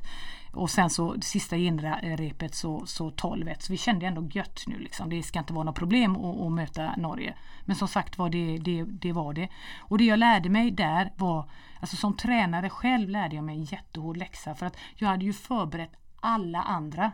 och 0.55 0.69
sen 0.69 0.89
så 0.89 1.15
sista 1.21 1.57
genrepet 1.57 2.55
så, 2.55 2.85
så 2.85 3.09
12-1. 3.09 3.55
Så 3.59 3.71
vi 3.71 3.77
kände 3.77 4.05
ändå 4.05 4.27
gött 4.31 4.63
nu 4.67 4.79
liksom. 4.79 5.09
Det 5.09 5.23
ska 5.23 5.39
inte 5.39 5.53
vara 5.53 5.63
något 5.63 5.75
problem 5.75 6.15
att, 6.15 6.41
att 6.41 6.51
möta 6.51 6.95
Norge. 6.97 7.33
Men 7.65 7.75
som 7.75 7.87
sagt 7.87 8.17
var 8.17 8.29
det, 8.29 8.57
det, 8.57 8.83
det 8.83 9.11
var 9.11 9.33
det. 9.33 9.49
Och 9.79 9.97
det 9.97 10.03
jag 10.03 10.19
lärde 10.19 10.49
mig 10.49 10.71
där 10.71 11.11
var, 11.15 11.49
alltså 11.79 11.95
som 11.95 12.17
tränare 12.17 12.69
själv 12.69 13.09
lärde 13.09 13.35
jag 13.35 13.43
mig 13.45 13.55
en 13.55 13.63
jättehård 13.63 14.17
läxa. 14.17 14.55
För 14.55 14.65
att 14.65 14.77
jag 14.95 15.07
hade 15.07 15.25
ju 15.25 15.33
förberett 15.33 15.91
alla 16.19 16.61
andra 16.63 17.11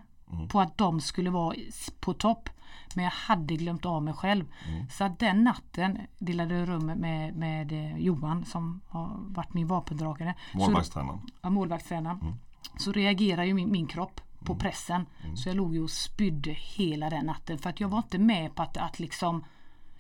på 0.49 0.59
att 0.61 0.77
de 0.77 1.01
skulle 1.01 1.29
vara 1.29 1.55
på 1.99 2.13
topp. 2.13 2.49
Men 2.95 3.03
jag 3.03 3.11
hade 3.11 3.55
glömt 3.55 3.85
av 3.85 4.03
mig 4.03 4.13
själv. 4.13 4.45
Så 4.89 5.03
att 5.03 5.19
den 5.19 5.43
natten 5.43 5.99
delade 6.19 6.65
rum 6.65 6.85
med, 6.85 7.35
med 7.35 7.71
eh, 7.71 7.97
Johan 7.97 8.45
som 8.45 8.81
har 8.87 9.09
varit 9.27 9.53
min 9.53 9.67
vapendrakare. 9.67 10.33
Så- 10.51 10.57
Målvaktstränaren. 10.57 11.19
Ja, 11.41 11.49
målvaktstränaren. 11.49 12.35
Så 12.77 12.91
reagerar 12.91 13.43
ju 13.43 13.53
min, 13.53 13.71
min 13.71 13.87
kropp 13.87 14.21
på 14.45 14.55
pressen. 14.55 15.05
Så 15.35 15.49
jag 15.49 15.55
låg 15.55 15.73
ju 15.73 15.83
och 15.83 15.89
spydde 15.89 16.51
hela 16.51 17.09
den 17.09 17.25
natten. 17.25 17.57
För 17.57 17.69
att 17.69 17.79
jag 17.79 17.87
var 17.89 17.97
inte 17.97 18.17
med 18.19 18.55
på 18.55 18.63
att, 18.63 18.77
att 18.77 18.99
liksom 18.99 19.43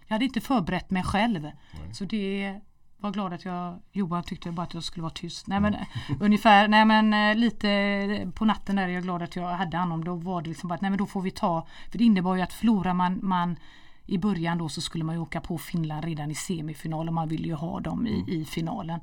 Jag 0.07 0.15
hade 0.15 0.25
inte 0.25 0.41
förberett 0.41 0.91
mig 0.91 1.03
själv. 1.03 1.51
Så 1.93 2.05
det 2.05 2.59
var 3.01 3.11
glad 3.11 3.33
att 3.33 3.45
jag 3.45 3.79
Johan 3.91 4.23
tyckte 4.23 4.51
bara 4.51 4.63
att 4.63 4.73
jag 4.73 4.83
skulle 4.83 5.01
vara 5.01 5.13
tyst. 5.13 5.47
Nej 5.47 5.59
men 5.59 5.75
ungefär, 6.19 6.67
nej 6.67 6.85
men 6.85 7.13
eh, 7.13 7.35
lite 7.35 8.31
på 8.35 8.45
natten 8.45 8.75
där 8.75 8.83
är 8.83 8.87
jag 8.87 9.03
glad 9.03 9.21
att 9.21 9.35
jag 9.35 9.47
hade 9.47 9.77
honom. 9.77 10.03
Då 10.03 10.15
var 10.15 10.41
det 10.41 10.49
liksom 10.49 10.69
bara 10.69 10.75
att 10.75 10.81
nej 10.81 10.91
men 10.91 10.97
då 10.97 11.05
får 11.05 11.21
vi 11.21 11.31
ta 11.31 11.67
För 11.91 11.97
det 11.97 12.03
innebar 12.03 12.35
ju 12.35 12.41
att 12.41 12.53
förlorar 12.53 12.93
man, 12.93 13.19
man 13.23 13.55
i 14.05 14.17
början 14.17 14.57
då 14.57 14.69
så 14.69 14.81
skulle 14.81 15.03
man 15.03 15.15
ju 15.15 15.21
åka 15.21 15.41
på 15.41 15.57
Finland 15.57 16.05
redan 16.05 16.31
i 16.31 16.35
semifinal 16.35 17.07
och 17.07 17.13
man 17.13 17.27
ville 17.27 17.47
ju 17.47 17.53
ha 17.53 17.79
dem 17.79 18.07
i, 18.07 18.23
i 18.27 18.45
finalen. 18.45 18.99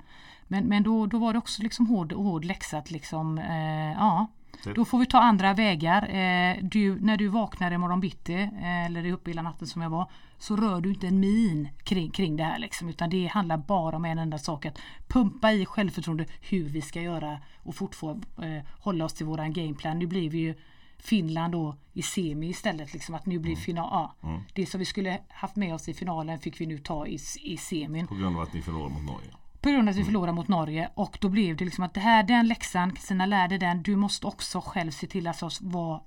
Men, 0.48 0.64
men 0.64 0.82
då, 0.82 1.06
då 1.06 1.18
var 1.18 1.32
det 1.32 1.38
också 1.38 1.62
liksom 1.62 1.86
hård, 1.86 2.12
hård 2.12 2.44
läxa 2.44 2.78
att 2.78 2.90
liksom, 2.90 3.38
eh, 3.38 3.92
ja. 3.92 4.26
Då 4.74 4.84
får 4.84 4.98
vi 4.98 5.06
ta 5.06 5.18
andra 5.18 5.54
vägar. 5.54 6.02
Eh, 6.02 6.56
du, 6.62 7.00
när 7.00 7.16
du 7.16 7.28
vaknar 7.28 7.70
imorgon 7.70 8.00
bitti, 8.00 8.34
eh, 8.34 8.86
eller 8.86 9.12
uppe 9.12 9.30
hela 9.30 9.42
natten 9.42 9.66
som 9.66 9.82
jag 9.82 9.90
var, 9.90 10.10
så 10.38 10.56
rör 10.56 10.80
du 10.80 10.88
inte 10.88 11.06
en 11.06 11.20
min 11.20 11.68
kring, 11.84 12.10
kring 12.10 12.36
det 12.36 12.44
här 12.44 12.58
liksom, 12.58 12.88
utan 12.88 13.10
det 13.10 13.26
handlar 13.26 13.56
bara 13.56 13.96
om 13.96 14.04
en 14.04 14.18
enda 14.18 14.38
sak, 14.38 14.66
att 14.66 14.78
pumpa 15.08 15.52
i 15.52 15.66
självförtroende 15.66 16.26
hur 16.40 16.64
vi 16.68 16.82
ska 16.82 17.02
göra 17.02 17.38
och 17.62 17.74
fortfarande 17.74 18.26
eh, 18.42 18.64
hålla 18.80 19.04
oss 19.04 19.14
till 19.14 19.26
våran 19.26 19.52
gameplan. 19.52 19.98
Nu 19.98 20.06
blir 20.06 20.30
vi 20.30 20.38
ju 20.38 20.54
Finland 20.98 21.52
då 21.52 21.76
i 21.92 22.02
semi 22.02 22.48
istället. 22.48 22.92
Liksom, 22.92 23.14
att 23.14 23.26
nu 23.26 23.38
blir 23.38 23.56
final, 23.56 24.08
ja, 24.20 24.40
Det 24.54 24.66
som 24.66 24.78
vi 24.78 24.84
skulle 24.84 25.20
haft 25.28 25.56
med 25.56 25.74
oss 25.74 25.88
i 25.88 25.94
finalen 25.94 26.38
fick 26.38 26.60
vi 26.60 26.66
nu 26.66 26.78
ta 26.78 27.06
i, 27.06 27.18
i 27.40 27.56
semin. 27.56 28.06
På 28.06 28.14
grund 28.14 28.36
av 28.36 28.42
att 28.42 28.52
ni 28.52 28.62
förlorade 28.62 28.94
mot 28.94 29.02
Norge. 29.02 29.30
På 29.60 29.68
grund 29.68 29.88
av 29.88 29.92
att 29.92 29.96
vi 29.96 30.04
förlorade 30.04 30.32
mot 30.32 30.48
Norge 30.48 30.90
och 30.94 31.18
då 31.20 31.28
blev 31.28 31.56
det 31.56 31.64
liksom 31.64 31.84
att 31.84 31.94
det 31.94 32.00
här, 32.00 32.22
den 32.22 32.48
läxan, 32.48 32.92
Kristina 32.92 33.26
lärde 33.26 33.58
den, 33.58 33.82
du 33.82 33.96
måste 33.96 34.26
också 34.26 34.60
själv 34.60 34.90
se 34.90 35.06
till 35.06 35.26
att 35.26 35.60
vara 35.60 36.00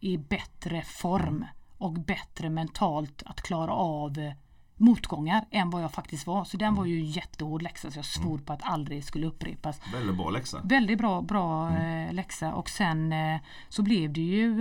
i 0.00 0.16
bättre 0.16 0.82
form 0.82 1.44
och 1.78 1.92
bättre 1.92 2.50
mentalt 2.50 3.22
att 3.26 3.42
klara 3.42 3.72
av 3.72 4.18
eh, 4.18 4.32
motgångar 4.76 5.46
än 5.50 5.70
vad 5.70 5.82
jag 5.82 5.92
faktiskt 5.92 6.26
var. 6.26 6.44
Så 6.44 6.56
den 6.56 6.74
var 6.74 6.84
ju 6.84 6.98
en 6.98 7.06
jättehård 7.06 7.62
läxa 7.62 7.90
så 7.90 7.98
jag 7.98 8.04
svor 8.04 8.38
på 8.38 8.52
att 8.52 8.62
aldrig 8.62 9.04
skulle 9.04 9.26
upprepas. 9.26 9.80
Väldigt 9.92 10.16
bra 10.16 10.30
läxa. 10.30 10.60
Väldigt 10.64 10.98
bra, 10.98 11.22
bra 11.22 11.76
eh, 11.76 12.12
läxa 12.12 12.54
och 12.54 12.68
sen 12.68 13.12
eh, 13.12 13.40
så 13.68 13.82
blev 13.82 14.12
det 14.12 14.20
ju 14.20 14.58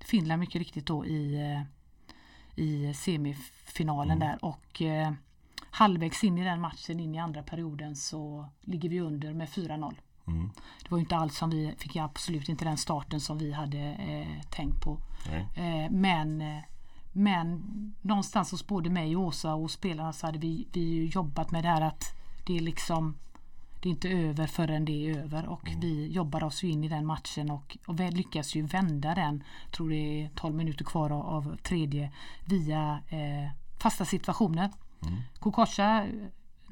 Finland 0.00 0.40
mycket 0.40 0.58
riktigt 0.58 0.86
då 0.86 1.06
i, 1.06 1.64
i 2.56 2.94
semifinalen 2.94 4.18
där 4.18 4.44
och 4.44 4.82
halvvägs 5.70 6.24
in 6.24 6.38
i 6.38 6.44
den 6.44 6.60
matchen 6.60 7.00
in 7.00 7.14
i 7.14 7.18
andra 7.18 7.42
perioden 7.42 7.96
så 7.96 8.48
ligger 8.60 8.88
vi 8.88 9.00
under 9.00 9.34
med 9.34 9.48
4-0. 9.48 9.94
Mm. 10.26 10.50
Det 10.82 10.90
var 10.90 10.98
ju 10.98 11.02
inte 11.02 11.16
alls 11.16 11.36
som 11.36 11.50
vi 11.50 11.74
fick 11.78 11.96
absolut 11.96 12.48
inte 12.48 12.64
den 12.64 12.76
starten 12.76 13.20
som 13.20 13.38
vi 13.38 13.52
hade 13.52 13.78
eh, 13.78 14.42
tänkt 14.50 14.80
på. 14.80 14.98
Eh, 15.54 15.90
men, 15.90 16.40
eh, 16.40 16.62
men 17.12 17.62
någonstans 18.00 18.50
hos 18.50 18.66
både 18.66 18.90
mig 18.90 19.16
och 19.16 19.22
Åsa 19.22 19.54
och 19.54 19.70
spelarna 19.70 20.12
så 20.12 20.26
hade 20.26 20.38
vi, 20.38 20.68
vi 20.72 21.06
jobbat 21.06 21.50
med 21.50 21.64
det 21.64 21.68
här 21.68 21.80
att 21.80 22.04
det 22.46 22.56
är 22.56 22.60
liksom 22.60 23.14
det 23.80 23.88
är 23.88 23.90
inte 23.90 24.08
över 24.08 24.46
förrän 24.46 24.84
det 24.84 25.10
är 25.10 25.18
över 25.18 25.46
och 25.46 25.68
vi 25.80 26.08
jobbar 26.08 26.44
oss 26.44 26.62
ju 26.62 26.68
in 26.68 26.84
i 26.84 26.88
den 26.88 27.06
matchen 27.06 27.50
och, 27.50 27.76
och 27.86 28.00
vi 28.00 28.10
lyckas 28.10 28.54
ju 28.54 28.62
vända 28.62 29.14
den, 29.14 29.44
tror 29.70 29.90
det 29.90 30.22
är 30.22 30.30
12 30.34 30.54
minuter 30.54 30.84
kvar 30.84 31.10
av, 31.10 31.26
av 31.26 31.56
tredje, 31.56 32.12
via 32.44 33.00
eh, 33.08 33.50
fasta 33.78 34.04
situationer. 34.04 34.70
Kokosha 35.38 36.06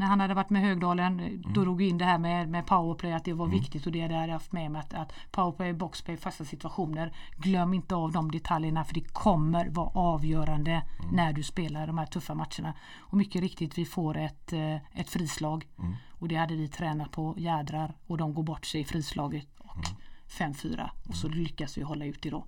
när 0.01 0.07
han 0.07 0.21
hade 0.21 0.35
varit 0.35 0.51
med 0.51 0.63
Högdalen 0.63 1.43
då 1.55 1.61
drog 1.61 1.83
in 1.83 1.99
det 1.99 2.05
här 2.05 2.19
med, 2.19 2.49
med 2.49 2.67
powerplay 2.67 3.13
att 3.13 3.25
det 3.25 3.33
var 3.33 3.47
viktigt 3.47 3.87
och 3.87 3.93
det 3.93 4.01
hade 4.01 4.15
jag 4.15 4.29
haft 4.29 4.53
med 4.53 4.71
mig 4.71 4.81
att, 4.81 4.95
att 4.95 5.13
powerplay, 5.31 5.73
boxplay, 5.73 6.17
fasta 6.17 6.45
situationer. 6.45 7.13
Glöm 7.37 7.75
inte 7.75 7.95
av 7.95 8.13
de 8.13 8.31
detaljerna 8.31 8.85
för 8.85 8.95
det 8.95 9.13
kommer 9.13 9.69
vara 9.69 9.91
avgörande 9.95 10.83
när 11.13 11.33
du 11.33 11.43
spelar 11.43 11.87
de 11.87 11.99
här 11.99 12.07
tuffa 12.07 12.35
matcherna. 12.35 12.75
Och 12.99 13.17
mycket 13.19 13.41
riktigt 13.41 13.79
vi 13.79 13.85
får 13.85 14.17
ett, 14.17 14.53
eh, 14.53 14.75
ett 14.75 15.09
frislag. 15.09 15.69
Och 16.11 16.29
det 16.29 16.37
hade 16.37 16.57
vi 16.57 16.69
tränat 16.69 17.11
på 17.11 17.35
jädrar 17.39 17.95
och 18.07 18.17
de 18.17 18.35
går 18.35 18.43
bort 18.43 18.67
sig 18.67 18.81
i 18.81 18.85
frislaget 18.85 19.47
och 19.59 19.85
5-4 20.29 20.91
och 21.09 21.15
så 21.15 21.29
lyckas 21.29 21.79
vi 21.79 21.83
hålla 21.83 22.05
ut 22.05 22.23
det 22.23 22.31
då. 22.31 22.45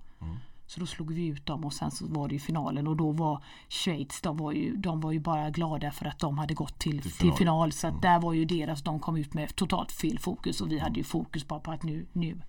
Så 0.67 0.79
då 0.79 0.85
slog 0.85 1.13
vi 1.13 1.25
ut 1.27 1.45
dem 1.45 1.65
och 1.65 1.73
sen 1.73 1.91
så 1.91 2.05
var 2.07 2.27
det 2.27 2.33
ju 2.33 2.39
finalen 2.39 2.87
och 2.87 2.95
då 2.97 3.11
var 3.11 3.43
Schweiz, 3.69 4.21
de 4.21 4.37
var 4.37 4.51
ju, 4.51 4.75
de 4.75 5.01
var 5.01 5.11
ju 5.11 5.19
bara 5.19 5.49
glada 5.49 5.91
för 5.91 6.05
att 6.05 6.19
de 6.19 6.37
hade 6.37 6.53
gått 6.53 6.79
till, 6.79 7.01
till 7.01 7.11
final. 7.11 7.37
final. 7.37 7.71
Så 7.71 7.87
att 7.87 8.01
där 8.01 8.19
var 8.19 8.33
ju 8.33 8.45
deras, 8.45 8.81
de 8.81 8.99
kom 8.99 9.17
ut 9.17 9.33
med 9.33 9.55
totalt 9.55 9.91
fel 9.91 10.19
fokus 10.19 10.61
och 10.61 10.71
vi 10.71 10.79
hade 10.79 10.97
ju 10.97 11.03
fokus 11.03 11.47
bara 11.47 11.59
på 11.59 11.71
att 11.71 11.83
nu, 11.83 12.05
nu. 12.13 12.41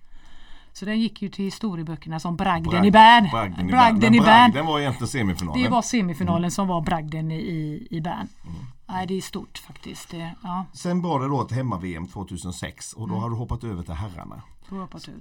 Så 0.73 0.85
den 0.85 0.99
gick 0.99 1.21
ju 1.21 1.29
till 1.29 1.45
historieböckerna 1.45 2.19
som 2.19 2.35
bragden 2.35 2.85
i 2.85 2.91
Bern. 2.91 3.29
Bragden 3.31 3.69
i 3.69 3.71
Bern. 3.71 3.71
Bragden 3.71 3.99
Men 4.01 4.15
i 4.15 4.19
Bern. 4.19 4.25
Bragden 4.51 4.65
var 4.65 4.79
egentligen 4.79 5.07
semifinalen. 5.07 5.63
Det 5.63 5.69
var 5.69 5.81
semifinalen 5.81 6.51
som 6.51 6.67
var 6.67 6.81
bragden 6.81 7.31
i, 7.31 7.35
i, 7.35 7.87
i 7.91 8.01
Bern. 8.01 8.27
Mm. 8.43 8.55
Nej, 8.87 9.07
det 9.07 9.13
är 9.17 9.21
stort 9.21 9.57
faktiskt. 9.57 10.11
Det, 10.11 10.31
ja, 10.43 10.65
Sen 10.73 11.01
var 11.01 11.19
det 11.19 11.27
då 11.27 11.41
ett 11.41 11.51
hemma-VM 11.51 12.07
2006 12.07 12.93
och 12.93 13.07
då 13.07 13.13
Mm. 13.13 13.23
har 13.23 13.29
du 13.29 13.35
hoppat 13.35 13.63
över 13.63 13.83
till 13.83 13.93
herrarna. 13.93 14.41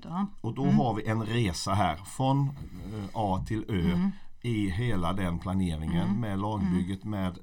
Ja. 0.05 0.27
Och 0.41 0.55
då 0.55 0.62
Mm. 0.65 0.77
har 0.77 0.95
vi 0.95 1.07
en 1.07 1.23
resa 1.23 1.75
här 1.75 1.97
från 1.97 2.49
eh, 2.49 3.05
A 3.15 3.45
till 3.47 3.65
Ö 3.69 3.93
Mm. 3.95 4.11
i 4.43 4.71
hela 4.71 5.12
den 5.12 5.39
planeringen 5.39 6.21
med 6.21 6.39
lagbygget, 6.39 7.05
med 7.05 7.39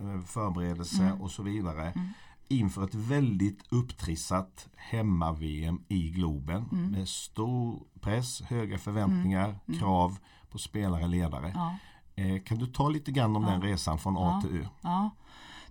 eh, 0.00 0.20
förberedelse 0.26 1.02
Mm. 1.02 1.20
och 1.20 1.30
så 1.30 1.42
vidare. 1.42 1.92
Inför 2.48 2.84
ett 2.84 2.94
väldigt 2.94 3.64
upptrissat 3.68 4.68
hemma-VM 4.76 5.82
i 5.88 6.10
Globen 6.10 6.64
Mm. 6.72 6.90
med 6.90 7.08
stor 7.08 7.82
press, 8.00 8.42
höga 8.42 8.78
förväntningar, 8.78 9.58
krav 9.78 10.18
på 10.50 10.58
spelare, 10.58 11.06
ledare. 11.06 11.52
Ja. 11.54 11.76
Eh, 12.22 12.42
Kan 12.42 12.58
du 12.58 12.66
ta 12.66 12.88
lite 12.88 13.12
grann 13.12 13.36
om 13.36 13.42
den 13.42 13.62
resan 13.62 13.98
från 13.98 14.16
A 14.18 14.40
till 14.42 14.56
Ö? 14.60 14.66
Ja. 14.80 15.10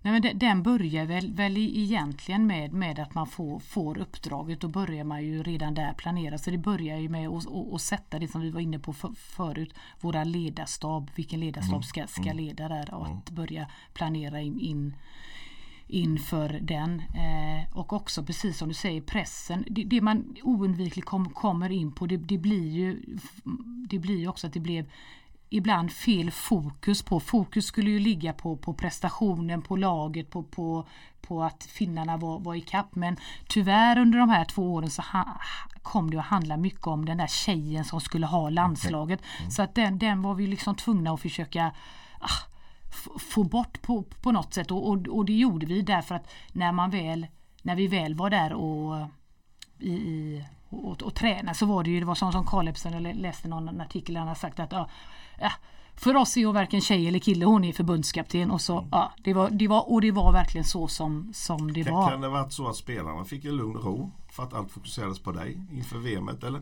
Nej, 0.02 0.14
men 0.14 0.22
de- 0.22 0.34
den 0.34 0.64
börjar 0.64 1.06
väl, 1.06 1.32
väl 1.34 1.58
egentligen 1.58 2.48
med, 2.48 2.74
med 2.74 3.00
att 3.00 3.14
man 3.16 3.28
får, 3.28 3.60
får 3.60 3.98
uppdraget. 3.98 4.60
Då 4.62 4.68
börjar 4.68 5.04
man 5.04 5.24
ju 5.24 5.44
redan 5.44 5.74
där 5.74 5.94
planera. 5.94 6.38
Så 6.38 6.52
det 6.52 6.58
börjar 6.58 6.98
ju 6.98 7.10
med 7.10 7.28
att, 7.30 7.48
att 7.74 7.82
sätta 7.82 8.20
det 8.20 8.28
som 8.28 8.42
vi 8.42 8.50
var 8.50 8.62
inne 8.62 8.80
på 8.80 8.94
för, 8.94 9.12
förut. 9.18 9.74
Våra 10.00 10.24
ledarstab, 10.24 11.12
vilken 11.16 11.40
ledarstab 11.40 11.84
ska, 11.86 12.08
ska 12.08 12.34
leda 12.34 12.68
där 12.68 12.94
och 12.94 13.08
att 13.08 13.30
börja 13.30 13.68
planera 13.94 14.42
in, 14.42 14.60
in 14.60 14.94
inför 15.88 16.60
den. 16.62 17.00
Eh, 17.00 17.78
och 17.78 17.94
också 17.94 18.24
precis 18.24 18.58
som 18.58 18.68
du 18.68 18.74
säger 18.74 19.02
pressen. 19.02 19.64
Det, 19.70 19.84
det 19.84 20.02
man 20.02 20.36
oundvikligt 20.44 21.08
kom, 21.08 21.30
kommer 21.30 21.70
in 21.70 21.92
på 21.92 22.06
det, 22.06 22.18
det 22.18 22.38
blir 22.38 22.70
ju 22.70 23.02
det 23.90 24.00
blir 24.00 24.18
ju 24.18 24.28
också 24.28 24.48
att 24.48 24.54
det 24.54 24.60
blev 24.60 24.86
ibland 25.50 25.92
fel 25.92 26.32
fokus 26.32 27.02
på. 27.02 27.20
Fokus 27.20 27.66
skulle 27.66 27.92
ju 27.92 28.00
ligga 28.00 28.34
på, 28.34 28.58
på 28.58 28.74
prestationen, 28.74 29.62
på 29.62 29.76
laget, 29.76 30.30
på, 30.30 30.44
på, 30.44 30.88
på 31.22 31.44
att 31.44 31.64
finnarna 31.64 32.18
var, 32.18 32.40
var 32.40 32.56
i 32.56 32.62
kapp. 32.62 32.96
Men 32.96 33.18
tyvärr 33.48 33.98
under 34.00 34.20
de 34.20 34.30
här 34.30 34.46
två 34.46 34.74
åren 34.74 34.90
så 34.90 35.02
ha, 35.02 35.40
kom 35.82 36.12
det 36.12 36.20
att 36.20 36.26
handla 36.26 36.58
mycket 36.58 36.88
om 36.88 37.06
den 37.06 37.18
där 37.18 37.28
tjejen 37.28 37.86
som 37.86 38.02
skulle 38.02 38.26
ha 38.26 38.50
landslaget. 38.50 39.22
Så 39.50 39.62
att 39.62 39.76
den, 39.76 40.00
den 40.00 40.22
var 40.22 40.36
vi 40.36 40.48
liksom 40.48 40.76
tvungna 40.76 41.14
att 41.14 41.22
försöka 41.22 41.72
ah, 42.20 42.50
få 43.20 43.44
bort 43.44 43.82
på, 43.82 44.04
på 44.04 44.32
något 44.32 44.54
sätt 44.54 44.72
och, 44.72 44.90
och, 44.90 45.08
och 45.08 45.26
det 45.26 45.34
gjorde 45.34 45.66
vi 45.66 45.82
därför 45.82 46.16
att 46.16 46.32
när 46.54 46.72
man 46.72 46.90
väl 46.90 47.28
när 47.62 47.76
vi 47.76 47.88
väl 47.88 48.16
var 48.16 48.30
där 48.30 48.54
och 48.54 49.08
i, 49.80 49.92
i 49.92 50.46
och, 50.70 50.92
och, 50.92 51.02
och 51.02 51.16
träna 51.16 51.54
så 51.54 51.66
var 51.66 51.84
det 51.84 51.90
ju, 51.90 52.00
det 52.00 52.06
var 52.06 52.16
som, 52.16 52.32
som 52.32 52.46
Karl 52.46 52.68
Epstein, 52.68 52.94
jag 52.94 53.04
lä- 53.04 53.14
läste 53.14 53.48
någon 53.48 53.82
artikel 53.82 54.18
han 54.18 54.28
har 54.28 54.36
sagt 54.36 54.60
att 54.60 54.72
ja, 54.72 54.90
ja, 55.41 55.52
för 55.95 56.16
oss 56.16 56.38
är 56.38 56.45
hon 56.45 56.56
varken 56.56 56.82
tjej 56.82 57.07
eller 57.07 57.20
kille, 57.20 57.45
hon 57.45 57.64
är 57.64 57.74
förbundskapten 57.74 58.52
och 58.52 58.61
så, 58.61 58.88
ja, 58.91 59.11
det 59.24 59.34
var, 59.34 59.49
det 59.49 59.68
var, 59.68 59.91
och 59.91 60.02
det 60.02 60.11
var 60.11 60.32
verkligen 60.32 60.66
så 60.66 60.88
som, 60.88 61.32
som 61.34 61.74
det 61.74 61.84
Kan, 61.84 61.94
var. 61.94 62.10
kan 62.10 62.22
det 62.22 62.30
varit 62.30 62.53
så 62.53 62.68
att 62.68 62.76
spelarna 62.76 63.26
fick 63.26 63.45
en 63.45 63.56
lugn 63.57 63.78
ro 63.78 64.11
för 64.32 64.44
att 64.44 64.53
allt 64.53 64.72
fokuserades 64.72 65.20
på 65.20 65.32
dig 65.32 65.57
inför 65.72 65.98
VMet 65.98 66.44
eller? 66.44 66.61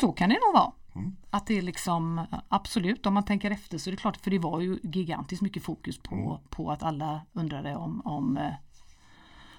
Så 0.00 0.12
kan 0.12 0.28
det 0.28 0.34
nog 0.46 0.54
vara. 0.54 0.72
Mm. 0.94 1.16
Att 1.30 1.46
det 1.46 1.58
är 1.58 1.62
liksom 1.62 2.26
absolut 2.48 3.06
om 3.06 3.14
man 3.14 3.24
tänker 3.24 3.50
efter 3.50 3.78
så 3.78 3.90
är 3.90 3.92
det 3.92 3.96
klart 3.96 4.16
för 4.16 4.30
det 4.30 4.38
var 4.38 4.60
ju 4.60 4.78
gigantiskt 4.82 5.42
mycket 5.42 5.62
fokus 5.62 5.98
på, 5.98 6.14
Mm. 6.14 6.36
på 6.50 6.70
att 6.70 6.82
alla 6.82 7.20
undrade 7.32 7.76
om, 7.76 8.02
om 8.04 8.36
eh, 8.36 8.52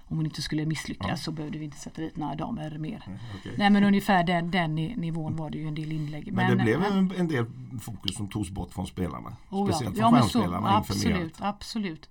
om 0.10 0.18
hon 0.18 0.26
inte 0.26 0.42
skulle 0.42 0.66
misslyckas 0.66 1.10
Ja. 1.10 1.18
så 1.18 1.32
behövde 1.32 1.58
vi 1.58 1.66
inte 1.66 1.78
sätta 1.78 2.02
dit 2.02 2.18
några 2.18 2.36
damer 2.36 2.78
mer. 2.78 3.02
Okej. 3.40 3.54
Nej 3.58 3.70
men 3.70 3.84
ungefär 3.84 4.24
den, 4.24 4.52
den 4.52 4.76
ni- 4.76 4.96
nivån 4.96 5.36
var 5.36 5.50
det 5.50 5.58
ju 5.58 5.68
en 5.68 5.76
del 5.76 5.92
inlägg. 5.92 6.34
Men, 6.34 6.58
det 6.58 6.64
blev 6.64 6.80
men- 6.80 6.94
en, 6.98 7.12
en 7.18 7.28
del 7.28 7.46
fokus 7.82 8.16
som 8.16 8.28
togs 8.28 8.50
bort 8.50 8.74
från 8.74 8.88
spelarna. 8.88 9.36
Oh, 9.50 9.68
Speciellt 9.70 9.98
ja. 9.98 10.02
från 10.04 10.14
ja, 10.14 10.20
men 10.22 10.22
stjärnspelarna 10.30 10.78
inför 10.78 10.94
Absolut, 10.94 11.36
absolut. 11.40 12.10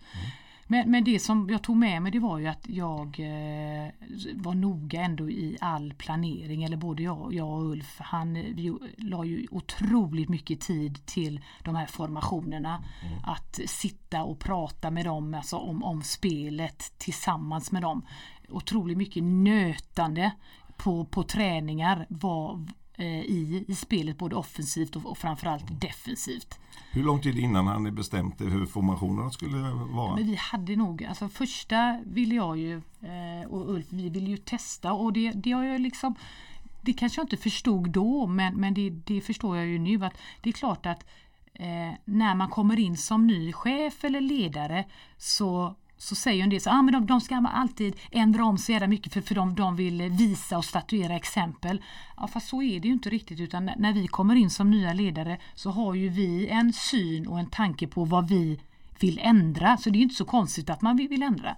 Men, 0.66 0.90
men 0.90 1.04
det 1.04 1.18
som 1.18 1.50
jag 1.50 1.62
tog 1.62 1.76
med 1.76 2.02
mig 2.02 2.12
det 2.12 2.18
var 2.18 2.38
ju 2.38 2.46
att 2.46 2.68
jag 2.68 3.06
eh, 3.20 3.90
var 4.34 4.54
noga 4.54 5.00
ändå 5.00 5.30
i 5.30 5.56
all 5.60 5.94
planering. 5.94 6.64
Eller 6.64 6.76
både 6.76 7.02
jag, 7.02 7.34
jag 7.34 7.48
och 7.48 7.64
Ulf. 7.64 7.96
Han 8.00 8.36
eh, 8.36 8.44
vi 8.54 8.78
la 8.96 9.24
ju 9.24 9.46
otroligt 9.50 10.28
mycket 10.28 10.60
tid 10.60 11.06
till 11.06 11.40
de 11.62 11.76
här 11.76 11.86
formationerna. 11.86 12.84
Att 13.24 13.60
sitta 13.66 14.22
och 14.22 14.38
prata 14.38 14.90
med 14.90 15.04
dem 15.04 15.34
alltså 15.34 15.56
om, 15.56 15.84
om 15.84 16.02
spelet 16.02 16.92
tillsammans 16.98 17.72
med 17.72 17.82
dem. 17.82 18.06
Otroligt 18.48 18.98
mycket 18.98 19.22
nötande 19.24 20.32
på, 20.76 21.04
på 21.04 21.22
träningar 21.22 22.06
var 22.08 22.52
eh, 22.54 22.58
i, 23.04 23.64
i 23.68 23.74
spelet 23.74 24.18
både 24.18 24.36
offensivt 24.36 24.96
och, 24.96 25.06
och 25.06 25.18
framförallt 25.18 25.80
defensivt. 25.80 26.58
Hur 26.92 27.02
lång 27.02 27.20
tid 27.20 27.38
innan 27.38 27.66
han 27.66 27.94
bestämt 27.94 28.40
hur 28.40 28.66
formationerna 28.66 29.30
skulle 29.30 29.56
vara? 29.70 30.14
Men 30.14 30.26
vi 30.26 30.34
hade 30.34 30.76
nog, 30.76 31.04
alltså 31.04 31.28
första 31.28 32.00
ville 32.06 32.34
jag 32.34 32.58
ju 32.58 32.76
eh, 33.02 33.48
och 33.48 33.70
Ulf, 33.70 33.86
vi 33.90 34.08
ville 34.08 34.30
ju 34.30 34.36
testa 34.36 34.92
och 34.92 35.12
det, 35.12 35.30
det 35.30 35.52
har 35.52 35.64
jag 35.64 35.80
liksom 35.80 36.14
Det 36.80 36.92
kanske 36.92 37.20
jag 37.20 37.24
inte 37.24 37.36
förstod 37.36 37.90
då 37.90 38.26
men, 38.26 38.54
men 38.54 38.74
det, 38.74 38.90
det 38.90 39.20
förstår 39.20 39.56
jag 39.56 39.66
ju 39.66 39.78
nu 39.78 40.04
att 40.04 40.18
det 40.40 40.50
är 40.50 40.52
klart 40.52 40.86
att 40.86 41.04
eh, 41.52 41.92
när 42.04 42.34
man 42.34 42.48
kommer 42.48 42.78
in 42.78 42.96
som 42.96 43.26
ny 43.26 43.52
chef 43.52 44.04
eller 44.04 44.20
ledare 44.20 44.84
så 45.18 45.74
så 45.98 46.14
säger 46.14 46.42
en 46.44 46.50
del 46.50 46.60
så 46.60 46.70
ah, 46.70 46.82
men 46.82 46.92
de, 46.92 47.06
de 47.06 47.20
ska 47.20 47.36
alltid 47.36 47.96
ändra 48.10 48.44
om 48.44 48.58
så 48.58 48.72
jävla 48.72 48.86
mycket 48.86 49.12
för, 49.12 49.20
för 49.20 49.34
de, 49.34 49.54
de 49.54 49.76
vill 49.76 50.02
visa 50.02 50.58
och 50.58 50.64
statuera 50.64 51.16
exempel. 51.16 51.82
Ja, 52.16 52.26
fast 52.26 52.48
så 52.48 52.62
är 52.62 52.80
det 52.80 52.88
ju 52.88 52.94
inte 52.94 53.10
riktigt 53.10 53.40
utan 53.40 53.70
när- 53.76 53.92
vi 53.92 54.06
kommer 54.06 54.34
in 54.34 54.50
som 54.50 54.70
nya 54.70 54.92
ledare 54.92 55.38
så 55.54 55.70
har 55.70 55.94
ju 55.94 56.08
vi 56.08 56.46
en 56.48 56.72
syn 56.72 57.26
och 57.26 57.38
en 57.38 57.46
tanke 57.46 57.86
på 57.86 58.04
vad 58.04 58.28
vi 58.28 58.60
vill 59.00 59.20
ändra. 59.22 59.76
Så 59.76 59.90
det 59.90 59.98
är 59.98 60.02
inte 60.02 60.14
så 60.14 60.24
konstigt 60.24 60.70
att 60.70 60.82
man 60.82 60.96
vill, 60.96 61.08
vill 61.08 61.22
ändra. 61.22 61.56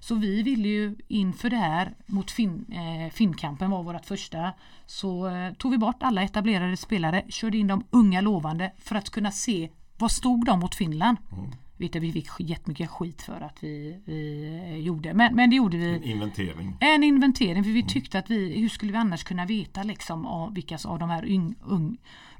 Så 0.00 0.14
vi 0.14 0.42
ville 0.42 0.68
ju 0.68 0.96
inför 1.08 1.50
det 1.50 1.56
här 1.56 1.94
mot 2.06 2.30
fin, 2.30 2.64
eh, 2.72 3.12
Finnkampen 3.12 3.70
var 3.70 3.82
vårt 3.82 4.06
första 4.06 4.52
så 4.86 5.28
eh, 5.28 5.52
tog 5.52 5.70
vi 5.72 5.78
bort 5.78 6.02
alla 6.02 6.22
etablerade 6.22 6.76
spelare, 6.76 7.22
körde 7.28 7.58
in 7.58 7.66
de 7.66 7.84
unga 7.90 8.20
lovande 8.20 8.72
för 8.78 8.94
att 8.96 9.10
kunna 9.10 9.30
se 9.30 9.70
vad 9.98 10.10
stod 10.10 10.44
de 10.44 10.60
mot 10.60 10.74
Finland. 10.74 11.18
Mm. 11.32 11.50
Vet 11.78 11.94
jag, 11.94 12.02
vi 12.02 12.12
fick 12.12 12.28
jättemycket 12.38 12.90
skit 12.90 13.22
för 13.22 13.40
att 13.40 13.62
vi, 13.62 14.00
vi 14.04 14.44
eh, 14.44 14.76
gjorde 14.76 15.14
men, 15.14 15.34
men 15.34 15.50
det 15.50 15.56
gjorde 15.56 15.76
vi. 15.76 15.94
En 15.94 16.04
inventering. 16.04 16.76
En 16.80 17.04
inventering 17.04 17.64
för 17.64 17.70
vi 17.70 17.82
tyckte 17.82 18.18
att 18.18 18.30
vi, 18.30 18.60
hur 18.60 18.68
skulle 18.68 18.92
vi 18.92 18.98
annars 18.98 19.24
kunna 19.24 19.46
veta 19.46 19.82
liksom 19.82 20.26
av 20.26 20.54
vilka 20.54 20.78
av 20.84 20.98
de 20.98 21.10
här 21.10 21.44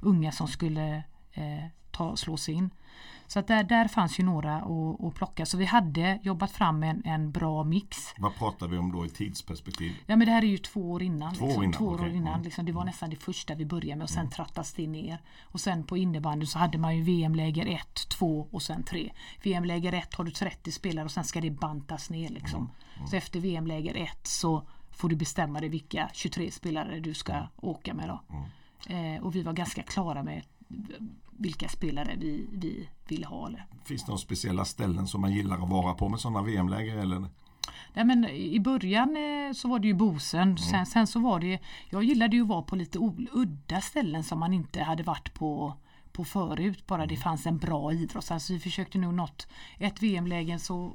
unga 0.01 0.31
som 0.31 0.47
skulle 0.47 0.95
eh, 1.33 1.65
ta, 1.91 2.15
slå 2.15 2.37
sig 2.37 2.53
in. 2.53 2.69
Så 3.27 3.39
att 3.39 3.47
där, 3.47 3.63
där 3.63 3.87
fanns 3.87 4.19
ju 4.19 4.23
några 4.23 4.55
att, 4.55 5.03
att 5.03 5.15
plocka 5.15 5.45
så 5.45 5.57
vi 5.57 5.65
hade 5.65 6.19
jobbat 6.23 6.51
fram 6.51 6.83
en, 6.83 7.01
en 7.05 7.31
bra 7.31 7.63
mix. 7.63 7.97
Vad 8.17 8.35
pratar 8.35 8.67
vi 8.67 8.77
om 8.77 8.91
då 8.91 9.05
i 9.05 9.09
tidsperspektiv? 9.09 9.91
Ja 10.05 10.15
men 10.15 10.25
det 10.27 10.31
här 10.31 10.43
är 10.43 10.47
ju 10.47 10.57
två 10.57 10.91
år 10.91 11.03
innan. 11.03 11.35
Två 11.35 11.45
år 11.45 11.47
liksom, 11.47 11.63
innan, 11.63 11.73
två 11.73 11.85
år 11.85 11.95
okej. 11.99 12.15
innan 12.15 12.33
Mm. 12.33 12.43
liksom, 12.43 12.65
det 12.65 12.71
var 12.71 12.85
nästan 12.85 13.09
det 13.09 13.15
första 13.15 13.55
vi 13.55 13.65
började 13.65 13.95
med 13.95 14.03
och 14.03 14.09
sen 14.09 14.29
trattas 14.29 14.73
det 14.73 14.87
ner. 14.87 15.21
Och 15.43 15.59
sen 15.61 15.83
på 15.83 15.97
innebandy 15.97 16.45
så 16.45 16.59
hade 16.59 16.77
man 16.77 16.97
ju 16.97 17.03
VM-läger 17.03 17.65
1, 17.65 18.09
2 18.09 18.47
och 18.51 18.61
sen 18.61 18.83
3. 18.83 19.11
VM-läger 19.43 19.93
1 19.93 20.13
har 20.13 20.23
du 20.23 20.31
30 20.31 20.71
spelare 20.71 21.05
och 21.05 21.11
sen 21.11 21.23
ska 21.23 21.41
det 21.41 21.51
bantas 21.51 22.09
ner 22.09 22.29
liksom. 22.29 22.69
Så 23.09 23.15
efter 23.15 23.39
VM-läger 23.39 23.95
1 23.95 24.27
så 24.27 24.67
får 24.91 25.09
du 25.09 25.15
bestämma 25.15 25.59
dig 25.59 25.69
vilka 25.69 26.09
23 26.13 26.51
spelare 26.51 26.99
du 26.99 27.13
ska 27.13 27.47
åka 27.57 27.93
med 27.93 28.09
då. 28.09 28.21
Eh, 28.93 29.23
och 29.23 29.35
vi 29.35 29.43
var 29.43 29.53
ganska 29.53 29.83
klara 29.83 30.23
med 30.23 30.43
vilka 31.37 31.69
spelare 31.69 32.15
vi, 32.17 32.47
vi 32.51 32.89
ville 33.07 33.27
ha. 33.27 33.47
Eller. 33.47 33.65
Finns 33.85 34.03
det 34.03 34.07
några 34.09 34.19
speciella 34.19 34.65
ställen 34.65 35.07
som 35.07 35.21
man 35.21 35.33
gillar 35.33 35.63
att 35.63 35.69
vara 35.69 35.93
på 35.93 36.09
med 36.09 36.19
sådana 36.19 36.41
VM-läger? 36.41 36.97
Eller? 36.97 37.25
Nej, 37.93 38.05
men 38.05 38.25
I 38.29 38.59
början 38.59 39.17
eh, 39.17 39.53
så 39.53 39.67
var 39.67 39.79
det 39.79 39.87
ju 39.87 39.93
Bosen. 39.93 40.57
Sen, 40.57 40.85
sen 40.85 41.07
så 41.07 41.19
var 41.19 41.39
det 41.39 41.59
Jag 41.89 42.03
gillade 42.03 42.35
ju 42.35 42.41
att 42.41 42.47
vara 42.47 42.61
på 42.61 42.75
lite 42.75 42.99
udda 43.31 43.81
ställen 43.81 44.23
som 44.23 44.39
man 44.39 44.53
inte 44.53 44.83
hade 44.83 45.03
varit 45.03 45.33
på 45.33 45.73
på 46.17 46.25
förut 46.25 46.87
bara 46.87 47.05
det 47.05 47.17
fanns 47.17 47.47
en 47.47 47.57
bra 47.57 47.93
idrott. 47.93 48.25
Sen 48.25 48.39
så 48.39 48.53
vi 48.53 48.59
försökte 48.59 48.97
nog 48.97 49.13
något 49.13 49.47
ett 49.77 50.03
VM-lägen 50.03 50.59
så 50.59 50.91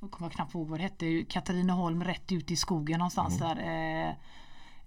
jag 0.00 0.10
kommer 0.10 0.30
knappt 0.30 0.54
ihåg 0.54 0.68
vad 0.68 0.78
det 0.78 0.82
hette 0.82 1.24
Katrineholm 1.28 2.04
rätt 2.04 2.32
ut 2.32 2.50
i 2.50 2.56
skogen 2.56 2.98
någonstans 2.98 3.38
där 3.38 3.56
eh, 3.56 4.14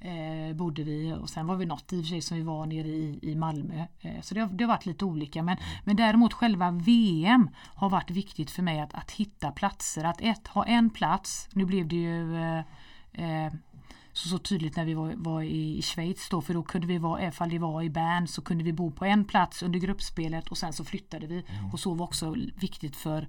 eh, 0.04 0.56
bodde 0.56 0.84
vi 0.84 1.14
och 1.14 1.30
sen 1.30 1.48
var 1.48 1.56
vi 1.56 1.66
något 1.66 1.94
i 1.94 2.02
och 2.02 2.04
för 2.04 2.10
sig 2.10 2.22
som 2.22 2.38
vi 2.38 2.44
var 2.44 2.66
nere 2.66 2.88
i, 2.88 3.20
i 3.22 3.36
Malmö. 3.36 3.86
Eh, 4.00 4.22
så 4.22 4.34
det 4.34 4.42
har, 4.42 4.48
det 4.48 4.64
har 4.64 4.70
varit 4.70 4.86
lite 4.86 5.06
olika. 5.06 5.44
Men, 5.44 5.58
men 5.84 5.96
däremot 5.96 6.34
själva 6.34 6.72
VM 6.72 7.50
har 7.56 7.90
varit 7.90 8.12
viktigt 8.12 8.52
för 8.52 8.64
mig 8.64 8.80
att, 8.80 8.94
att 8.94 9.12
hitta 9.12 9.52
platser. 9.52 10.04
Att 10.04 10.22
ett, 10.22 10.48
ha 10.48 10.66
en 10.66 10.90
plats, 10.90 11.50
nu 11.52 11.66
blev 11.66 11.88
det 11.88 11.96
ju 11.96 12.36
eh, 12.36 12.60
eh, 13.14 13.54
så, 14.14 14.30
så 14.30 14.38
tydligt 14.38 14.76
när 14.76 14.86
vi 14.86 14.94
var, 14.94 15.14
var 15.16 15.42
i, 15.42 15.78
i 15.78 15.82
Schweiz 15.82 16.30
då. 16.30 16.42
För 16.42 16.54
då 16.54 16.64
kunde 16.64 16.88
vi 16.88 16.98
vara, 16.98 17.28
ifall 17.28 17.50
det 17.50 17.60
var 17.60 17.82
i 17.82 17.90
Bern 17.90 18.28
så 18.28 18.42
kunde 18.42 18.64
vi 18.64 18.74
bo 18.74 18.92
på 18.92 19.06
en 19.06 19.26
plats 19.26 19.64
under 19.64 19.80
gruppspelet 19.80 20.48
och 20.48 20.58
sen 20.58 20.74
så 20.74 20.84
flyttade 20.84 21.28
vi. 21.28 21.44
Och 21.74 21.80
så 21.80 21.94
var 21.94 22.06
också 22.06 22.36
viktigt 22.56 22.96
för 22.96 23.28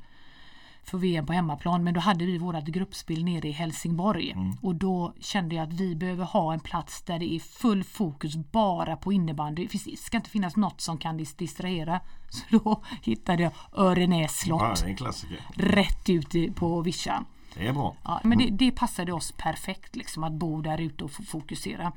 för 0.84 0.98
VM 0.98 1.26
på 1.26 1.32
hemmaplan 1.32 1.84
men 1.84 1.94
då 1.94 2.00
hade 2.00 2.24
vi 2.26 2.38
vårat 2.38 2.64
gruppspel 2.64 3.24
nere 3.24 3.48
i 3.48 3.50
Helsingborg 3.50 4.34
och 4.62 4.74
då 4.74 5.14
kände 5.20 5.54
jag 5.54 5.62
att 5.68 5.72
vi 5.72 5.94
behöver 5.96 6.24
ha 6.24 6.52
en 6.52 6.60
plats 6.60 7.02
där 7.02 7.18
det 7.18 7.34
är 7.34 7.38
full 7.40 7.84
fokus 7.84 8.36
bara 8.36 8.96
på 8.96 9.12
innebandy. 9.12 9.68
Det 9.84 9.98
ska 9.98 10.16
inte 10.16 10.30
finnas 10.30 10.56
något 10.56 10.80
som 10.80 10.98
kan 10.98 11.20
dis- 11.20 11.36
distrahera. 11.38 12.00
Så 12.30 12.58
då 12.58 12.82
hittade 13.02 13.42
jag 13.42 13.52
Örenäs 13.72 14.38
slott 14.38 14.62
Ja, 14.62 15.12
rätt 15.54 16.10
ut 16.10 16.56
på 16.56 16.80
vischan. 16.80 17.24
Det 17.54 17.66
är 17.66 17.72
bra. 17.72 17.96
Ja, 18.04 18.20
men 18.24 18.38
det, 18.38 18.48
det 18.50 18.70
passade 18.70 19.12
oss 19.12 19.32
perfekt 19.32 19.96
liksom 19.96 20.24
att 20.24 20.32
bo 20.32 20.60
där 20.60 20.80
ute 20.80 21.04
och 21.04 21.10
fokusera. 21.10 21.92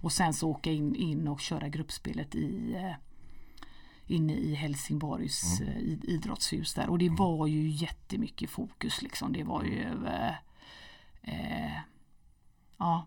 Och 0.00 0.12
sen 0.12 0.34
så 0.34 0.50
åka 0.50 0.70
in, 0.70 0.94
in 0.94 1.28
och 1.28 1.40
köra 1.40 1.68
gruppspelet 1.68 2.34
i 2.34 2.74
eh, 2.76 2.92
inne 4.10 4.32
i 4.32 4.54
Helsingborgs 4.54 5.60
eh, 5.60 5.76
id- 5.76 6.04
idrottshus 6.04 6.74
där. 6.74 6.90
Och 6.90 6.98
det 6.98 7.08
var 7.08 7.46
ju 7.46 7.68
jättemycket 7.68 8.50
fokus 8.50 9.02
liksom. 9.02 9.32
Det 9.32 9.42
var 9.44 9.62
ju 9.64 9.82
eh, 10.06 10.34
eh, 11.22 11.80
Ja 12.78 13.06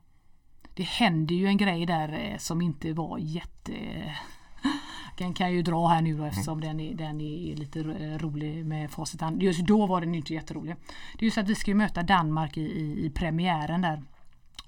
Det 0.73 0.83
hände 0.83 1.33
ju 1.33 1.47
en 1.47 1.57
grej 1.57 1.85
där 1.85 2.13
eh, 2.31 2.37
som 2.37 2.61
inte 2.61 2.93
var 2.93 3.17
jätte 3.17 3.73
Den 5.17 5.33
kan 5.33 5.47
jag 5.47 5.55
ju 5.55 5.61
dra 5.61 5.87
här 5.87 6.01
nu 6.01 6.17
då 6.17 6.23
eftersom 6.23 6.61
den, 6.61 6.79
är, 6.79 6.93
den 6.95 7.21
är 7.21 7.55
lite 7.55 7.83
ro- 7.83 8.17
rolig 8.17 8.65
med 8.65 8.91
facit. 8.91 9.21
Just 9.39 9.59
då 9.65 9.85
var 9.87 10.01
den 10.01 10.15
inte 10.15 10.33
jätterolig. 10.33 10.75
Det 11.17 11.23
är 11.23 11.27
ju 11.27 11.31
så 11.31 11.39
att 11.39 11.49
vi 11.49 11.55
ska 11.55 11.71
ju 11.71 11.75
möta 11.75 12.03
Danmark 12.03 12.57
i, 12.57 12.61
i, 12.61 13.05
i 13.05 13.09
premiären 13.09 13.81
där. 13.81 14.03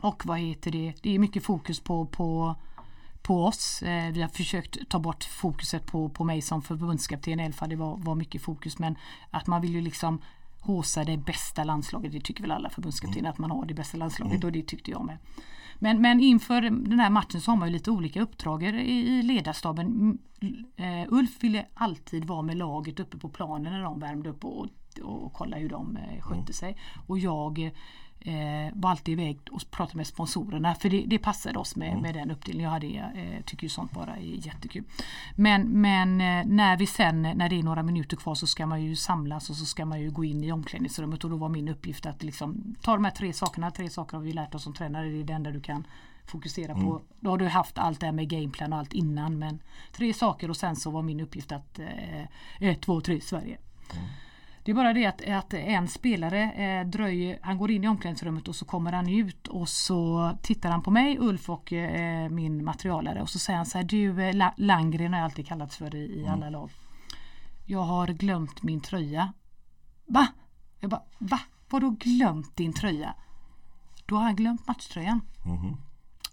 Och 0.02 0.26
vad 0.26 0.40
heter 0.40 0.72
det? 0.72 0.94
Det 1.02 1.16
är 1.16 1.20
mycket 1.20 1.44
fokus 1.44 1.80
på, 1.80 2.06
på, 2.06 2.56
på 3.24 3.46
oss. 3.46 3.82
Eh, 3.82 4.12
vi 4.12 4.22
har 4.22 4.30
försökt 4.30 4.90
ta 4.90 5.00
bort 5.00 5.24
fokuset 5.24 5.86
på, 5.86 6.10
på 6.10 6.24
mig 6.24 6.42
som 6.42 6.62
förbundskapten 6.62 7.40
i 7.40 7.44
Elfa. 7.44 7.68
Det 7.68 7.76
var, 7.76 7.98
var 7.98 8.16
mycket 8.16 8.42
fokus 8.42 8.80
men 8.80 8.96
att 9.32 9.48
man 9.48 9.62
vill 9.62 9.74
ju 9.74 9.82
liksom 9.82 10.22
håsa 10.60 11.04
det 11.04 11.18
bästa 11.18 11.64
landslaget. 11.64 12.12
Det 12.12 12.20
tycker 12.20 12.42
väl 12.42 12.52
alla 12.52 12.70
förbundskaptener 12.70 13.30
att 13.30 13.38
man 13.38 13.52
har 13.52 13.66
det 13.66 13.74
bästa 13.74 13.98
landslaget 13.98 14.44
och 14.44 14.52
det 14.52 14.64
tyckte 14.64 14.92
jag 14.92 15.06
med. 15.06 15.18
Men, 15.80 16.02
men 16.02 16.20
inför 16.20 16.62
den 16.62 17.00
här 17.00 17.10
matchen 17.10 17.42
så 17.42 17.52
har 17.52 17.56
man 17.56 17.68
ju 17.68 17.74
lite 17.74 17.92
olika 17.92 18.22
uppdrag 18.22 18.64
i, 18.64 18.68
i 19.18 19.22
ledarstaben. 19.22 19.88
Mm, 19.88 20.18
Eh, 20.76 21.06
Ulf 21.08 21.44
ville 21.44 21.66
alltid 21.74 22.26
vara 22.26 22.42
med 22.42 22.58
laget 22.58 23.00
uppe 23.00 23.18
på 23.18 23.30
planen 23.30 23.74
när 23.74 23.84
de 23.84 24.00
värmde 24.00 24.30
upp 24.30 24.46
och, 24.46 24.68
och 25.02 25.34
kolla 25.34 25.58
hur 25.58 25.70
de 25.70 25.98
eh, 25.98 26.22
skötte 26.22 26.54
sig. 26.54 26.78
Och 27.08 27.20
jag 27.20 27.72
eh, 28.24 28.74
var 28.74 28.90
alltid 28.90 29.20
iväg 29.20 29.40
och 29.52 29.62
pratade 29.72 29.98
med 29.98 30.08
sponsorerna 30.08 30.76
för 30.76 30.90
det, 30.90 31.04
det 31.08 31.20
passade 31.20 31.60
oss 31.60 31.76
med, 31.76 32.02
med 32.02 32.16
den 32.16 32.32
uppdelningen 32.32 32.64
jag 32.64 32.72
hade. 32.72 32.88
Eh, 32.88 33.44
tycker 33.46 33.64
ju 33.64 33.70
sånt 33.70 33.92
bara 33.92 34.16
är 34.16 34.48
jättekul. 34.48 34.84
Men, 35.36 35.82
men 35.82 36.22
eh, 36.22 36.46
när 36.46 36.78
vi 36.78 36.88
sen, 36.88 37.22
när 37.22 37.50
det 37.50 37.60
är 37.60 37.64
några 37.64 37.84
minuter 37.84 38.18
kvar 38.18 38.36
så 38.36 38.48
ska 38.48 38.66
man 38.66 38.84
ju 38.84 38.96
samlas 38.96 39.50
och 39.50 39.56
så 39.56 39.66
ska 39.66 39.86
man 39.86 40.02
ju 40.02 40.12
gå 40.12 40.24
in 40.24 40.44
i 40.44 40.52
omklädningsrummet 40.52 41.24
och 41.24 41.30
då 41.30 41.36
var 41.36 41.50
min 41.50 41.68
uppgift 41.68 42.06
att 42.06 42.24
liksom 42.24 42.76
ta 42.82 42.94
de 42.94 43.06
här 43.06 43.12
tre 43.12 43.34
sakerna. 43.34 43.72
Tre 43.72 43.90
saker 43.90 44.18
har 44.18 44.24
vi 44.24 44.34
lärt 44.34 44.56
oss 44.56 44.64
som 44.64 44.74
tränare. 44.74 45.10
Det 45.10 45.20
är 45.20 45.24
det 45.24 45.34
enda 45.34 45.52
du 45.52 45.62
kan 45.62 45.88
fokusera 46.26 46.76
på. 46.76 47.02
Då 47.20 47.30
har 47.30 47.38
du 47.38 47.48
haft 47.48 47.78
allt 47.78 48.00
det 48.00 48.06
här 48.06 48.14
med 48.14 48.30
gameplan 48.30 48.74
och 48.74 48.80
allt 48.80 48.94
innan 48.94 49.40
men 49.40 49.60
tre 49.92 50.14
saker 50.14 50.50
och 50.50 50.58
sen 50.58 50.76
så 50.76 50.92
var 50.92 51.02
min 51.02 51.20
uppgift 51.20 51.52
att 51.52 51.80
eh, 51.80 52.24
ett, 52.60 52.82
två, 52.82 53.02
tre, 53.02 53.22
Sverige. 53.22 53.58
Det 54.66 54.72
är 54.72 54.76
bara 54.76 54.94
det 54.94 55.06
att, 55.06 55.22
att 55.30 55.54
en 55.54 55.88
spelare 55.88 56.52
eh, 56.52 56.88
dröjer, 56.88 57.40
han 57.42 57.58
går 57.58 57.72
in 57.72 57.84
i 57.84 57.88
omklädningsrummet 57.88 58.48
och 58.48 58.56
så 58.56 58.66
kommer 58.66 58.92
han 58.92 59.10
ut 59.10 59.48
och 59.48 59.70
så 59.70 60.32
tittar 60.42 60.72
han 60.72 60.82
på 60.82 60.92
mig, 60.92 61.18
Ulf 61.20 61.50
och 61.50 61.74
eh, 61.74 62.30
min 62.30 62.66
materialare 62.66 63.22
och 63.22 63.30
så 63.30 63.40
säger 63.40 63.58
han 63.58 63.66
så 63.66 63.78
här, 63.78 63.86
du 63.86 64.24
eh, 64.24 64.34
La- 64.36 64.54
Landgren 64.58 65.14
har 65.14 65.20
jag 65.20 65.26
alltid 65.26 65.48
kallats 65.48 65.78
för 65.78 65.96
i, 65.96 66.22
i 66.22 66.28
alla 66.28 66.50
lag. 66.50 66.70
Jag 67.66 67.82
har 67.84 68.08
glömt 68.08 68.64
min 68.64 68.82
tröja. 68.82 69.34
Va? 70.06 70.28
Jag 70.80 70.90
bara, 70.90 71.02
va? 71.18 71.40
Vadå 71.70 71.90
glömt 71.90 72.56
din 72.56 72.74
tröja? 72.74 73.14
Då 74.06 74.16
har 74.16 74.24
han 74.24 74.36
glömt 74.36 74.68
matchtröjan. 74.68 75.22
Mhm. 75.46 75.78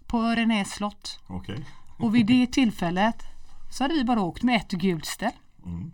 På 0.07 0.21
Renés 0.21 0.71
slott. 0.71 1.19
Okej. 1.27 1.65
Och 1.99 2.15
vid 2.15 2.25
det 2.25 2.47
tillfället 2.51 3.23
så 3.71 3.83
hade 3.83 3.93
vi 3.93 4.03
bara 4.03 4.21
åkt 4.21 4.43
med 4.43 4.55
ett 4.55 4.71
gult 4.71 5.05
ställ. 5.05 5.31
Mm. 5.65 5.91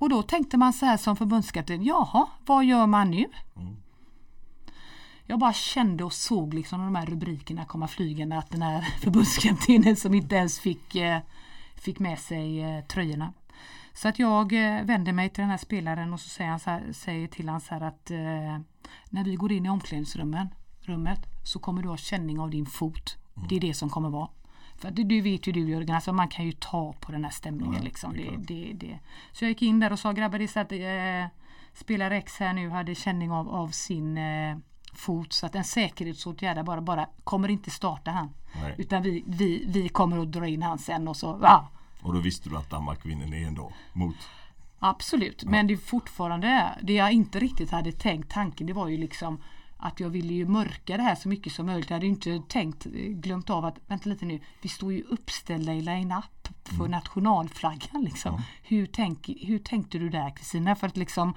Och 0.00 0.08
då 0.08 0.22
tänkte 0.22 0.56
man 0.56 0.72
så 0.72 0.86
här 0.86 0.96
som 0.96 1.16
förbundskapten, 1.16 1.84
jaha, 1.84 2.26
vad 2.46 2.64
gör 2.64 2.86
man 2.86 3.10
nu? 3.10 3.26
Mm. 3.56 3.76
Jag 5.26 5.38
bara 5.38 5.52
kände 5.52 6.04
och 6.04 6.12
såg 6.12 6.54
liksom 6.54 6.80
de 6.80 6.94
här 6.94 7.06
rubrikerna 7.06 7.64
komma 7.64 7.88
flygande 7.88 8.38
att 8.38 8.50
den 8.50 8.62
här 8.62 8.80
förbundskaptenen 9.00 9.96
som 9.96 10.14
inte 10.14 10.36
ens 10.36 10.60
fick, 10.60 10.94
eh, 10.94 11.20
fick 11.74 11.98
med 11.98 12.18
sig 12.18 12.62
eh, 12.62 12.84
tröjorna. 12.84 13.32
Så 13.92 14.08
att 14.08 14.18
jag 14.18 14.52
eh, 14.52 14.82
vänder 14.84 15.12
mig 15.12 15.28
till 15.28 15.42
den 15.42 15.50
här 15.50 15.56
spelaren 15.56 16.12
och 16.12 16.20
så 16.20 16.28
säger, 16.28 16.50
han 16.50 16.60
så 16.60 16.70
här, 16.70 16.92
säger 16.92 17.28
till 17.28 17.48
han 17.48 17.60
så 17.60 17.74
här 17.74 17.80
att 17.80 18.10
när 19.10 19.24
vi 19.24 19.34
går 19.34 19.52
in 19.52 19.66
i 19.66 19.70
omklädningsrummet 19.70 20.48
rummet, 20.80 21.20
så 21.44 21.58
kommer 21.58 21.82
du 21.82 21.88
ha 21.88 21.96
känning 21.96 22.40
av 22.40 22.50
din 22.50 22.66
fot. 22.66 23.16
Det 23.48 23.56
är 23.56 23.60
det 23.60 23.74
som 23.74 23.90
kommer 23.90 24.10
vara. 24.10 24.28
För 24.80 24.88
att 24.88 24.96
du, 24.96 25.20
vet 25.20 25.46
ju 25.46 25.52
du 25.52 25.70
Jörgen, 25.70 25.94
alltså 25.94 26.12
man 26.12 26.28
kan 26.28 26.44
ju 26.44 26.52
ta 26.52 26.92
på 26.92 27.12
den 27.12 27.24
här 27.24 27.30
stämningen. 27.30 27.74
Ja, 27.74 27.82
liksom. 27.82 28.12
det 28.12 28.22
det, 28.22 28.36
det, 28.36 28.72
det. 28.72 28.98
Så 29.32 29.44
jag 29.44 29.48
gick 29.48 29.62
in 29.62 29.80
där 29.80 29.92
och 29.92 29.98
sa 29.98 30.12
grabbar 30.12 30.38
det 30.38 30.44
är 30.44 30.48
så 30.48 30.60
att 30.60 30.72
eh, 30.72 31.38
spelare 31.78 32.16
X 32.16 32.36
här 32.38 32.52
nu 32.52 32.68
hade 32.68 32.94
känning 32.94 33.30
av, 33.30 33.48
av 33.48 33.68
sin 33.68 34.18
eh, 34.18 34.56
fot 34.94 35.32
så 35.32 35.46
att 35.46 35.54
en 35.54 35.64
säkerhetsåtgärd 35.64 36.58
är 36.58 36.62
bara, 36.62 36.80
bara 36.80 37.06
kommer 37.24 37.48
inte 37.48 37.70
starta 37.70 38.10
han. 38.10 38.30
Nej. 38.62 38.74
Utan 38.78 39.02
vi, 39.02 39.24
vi, 39.26 39.64
vi 39.68 39.88
kommer 39.88 40.18
att 40.18 40.32
dra 40.32 40.46
in 40.46 40.62
han 40.62 40.78
sen 40.78 41.08
och 41.08 41.16
så 41.16 41.38
ja, 41.42 41.68
Och 42.02 42.14
då 42.14 42.20
visste 42.20 42.48
du 42.48 42.56
att 42.56 42.70
Danmark 42.70 43.06
vinner 43.06 43.26
ni 43.26 43.42
ändå 43.42 43.72
mot? 43.92 44.16
Absolut, 44.78 45.44
men 45.44 45.66
det 45.66 45.74
är 45.74 45.78
fortfarande 45.78 46.78
det 46.82 46.92
jag 46.92 47.12
inte 47.12 47.38
riktigt 47.38 47.70
hade 47.70 47.92
tänkt 47.92 48.30
tanken 48.30 48.66
det 48.66 48.72
var 48.72 48.88
ju 48.88 48.96
liksom 48.96 49.38
att 49.80 50.00
jag 50.00 50.10
ville 50.10 50.34
ju 50.34 50.46
mörka 50.46 50.96
det 50.96 51.02
här 51.02 51.14
så 51.14 51.28
mycket 51.28 51.52
som 51.52 51.66
möjligt. 51.66 51.90
Jag 51.90 51.96
hade 51.96 52.06
inte 52.06 52.42
tänkt, 52.48 52.84
glömt 52.94 53.50
av 53.50 53.64
att, 53.64 53.78
vänta 53.86 54.08
lite 54.08 54.26
nu, 54.26 54.40
vi 54.62 54.68
står 54.68 54.92
ju 54.92 55.02
uppställda 55.02 55.74
i 55.74 55.80
line-up 55.80 56.48
för 56.78 56.88
nationalflaggan 56.88 58.02
liksom. 58.04 58.42
Hur, 58.62 58.86
tänk, 58.86 59.30
hur 59.40 59.58
tänkte 59.58 59.98
du 59.98 60.08
där 60.08 60.36
Kristina? 60.36 60.76
För 60.76 60.86
att 60.86 60.96
liksom, 60.96 61.34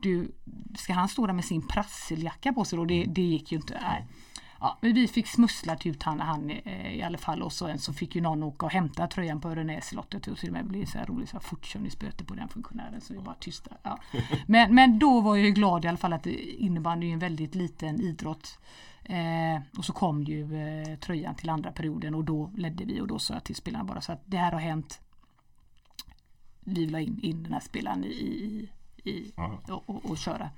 du, 0.00 0.32
ska 0.78 0.92
han 0.92 1.08
stå 1.08 1.26
där 1.26 1.34
med 1.34 1.44
sin 1.44 1.68
prasseljacka 1.68 2.52
på 2.52 2.64
sig 2.64 2.76
då? 2.78 2.84
Det, 2.84 3.04
det 3.04 3.22
gick 3.22 3.52
ju 3.52 3.58
inte. 3.58 3.78
Nej. 3.82 4.06
Ja, 4.62 4.78
men 4.80 4.94
vi 4.94 5.08
fick 5.08 5.26
smusslat 5.26 5.86
ut 5.86 6.02
han, 6.02 6.20
han 6.20 6.50
eh, 6.50 6.94
i 6.94 7.02
alla 7.02 7.18
fall 7.18 7.42
och 7.42 7.52
så, 7.52 7.66
en 7.66 7.78
så 7.78 7.92
fick 7.92 8.14
ju 8.14 8.20
någon 8.20 8.42
åka 8.42 8.66
och 8.66 8.72
hämta 8.72 9.06
tröjan 9.06 9.40
på 9.40 9.50
Örnäslottet 9.50 10.26
och 10.26 10.38
till 10.38 10.48
och 10.48 10.52
med 10.52 10.66
blev 10.66 10.86
så 10.86 10.98
här 10.98 11.06
roligt 11.06 11.28
så 11.28 11.40
fortkörningsböter 11.40 12.24
på 12.24 12.34
den 12.34 12.48
funktionären 12.48 13.00
så 13.00 13.14
vi 13.14 13.20
bara 13.20 13.34
tysta. 13.34 13.70
Ja. 13.82 13.98
Men, 14.46 14.74
men 14.74 14.98
då 14.98 15.20
var 15.20 15.36
jag 15.36 15.46
ju 15.46 15.52
glad 15.52 15.84
i 15.84 15.88
alla 15.88 15.96
fall 15.96 16.12
att 16.12 16.26
innebandy 16.26 17.08
är 17.08 17.12
en 17.12 17.18
väldigt 17.18 17.54
liten 17.54 18.00
idrott. 18.00 18.58
Eh, 19.04 19.62
och 19.78 19.84
så 19.84 19.92
kom 19.92 20.22
ju 20.22 20.56
eh, 20.56 20.98
tröjan 20.98 21.34
till 21.34 21.50
andra 21.50 21.72
perioden 21.72 22.14
och 22.14 22.24
då 22.24 22.50
ledde 22.56 22.84
vi 22.84 23.00
och 23.00 23.06
då 23.06 23.18
sa 23.18 23.34
jag 23.34 23.44
till 23.44 23.56
spelarna 23.56 23.84
bara 23.84 24.00
så 24.00 24.12
att 24.12 24.22
det 24.24 24.36
här 24.36 24.52
har 24.52 24.60
hänt. 24.60 25.00
Vi 26.60 26.84
vill 26.84 26.94
ha 26.94 27.00
in, 27.00 27.20
in 27.22 27.42
den 27.42 27.52
här 27.52 27.60
spelaren 27.60 28.04
i, 28.04 28.08
i, 28.08 29.10
i 29.10 29.32
och, 29.68 29.90
och, 29.90 30.10
och 30.10 30.18
köra. 30.18 30.50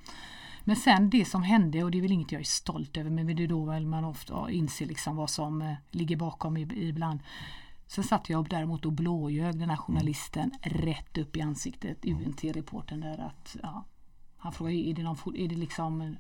Men 0.65 0.77
sen 0.77 1.11
det 1.11 1.25
som 1.25 1.43
hände 1.43 1.83
och 1.85 1.91
det 1.91 1.99
är 1.99 2.03
väl 2.03 2.13
inget 2.13 2.33
jag 2.33 2.41
är 2.41 2.45
stolt 2.45 2.97
över 2.97 3.11
men 3.11 3.37
det 3.37 3.43
är 3.45 3.49
då 3.49 3.65
väl 3.65 3.87
man 3.87 4.05
ofta 4.05 4.51
inser 4.51 4.87
liksom 4.87 5.17
vad 5.17 5.31
som 5.31 5.63
eh, 5.63 5.75
ligger 5.91 6.17
bakom 6.17 6.57
ib- 6.59 6.79
ibland. 6.79 7.21
Sen 7.87 8.05
satt 8.05 8.29
jag 8.31 8.49
däremot 8.49 8.87
och 8.87 8.93
blåljög 8.93 9.59
den 9.59 9.71
här 9.71 9.77
journalisten 9.77 10.51
rätt 10.63 11.19
upp 11.19 11.37
i 11.37 11.41
ansiktet, 11.43 12.05
UNT-reporten 12.05 13.01
där 13.01 13.19
att 13.19 13.57
ja, 13.63 13.85
han 14.37 14.53
frågade 14.53 14.77
är 14.77 14.95
det, 14.95 15.03
någon, 15.03 15.17
är 15.37 15.49
det 15.49 15.57
liksom 15.57 16.17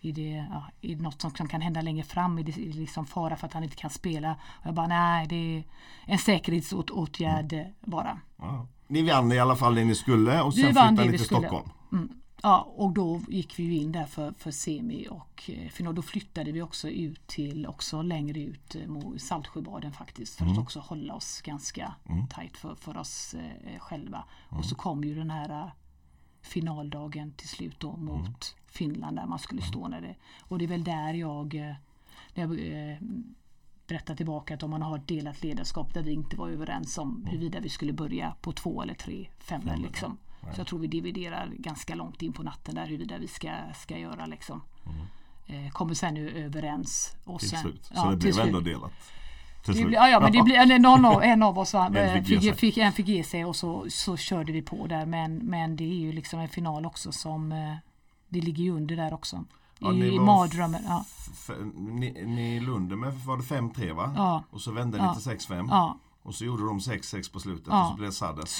är 0.00 0.12
det, 0.12 0.46
ja, 0.50 0.64
är 0.80 0.96
det 0.96 1.02
något 1.02 1.20
som 1.20 1.30
som 1.30 1.48
kan 1.48 1.60
hända 1.60 1.82
längre 1.82 2.04
fram? 2.04 2.38
Är 2.38 2.42
det, 2.42 2.58
är 2.58 2.72
det 2.72 2.78
liksom 2.78 3.06
fara 3.06 3.36
för 3.36 3.46
att 3.46 3.52
han 3.52 3.64
inte 3.64 3.76
kan 3.76 3.90
spela? 3.90 4.32
Och 4.32 4.66
jag 4.66 4.74
bara 4.74 4.86
nej, 4.86 5.26
det 5.26 5.36
är 5.36 5.64
en 6.04 6.18
säkerhetsåtgärd 6.18 7.52
eh, 7.52 7.66
bara. 7.80 8.20
Ja. 8.36 8.66
Ni 8.86 9.02
vann 9.02 9.32
i 9.32 9.38
alla 9.38 9.56
fall 9.56 9.74
det 9.74 9.84
ni 9.84 9.94
skulle 9.94 10.42
och 10.42 10.54
sen 10.54 10.64
flyttade 10.64 11.04
ni 11.04 11.08
till. 11.10 11.24
Stockholm. 11.26 11.70
Mm. 11.92 12.08
Ja, 12.42 12.72
och 12.76 12.92
då 12.92 13.20
gick 13.28 13.58
vi 13.58 13.62
ju 13.62 13.74
in 13.74 13.92
där 13.92 14.06
för, 14.06 14.32
för 14.32 14.50
semi 14.50 15.08
och 15.10 15.50
eh, 15.50 15.68
final. 15.68 15.94
Då 15.94 16.02
flyttade 16.02 16.52
vi 16.52 16.62
också 16.62 16.88
ut 16.88 17.26
till, 17.26 17.66
också 17.66 18.02
längre 18.02 18.40
ut 18.40 18.74
eh, 18.74 18.86
mot 18.86 19.20
Saltsjöbaden 19.20 19.92
faktiskt. 19.92 20.34
För 20.38 20.46
att 20.46 20.58
också 20.58 20.80
hålla 20.80 21.14
oss 21.14 21.42
ganska 21.42 21.94
tajt 22.30 22.56
för, 22.56 22.74
för 22.74 22.96
oss 22.96 23.34
eh, 23.34 23.78
själva. 23.78 24.24
Och 24.48 24.64
så 24.64 24.74
kom 24.74 25.04
ju 25.04 25.14
den 25.14 25.30
här 25.30 25.50
eh, 25.50 25.68
finaldagen 26.42 27.32
till 27.32 27.48
slut 27.48 27.80
då 27.80 27.96
mot 27.96 28.56
Finland 28.66 29.16
där 29.16 29.26
man 29.26 29.38
skulle 29.38 29.62
stå 29.62 29.88
när 29.88 30.00
det. 30.00 30.14
Och 30.40 30.58
det 30.58 30.64
är 30.64 30.68
väl 30.68 30.84
där 30.84 31.14
jag, 31.14 31.54
eh, 31.54 31.74
när 32.34 32.42
jag 32.42 32.90
eh, 32.92 32.98
berättar 33.86 34.14
tillbaka 34.14 34.54
att 34.54 34.62
om 34.62 34.70
man 34.70 34.82
har 34.82 34.96
ett 34.96 35.08
delat 35.08 35.42
ledarskap 35.42 35.94
där 35.94 36.02
vi 36.02 36.12
inte 36.12 36.36
var 36.36 36.48
överens 36.48 36.98
om 36.98 37.26
huruvida 37.26 37.60
vi 37.60 37.68
skulle 37.68 37.92
börja 37.92 38.34
på 38.40 38.52
två 38.52 38.82
eller 38.82 38.94
tre 38.94 39.28
femmor 39.38 39.76
liksom. 39.76 40.18
Så 40.54 40.60
jag 40.60 40.66
tror 40.66 40.78
vi 40.78 40.86
dividerar 40.86 41.50
ganska 41.58 41.94
långt 41.94 42.22
in 42.22 42.32
på 42.32 42.42
natten 42.42 42.74
där 42.74 42.86
huruvida 42.86 43.18
vi 43.18 43.28
ska, 43.28 43.50
ska 43.74 43.98
göra 43.98 44.26
liksom. 44.26 44.62
Eh, 45.46 45.70
kommer 45.72 45.94
sen 45.94 46.14
nu 46.14 46.30
överens. 46.30 47.16
Och 47.24 47.40
Till 47.40 47.48
sen, 47.48 47.58
slut. 47.60 47.90
ja, 47.94 48.02
Så 48.02 48.10
det 48.10 48.20
till 48.20 48.34
blev 48.34 48.46
ändå 48.46 48.60
delat. 48.60 48.92
Det 49.66 49.72
blir, 49.72 49.92
ja, 49.92 50.08
ja 50.08 50.20
men 50.20 50.32
det 50.32 50.42
blir, 50.42 50.56
eller 50.56 50.78
någon 50.78 51.04
av, 51.04 51.22
en 51.22 51.42
av 51.42 51.58
oss 51.58 51.74
En 51.94 52.24
fick 52.24 52.42
ge 52.42 52.54
fick, 52.54 52.76
en 52.76 52.92
fick 52.92 53.08
ge 53.08 53.24
sig 53.24 53.44
och 53.44 53.56
så, 53.56 53.86
så 53.90 54.16
körde 54.16 54.52
vi 54.52 54.62
på 54.62 54.86
där 54.86 55.06
men, 55.06 55.36
men 55.36 55.76
det 55.76 55.84
är 55.84 55.94
ju 55.94 56.12
liksom 56.12 56.40
en 56.40 56.48
final 56.48 56.86
också 56.86 57.12
som 57.12 57.52
eh, 57.52 57.74
det 58.28 58.40
ligger 58.40 58.64
ju 58.64 58.70
under 58.70 58.96
där 58.96 59.14
också. 59.14 59.44
Ja, 59.78 59.92
I, 59.92 59.96
ni 59.96 60.06
i 60.06 60.18
mardrömmen. 60.18 60.82
Ja, 60.86 61.04
ni, 61.74 62.24
ni 62.26 62.60
Lunde 62.60 62.96
med 62.96 63.14
var 63.14 63.36
det 63.36 63.42
5-3 63.42 63.92
va? 63.92 64.12
Ja. 64.16 64.42
Och 64.50 64.60
så 64.60 64.72
vände 64.72 64.98
ni 64.98 65.04
Ja. 65.04 65.14
till 65.14 65.32
6-5. 65.32 65.68
Ja, 66.22 66.28
Och 66.28 66.34
så 66.34 66.44
gjorde 66.44 66.62
de 66.66 66.78
6-6 66.78 67.32
på 67.32 67.40
slutet 67.40 67.66
Ja. 67.66 67.82
och 67.84 67.90
så 67.90 67.96
blev 67.96 68.08
det 68.08 68.14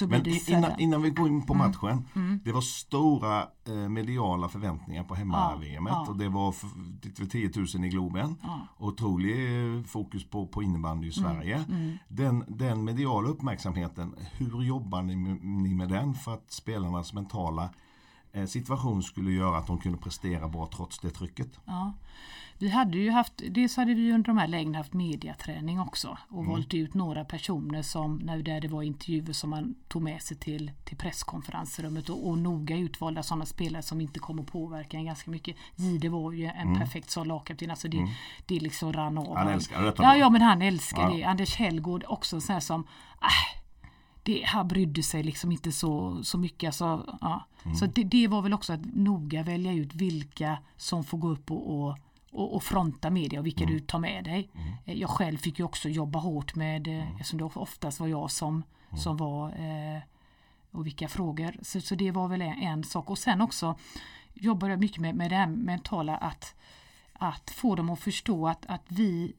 blev 0.07 0.19
Men 0.19 0.57
innan, 0.57 0.79
innan 0.79 1.01
vi 1.01 1.09
går 1.09 1.27
in 1.27 1.45
på 1.45 1.53
Mm. 1.53 1.67
matchen. 1.67 2.05
Det 2.43 2.51
var 2.51 2.61
stora 2.61 3.47
eh, 3.67 3.73
mediala 3.89 4.49
förväntningar 4.49 5.03
på 5.03 5.15
hemma-VM. 5.15 5.85
Ja. 5.87 6.05
Och 6.09 6.17
det 6.17 6.29
var 6.29 6.55
det 7.01 7.19
var 7.19 7.27
10 7.27 7.51
000 7.75 7.85
i 7.85 7.89
Globen. 7.89 8.35
Ja. 8.43 8.59
Otrolig 8.77 9.75
eh, 9.77 9.83
fokus 9.83 10.29
på, 10.29 10.47
på 10.47 10.63
innebandy 10.63 11.07
i 11.07 11.11
Sverige. 11.11 11.65
Mm. 11.69 11.97
Den, 12.07 12.43
den 12.47 12.83
mediala 12.83 13.29
uppmärksamheten, 13.29 14.15
hur 14.31 14.61
jobbar 14.61 15.01
ni 15.01 15.15
med, 15.15 15.43
ni 15.43 15.73
med 15.75 15.89
den 15.89 16.13
för 16.13 16.33
att 16.33 16.51
spelarnas 16.51 17.13
mentala 17.13 17.69
eh, 18.31 18.45
situation 18.45 19.03
skulle 19.03 19.31
göra 19.31 19.57
att 19.57 19.67
de 19.67 19.77
kunde 19.77 19.97
prestera 19.97 20.47
bra 20.47 20.69
trots 20.75 20.99
det 20.99 21.09
trycket? 21.09 21.59
Vi 22.61 22.69
hade 22.69 22.97
ju 22.97 23.11
haft, 23.11 23.33
dels 23.49 23.77
hade 23.77 23.93
vi 23.93 24.11
under 24.13 24.27
de 24.27 24.37
här 24.37 24.47
lägren 24.47 24.75
haft 24.75 24.93
mediaträning 24.93 25.79
också 25.79 26.17
och 26.29 26.45
valt 26.45 26.73
ut 26.73 26.93
några 26.93 27.25
personer 27.25 27.81
som, 27.81 28.17
när 28.17 28.37
där 28.37 28.61
det 28.61 28.67
var 28.67 28.83
intervjuer 28.83 29.33
som 29.33 29.49
man 29.49 29.75
tog 29.87 30.01
med 30.01 30.21
sig 30.21 30.37
till, 30.37 30.71
till 30.83 30.97
presskonferensrummet 30.97 32.09
och, 32.09 32.27
och 32.27 32.37
noga 32.37 32.77
utvalda 32.77 33.23
sådana 33.23 33.45
spelare 33.45 33.81
som 33.81 34.01
inte 34.01 34.19
kommer 34.19 34.43
påverka 34.43 34.97
en 34.97 35.05
ganska 35.05 35.31
mycket. 35.31 35.55
Gide 35.75 36.09
var 36.09 36.31
ju 36.31 36.45
en 36.45 36.75
perfekt 36.75 37.09
sån 37.09 37.27
lagkapten, 37.27 37.69
alltså 37.69 37.87
det, 37.87 38.07
det 38.45 38.59
liksom 38.59 38.93
rann 38.93 39.17
av. 39.17 39.37
Han 39.37 39.47
älskar 39.47 39.83
detta 39.83 40.03
Ja, 40.03 40.15
ja 40.15 40.29
men 40.29 40.41
han 40.41 40.61
älskar 40.61 41.01
Ja. 41.01 41.15
det. 41.15 41.23
Anders 41.23 41.55
Hellgård 41.55 42.03
också 42.07 42.41
så 42.41 42.53
här 42.53 42.59
som, 42.59 42.81
äh, 43.21 43.59
det, 44.23 44.43
han 44.45 44.67
brydde 44.67 45.03
sig 45.03 45.23
liksom 45.23 45.51
inte 45.51 45.71
så, 45.71 46.23
så 46.23 46.37
mycket. 46.37 46.67
Alltså, 46.67 47.17
ja. 47.21 47.45
Så 47.79 47.85
det, 47.85 48.03
det 48.03 48.27
var 48.27 48.41
väl 48.41 48.53
också 48.53 48.73
att 48.73 48.85
noga 48.93 49.43
välja 49.43 49.73
ut 49.73 49.95
vilka 49.95 50.57
som 50.77 51.03
får 51.03 51.17
gå 51.17 51.29
upp 51.29 51.51
och, 51.51 51.79
och, 51.83 51.97
och, 52.31 52.55
och 52.55 52.63
fronta 52.63 53.09
media 53.09 53.39
och 53.39 53.45
vilka 53.45 53.65
du 53.65 53.79
tar 53.79 53.99
med 53.99 54.23
dig. 54.23 54.49
Eh, 54.85 54.93
Jag 54.97 55.09
själv 55.09 55.37
fick 55.37 55.59
ju 55.59 55.65
också 55.65 55.89
jobba 55.89 56.19
hårt 56.19 56.55
med, 56.55 56.87
mm. 56.87 57.07
eftersom 57.11 57.39
det 57.39 57.45
oftast 57.45 57.99
var 57.99 58.07
jag 58.07 58.31
som, 58.31 58.63
som 58.97 59.17
var 59.17 59.49
eh, 59.49 60.01
och 60.71 60.85
vilka 60.85 61.07
frågor. 61.07 61.55
Så, 61.61 61.81
så 61.81 61.95
det 61.95 62.11
var 62.11 62.27
väl 62.27 62.41
en, 62.41 62.53
en 62.61 62.83
sak. 62.83 63.09
Och 63.09 63.17
sen 63.17 63.41
också 63.41 63.75
jobbade 64.33 64.73
jag 64.73 64.79
mycket 64.79 64.97
med, 65.01 65.15
med 65.15 65.31
det 65.31 65.35
här 65.35 65.47
mentala 65.47 66.17
att, 66.17 66.55
att 67.13 67.49
få 67.49 67.75
dem 67.75 67.89
att 67.89 67.99
förstå 67.99 68.47
att, 68.47 68.65
att 68.65 68.83
vi 68.87 69.33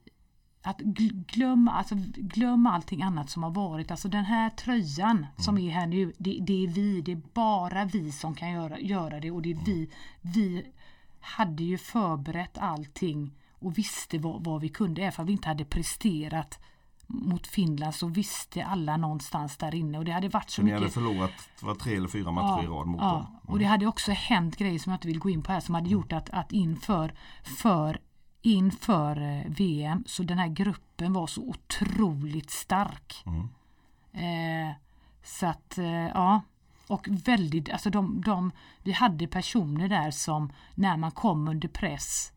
att 0.62 0.80
gl- 0.80 1.24
glömma, 1.26 1.72
alltså 1.72 1.94
glöm 2.16 2.66
allting 2.66 3.02
annat 3.02 3.30
som 3.30 3.42
har 3.42 3.50
varit. 3.50 3.90
Alltså 3.90 4.08
den 4.08 4.24
här 4.24 4.50
tröjan 4.50 5.26
som 5.38 5.58
är 5.58 5.70
här 5.70 5.86
nu, 5.86 6.12
det, 6.18 6.38
det 6.40 6.64
är 6.64 6.68
vi, 6.68 7.00
det 7.00 7.12
är 7.12 7.20
bara 7.34 7.84
vi 7.84 8.12
som 8.12 8.34
kan 8.34 8.50
göra, 8.50 8.80
göra 8.80 9.20
det 9.20 9.30
och 9.30 9.42
det 9.42 9.50
är 9.50 9.58
vi. 9.64 9.90
Vi 10.20 10.66
hade 11.20 11.64
ju 11.64 11.78
förberett 11.78 12.58
allting 12.58 13.32
och 13.58 13.78
visste 13.78 14.18
vad, 14.18 14.44
vad 14.44 14.60
vi 14.60 14.68
kunde. 14.68 15.02
Även 15.02 15.14
om 15.20 15.26
vi 15.26 15.32
inte 15.32 15.48
hade 15.48 15.64
presterat 15.64 16.60
mot 17.06 17.46
Finland 17.46 17.94
så 17.94 18.06
visste 18.06 18.64
alla 18.64 18.96
någonstans 18.96 19.56
där 19.56 19.74
inne. 19.74 19.98
Och 19.98 20.04
det 20.04 20.12
hade 20.12 20.28
varit 20.28 20.50
så, 20.50 20.54
Så 20.54 20.62
ni 20.62 20.64
mycket 20.64 20.80
hade 20.80 20.92
förlorat 20.92 21.32
var 21.60 21.74
tre 21.74 21.96
eller 21.96 22.08
fyra 22.08 22.30
matcher 22.30 22.64
i 22.64 22.66
rad 22.66 22.86
mot 22.86 23.00
dem? 23.00 23.26
och 23.42 23.58
det 23.58 23.64
hade 23.64 23.86
också 23.86 24.12
hänt 24.12 24.56
grejer 24.56 24.78
som 24.78 24.90
jag 24.90 24.96
inte 24.96 25.08
vill 25.08 25.18
gå 25.18 25.30
in 25.30 25.42
på 25.42 25.52
här 25.52 25.60
som 25.60 25.74
hade 25.74 25.88
gjort 25.88 26.12
att, 26.12 26.30
att 26.30 26.52
inför 26.52 27.14
för, 27.42 28.00
inför 28.42 29.20
eh, 29.20 29.50
VM 29.50 30.04
så 30.06 30.22
den 30.22 30.38
här 30.38 30.48
gruppen 30.48 31.12
var 31.12 31.26
så 31.26 31.42
otroligt 31.42 32.50
stark. 32.50 33.24
Eh, 34.12 34.74
så 35.22 35.46
att 35.46 35.78
eh, 35.78 36.08
ja 36.08 36.40
och 36.90 37.08
väldigt, 37.24 37.70
alltså 37.70 37.90
de, 37.90 38.20
de, 38.20 38.52
vi 38.82 38.92
hade 38.92 39.26
personer 39.26 39.88
där 39.88 40.10
som 40.10 40.52
när 40.74 40.96
man 40.96 41.10
kom 41.10 41.48
under 41.48 41.68
press 41.68 42.32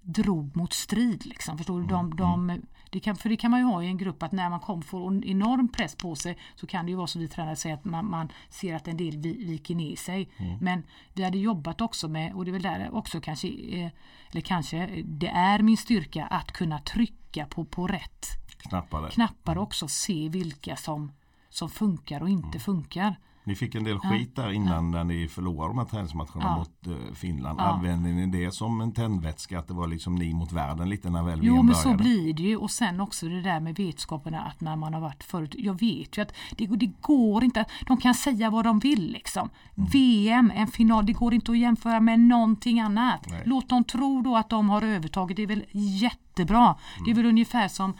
drog 0.00 0.56
mot 0.56 0.72
strid. 0.72 1.26
Liksom, 1.26 1.58
förstår 1.58 1.80
du? 1.80 1.86
De, 1.86 2.16
de, 2.16 2.60
det 2.90 3.00
kan, 3.00 3.16
för 3.16 3.28
det 3.28 3.36
kan 3.36 3.50
man 3.50 3.60
ju 3.60 3.66
ha 3.66 3.82
i 3.82 3.86
en 3.86 3.96
grupp 3.98 4.22
att 4.22 4.32
när 4.32 4.50
man 4.50 4.60
kom 4.60 4.82
får 4.82 5.08
en 5.08 5.24
enorm 5.24 5.68
press 5.68 5.94
på 5.96 6.14
sig 6.14 6.38
så 6.54 6.66
kan 6.66 6.86
det 6.86 6.90
ju 6.90 6.96
vara 6.96 7.06
så 7.06 7.18
vi 7.18 7.28
tränare 7.28 7.56
säger 7.56 7.74
att 7.74 7.84
man, 7.84 8.10
man 8.10 8.28
ser 8.48 8.74
att 8.74 8.88
en 8.88 8.96
del 8.96 9.16
vi- 9.16 9.44
viker 9.44 9.74
ner 9.74 9.96
sig. 9.96 10.28
Men 10.60 10.82
vi 11.14 11.24
hade 11.24 11.38
jobbat 11.38 11.80
också 11.80 12.08
med, 12.08 12.34
och 12.34 12.44
det 12.44 12.50
är 12.50 12.52
väl 12.52 12.62
där 12.62 12.94
också 12.94 13.20
kanske, 13.20 13.48
eh, 13.48 13.90
eller 14.30 14.40
kanske, 14.40 15.02
det 15.04 15.28
är 15.28 15.62
min 15.62 15.76
styrka 15.76 16.26
att 16.26 16.52
kunna 16.52 16.78
trycka 16.78 17.46
på, 17.46 17.64
på 17.64 17.86
rätt 17.86 18.26
Knappar 18.58 19.08
knappar 19.10 19.56
och 19.56 19.62
också 19.62 19.88
se 19.88 20.28
vilka 20.28 20.76
som, 20.76 21.12
som 21.48 21.68
funkar 21.70 22.22
och 22.22 22.28
inte 22.28 22.58
funkar. 22.58 23.16
Ni 23.46 23.54
fick 23.54 23.74
en 23.74 23.84
del 23.84 23.98
skit 23.98 24.36
där 24.36 24.50
innan 24.50 24.90
när 24.90 25.04
ni 25.04 25.28
förlorade 25.28 25.70
de 25.70 25.78
här 25.78 25.84
träningsmatcherna 25.84 26.40
Ja. 26.40 26.56
mot 26.58 26.86
eh, 26.86 27.14
Finland. 27.14 27.60
Ja. 27.60 27.64
Använde 27.64 28.08
ni 28.08 28.26
det 28.26 28.50
som 28.50 28.80
en 28.80 28.92
tändvätska 28.92 29.58
att 29.58 29.68
det 29.68 29.74
var 29.74 29.86
liksom 29.86 30.14
ni 30.14 30.34
mot 30.34 30.52
världen 30.52 30.88
lite 30.88 31.10
när 31.10 31.22
väl 31.22 31.40
Jo 31.42 31.62
men 31.62 31.74
så 31.74 31.94
blir 31.94 32.32
det 32.34 32.42
ju 32.42 32.56
och 32.56 32.70
sen 32.70 33.00
också 33.00 33.28
det 33.28 33.42
där 33.42 33.60
med 33.60 33.74
vetskaperna 33.76 34.40
att 34.40 34.60
när 34.60 34.76
man 34.76 34.94
har 34.94 35.00
varit 35.00 35.24
förut. 35.24 35.54
Jag 35.58 35.80
vet 35.80 36.18
ju 36.18 36.22
att 36.22 36.32
det, 36.56 36.66
det 36.66 36.90
går 37.00 37.44
inte. 37.44 37.64
De 37.86 37.96
kan 37.96 38.14
säga 38.14 38.50
vad 38.50 38.64
de 38.64 38.78
vill 38.78 39.12
liksom. 39.12 39.50
Mm. 39.76 39.88
VM, 39.90 40.52
en 40.54 40.66
final, 40.66 41.06
det 41.06 41.12
går 41.12 41.34
inte 41.34 41.52
att 41.52 41.58
jämföra 41.58 42.00
med 42.00 42.20
någonting 42.20 42.80
annat. 42.80 43.26
Nej. 43.30 43.42
Låt 43.46 43.68
dem 43.68 43.84
tro 43.84 44.22
då 44.22 44.36
att 44.36 44.50
de 44.50 44.68
har 44.68 44.82
övertaget. 44.82 45.36
Det 45.36 45.42
är 45.42 45.46
väl 45.46 45.64
jättebra. 45.72 46.74
Det 47.04 47.10
är 47.10 47.14
Mm. 47.14 47.16
väl 47.16 47.26
ungefär 47.26 47.68
som 47.68 47.94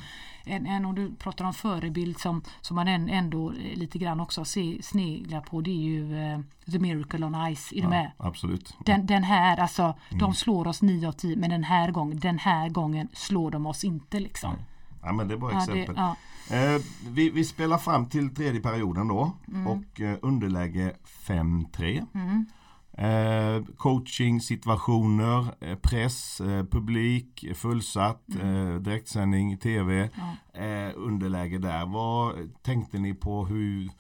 en, 0.46 0.66
en, 0.66 0.84
om 0.84 0.94
du 0.94 1.12
pratar 1.18 1.44
om 1.44 1.54
förebild 1.54 2.18
som, 2.18 2.42
som 2.60 2.74
man 2.74 2.88
än- 2.88 3.08
ändå 3.08 3.50
eh, 3.52 3.78
lite 3.78 3.98
grann 3.98 4.20
också 4.20 4.44
se, 4.44 4.78
sneglar 4.82 5.40
på. 5.40 5.60
Det 5.60 5.70
är 5.70 5.74
ju 5.84 6.18
eh, 6.32 6.40
The 6.72 6.78
Miracle 6.78 7.26
on 7.26 7.54
Ice. 7.56 7.72
Är 7.72 7.82
du 7.82 7.88
med? 7.88 8.10
Absolut. 8.16 8.76
Den, 8.86 9.06
den 9.06 9.24
här, 9.24 9.56
alltså, 9.60 9.82
Mm. 9.82 10.18
de 10.18 10.34
slår 10.34 10.66
oss 10.66 10.82
9 10.82 11.08
av 11.08 11.12
10 11.12 11.36
men 11.36 11.50
den 11.50 11.64
här 11.64 11.90
gången, 11.90 12.18
den 12.20 12.38
här 12.38 12.68
gången 12.68 13.08
slår 13.12 13.50
de 13.50 13.66
oss 13.66 13.84
inte 13.84 14.20
liksom. 14.20 14.54
Ja 15.02 15.12
men 15.12 15.28
det 15.28 15.34
är 15.34 15.38
bra 15.38 15.50
Ja, 15.52 15.56
det, 15.56 15.80
exempel. 15.80 15.94
ja. 15.98 16.16
Eh, 16.56 16.82
vi, 17.08 17.30
vi 17.30 17.44
spelar 17.44 17.78
fram 17.78 18.06
till 18.06 18.34
tredje 18.34 18.60
perioden 18.60 19.08
då 19.08 19.32
Mm. 19.48 19.66
och 19.66 20.00
eh, 20.00 20.16
underläge 20.22 20.92
5-3. 21.26 22.06
Mm. 22.14 22.46
Eh, 22.98 23.62
coaching 23.76 24.40
situationer, 24.40 25.46
eh, 25.60 25.74
press, 25.78 26.40
eh, 26.40 26.64
publik, 26.64 27.44
fullsatt, 27.54 28.22
Mm. 28.34 28.74
eh, 28.74 28.80
direktsändning, 28.80 29.56
tv, 29.58 30.10
eh, 30.54 30.92
underläge 30.96 31.58
där. 31.58 31.86
Vad 31.86 32.34
tänkte 32.62 32.98
ni 32.98 33.14
på? 33.14 33.46
Hur 33.46 33.90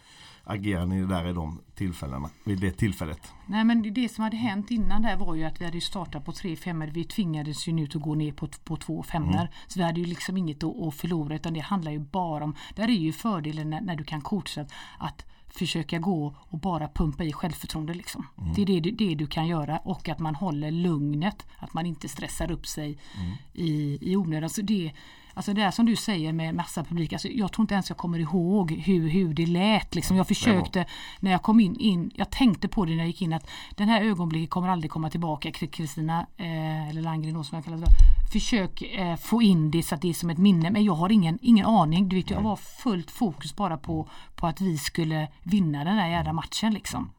agerade 0.46 0.86
ni 0.86 1.02
där 1.06 1.28
i 1.28 1.32
de 1.32 1.60
tillfällena? 1.74 2.30
Vid 2.44 2.60
det 2.60 2.70
tillfället? 2.70 3.32
Nej 3.46 3.64
men 3.64 3.94
det, 3.94 4.08
som 4.08 4.24
hade 4.24 4.36
hänt 4.36 4.70
innan 4.70 5.02
där 5.02 5.16
var 5.16 5.34
ju 5.34 5.44
att 5.44 5.60
vi 5.60 5.64
hade 5.64 5.80
startat 5.80 6.24
på 6.24 6.32
tre 6.32 6.56
femmor. 6.56 6.86
Vi 6.86 7.04
tvingades 7.04 7.68
ju 7.68 7.72
nu 7.72 7.84
att 7.84 7.94
gå 7.94 8.14
ner 8.14 8.32
på, 8.32 8.48
på 8.64 8.76
två 8.76 9.02
femmor. 9.02 9.34
Mm. 9.34 9.46
Så 9.66 9.78
vi 9.78 9.84
hade 9.84 10.00
ju 10.00 10.06
liksom 10.06 10.36
inget 10.36 10.64
att, 10.64 10.76
att 10.82 10.94
förlora 10.94 11.34
utan 11.36 11.54
det 11.54 11.60
handlar 11.60 11.92
ju 11.92 11.98
bara 11.98 12.44
om, 12.44 12.54
där 12.74 12.88
är 12.88 12.92
ju 12.92 13.12
fördelen 13.12 13.70
när, 13.70 13.80
när 13.80 13.96
du 13.96 14.04
kan 14.04 14.20
coacha 14.20 14.60
att, 14.60 14.72
att 14.98 15.26
försöka 15.48 15.98
gå 15.98 16.34
och 16.38 16.58
bara 16.58 16.88
pumpa 16.88 17.24
i 17.24 17.32
självförtroende 17.32 17.94
liksom. 17.94 18.26
Mm. 18.38 18.52
Det 18.54 18.62
är 18.62 18.66
det, 18.66 18.80
du- 18.80 18.90
det 18.90 19.14
du 19.14 19.26
kan 19.26 19.46
göra 19.46 19.78
och 19.78 20.08
att 20.08 20.18
man 20.18 20.34
håller 20.34 20.70
lugnet. 20.70 21.46
Att 21.58 21.74
man 21.74 21.86
inte 21.86 22.08
stressar 22.08 22.50
upp 22.50 22.66
sig 22.66 22.98
Mm. 23.20 23.32
i, 23.52 23.98
i 24.12 24.16
onödan. 24.16 24.50
Så 24.50 24.62
det, 24.62 24.92
alltså 25.36 25.52
det 25.54 25.62
är 25.62 25.70
som 25.70 25.86
du 25.86 25.96
säger 25.96 26.32
med 26.32 26.54
massa 26.54 26.84
publik. 26.84 27.12
Alltså 27.12 27.28
jag 27.28 27.52
tror 27.52 27.62
inte 27.62 27.74
ens 27.74 27.88
jag 27.90 27.96
kommer 27.98 28.18
ihåg 28.18 28.72
hur, 28.72 29.08
hur 29.08 29.34
det 29.34 29.46
lät. 29.46 29.94
Liksom. 29.94 30.16
Jag 30.16 30.28
försökte 30.28 30.86
när 31.20 31.30
jag 31.30 31.42
kom 31.42 31.60
in, 31.60 31.76
in, 31.76 32.10
jag 32.14 32.30
tänkte 32.30 32.68
på 32.68 32.84
det 32.84 32.90
när 32.90 32.98
jag 32.98 33.06
gick 33.06 33.22
in 33.22 33.32
att 33.32 33.48
den 33.76 33.88
här 33.88 34.02
ögonblicket 34.02 34.50
kommer 34.50 34.68
aldrig 34.68 34.90
komma 34.90 35.10
tillbaka. 35.10 35.48
Kri- 35.50 35.66
Kristina, 35.70 36.26
eh, 36.36 36.88
eller 36.88 37.02
Landgren 37.02 37.44
som 37.44 37.56
jag 37.56 37.64
kallar 37.64 37.78
det 37.78 37.86
Försök 38.32 38.82
eh, 38.82 39.16
få 39.16 39.42
in 39.42 39.70
det 39.70 39.82
så 39.82 39.94
att 39.94 40.00
det 40.02 40.08
är 40.08 40.14
som 40.14 40.30
ett 40.30 40.38
minne. 40.38 40.70
Men 40.70 40.84
jag 40.84 40.94
har 40.94 41.12
ingen, 41.12 41.38
ingen 41.42 41.66
aning. 41.66 42.08
Du 42.08 42.16
vet, 42.16 42.30
jag 42.30 42.40
var 42.40 42.56
fullt 42.56 43.10
fokus 43.10 43.56
bara 43.56 43.76
på, 43.76 44.08
på 44.34 44.46
att 44.46 44.60
vi 44.60 44.78
skulle 44.78 45.28
vinna 45.42 45.84
den 45.84 45.94
här 45.98 46.08
jävla 46.08 46.32
matchen 46.32 46.74
liksom. 46.74 47.10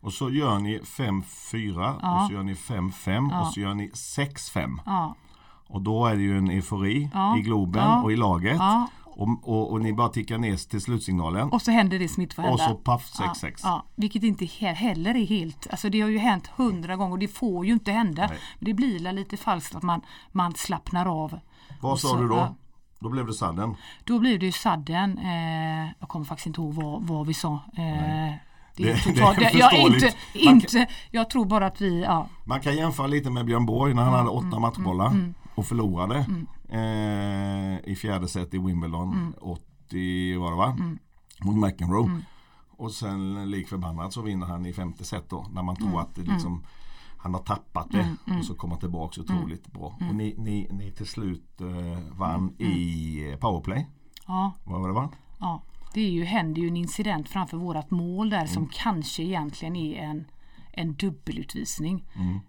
Och 0.00 0.12
så 0.12 0.30
gör 0.30 0.58
ni 0.58 0.78
5-4 0.78 1.98
Ja. 2.02 2.22
och 2.22 2.28
så 2.28 2.34
gör 2.34 2.42
ni 2.42 2.54
5-5 2.54 3.40
och 3.40 3.52
så 3.52 3.60
gör 3.60 3.74
ni 3.74 3.88
6-5. 3.88 4.78
Ja, 4.86 5.14
Och 5.70 5.82
då 5.82 6.06
är 6.06 6.16
det 6.16 6.22
ju 6.22 6.38
en 6.38 6.50
eufori 6.50 7.10
Ja. 7.14 7.38
i 7.38 7.40
Globen 7.40 7.82
Ja. 7.84 8.02
och 8.02 8.12
i 8.12 8.16
laget. 8.16 8.56
ja. 8.58 8.86
Och, 9.04 9.28
och, 9.48 9.72
och 9.72 9.80
ni 9.80 9.92
bara 9.92 10.08
tickar 10.08 10.38
ner 10.38 10.56
till 10.56 10.80
slutsignalen. 10.80 11.48
Och 11.52 11.62
så 11.62 11.70
händer 11.70 11.98
det 11.98 12.08
som 12.08 12.22
inte 12.22 12.34
får 12.34 12.42
hända. 12.42 12.54
Och 12.54 12.60
så 12.60 12.74
paff 12.74 13.10
Ja, 13.18 13.32
6-6. 13.42 13.60
ja, 13.62 13.84
vilket 13.94 14.22
inte 14.22 14.44
he- 14.44 14.72
heller 14.74 15.14
är 15.16 15.26
helt, 15.26 15.66
alltså 15.70 15.88
det 15.90 16.00
har 16.00 16.08
ju 16.08 16.18
hänt 16.18 16.46
hundra 16.46 16.96
gånger 16.96 17.12
och 17.12 17.18
det 17.18 17.28
får 17.28 17.66
ju 17.66 17.72
inte 17.72 17.92
hända. 17.92 18.26
Nej. 18.26 18.38
Men 18.58 18.64
det 18.66 18.74
blir 18.74 19.12
lite 19.12 19.36
falskt 19.36 19.74
att 19.74 19.82
man, 19.82 20.00
man 20.32 20.54
slappnar 20.54 21.24
av. 21.24 21.38
Vad 21.80 21.92
Och 21.92 22.00
sa 22.00 22.08
så, 22.08 22.16
du 22.16 22.28
då? 22.28 22.54
Då 23.00 23.08
blev 23.08 23.26
det 23.26 23.32
sadden. 23.34 23.74
Då 24.04 24.18
blir 24.18 24.38
det 24.38 24.46
ju 24.46 24.52
sadden, 24.52 25.18
eh, 25.18 25.92
jag 25.98 26.08
kommer 26.08 26.24
faktiskt 26.24 26.46
inte 26.46 26.60
ihåg 26.60 26.74
vad, 26.74 27.02
vad 27.02 27.26
vi 27.26 27.34
sa. 27.34 27.52
Eh, 27.52 28.34
det 28.76 28.82
är 28.90 28.94
Det- 28.94 28.98
totalt, 29.14 29.38
det 29.38 29.44
är 29.44 29.52
det, 29.52 29.58
jag, 30.34 30.52
inte, 30.54 30.86
jag 31.10 31.30
tror 31.30 31.44
bara 31.44 31.66
att 31.66 31.80
vi, 31.80 32.02
ja, 32.02 32.26
Man 32.44 32.60
kan 32.60 32.76
jämföra 32.76 33.06
lite 33.06 33.30
med 33.30 33.44
Björn 33.46 33.66
Borg 33.66 33.94
när 33.94 34.02
han 34.02 34.12
hade 34.12 34.28
åtta 34.30 34.46
mm, 34.46 34.60
matchbollar 34.60 35.32
och 35.60 35.66
förlorade 35.66 36.16
eh, 36.68 37.90
i 37.92 37.96
fjärde 37.96 38.28
set 38.28 38.54
i 38.54 38.58
Wimbledon 38.58 39.12
Mm. 39.12 39.34
80 39.40 40.36
var 40.38 40.50
det 40.50 40.56
va? 40.56 40.76
Mot 41.42 41.56
McEnroe. 41.56 42.20
Och 42.70 42.92
sen 42.92 43.50
lik 43.50 43.68
förbannat 43.68 44.12
så 44.12 44.22
vinner 44.22 44.46
han 44.46 44.66
i 44.66 44.72
femte 44.72 45.04
set 45.04 45.30
då 45.30 45.46
när 45.52 45.62
man 45.62 45.76
tror 45.76 45.88
Mm. 45.88 46.00
att 46.00 46.14
det 46.14 46.22
liksom 46.22 46.64
han 47.16 47.34
har 47.34 47.40
tappat 47.42 47.90
det 47.90 48.16
och 48.38 48.44
så 48.44 48.54
kommer 48.54 48.76
tillbaks 48.76 49.18
Mm. 49.18 49.30
otroligt 49.30 49.72
bra. 49.72 49.96
Och 50.08 50.14
ni, 50.14 50.34
ni, 50.38 50.68
ni 50.72 50.90
till 50.90 51.06
slut 51.06 51.60
eh, 51.60 52.16
vann 52.18 52.50
i 52.60 53.36
powerplay. 53.40 53.86
ja, 54.26 54.52
Vad 54.64 54.80
var 54.80 54.88
det 54.88 54.94
va? 54.94 55.10
ja. 55.40 55.62
Det 55.94 56.00
är 56.00 56.10
ju, 56.10 56.24
händer 56.24 56.62
ju 56.62 56.68
en 56.68 56.76
incident 56.76 57.28
framför 57.28 57.56
vårat 57.56 57.90
mål 57.90 58.30
där 58.30 58.46
som 58.46 58.66
kanske 58.72 59.22
egentligen 59.22 59.76
är 59.76 60.02
en, 60.02 60.24
en 60.72 60.94
dubbelutvisning. 60.94 62.04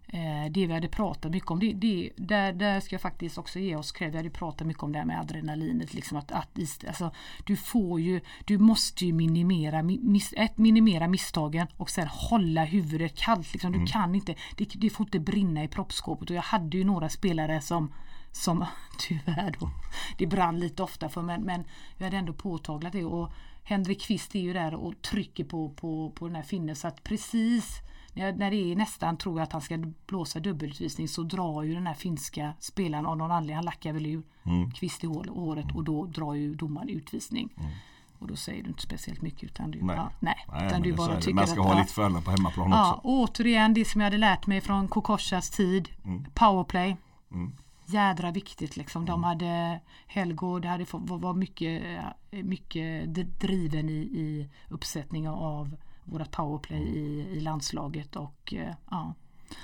Eh, 0.07 0.52
det 0.52 0.68
vi 0.68 0.73
hade 0.73 0.88
pratat 0.88 1.31
mycket 1.31 1.52
om, 1.52 1.60
det, 1.60 1.73
det, 1.73 2.10
där, 2.18 2.53
där 2.53 2.80
ska 2.80 2.93
jag 2.93 3.02
faktiskt 3.02 3.38
också 3.38 3.60
ge 3.60 3.76
oss 3.76 3.91
cred. 3.91 4.11
Vi 4.11 4.18
hade 4.18 4.30
pratat 4.30 4.68
mycket 4.68 4.84
om 4.84 4.91
det 4.91 4.99
här 4.99 5.06
med 5.06 5.19
adrenalinet. 5.19 5.93
Liksom 5.93 6.18
att, 6.18 6.31
att, 6.31 6.60
alltså, 6.88 7.11
du 7.45 7.56
får 7.56 8.02
ju, 8.02 8.22
du 8.45 8.57
måste 8.57 9.06
ju 9.06 9.14
minimera, 9.14 9.81
mi- 9.81 10.03
miss, 10.03 10.34
ett, 10.38 10.57
minimera 10.57 11.07
misstagen 11.07 11.68
och 11.77 11.89
sen 11.89 12.07
hålla 12.07 12.65
huvudet 12.65 13.18
kallt. 13.18 13.53
Liksom. 13.53 13.72
Du 13.72 13.85
kan 13.85 14.15
inte, 14.15 14.35
det, 14.57 14.69
det 14.76 14.89
får 14.89 15.06
inte 15.06 15.19
brinna 15.19 15.64
i 15.64 15.68
proppskåpet. 15.68 16.30
Och 16.30 16.35
jag 16.35 16.41
hade 16.41 16.77
ju 16.77 16.84
några 16.84 17.10
spelare 17.10 17.61
som 17.61 17.93
som 18.34 18.65
tyvärr 18.99 19.56
då, 19.60 19.69
det 20.18 20.27
brann 20.27 20.60
lite 20.60 20.84
ofta 20.84 21.10
för 21.10 21.22
men, 21.22 21.41
men 21.41 21.64
vi 21.98 22.03
hade 22.03 22.18
ändå 22.18 22.34
påtaglat 22.34 22.93
det 22.93 23.06
och 23.06 23.31
Henrik 23.64 24.02
Kvist 24.02 24.35
är 24.35 24.39
ju 24.39 24.53
där 24.53 24.73
och 24.73 25.02
trycker 25.02 25.43
på, 25.43 25.69
på, 25.69 26.11
på 26.15 26.27
den 26.27 26.35
här 26.35 26.43
finnen 26.43 26.76
så 26.76 26.88
att 26.88 27.03
precis 27.03 27.81
när, 28.14 28.34
när 28.34 28.52
det 28.52 28.72
är 28.72 28.76
nästan 28.76 29.18
tror 29.18 29.40
jag 29.40 29.44
att 29.44 29.52
han 29.54 29.62
ska 29.62 29.78
blåsa 30.08 30.40
dubbelutvisning 30.40 31.08
så 31.08 31.24
drar 31.24 31.64
ju 31.64 31.74
den 31.74 31.88
här 31.88 31.94
finska 31.94 32.54
spelaren 32.60 33.06
av 33.06 33.18
någon 33.18 33.32
anledning, 33.32 33.56
han 33.56 33.66
lackar 33.66 33.94
väl 33.94 34.06
ur 34.06 34.24
Kvist 34.74 35.04
i 35.04 35.08
hår- 35.08 35.30
håret 35.36 35.76
och 35.76 35.84
då 35.84 36.06
drar 36.06 36.34
ju 36.34 36.56
domaren 36.56 36.90
utvisning. 36.90 37.50
Och 38.20 38.28
då 38.28 38.36
säger 38.36 38.64
du 38.64 38.70
inte 38.70 38.82
speciellt 38.82 39.22
mycket 39.22 39.44
utan 39.44 39.72
du, 39.72 39.82
Nej. 39.82 39.96
ja, 39.96 40.12
nej, 40.20 40.46
Nej, 40.52 40.68
utan 40.68 40.82
du 40.82 40.94
bara 40.94 41.16
tycker 41.22 41.34
Man 41.34 41.48
ska 41.48 41.62
att, 41.62 41.68
ha 41.68 41.80
lite 41.80 41.94
fördelar 41.94 42.22
på 42.22 42.32
hemmaplan 42.32 42.72
Ja, 42.72 42.94
också. 42.94 43.02
återigen 43.08 43.74
det 43.74 43.86
som 43.86 44.02
jag 44.02 44.06
hade 44.06 44.18
lärt 44.18 44.48
mig 44.48 44.62
från 44.62 44.88
Kokoschas 44.88 45.50
tid. 45.50 45.90
Powerplay. 46.34 46.98
Jädra 47.86 48.32
viktigt 48.32 48.78
liksom. 48.78 49.06
De 49.06 49.24
hade 49.24 49.80
Helgo, 50.08 50.60
det 50.60 50.68
hade 50.68 50.86
var, 50.92 51.34
mycket, 51.34 51.84
eh, 52.32 52.44
mycket 52.44 53.14
driven 53.40 53.90
i, 53.90 53.94
i 54.02 54.50
uppsättning 54.70 55.30
av 55.30 55.76
vårat 56.03 56.32
powerplay 56.32 56.82
i, 56.82 57.28
i 57.32 57.40
landslaget 57.40 58.15
och 58.15 58.53
eh, 58.53 58.73
ja. 58.90 59.14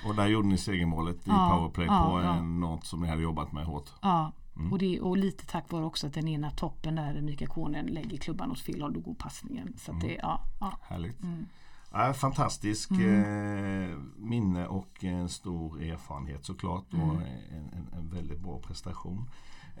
Och 0.08 0.14
där 0.14 0.26
gjorde 0.26 0.48
ni 0.48 0.58
segermålet 0.58 1.16
i 1.16 1.20
Ja, 1.30 1.50
powerplay 1.58 1.86
ja, 1.86 2.08
på 2.10 2.20
ja. 2.22 2.34
en, 2.34 2.60
något 2.60 2.86
som 2.86 3.00
ni 3.00 3.08
hade 3.08 3.22
jobbat 3.22 3.52
med 3.52 3.64
hårt. 3.64 3.90
ja. 4.02 4.32
Och, 4.70 4.78
det, 4.78 5.00
och 5.00 5.16
lite 5.16 5.46
tack 5.46 5.72
vare 5.72 5.84
också 5.84 6.06
att 6.06 6.14
den 6.14 6.28
ena 6.28 6.50
toppen 6.50 6.94
där 6.94 7.20
Mikael 7.20 7.50
Konen 7.50 7.86
lägger 7.86 8.16
klubban 8.18 8.50
åt 8.50 8.60
fel 8.60 8.82
håll, 8.82 8.92
då 8.92 9.00
går 9.00 9.14
passningen. 9.14 9.74
Så 9.78 9.92
att 9.92 10.00
det, 10.00 10.14
ja, 10.22 10.40
ja. 10.60 10.78
Härligt. 10.82 11.22
Mm. 11.22 11.46
Ja, 11.92 12.12
fantastisk 12.14 12.90
eh, 12.90 13.96
minne 14.16 14.66
och 14.66 15.04
en 15.04 15.28
stor 15.28 15.82
erfarenhet 15.82 16.44
såklart 16.44 16.84
och 16.92 16.98
Mm. 16.98 17.16
en, 17.50 17.68
en, 17.72 17.88
en 17.98 18.08
väldigt 18.08 18.40
bra 18.40 18.58
prestation. 18.58 19.30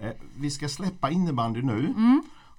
Eh, 0.00 0.12
vi 0.36 0.50
ska 0.50 0.68
släppa 0.68 1.10
innebandy 1.10 1.62
nu. 1.62 1.94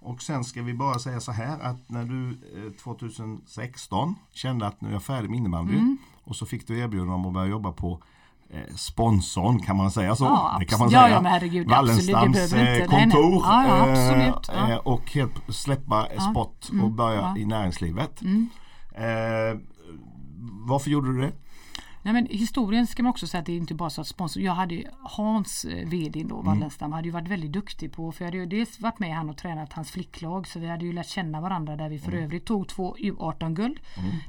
Mm. 0.01 0.13
Och 0.13 0.21
sen 0.21 0.43
ska 0.43 0.61
vi 0.61 0.73
bara 0.73 0.99
säga 0.99 1.19
så 1.19 1.31
här 1.31 1.59
att 1.59 1.89
när 1.89 2.03
du 2.05 2.29
eh, 2.29 2.71
2016 2.83 4.15
kände 4.31 4.67
att 4.67 4.81
nu 4.81 4.89
är 4.89 4.93
jag 4.93 5.03
färdig 5.03 5.29
med 5.29 5.37
innebandy 5.37 5.73
Mm. 5.73 5.97
och 6.23 6.35
så 6.35 6.45
fick 6.45 6.67
du 6.67 6.79
erbjudande 6.79 7.13
om 7.13 7.25
att 7.25 7.33
börja 7.33 7.47
jobba 7.47 7.71
på 7.71 8.01
eh, 8.49 8.75
sponsorn, 8.75 9.59
kan 9.59 9.75
man 9.77 9.91
säga 9.91 10.15
så? 10.15 10.23
Ja, 10.25 10.55
det 10.59 10.65
kan 10.65 10.79
man. 10.79 10.89
Ja, 10.89 10.99
säga. 11.01 11.13
ja, 11.15 11.21
men 11.21 11.31
herregud, 11.31 11.69
Wallenstams 11.69 12.33
behöver 12.51 12.57
eh, 12.57 12.63
nej, 12.63 12.87
nej. 12.91 13.09
kontor 13.11 13.41
Ja, 13.45 13.67
ja, 13.67 13.87
eh, 13.87 13.91
absolut. 13.91 14.49
Ja. 14.59 14.71
eh, 14.71 14.77
och 14.77 15.11
helt 15.11 15.33
släppa 15.55 16.07
sport 16.31 16.65
och 16.69 16.73
Mm. 16.73 16.95
börja 16.95 17.19
Ja. 17.21 17.37
i 17.37 17.45
näringslivet. 17.45 18.21
Mm. 18.21 18.49
Eh, 18.95 19.59
varför 20.67 20.89
gjorde 20.89 21.13
du 21.13 21.21
det? 21.21 21.31
Nej, 22.03 22.13
men 22.13 22.27
historien 22.29 22.87
ska 22.87 23.03
man 23.03 23.09
också 23.09 23.27
säga 23.27 23.39
att 23.39 23.45
det 23.45 23.51
är 23.51 23.57
inte 23.57 23.73
bara 23.73 23.89
så 23.89 24.01
att 24.01 24.07
sponsor. 24.07 24.43
Jag 24.43 24.53
hade 24.53 24.83
Hans 25.01 25.65
eh, 25.65 25.87
VD 25.87 26.23
då, 26.23 26.41
Wallenstam, 26.41 26.91
hade 26.91 27.07
ju 27.07 27.11
varit 27.11 27.27
väldigt 27.27 27.51
duktig 27.51 27.91
på. 27.91 28.11
För 28.11 28.23
jag 28.23 28.27
hade 28.27 28.37
ju 28.37 28.45
dels 28.45 28.79
varit 28.79 28.99
med 28.99 29.15
han 29.15 29.29
och 29.29 29.37
tränat 29.37 29.73
hans 29.73 29.91
flicklag. 29.91 30.47
Så 30.47 30.59
vi 30.59 30.67
hade 30.67 30.85
ju 30.85 30.93
lärt 30.93 31.07
känna 31.07 31.41
varandra 31.41 31.75
där 31.75 31.89
vi 31.89 31.99
för 31.99 32.11
övrigt 32.13 32.45
tog 32.45 32.67
två 32.67 32.95
U18-guld. 32.95 33.79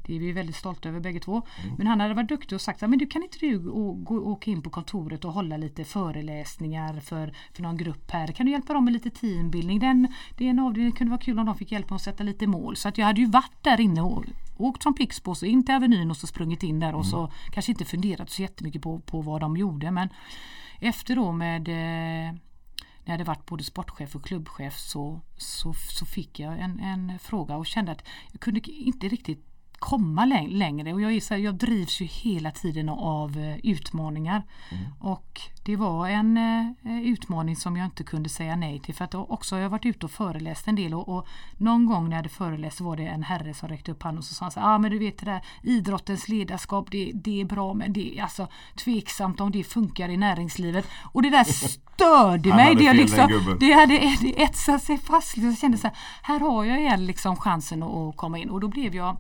Det 0.07 0.17
är 0.17 0.21
vi 0.21 0.33
väldigt 0.33 0.57
stolta 0.57 0.89
över 0.89 1.01
bägge 1.01 1.21
två. 1.21 1.43
Men 1.79 1.87
han 1.87 2.01
hade 2.01 2.15
varit 2.15 2.29
duktig 2.29 2.57
och 2.57 2.61
sagt 2.61 2.83
att 2.83 2.91
men 2.91 2.99
du 2.99 3.07
kan 3.07 3.23
inte 3.23 3.39
du 3.39 3.59
gå, 3.59 3.93
gå, 3.93 4.15
åka 4.19 4.51
in 4.51 4.63
på 4.63 4.71
kontoret 4.71 5.25
och 5.25 5.33
hålla 5.33 5.57
lite 5.57 5.85
föreläsningar 5.85 7.01
för, 7.01 7.33
för 7.53 7.63
någon 7.63 7.77
grupp 7.77 8.11
här. 8.11 8.27
Kan 8.27 8.47
du 8.47 8.53
hjälpa 8.53 8.73
dem 8.73 8.85
med 8.85 8.93
lite 8.93 9.11
teambildning? 9.11 9.79
Den, 9.79 10.09
det 10.37 10.47
är 10.47 10.51
en 10.51 10.59
avdelning, 10.59 10.91
det 10.91 10.97
kunde 10.97 11.11
vara 11.11 11.21
kul 11.21 11.39
om 11.39 11.47
de 11.47 11.55
fick 11.55 11.73
hjälp 11.73 11.91
med 11.91 11.97
att 11.97 12.03
sätta 12.03 12.25
lite 12.25 12.47
mål. 12.47 12.77
Så 12.77 12.89
att 12.89 12.99
jag 12.99 13.07
hade 13.07 13.21
ju 13.21 13.27
varit 13.27 13.63
där 13.63 13.81
inne 13.81 14.03
och 14.03 14.25
åkt 14.61 14.83
från 14.83 14.95
Pixbo 14.95 15.35
så 15.35 15.47
in 15.47 15.65
till 15.65 15.75
Avenyn 15.75 16.11
och 16.11 16.17
så 16.17 16.27
sprungit 16.27 16.63
in 16.63 16.81
där 16.81 16.95
och 16.95 17.07
så 17.07 17.33
kanske 17.61 17.73
inte 17.73 17.85
funderat 17.85 18.31
så 18.31 18.43
jättemycket 18.43 18.83
på, 18.83 19.01
på 19.01 19.21
vad 19.21 19.41
de 19.41 19.57
gjorde. 19.57 19.91
Men 19.91 20.09
efter 20.79 21.17
då 21.17 21.33
med 21.33 21.69
eh, 21.69 22.33
när 22.35 23.05
jag 23.05 23.13
hade 23.13 23.25
varit 23.25 23.47
både 23.47 23.65
sportchef 23.65 24.17
och 24.17 24.25
klubbchef 24.25 24.79
så, 24.79 25.21
så, 25.37 25.75
så 25.75 26.07
fick 26.07 26.41
jag 26.41 26.59
en, 26.59 26.81
en 26.81 27.19
fråga 27.19 27.57
och 27.57 27.67
kände 27.67 27.93
att 27.93 28.03
jag 28.33 28.41
kunde 28.41 28.61
inte 28.71 29.09
riktigt 29.09 29.47
komma 29.79 30.25
läng- 30.27 30.59
längre 30.59 30.93
och 30.93 31.01
jag, 31.01 31.13
är 31.13 31.21
så 31.21 31.35
här, 31.35 31.41
jag 31.41 31.55
drivs 31.55 32.01
ju 32.01 32.05
hela 32.05 32.51
tiden 32.51 32.89
av 32.89 33.39
eh, 33.39 33.57
utmaningar. 33.63 34.43
Och 35.01 35.41
det 35.63 35.77
var 35.77 36.09
en 36.09 36.37
eh, 36.37 37.03
utmaning 37.03 37.57
som 37.57 37.77
jag 37.77 37.85
inte 37.85 38.05
kunde 38.05 38.29
säga 38.29 38.57
nej 38.57 38.81
till 38.81 38.95
för 38.95 39.05
att 39.05 39.15
också 39.15 39.55
har 39.55 39.63
jag 39.63 39.71
varit 39.71 39.87
ute 39.87 40.07
och 40.07 40.13
föreläst 40.13 40.69
en 40.69 40.75
del 40.75 40.95
och, 40.95 41.09
och 41.09 41.27
någon 41.57 41.87
gång 41.87 42.05
när 42.05 42.11
jag 42.11 42.17
hade 42.17 42.29
föreläst 42.29 42.81
var 42.81 42.97
det 42.97 43.07
en 43.07 43.23
herre 43.23 43.55
som 43.55 43.69
räckte 43.69 43.93
upp 43.93 44.03
handen 44.03 44.19
och 44.19 44.25
så 44.25 44.35
sa 44.35 44.51
så 44.51 44.61
ah, 44.61 44.79
men 44.79 44.91
du 44.91 44.99
vet 44.99 45.19
det 45.19 45.27
där 45.27 45.41
idrottens 45.63 46.29
ledarskap 46.29 46.91
det, 46.91 47.11
det 47.15 47.41
är 47.41 47.45
bra 47.45 47.75
men 47.75 47.93
det 47.93 48.19
är 48.19 48.23
alltså 48.23 48.49
tveksamt 48.85 49.41
om 49.41 49.51
det 49.51 49.65
funkar 49.65 50.09
i 50.09 50.17
näringslivet 50.17 50.87
och 51.13 51.23
det 51.23 51.31
där 51.31 51.45
störde 52.01 52.55
mig. 52.55 52.75
Det, 52.75 52.85
jag 52.85 52.97
liksom, 52.97 53.57
det 53.61 53.73
hade 53.73 53.95
etsat 54.37 54.83
sig 54.83 54.99
fast. 54.99 55.37
Jag 55.37 55.59
kände 55.59 55.79
så 55.79 55.87
här, 55.87 55.97
här 56.23 56.41
har 56.41 56.65
jag 56.65 56.81
igen 56.81 57.07
liksom 57.07 57.37
chansen 57.37 57.83
att, 57.83 57.91
att 57.91 58.17
komma 58.17 58.39
in 58.39 58.51
och 58.51 58.61
då 58.61 58.69
blev 58.69 58.95
jag 58.95 59.17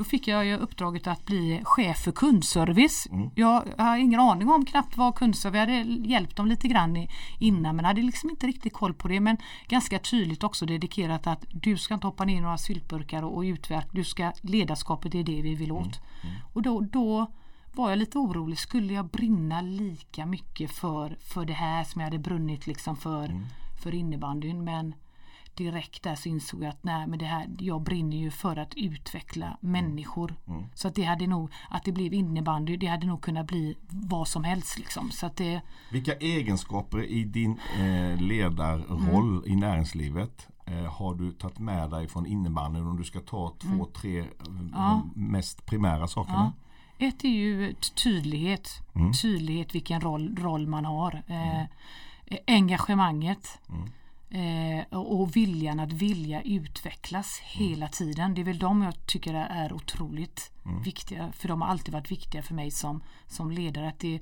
då 0.00 0.04
fick 0.04 0.28
jag 0.28 0.46
ju 0.46 0.56
uppdraget 0.56 1.06
att 1.06 1.26
bli 1.26 1.60
chef 1.64 1.98
för 1.98 2.12
kundservice. 2.12 3.08
Mm. 3.10 3.30
Jag 3.34 3.64
har 3.78 3.96
ingen 3.96 4.20
aning 4.20 4.48
om 4.48 4.64
knappt 4.64 4.96
vad 4.96 5.14
kundservice, 5.14 5.54
jag 5.54 5.60
hade 5.60 5.84
hjälpt 5.90 6.36
dem 6.36 6.46
lite 6.46 6.68
grann 6.68 7.06
innan 7.38 7.76
men 7.76 7.84
hade 7.84 8.02
liksom 8.02 8.30
inte 8.30 8.46
riktigt 8.46 8.72
koll 8.72 8.94
på 8.94 9.08
det. 9.08 9.20
Men 9.20 9.36
ganska 9.68 9.98
tydligt 9.98 10.44
också 10.44 10.66
dedikerat 10.66 11.26
att 11.26 11.44
du 11.52 11.78
ska 11.78 11.94
inte 11.94 12.06
hoppa 12.06 12.24
ner 12.24 12.36
i 12.36 12.40
några 12.40 12.58
syltburkar 12.58 13.22
och, 13.22 13.36
och 13.36 13.42
utverk, 13.42 13.86
du 13.92 14.04
ska 14.04 14.32
ledarskapet 14.40 15.14
är 15.14 15.24
det 15.24 15.42
vi 15.42 15.54
vill 15.54 15.72
åt. 15.72 16.00
Och 16.52 16.62
då, 16.62 16.80
då 16.80 17.26
var 17.72 17.90
jag 17.90 17.98
lite 17.98 18.18
orolig, 18.18 18.58
skulle 18.58 18.92
jag 18.92 19.08
brinna 19.08 19.60
lika 19.60 20.26
mycket 20.26 20.70
för, 20.70 21.16
för 21.20 21.44
det 21.44 21.52
här 21.52 21.84
som 21.84 22.00
jag 22.00 22.06
hade 22.06 22.18
brunnit 22.18 22.66
liksom 22.66 22.96
för, 22.96 23.40
för 23.82 23.94
innebandyn? 23.94 24.64
Men 24.64 24.94
direkt 25.56 26.02
där 26.02 26.14
så 26.14 26.28
insåg 26.28 26.62
jag 26.62 26.68
att 26.68 26.84
nej 26.84 27.06
men 27.06 27.18
det 27.18 27.24
här, 27.24 27.46
jag 27.58 27.82
brinner 27.82 28.16
ju 28.16 28.30
för 28.30 28.56
att 28.56 28.74
utveckla 28.74 29.56
människor. 29.60 30.34
Så 30.74 30.88
att 30.88 30.94
det 30.94 31.02
hade 31.04 31.26
nog, 31.26 31.50
att 31.68 31.84
det 31.84 31.92
blev 31.92 32.12
innebandy, 32.14 32.76
det 32.76 32.86
hade 32.86 33.06
nog 33.06 33.20
kunnat 33.22 33.46
bli 33.46 33.76
vad 33.88 34.28
som 34.28 34.44
helst 34.44 34.78
liksom. 34.78 35.10
Så 35.10 35.26
att 35.26 35.36
det, 35.36 35.60
Vilka 35.90 36.12
egenskaper 36.14 37.02
i 37.04 37.24
din 37.24 37.58
eh, 37.78 38.20
ledarroll 38.22 39.36
Mm. 39.38 39.52
i 39.52 39.56
näringslivet 39.56 40.48
eh, 40.66 40.84
har 40.92 41.14
du 41.14 41.32
tagit 41.32 41.58
med 41.58 41.90
dig 41.90 42.08
från 42.08 42.26
innebandyn 42.26 42.86
om 42.86 42.96
du 42.96 43.04
ska 43.04 43.20
ta 43.20 43.54
två, 43.58 43.84
tre 43.94 44.18
eh, 44.20 44.26
Mm. 44.48 44.70
Ja. 44.74 45.02
mest 45.14 45.66
primära 45.66 46.06
sakerna? 46.08 46.52
Ja. 46.98 47.06
Ett 47.06 47.24
är 47.24 47.28
ju 47.28 47.74
tydlighet. 48.04 48.68
Mm. 48.94 49.12
Tydlighet 49.12 49.74
vilken 49.74 50.00
roll, 50.00 50.36
roll 50.40 50.66
man 50.66 50.84
har. 50.84 51.22
Eh, 51.26 51.62
engagemanget. 52.46 53.58
Mm. 53.68 53.90
Eh, 54.30 54.98
och 54.98 55.36
viljan 55.36 55.80
att 55.80 55.92
vilja 55.92 56.42
utvecklas 56.42 57.38
hela 57.44 57.88
tiden. 57.88 58.34
Det 58.34 58.40
är 58.40 58.44
väl 58.44 58.58
de 58.58 58.82
jag 58.82 59.06
tycker 59.06 59.34
är, 59.34 59.72
otroligt 59.72 60.52
Mm. 60.64 60.82
viktiga. 60.82 61.32
För 61.32 61.48
de 61.48 61.60
har 61.62 61.68
alltid 61.68 61.94
varit 61.94 62.10
viktiga 62.10 62.42
för 62.42 62.54
mig 62.54 62.70
som, 62.70 63.02
som 63.26 63.50
ledare. 63.50 63.88
Att 63.88 63.98
det, 63.98 64.20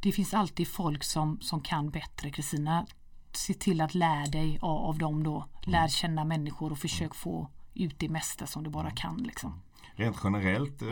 det 0.00 0.12
finns 0.12 0.34
alltid 0.34 0.68
folk 0.68 1.04
som, 1.04 1.40
som 1.40 1.60
kan 1.60 1.90
bättre. 1.90 2.30
Kristina, 2.30 2.86
se 3.32 3.54
till 3.54 3.80
att 3.80 3.94
lära 3.94 4.26
dig 4.26 4.58
av, 4.62 4.76
av 4.78 4.98
dem 4.98 5.22
då. 5.22 5.46
Lär 5.62 5.78
Mm. 5.78 5.88
känna 5.88 6.24
människor 6.24 6.72
och 6.72 6.78
försök 6.78 7.14
få 7.14 7.48
ut 7.74 7.98
det 7.98 8.08
mesta 8.08 8.46
som 8.46 8.64
du 8.64 8.70
bara 8.70 8.90
kan. 8.90 9.16
Liksom. 9.22 9.60
Rent 9.94 10.16
generellt 10.24 10.82
eh, 10.82 10.88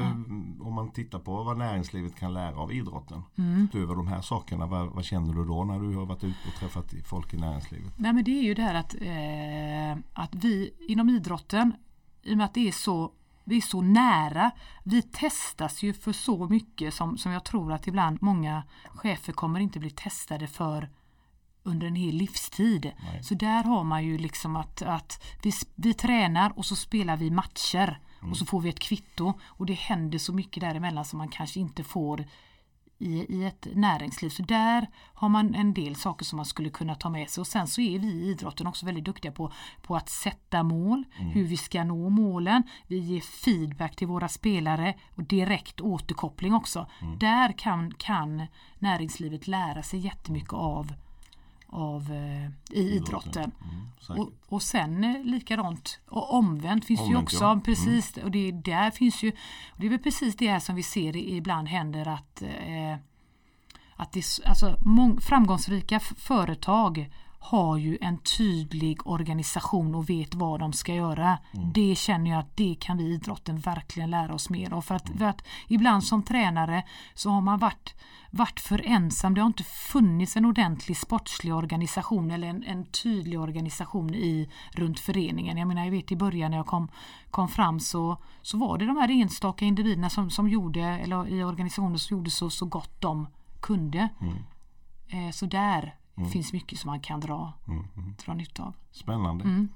om 0.70 0.76
man 0.76 0.90
tittar 0.90 1.18
på 1.18 1.42
vad 1.42 1.58
näringslivet 1.58 2.16
kan 2.16 2.34
lära 2.34 2.56
av 2.56 2.72
idrotten. 2.72 3.22
Mm. 3.38 3.64
Utöver 3.64 3.94
de 3.94 4.08
här 4.08 4.20
sakerna, 4.20 4.66
vad, 4.66 4.86
vad 4.88 5.04
känner 5.04 5.34
du 5.34 5.44
då 5.44 5.64
när 5.64 5.80
du 5.80 5.96
har 5.96 6.06
varit 6.06 6.24
ute 6.24 6.48
och 6.48 6.54
träffat 6.54 6.94
folk 7.04 7.34
i 7.34 7.36
näringslivet? 7.36 7.92
Nej 7.96 8.12
men 8.12 8.24
det 8.24 8.30
är 8.30 8.42
ju 8.42 8.54
det 8.54 8.62
här 8.62 8.74
att, 8.74 8.94
eh, 8.94 10.04
att 10.12 10.34
vi 10.34 10.74
inom 10.88 11.08
idrotten, 11.08 11.72
i 12.22 12.32
och 12.32 12.36
med 12.36 12.44
att 12.44 12.54
det 12.54 12.68
är 12.68 12.72
så 12.72 13.12
vi 13.44 13.56
är 13.56 13.60
så 13.60 13.80
nära. 13.80 14.50
Vi 14.84 15.02
testas 15.02 15.82
ju 15.82 15.92
för 15.92 16.12
så 16.12 16.48
mycket 16.48 16.94
som, 16.94 17.18
som 17.18 17.32
jag 17.32 17.44
tror 17.44 17.72
att 17.72 17.86
ibland 17.86 18.18
många 18.20 18.62
chefer 18.94 19.32
kommer 19.32 19.60
inte 19.60 19.78
bli 19.78 19.90
testade 19.90 20.46
för 20.46 20.90
under 21.62 21.86
en 21.86 21.94
hel 21.94 22.14
livstid. 22.14 22.92
Nej. 23.02 23.22
Så 23.22 23.34
där 23.34 23.64
har 23.64 23.84
man 23.84 24.04
ju 24.04 24.18
liksom 24.18 24.56
att, 24.56 24.82
att 24.82 25.24
vi, 25.42 25.52
vi 25.74 25.94
tränar 25.94 26.52
och 26.58 26.66
så 26.66 26.76
spelar 26.76 27.16
vi 27.16 27.30
matcher 27.30 28.00
och 28.22 28.36
så 28.36 28.46
får 28.46 28.60
vi 28.60 28.68
ett 28.68 28.78
kvitto 28.80 29.32
och 29.46 29.66
det 29.66 29.72
händer 29.72 30.18
så 30.18 30.32
mycket 30.32 30.60
däremellan 30.60 31.04
som 31.04 31.18
man 31.18 31.28
kanske 31.28 31.60
inte 31.60 31.84
får 31.84 32.24
i, 33.00 33.36
i 33.36 33.44
ett 33.44 33.66
näringsliv. 33.74 34.30
Så 34.30 34.42
där 34.42 34.86
har 35.14 35.28
man 35.28 35.54
en 35.54 35.74
del 35.74 35.96
saker 35.96 36.24
som 36.24 36.36
man 36.36 36.46
skulle 36.46 36.70
kunna 36.70 36.94
ta 36.94 37.10
med 37.10 37.30
sig. 37.30 37.40
Och 37.40 37.46
sen 37.46 37.66
så 37.66 37.80
är 37.80 37.98
vi 37.98 38.06
i 38.06 38.30
idrotten 38.30 38.66
också 38.66 38.86
väldigt 38.86 39.04
duktiga 39.04 39.32
på, 39.32 39.52
på 39.82 39.96
att 39.96 40.08
sätta 40.08 40.62
mål, 40.62 41.04
hur 41.10 41.44
vi 41.44 41.56
ska 41.56 41.84
nå 41.84 42.08
målen. 42.08 42.62
Vi 42.86 42.98
ger 42.98 43.20
feedback 43.20 43.96
till 43.96 44.06
våra 44.06 44.28
spelare 44.28 44.94
och 45.14 45.24
direkt 45.24 45.80
återkoppling 45.80 46.54
också. 46.54 46.86
Där 47.20 47.52
kan, 47.52 47.94
kan 47.94 48.46
näringslivet 48.78 49.46
lära 49.46 49.82
sig 49.82 50.00
jättemycket 50.00 50.52
av, 50.52 50.94
av 51.72 52.12
eh, 52.12 52.78
i 52.78 52.96
idrotten. 52.96 53.52
Mm. 54.08 54.20
Och, 54.20 54.32
och 54.48 54.62
sen 54.62 55.04
eh, 55.04 55.24
likadant 55.24 56.00
och 56.08 56.34
omvänt 56.34 56.84
finns 56.84 57.00
det 57.00 57.06
ju 57.06 57.16
Omvänt, 57.16 57.28
också. 57.28 57.44
ja. 57.44 57.50
Mm. 57.52 57.62
Precis, 57.62 58.16
och 58.16 58.30
det, 58.30 58.52
där 58.52 58.90
finns 58.90 59.22
ju, 59.22 59.30
och 59.72 59.80
det 59.80 59.86
är 59.86 59.90
väl 59.90 59.98
precis 59.98 60.36
det 60.36 60.48
här 60.48 60.60
som 60.60 60.74
vi 60.74 60.82
ser 60.82 61.16
ibland 61.16 61.68
händer 61.68 62.08
att, 62.08 62.42
eh, 62.42 62.96
att 63.96 64.12
det, 64.12 64.24
alltså, 64.44 64.76
mång, 64.80 65.20
framgångsrika 65.20 66.00
företag 66.00 67.10
har 67.42 67.76
ju 67.76 67.98
en 68.00 68.18
tydlig 68.18 69.06
organisation 69.06 69.94
och 69.94 70.10
vet 70.10 70.34
vad 70.34 70.60
de 70.60 70.72
ska 70.72 70.94
göra. 70.94 71.38
Mm. 71.54 71.72
Det 71.72 71.94
känner 71.94 72.30
jag 72.30 72.40
att 72.40 72.56
det 72.56 72.76
kan 72.80 72.96
vi 72.96 73.04
i 73.04 73.14
idrotten 73.14 73.58
verkligen 73.58 74.10
lära 74.10 74.34
oss 74.34 74.50
mer 74.50 74.72
av. 74.72 74.82
För 74.82 74.94
att, 74.94 75.08
för 75.18 75.24
att 75.24 75.42
ibland 75.68 76.04
som 76.04 76.22
tränare 76.22 76.82
så 77.14 77.30
har 77.30 77.40
man 77.40 77.58
varit, 77.58 77.94
varit 78.30 78.60
för 78.60 78.82
ensam. 78.84 79.34
Det 79.34 79.40
har 79.40 79.46
inte 79.46 79.64
funnits 79.64 80.36
en 80.36 80.44
ordentlig 80.44 80.96
sportslig 80.96 81.54
organisation 81.54 82.30
eller 82.30 82.48
en, 82.48 82.62
en 82.62 82.84
tydlig 82.84 83.40
organisation 83.40 84.14
i, 84.14 84.50
runt 84.72 85.00
föreningen. 85.00 85.56
Jag 85.56 85.68
menar 85.68 85.84
jag 85.84 85.90
vet 85.90 86.12
i 86.12 86.16
början 86.16 86.50
när 86.50 86.58
jag 86.58 86.66
kom, 86.66 86.88
kom 87.30 87.48
fram 87.48 87.80
så, 87.80 88.16
så 88.42 88.58
var 88.58 88.78
det 88.78 88.86
de 88.86 88.96
här 88.96 89.10
enstaka 89.10 89.64
individerna 89.64 90.10
som, 90.10 90.30
som 90.30 90.48
gjorde, 90.48 90.82
eller 90.82 91.28
i 91.28 91.44
organisationen 91.44 91.98
som 91.98 92.16
gjorde 92.16 92.30
så, 92.30 92.50
så 92.50 92.66
gott 92.66 93.00
de 93.00 93.26
kunde. 93.60 94.08
Eh, 95.08 95.30
så 95.30 95.46
där 95.46 95.94
finns 96.32 96.52
mycket 96.52 96.78
som 96.78 96.90
man 96.90 97.00
kan 97.00 97.20
dra, 97.20 97.52
dra 98.26 98.34
nytta 98.34 98.62
av. 98.62 98.74
Spännande. 98.90 99.44
Mm. 99.44 99.68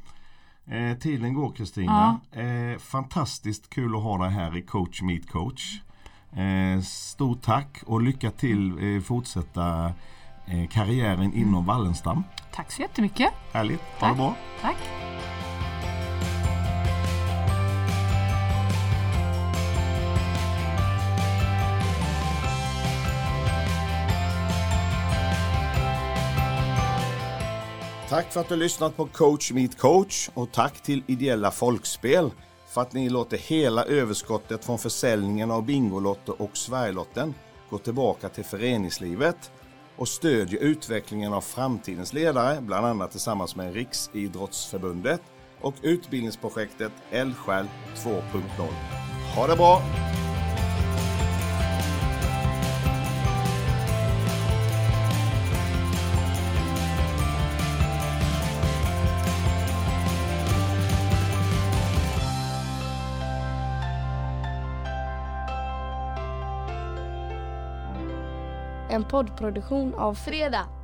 Eh, 0.66 0.98
tiden 0.98 1.35
går 1.35 1.52
Kristina. 1.52 2.20
Eh, 2.32 2.78
fantastiskt 2.78 3.70
kul 3.70 3.97
att 3.97 4.02
ha 4.02 4.19
dig 4.24 4.31
här 4.32 4.56
i 4.56 4.62
Coach 4.62 5.02
Meet 5.02 5.31
Coach. 5.31 5.81
Eh, 6.32 6.81
stort 6.82 7.43
tack 7.43 7.82
och 7.86 8.02
lycka 8.02 8.31
till 8.31 8.94
eh, 8.97 9.01
fortsätta 9.02 9.93
karriären 10.70 11.20
Mm. 11.20 11.39
inom 11.39 11.65
Wallenstam. 11.66 12.24
Tack 12.55 12.73
så 12.73 12.82
jättemycket. 12.82 13.32
Härligt, 13.52 13.81
ha 13.81 14.01
Tack. 14.01 14.11
det 14.11 14.16
bra. 14.16 14.36
Tack. 14.61 14.77
Tack 28.14 28.32
för 28.32 28.40
att 28.40 28.48
du 28.48 28.56
lyssnat 28.56 28.96
på 28.96 29.06
Coach 29.06 29.52
Meet 29.52 29.78
Coach 29.78 30.30
och 30.34 30.52
tack 30.52 30.82
till 30.82 31.02
Ideella 31.06 31.50
Folkspel 31.50 32.30
för 32.68 32.80
att 32.80 32.92
ni 32.92 33.08
låter 33.08 33.36
hela 33.36 33.84
överskottet 33.84 34.64
från 34.64 34.78
försäljningen 34.78 35.50
av 35.50 35.64
Bingolotter 35.64 36.42
och 36.42 36.56
Sverigelotten 36.56 37.34
gå 37.70 37.78
tillbaka 37.78 38.28
till 38.28 38.44
föreningslivet 38.44 39.50
och 39.96 40.08
stödjer 40.08 40.60
utvecklingen 40.60 41.32
av 41.32 41.40
framtidens 41.40 42.12
ledare, 42.12 42.60
bland 42.60 42.86
annat 42.86 43.10
tillsammans 43.10 43.56
med 43.56 43.74
Riksidrottsförbundet 43.74 45.22
och 45.60 45.74
utbildningsprojektet 45.82 46.92
Eldsjäl 47.10 47.66
2.0. 47.96 48.20
Ha 49.36 49.46
det 49.46 49.56
bra! 49.56 49.82
En 68.94 69.04
poddproduktion 69.04 69.94
av 69.94 70.14
Fredag. 70.14 70.84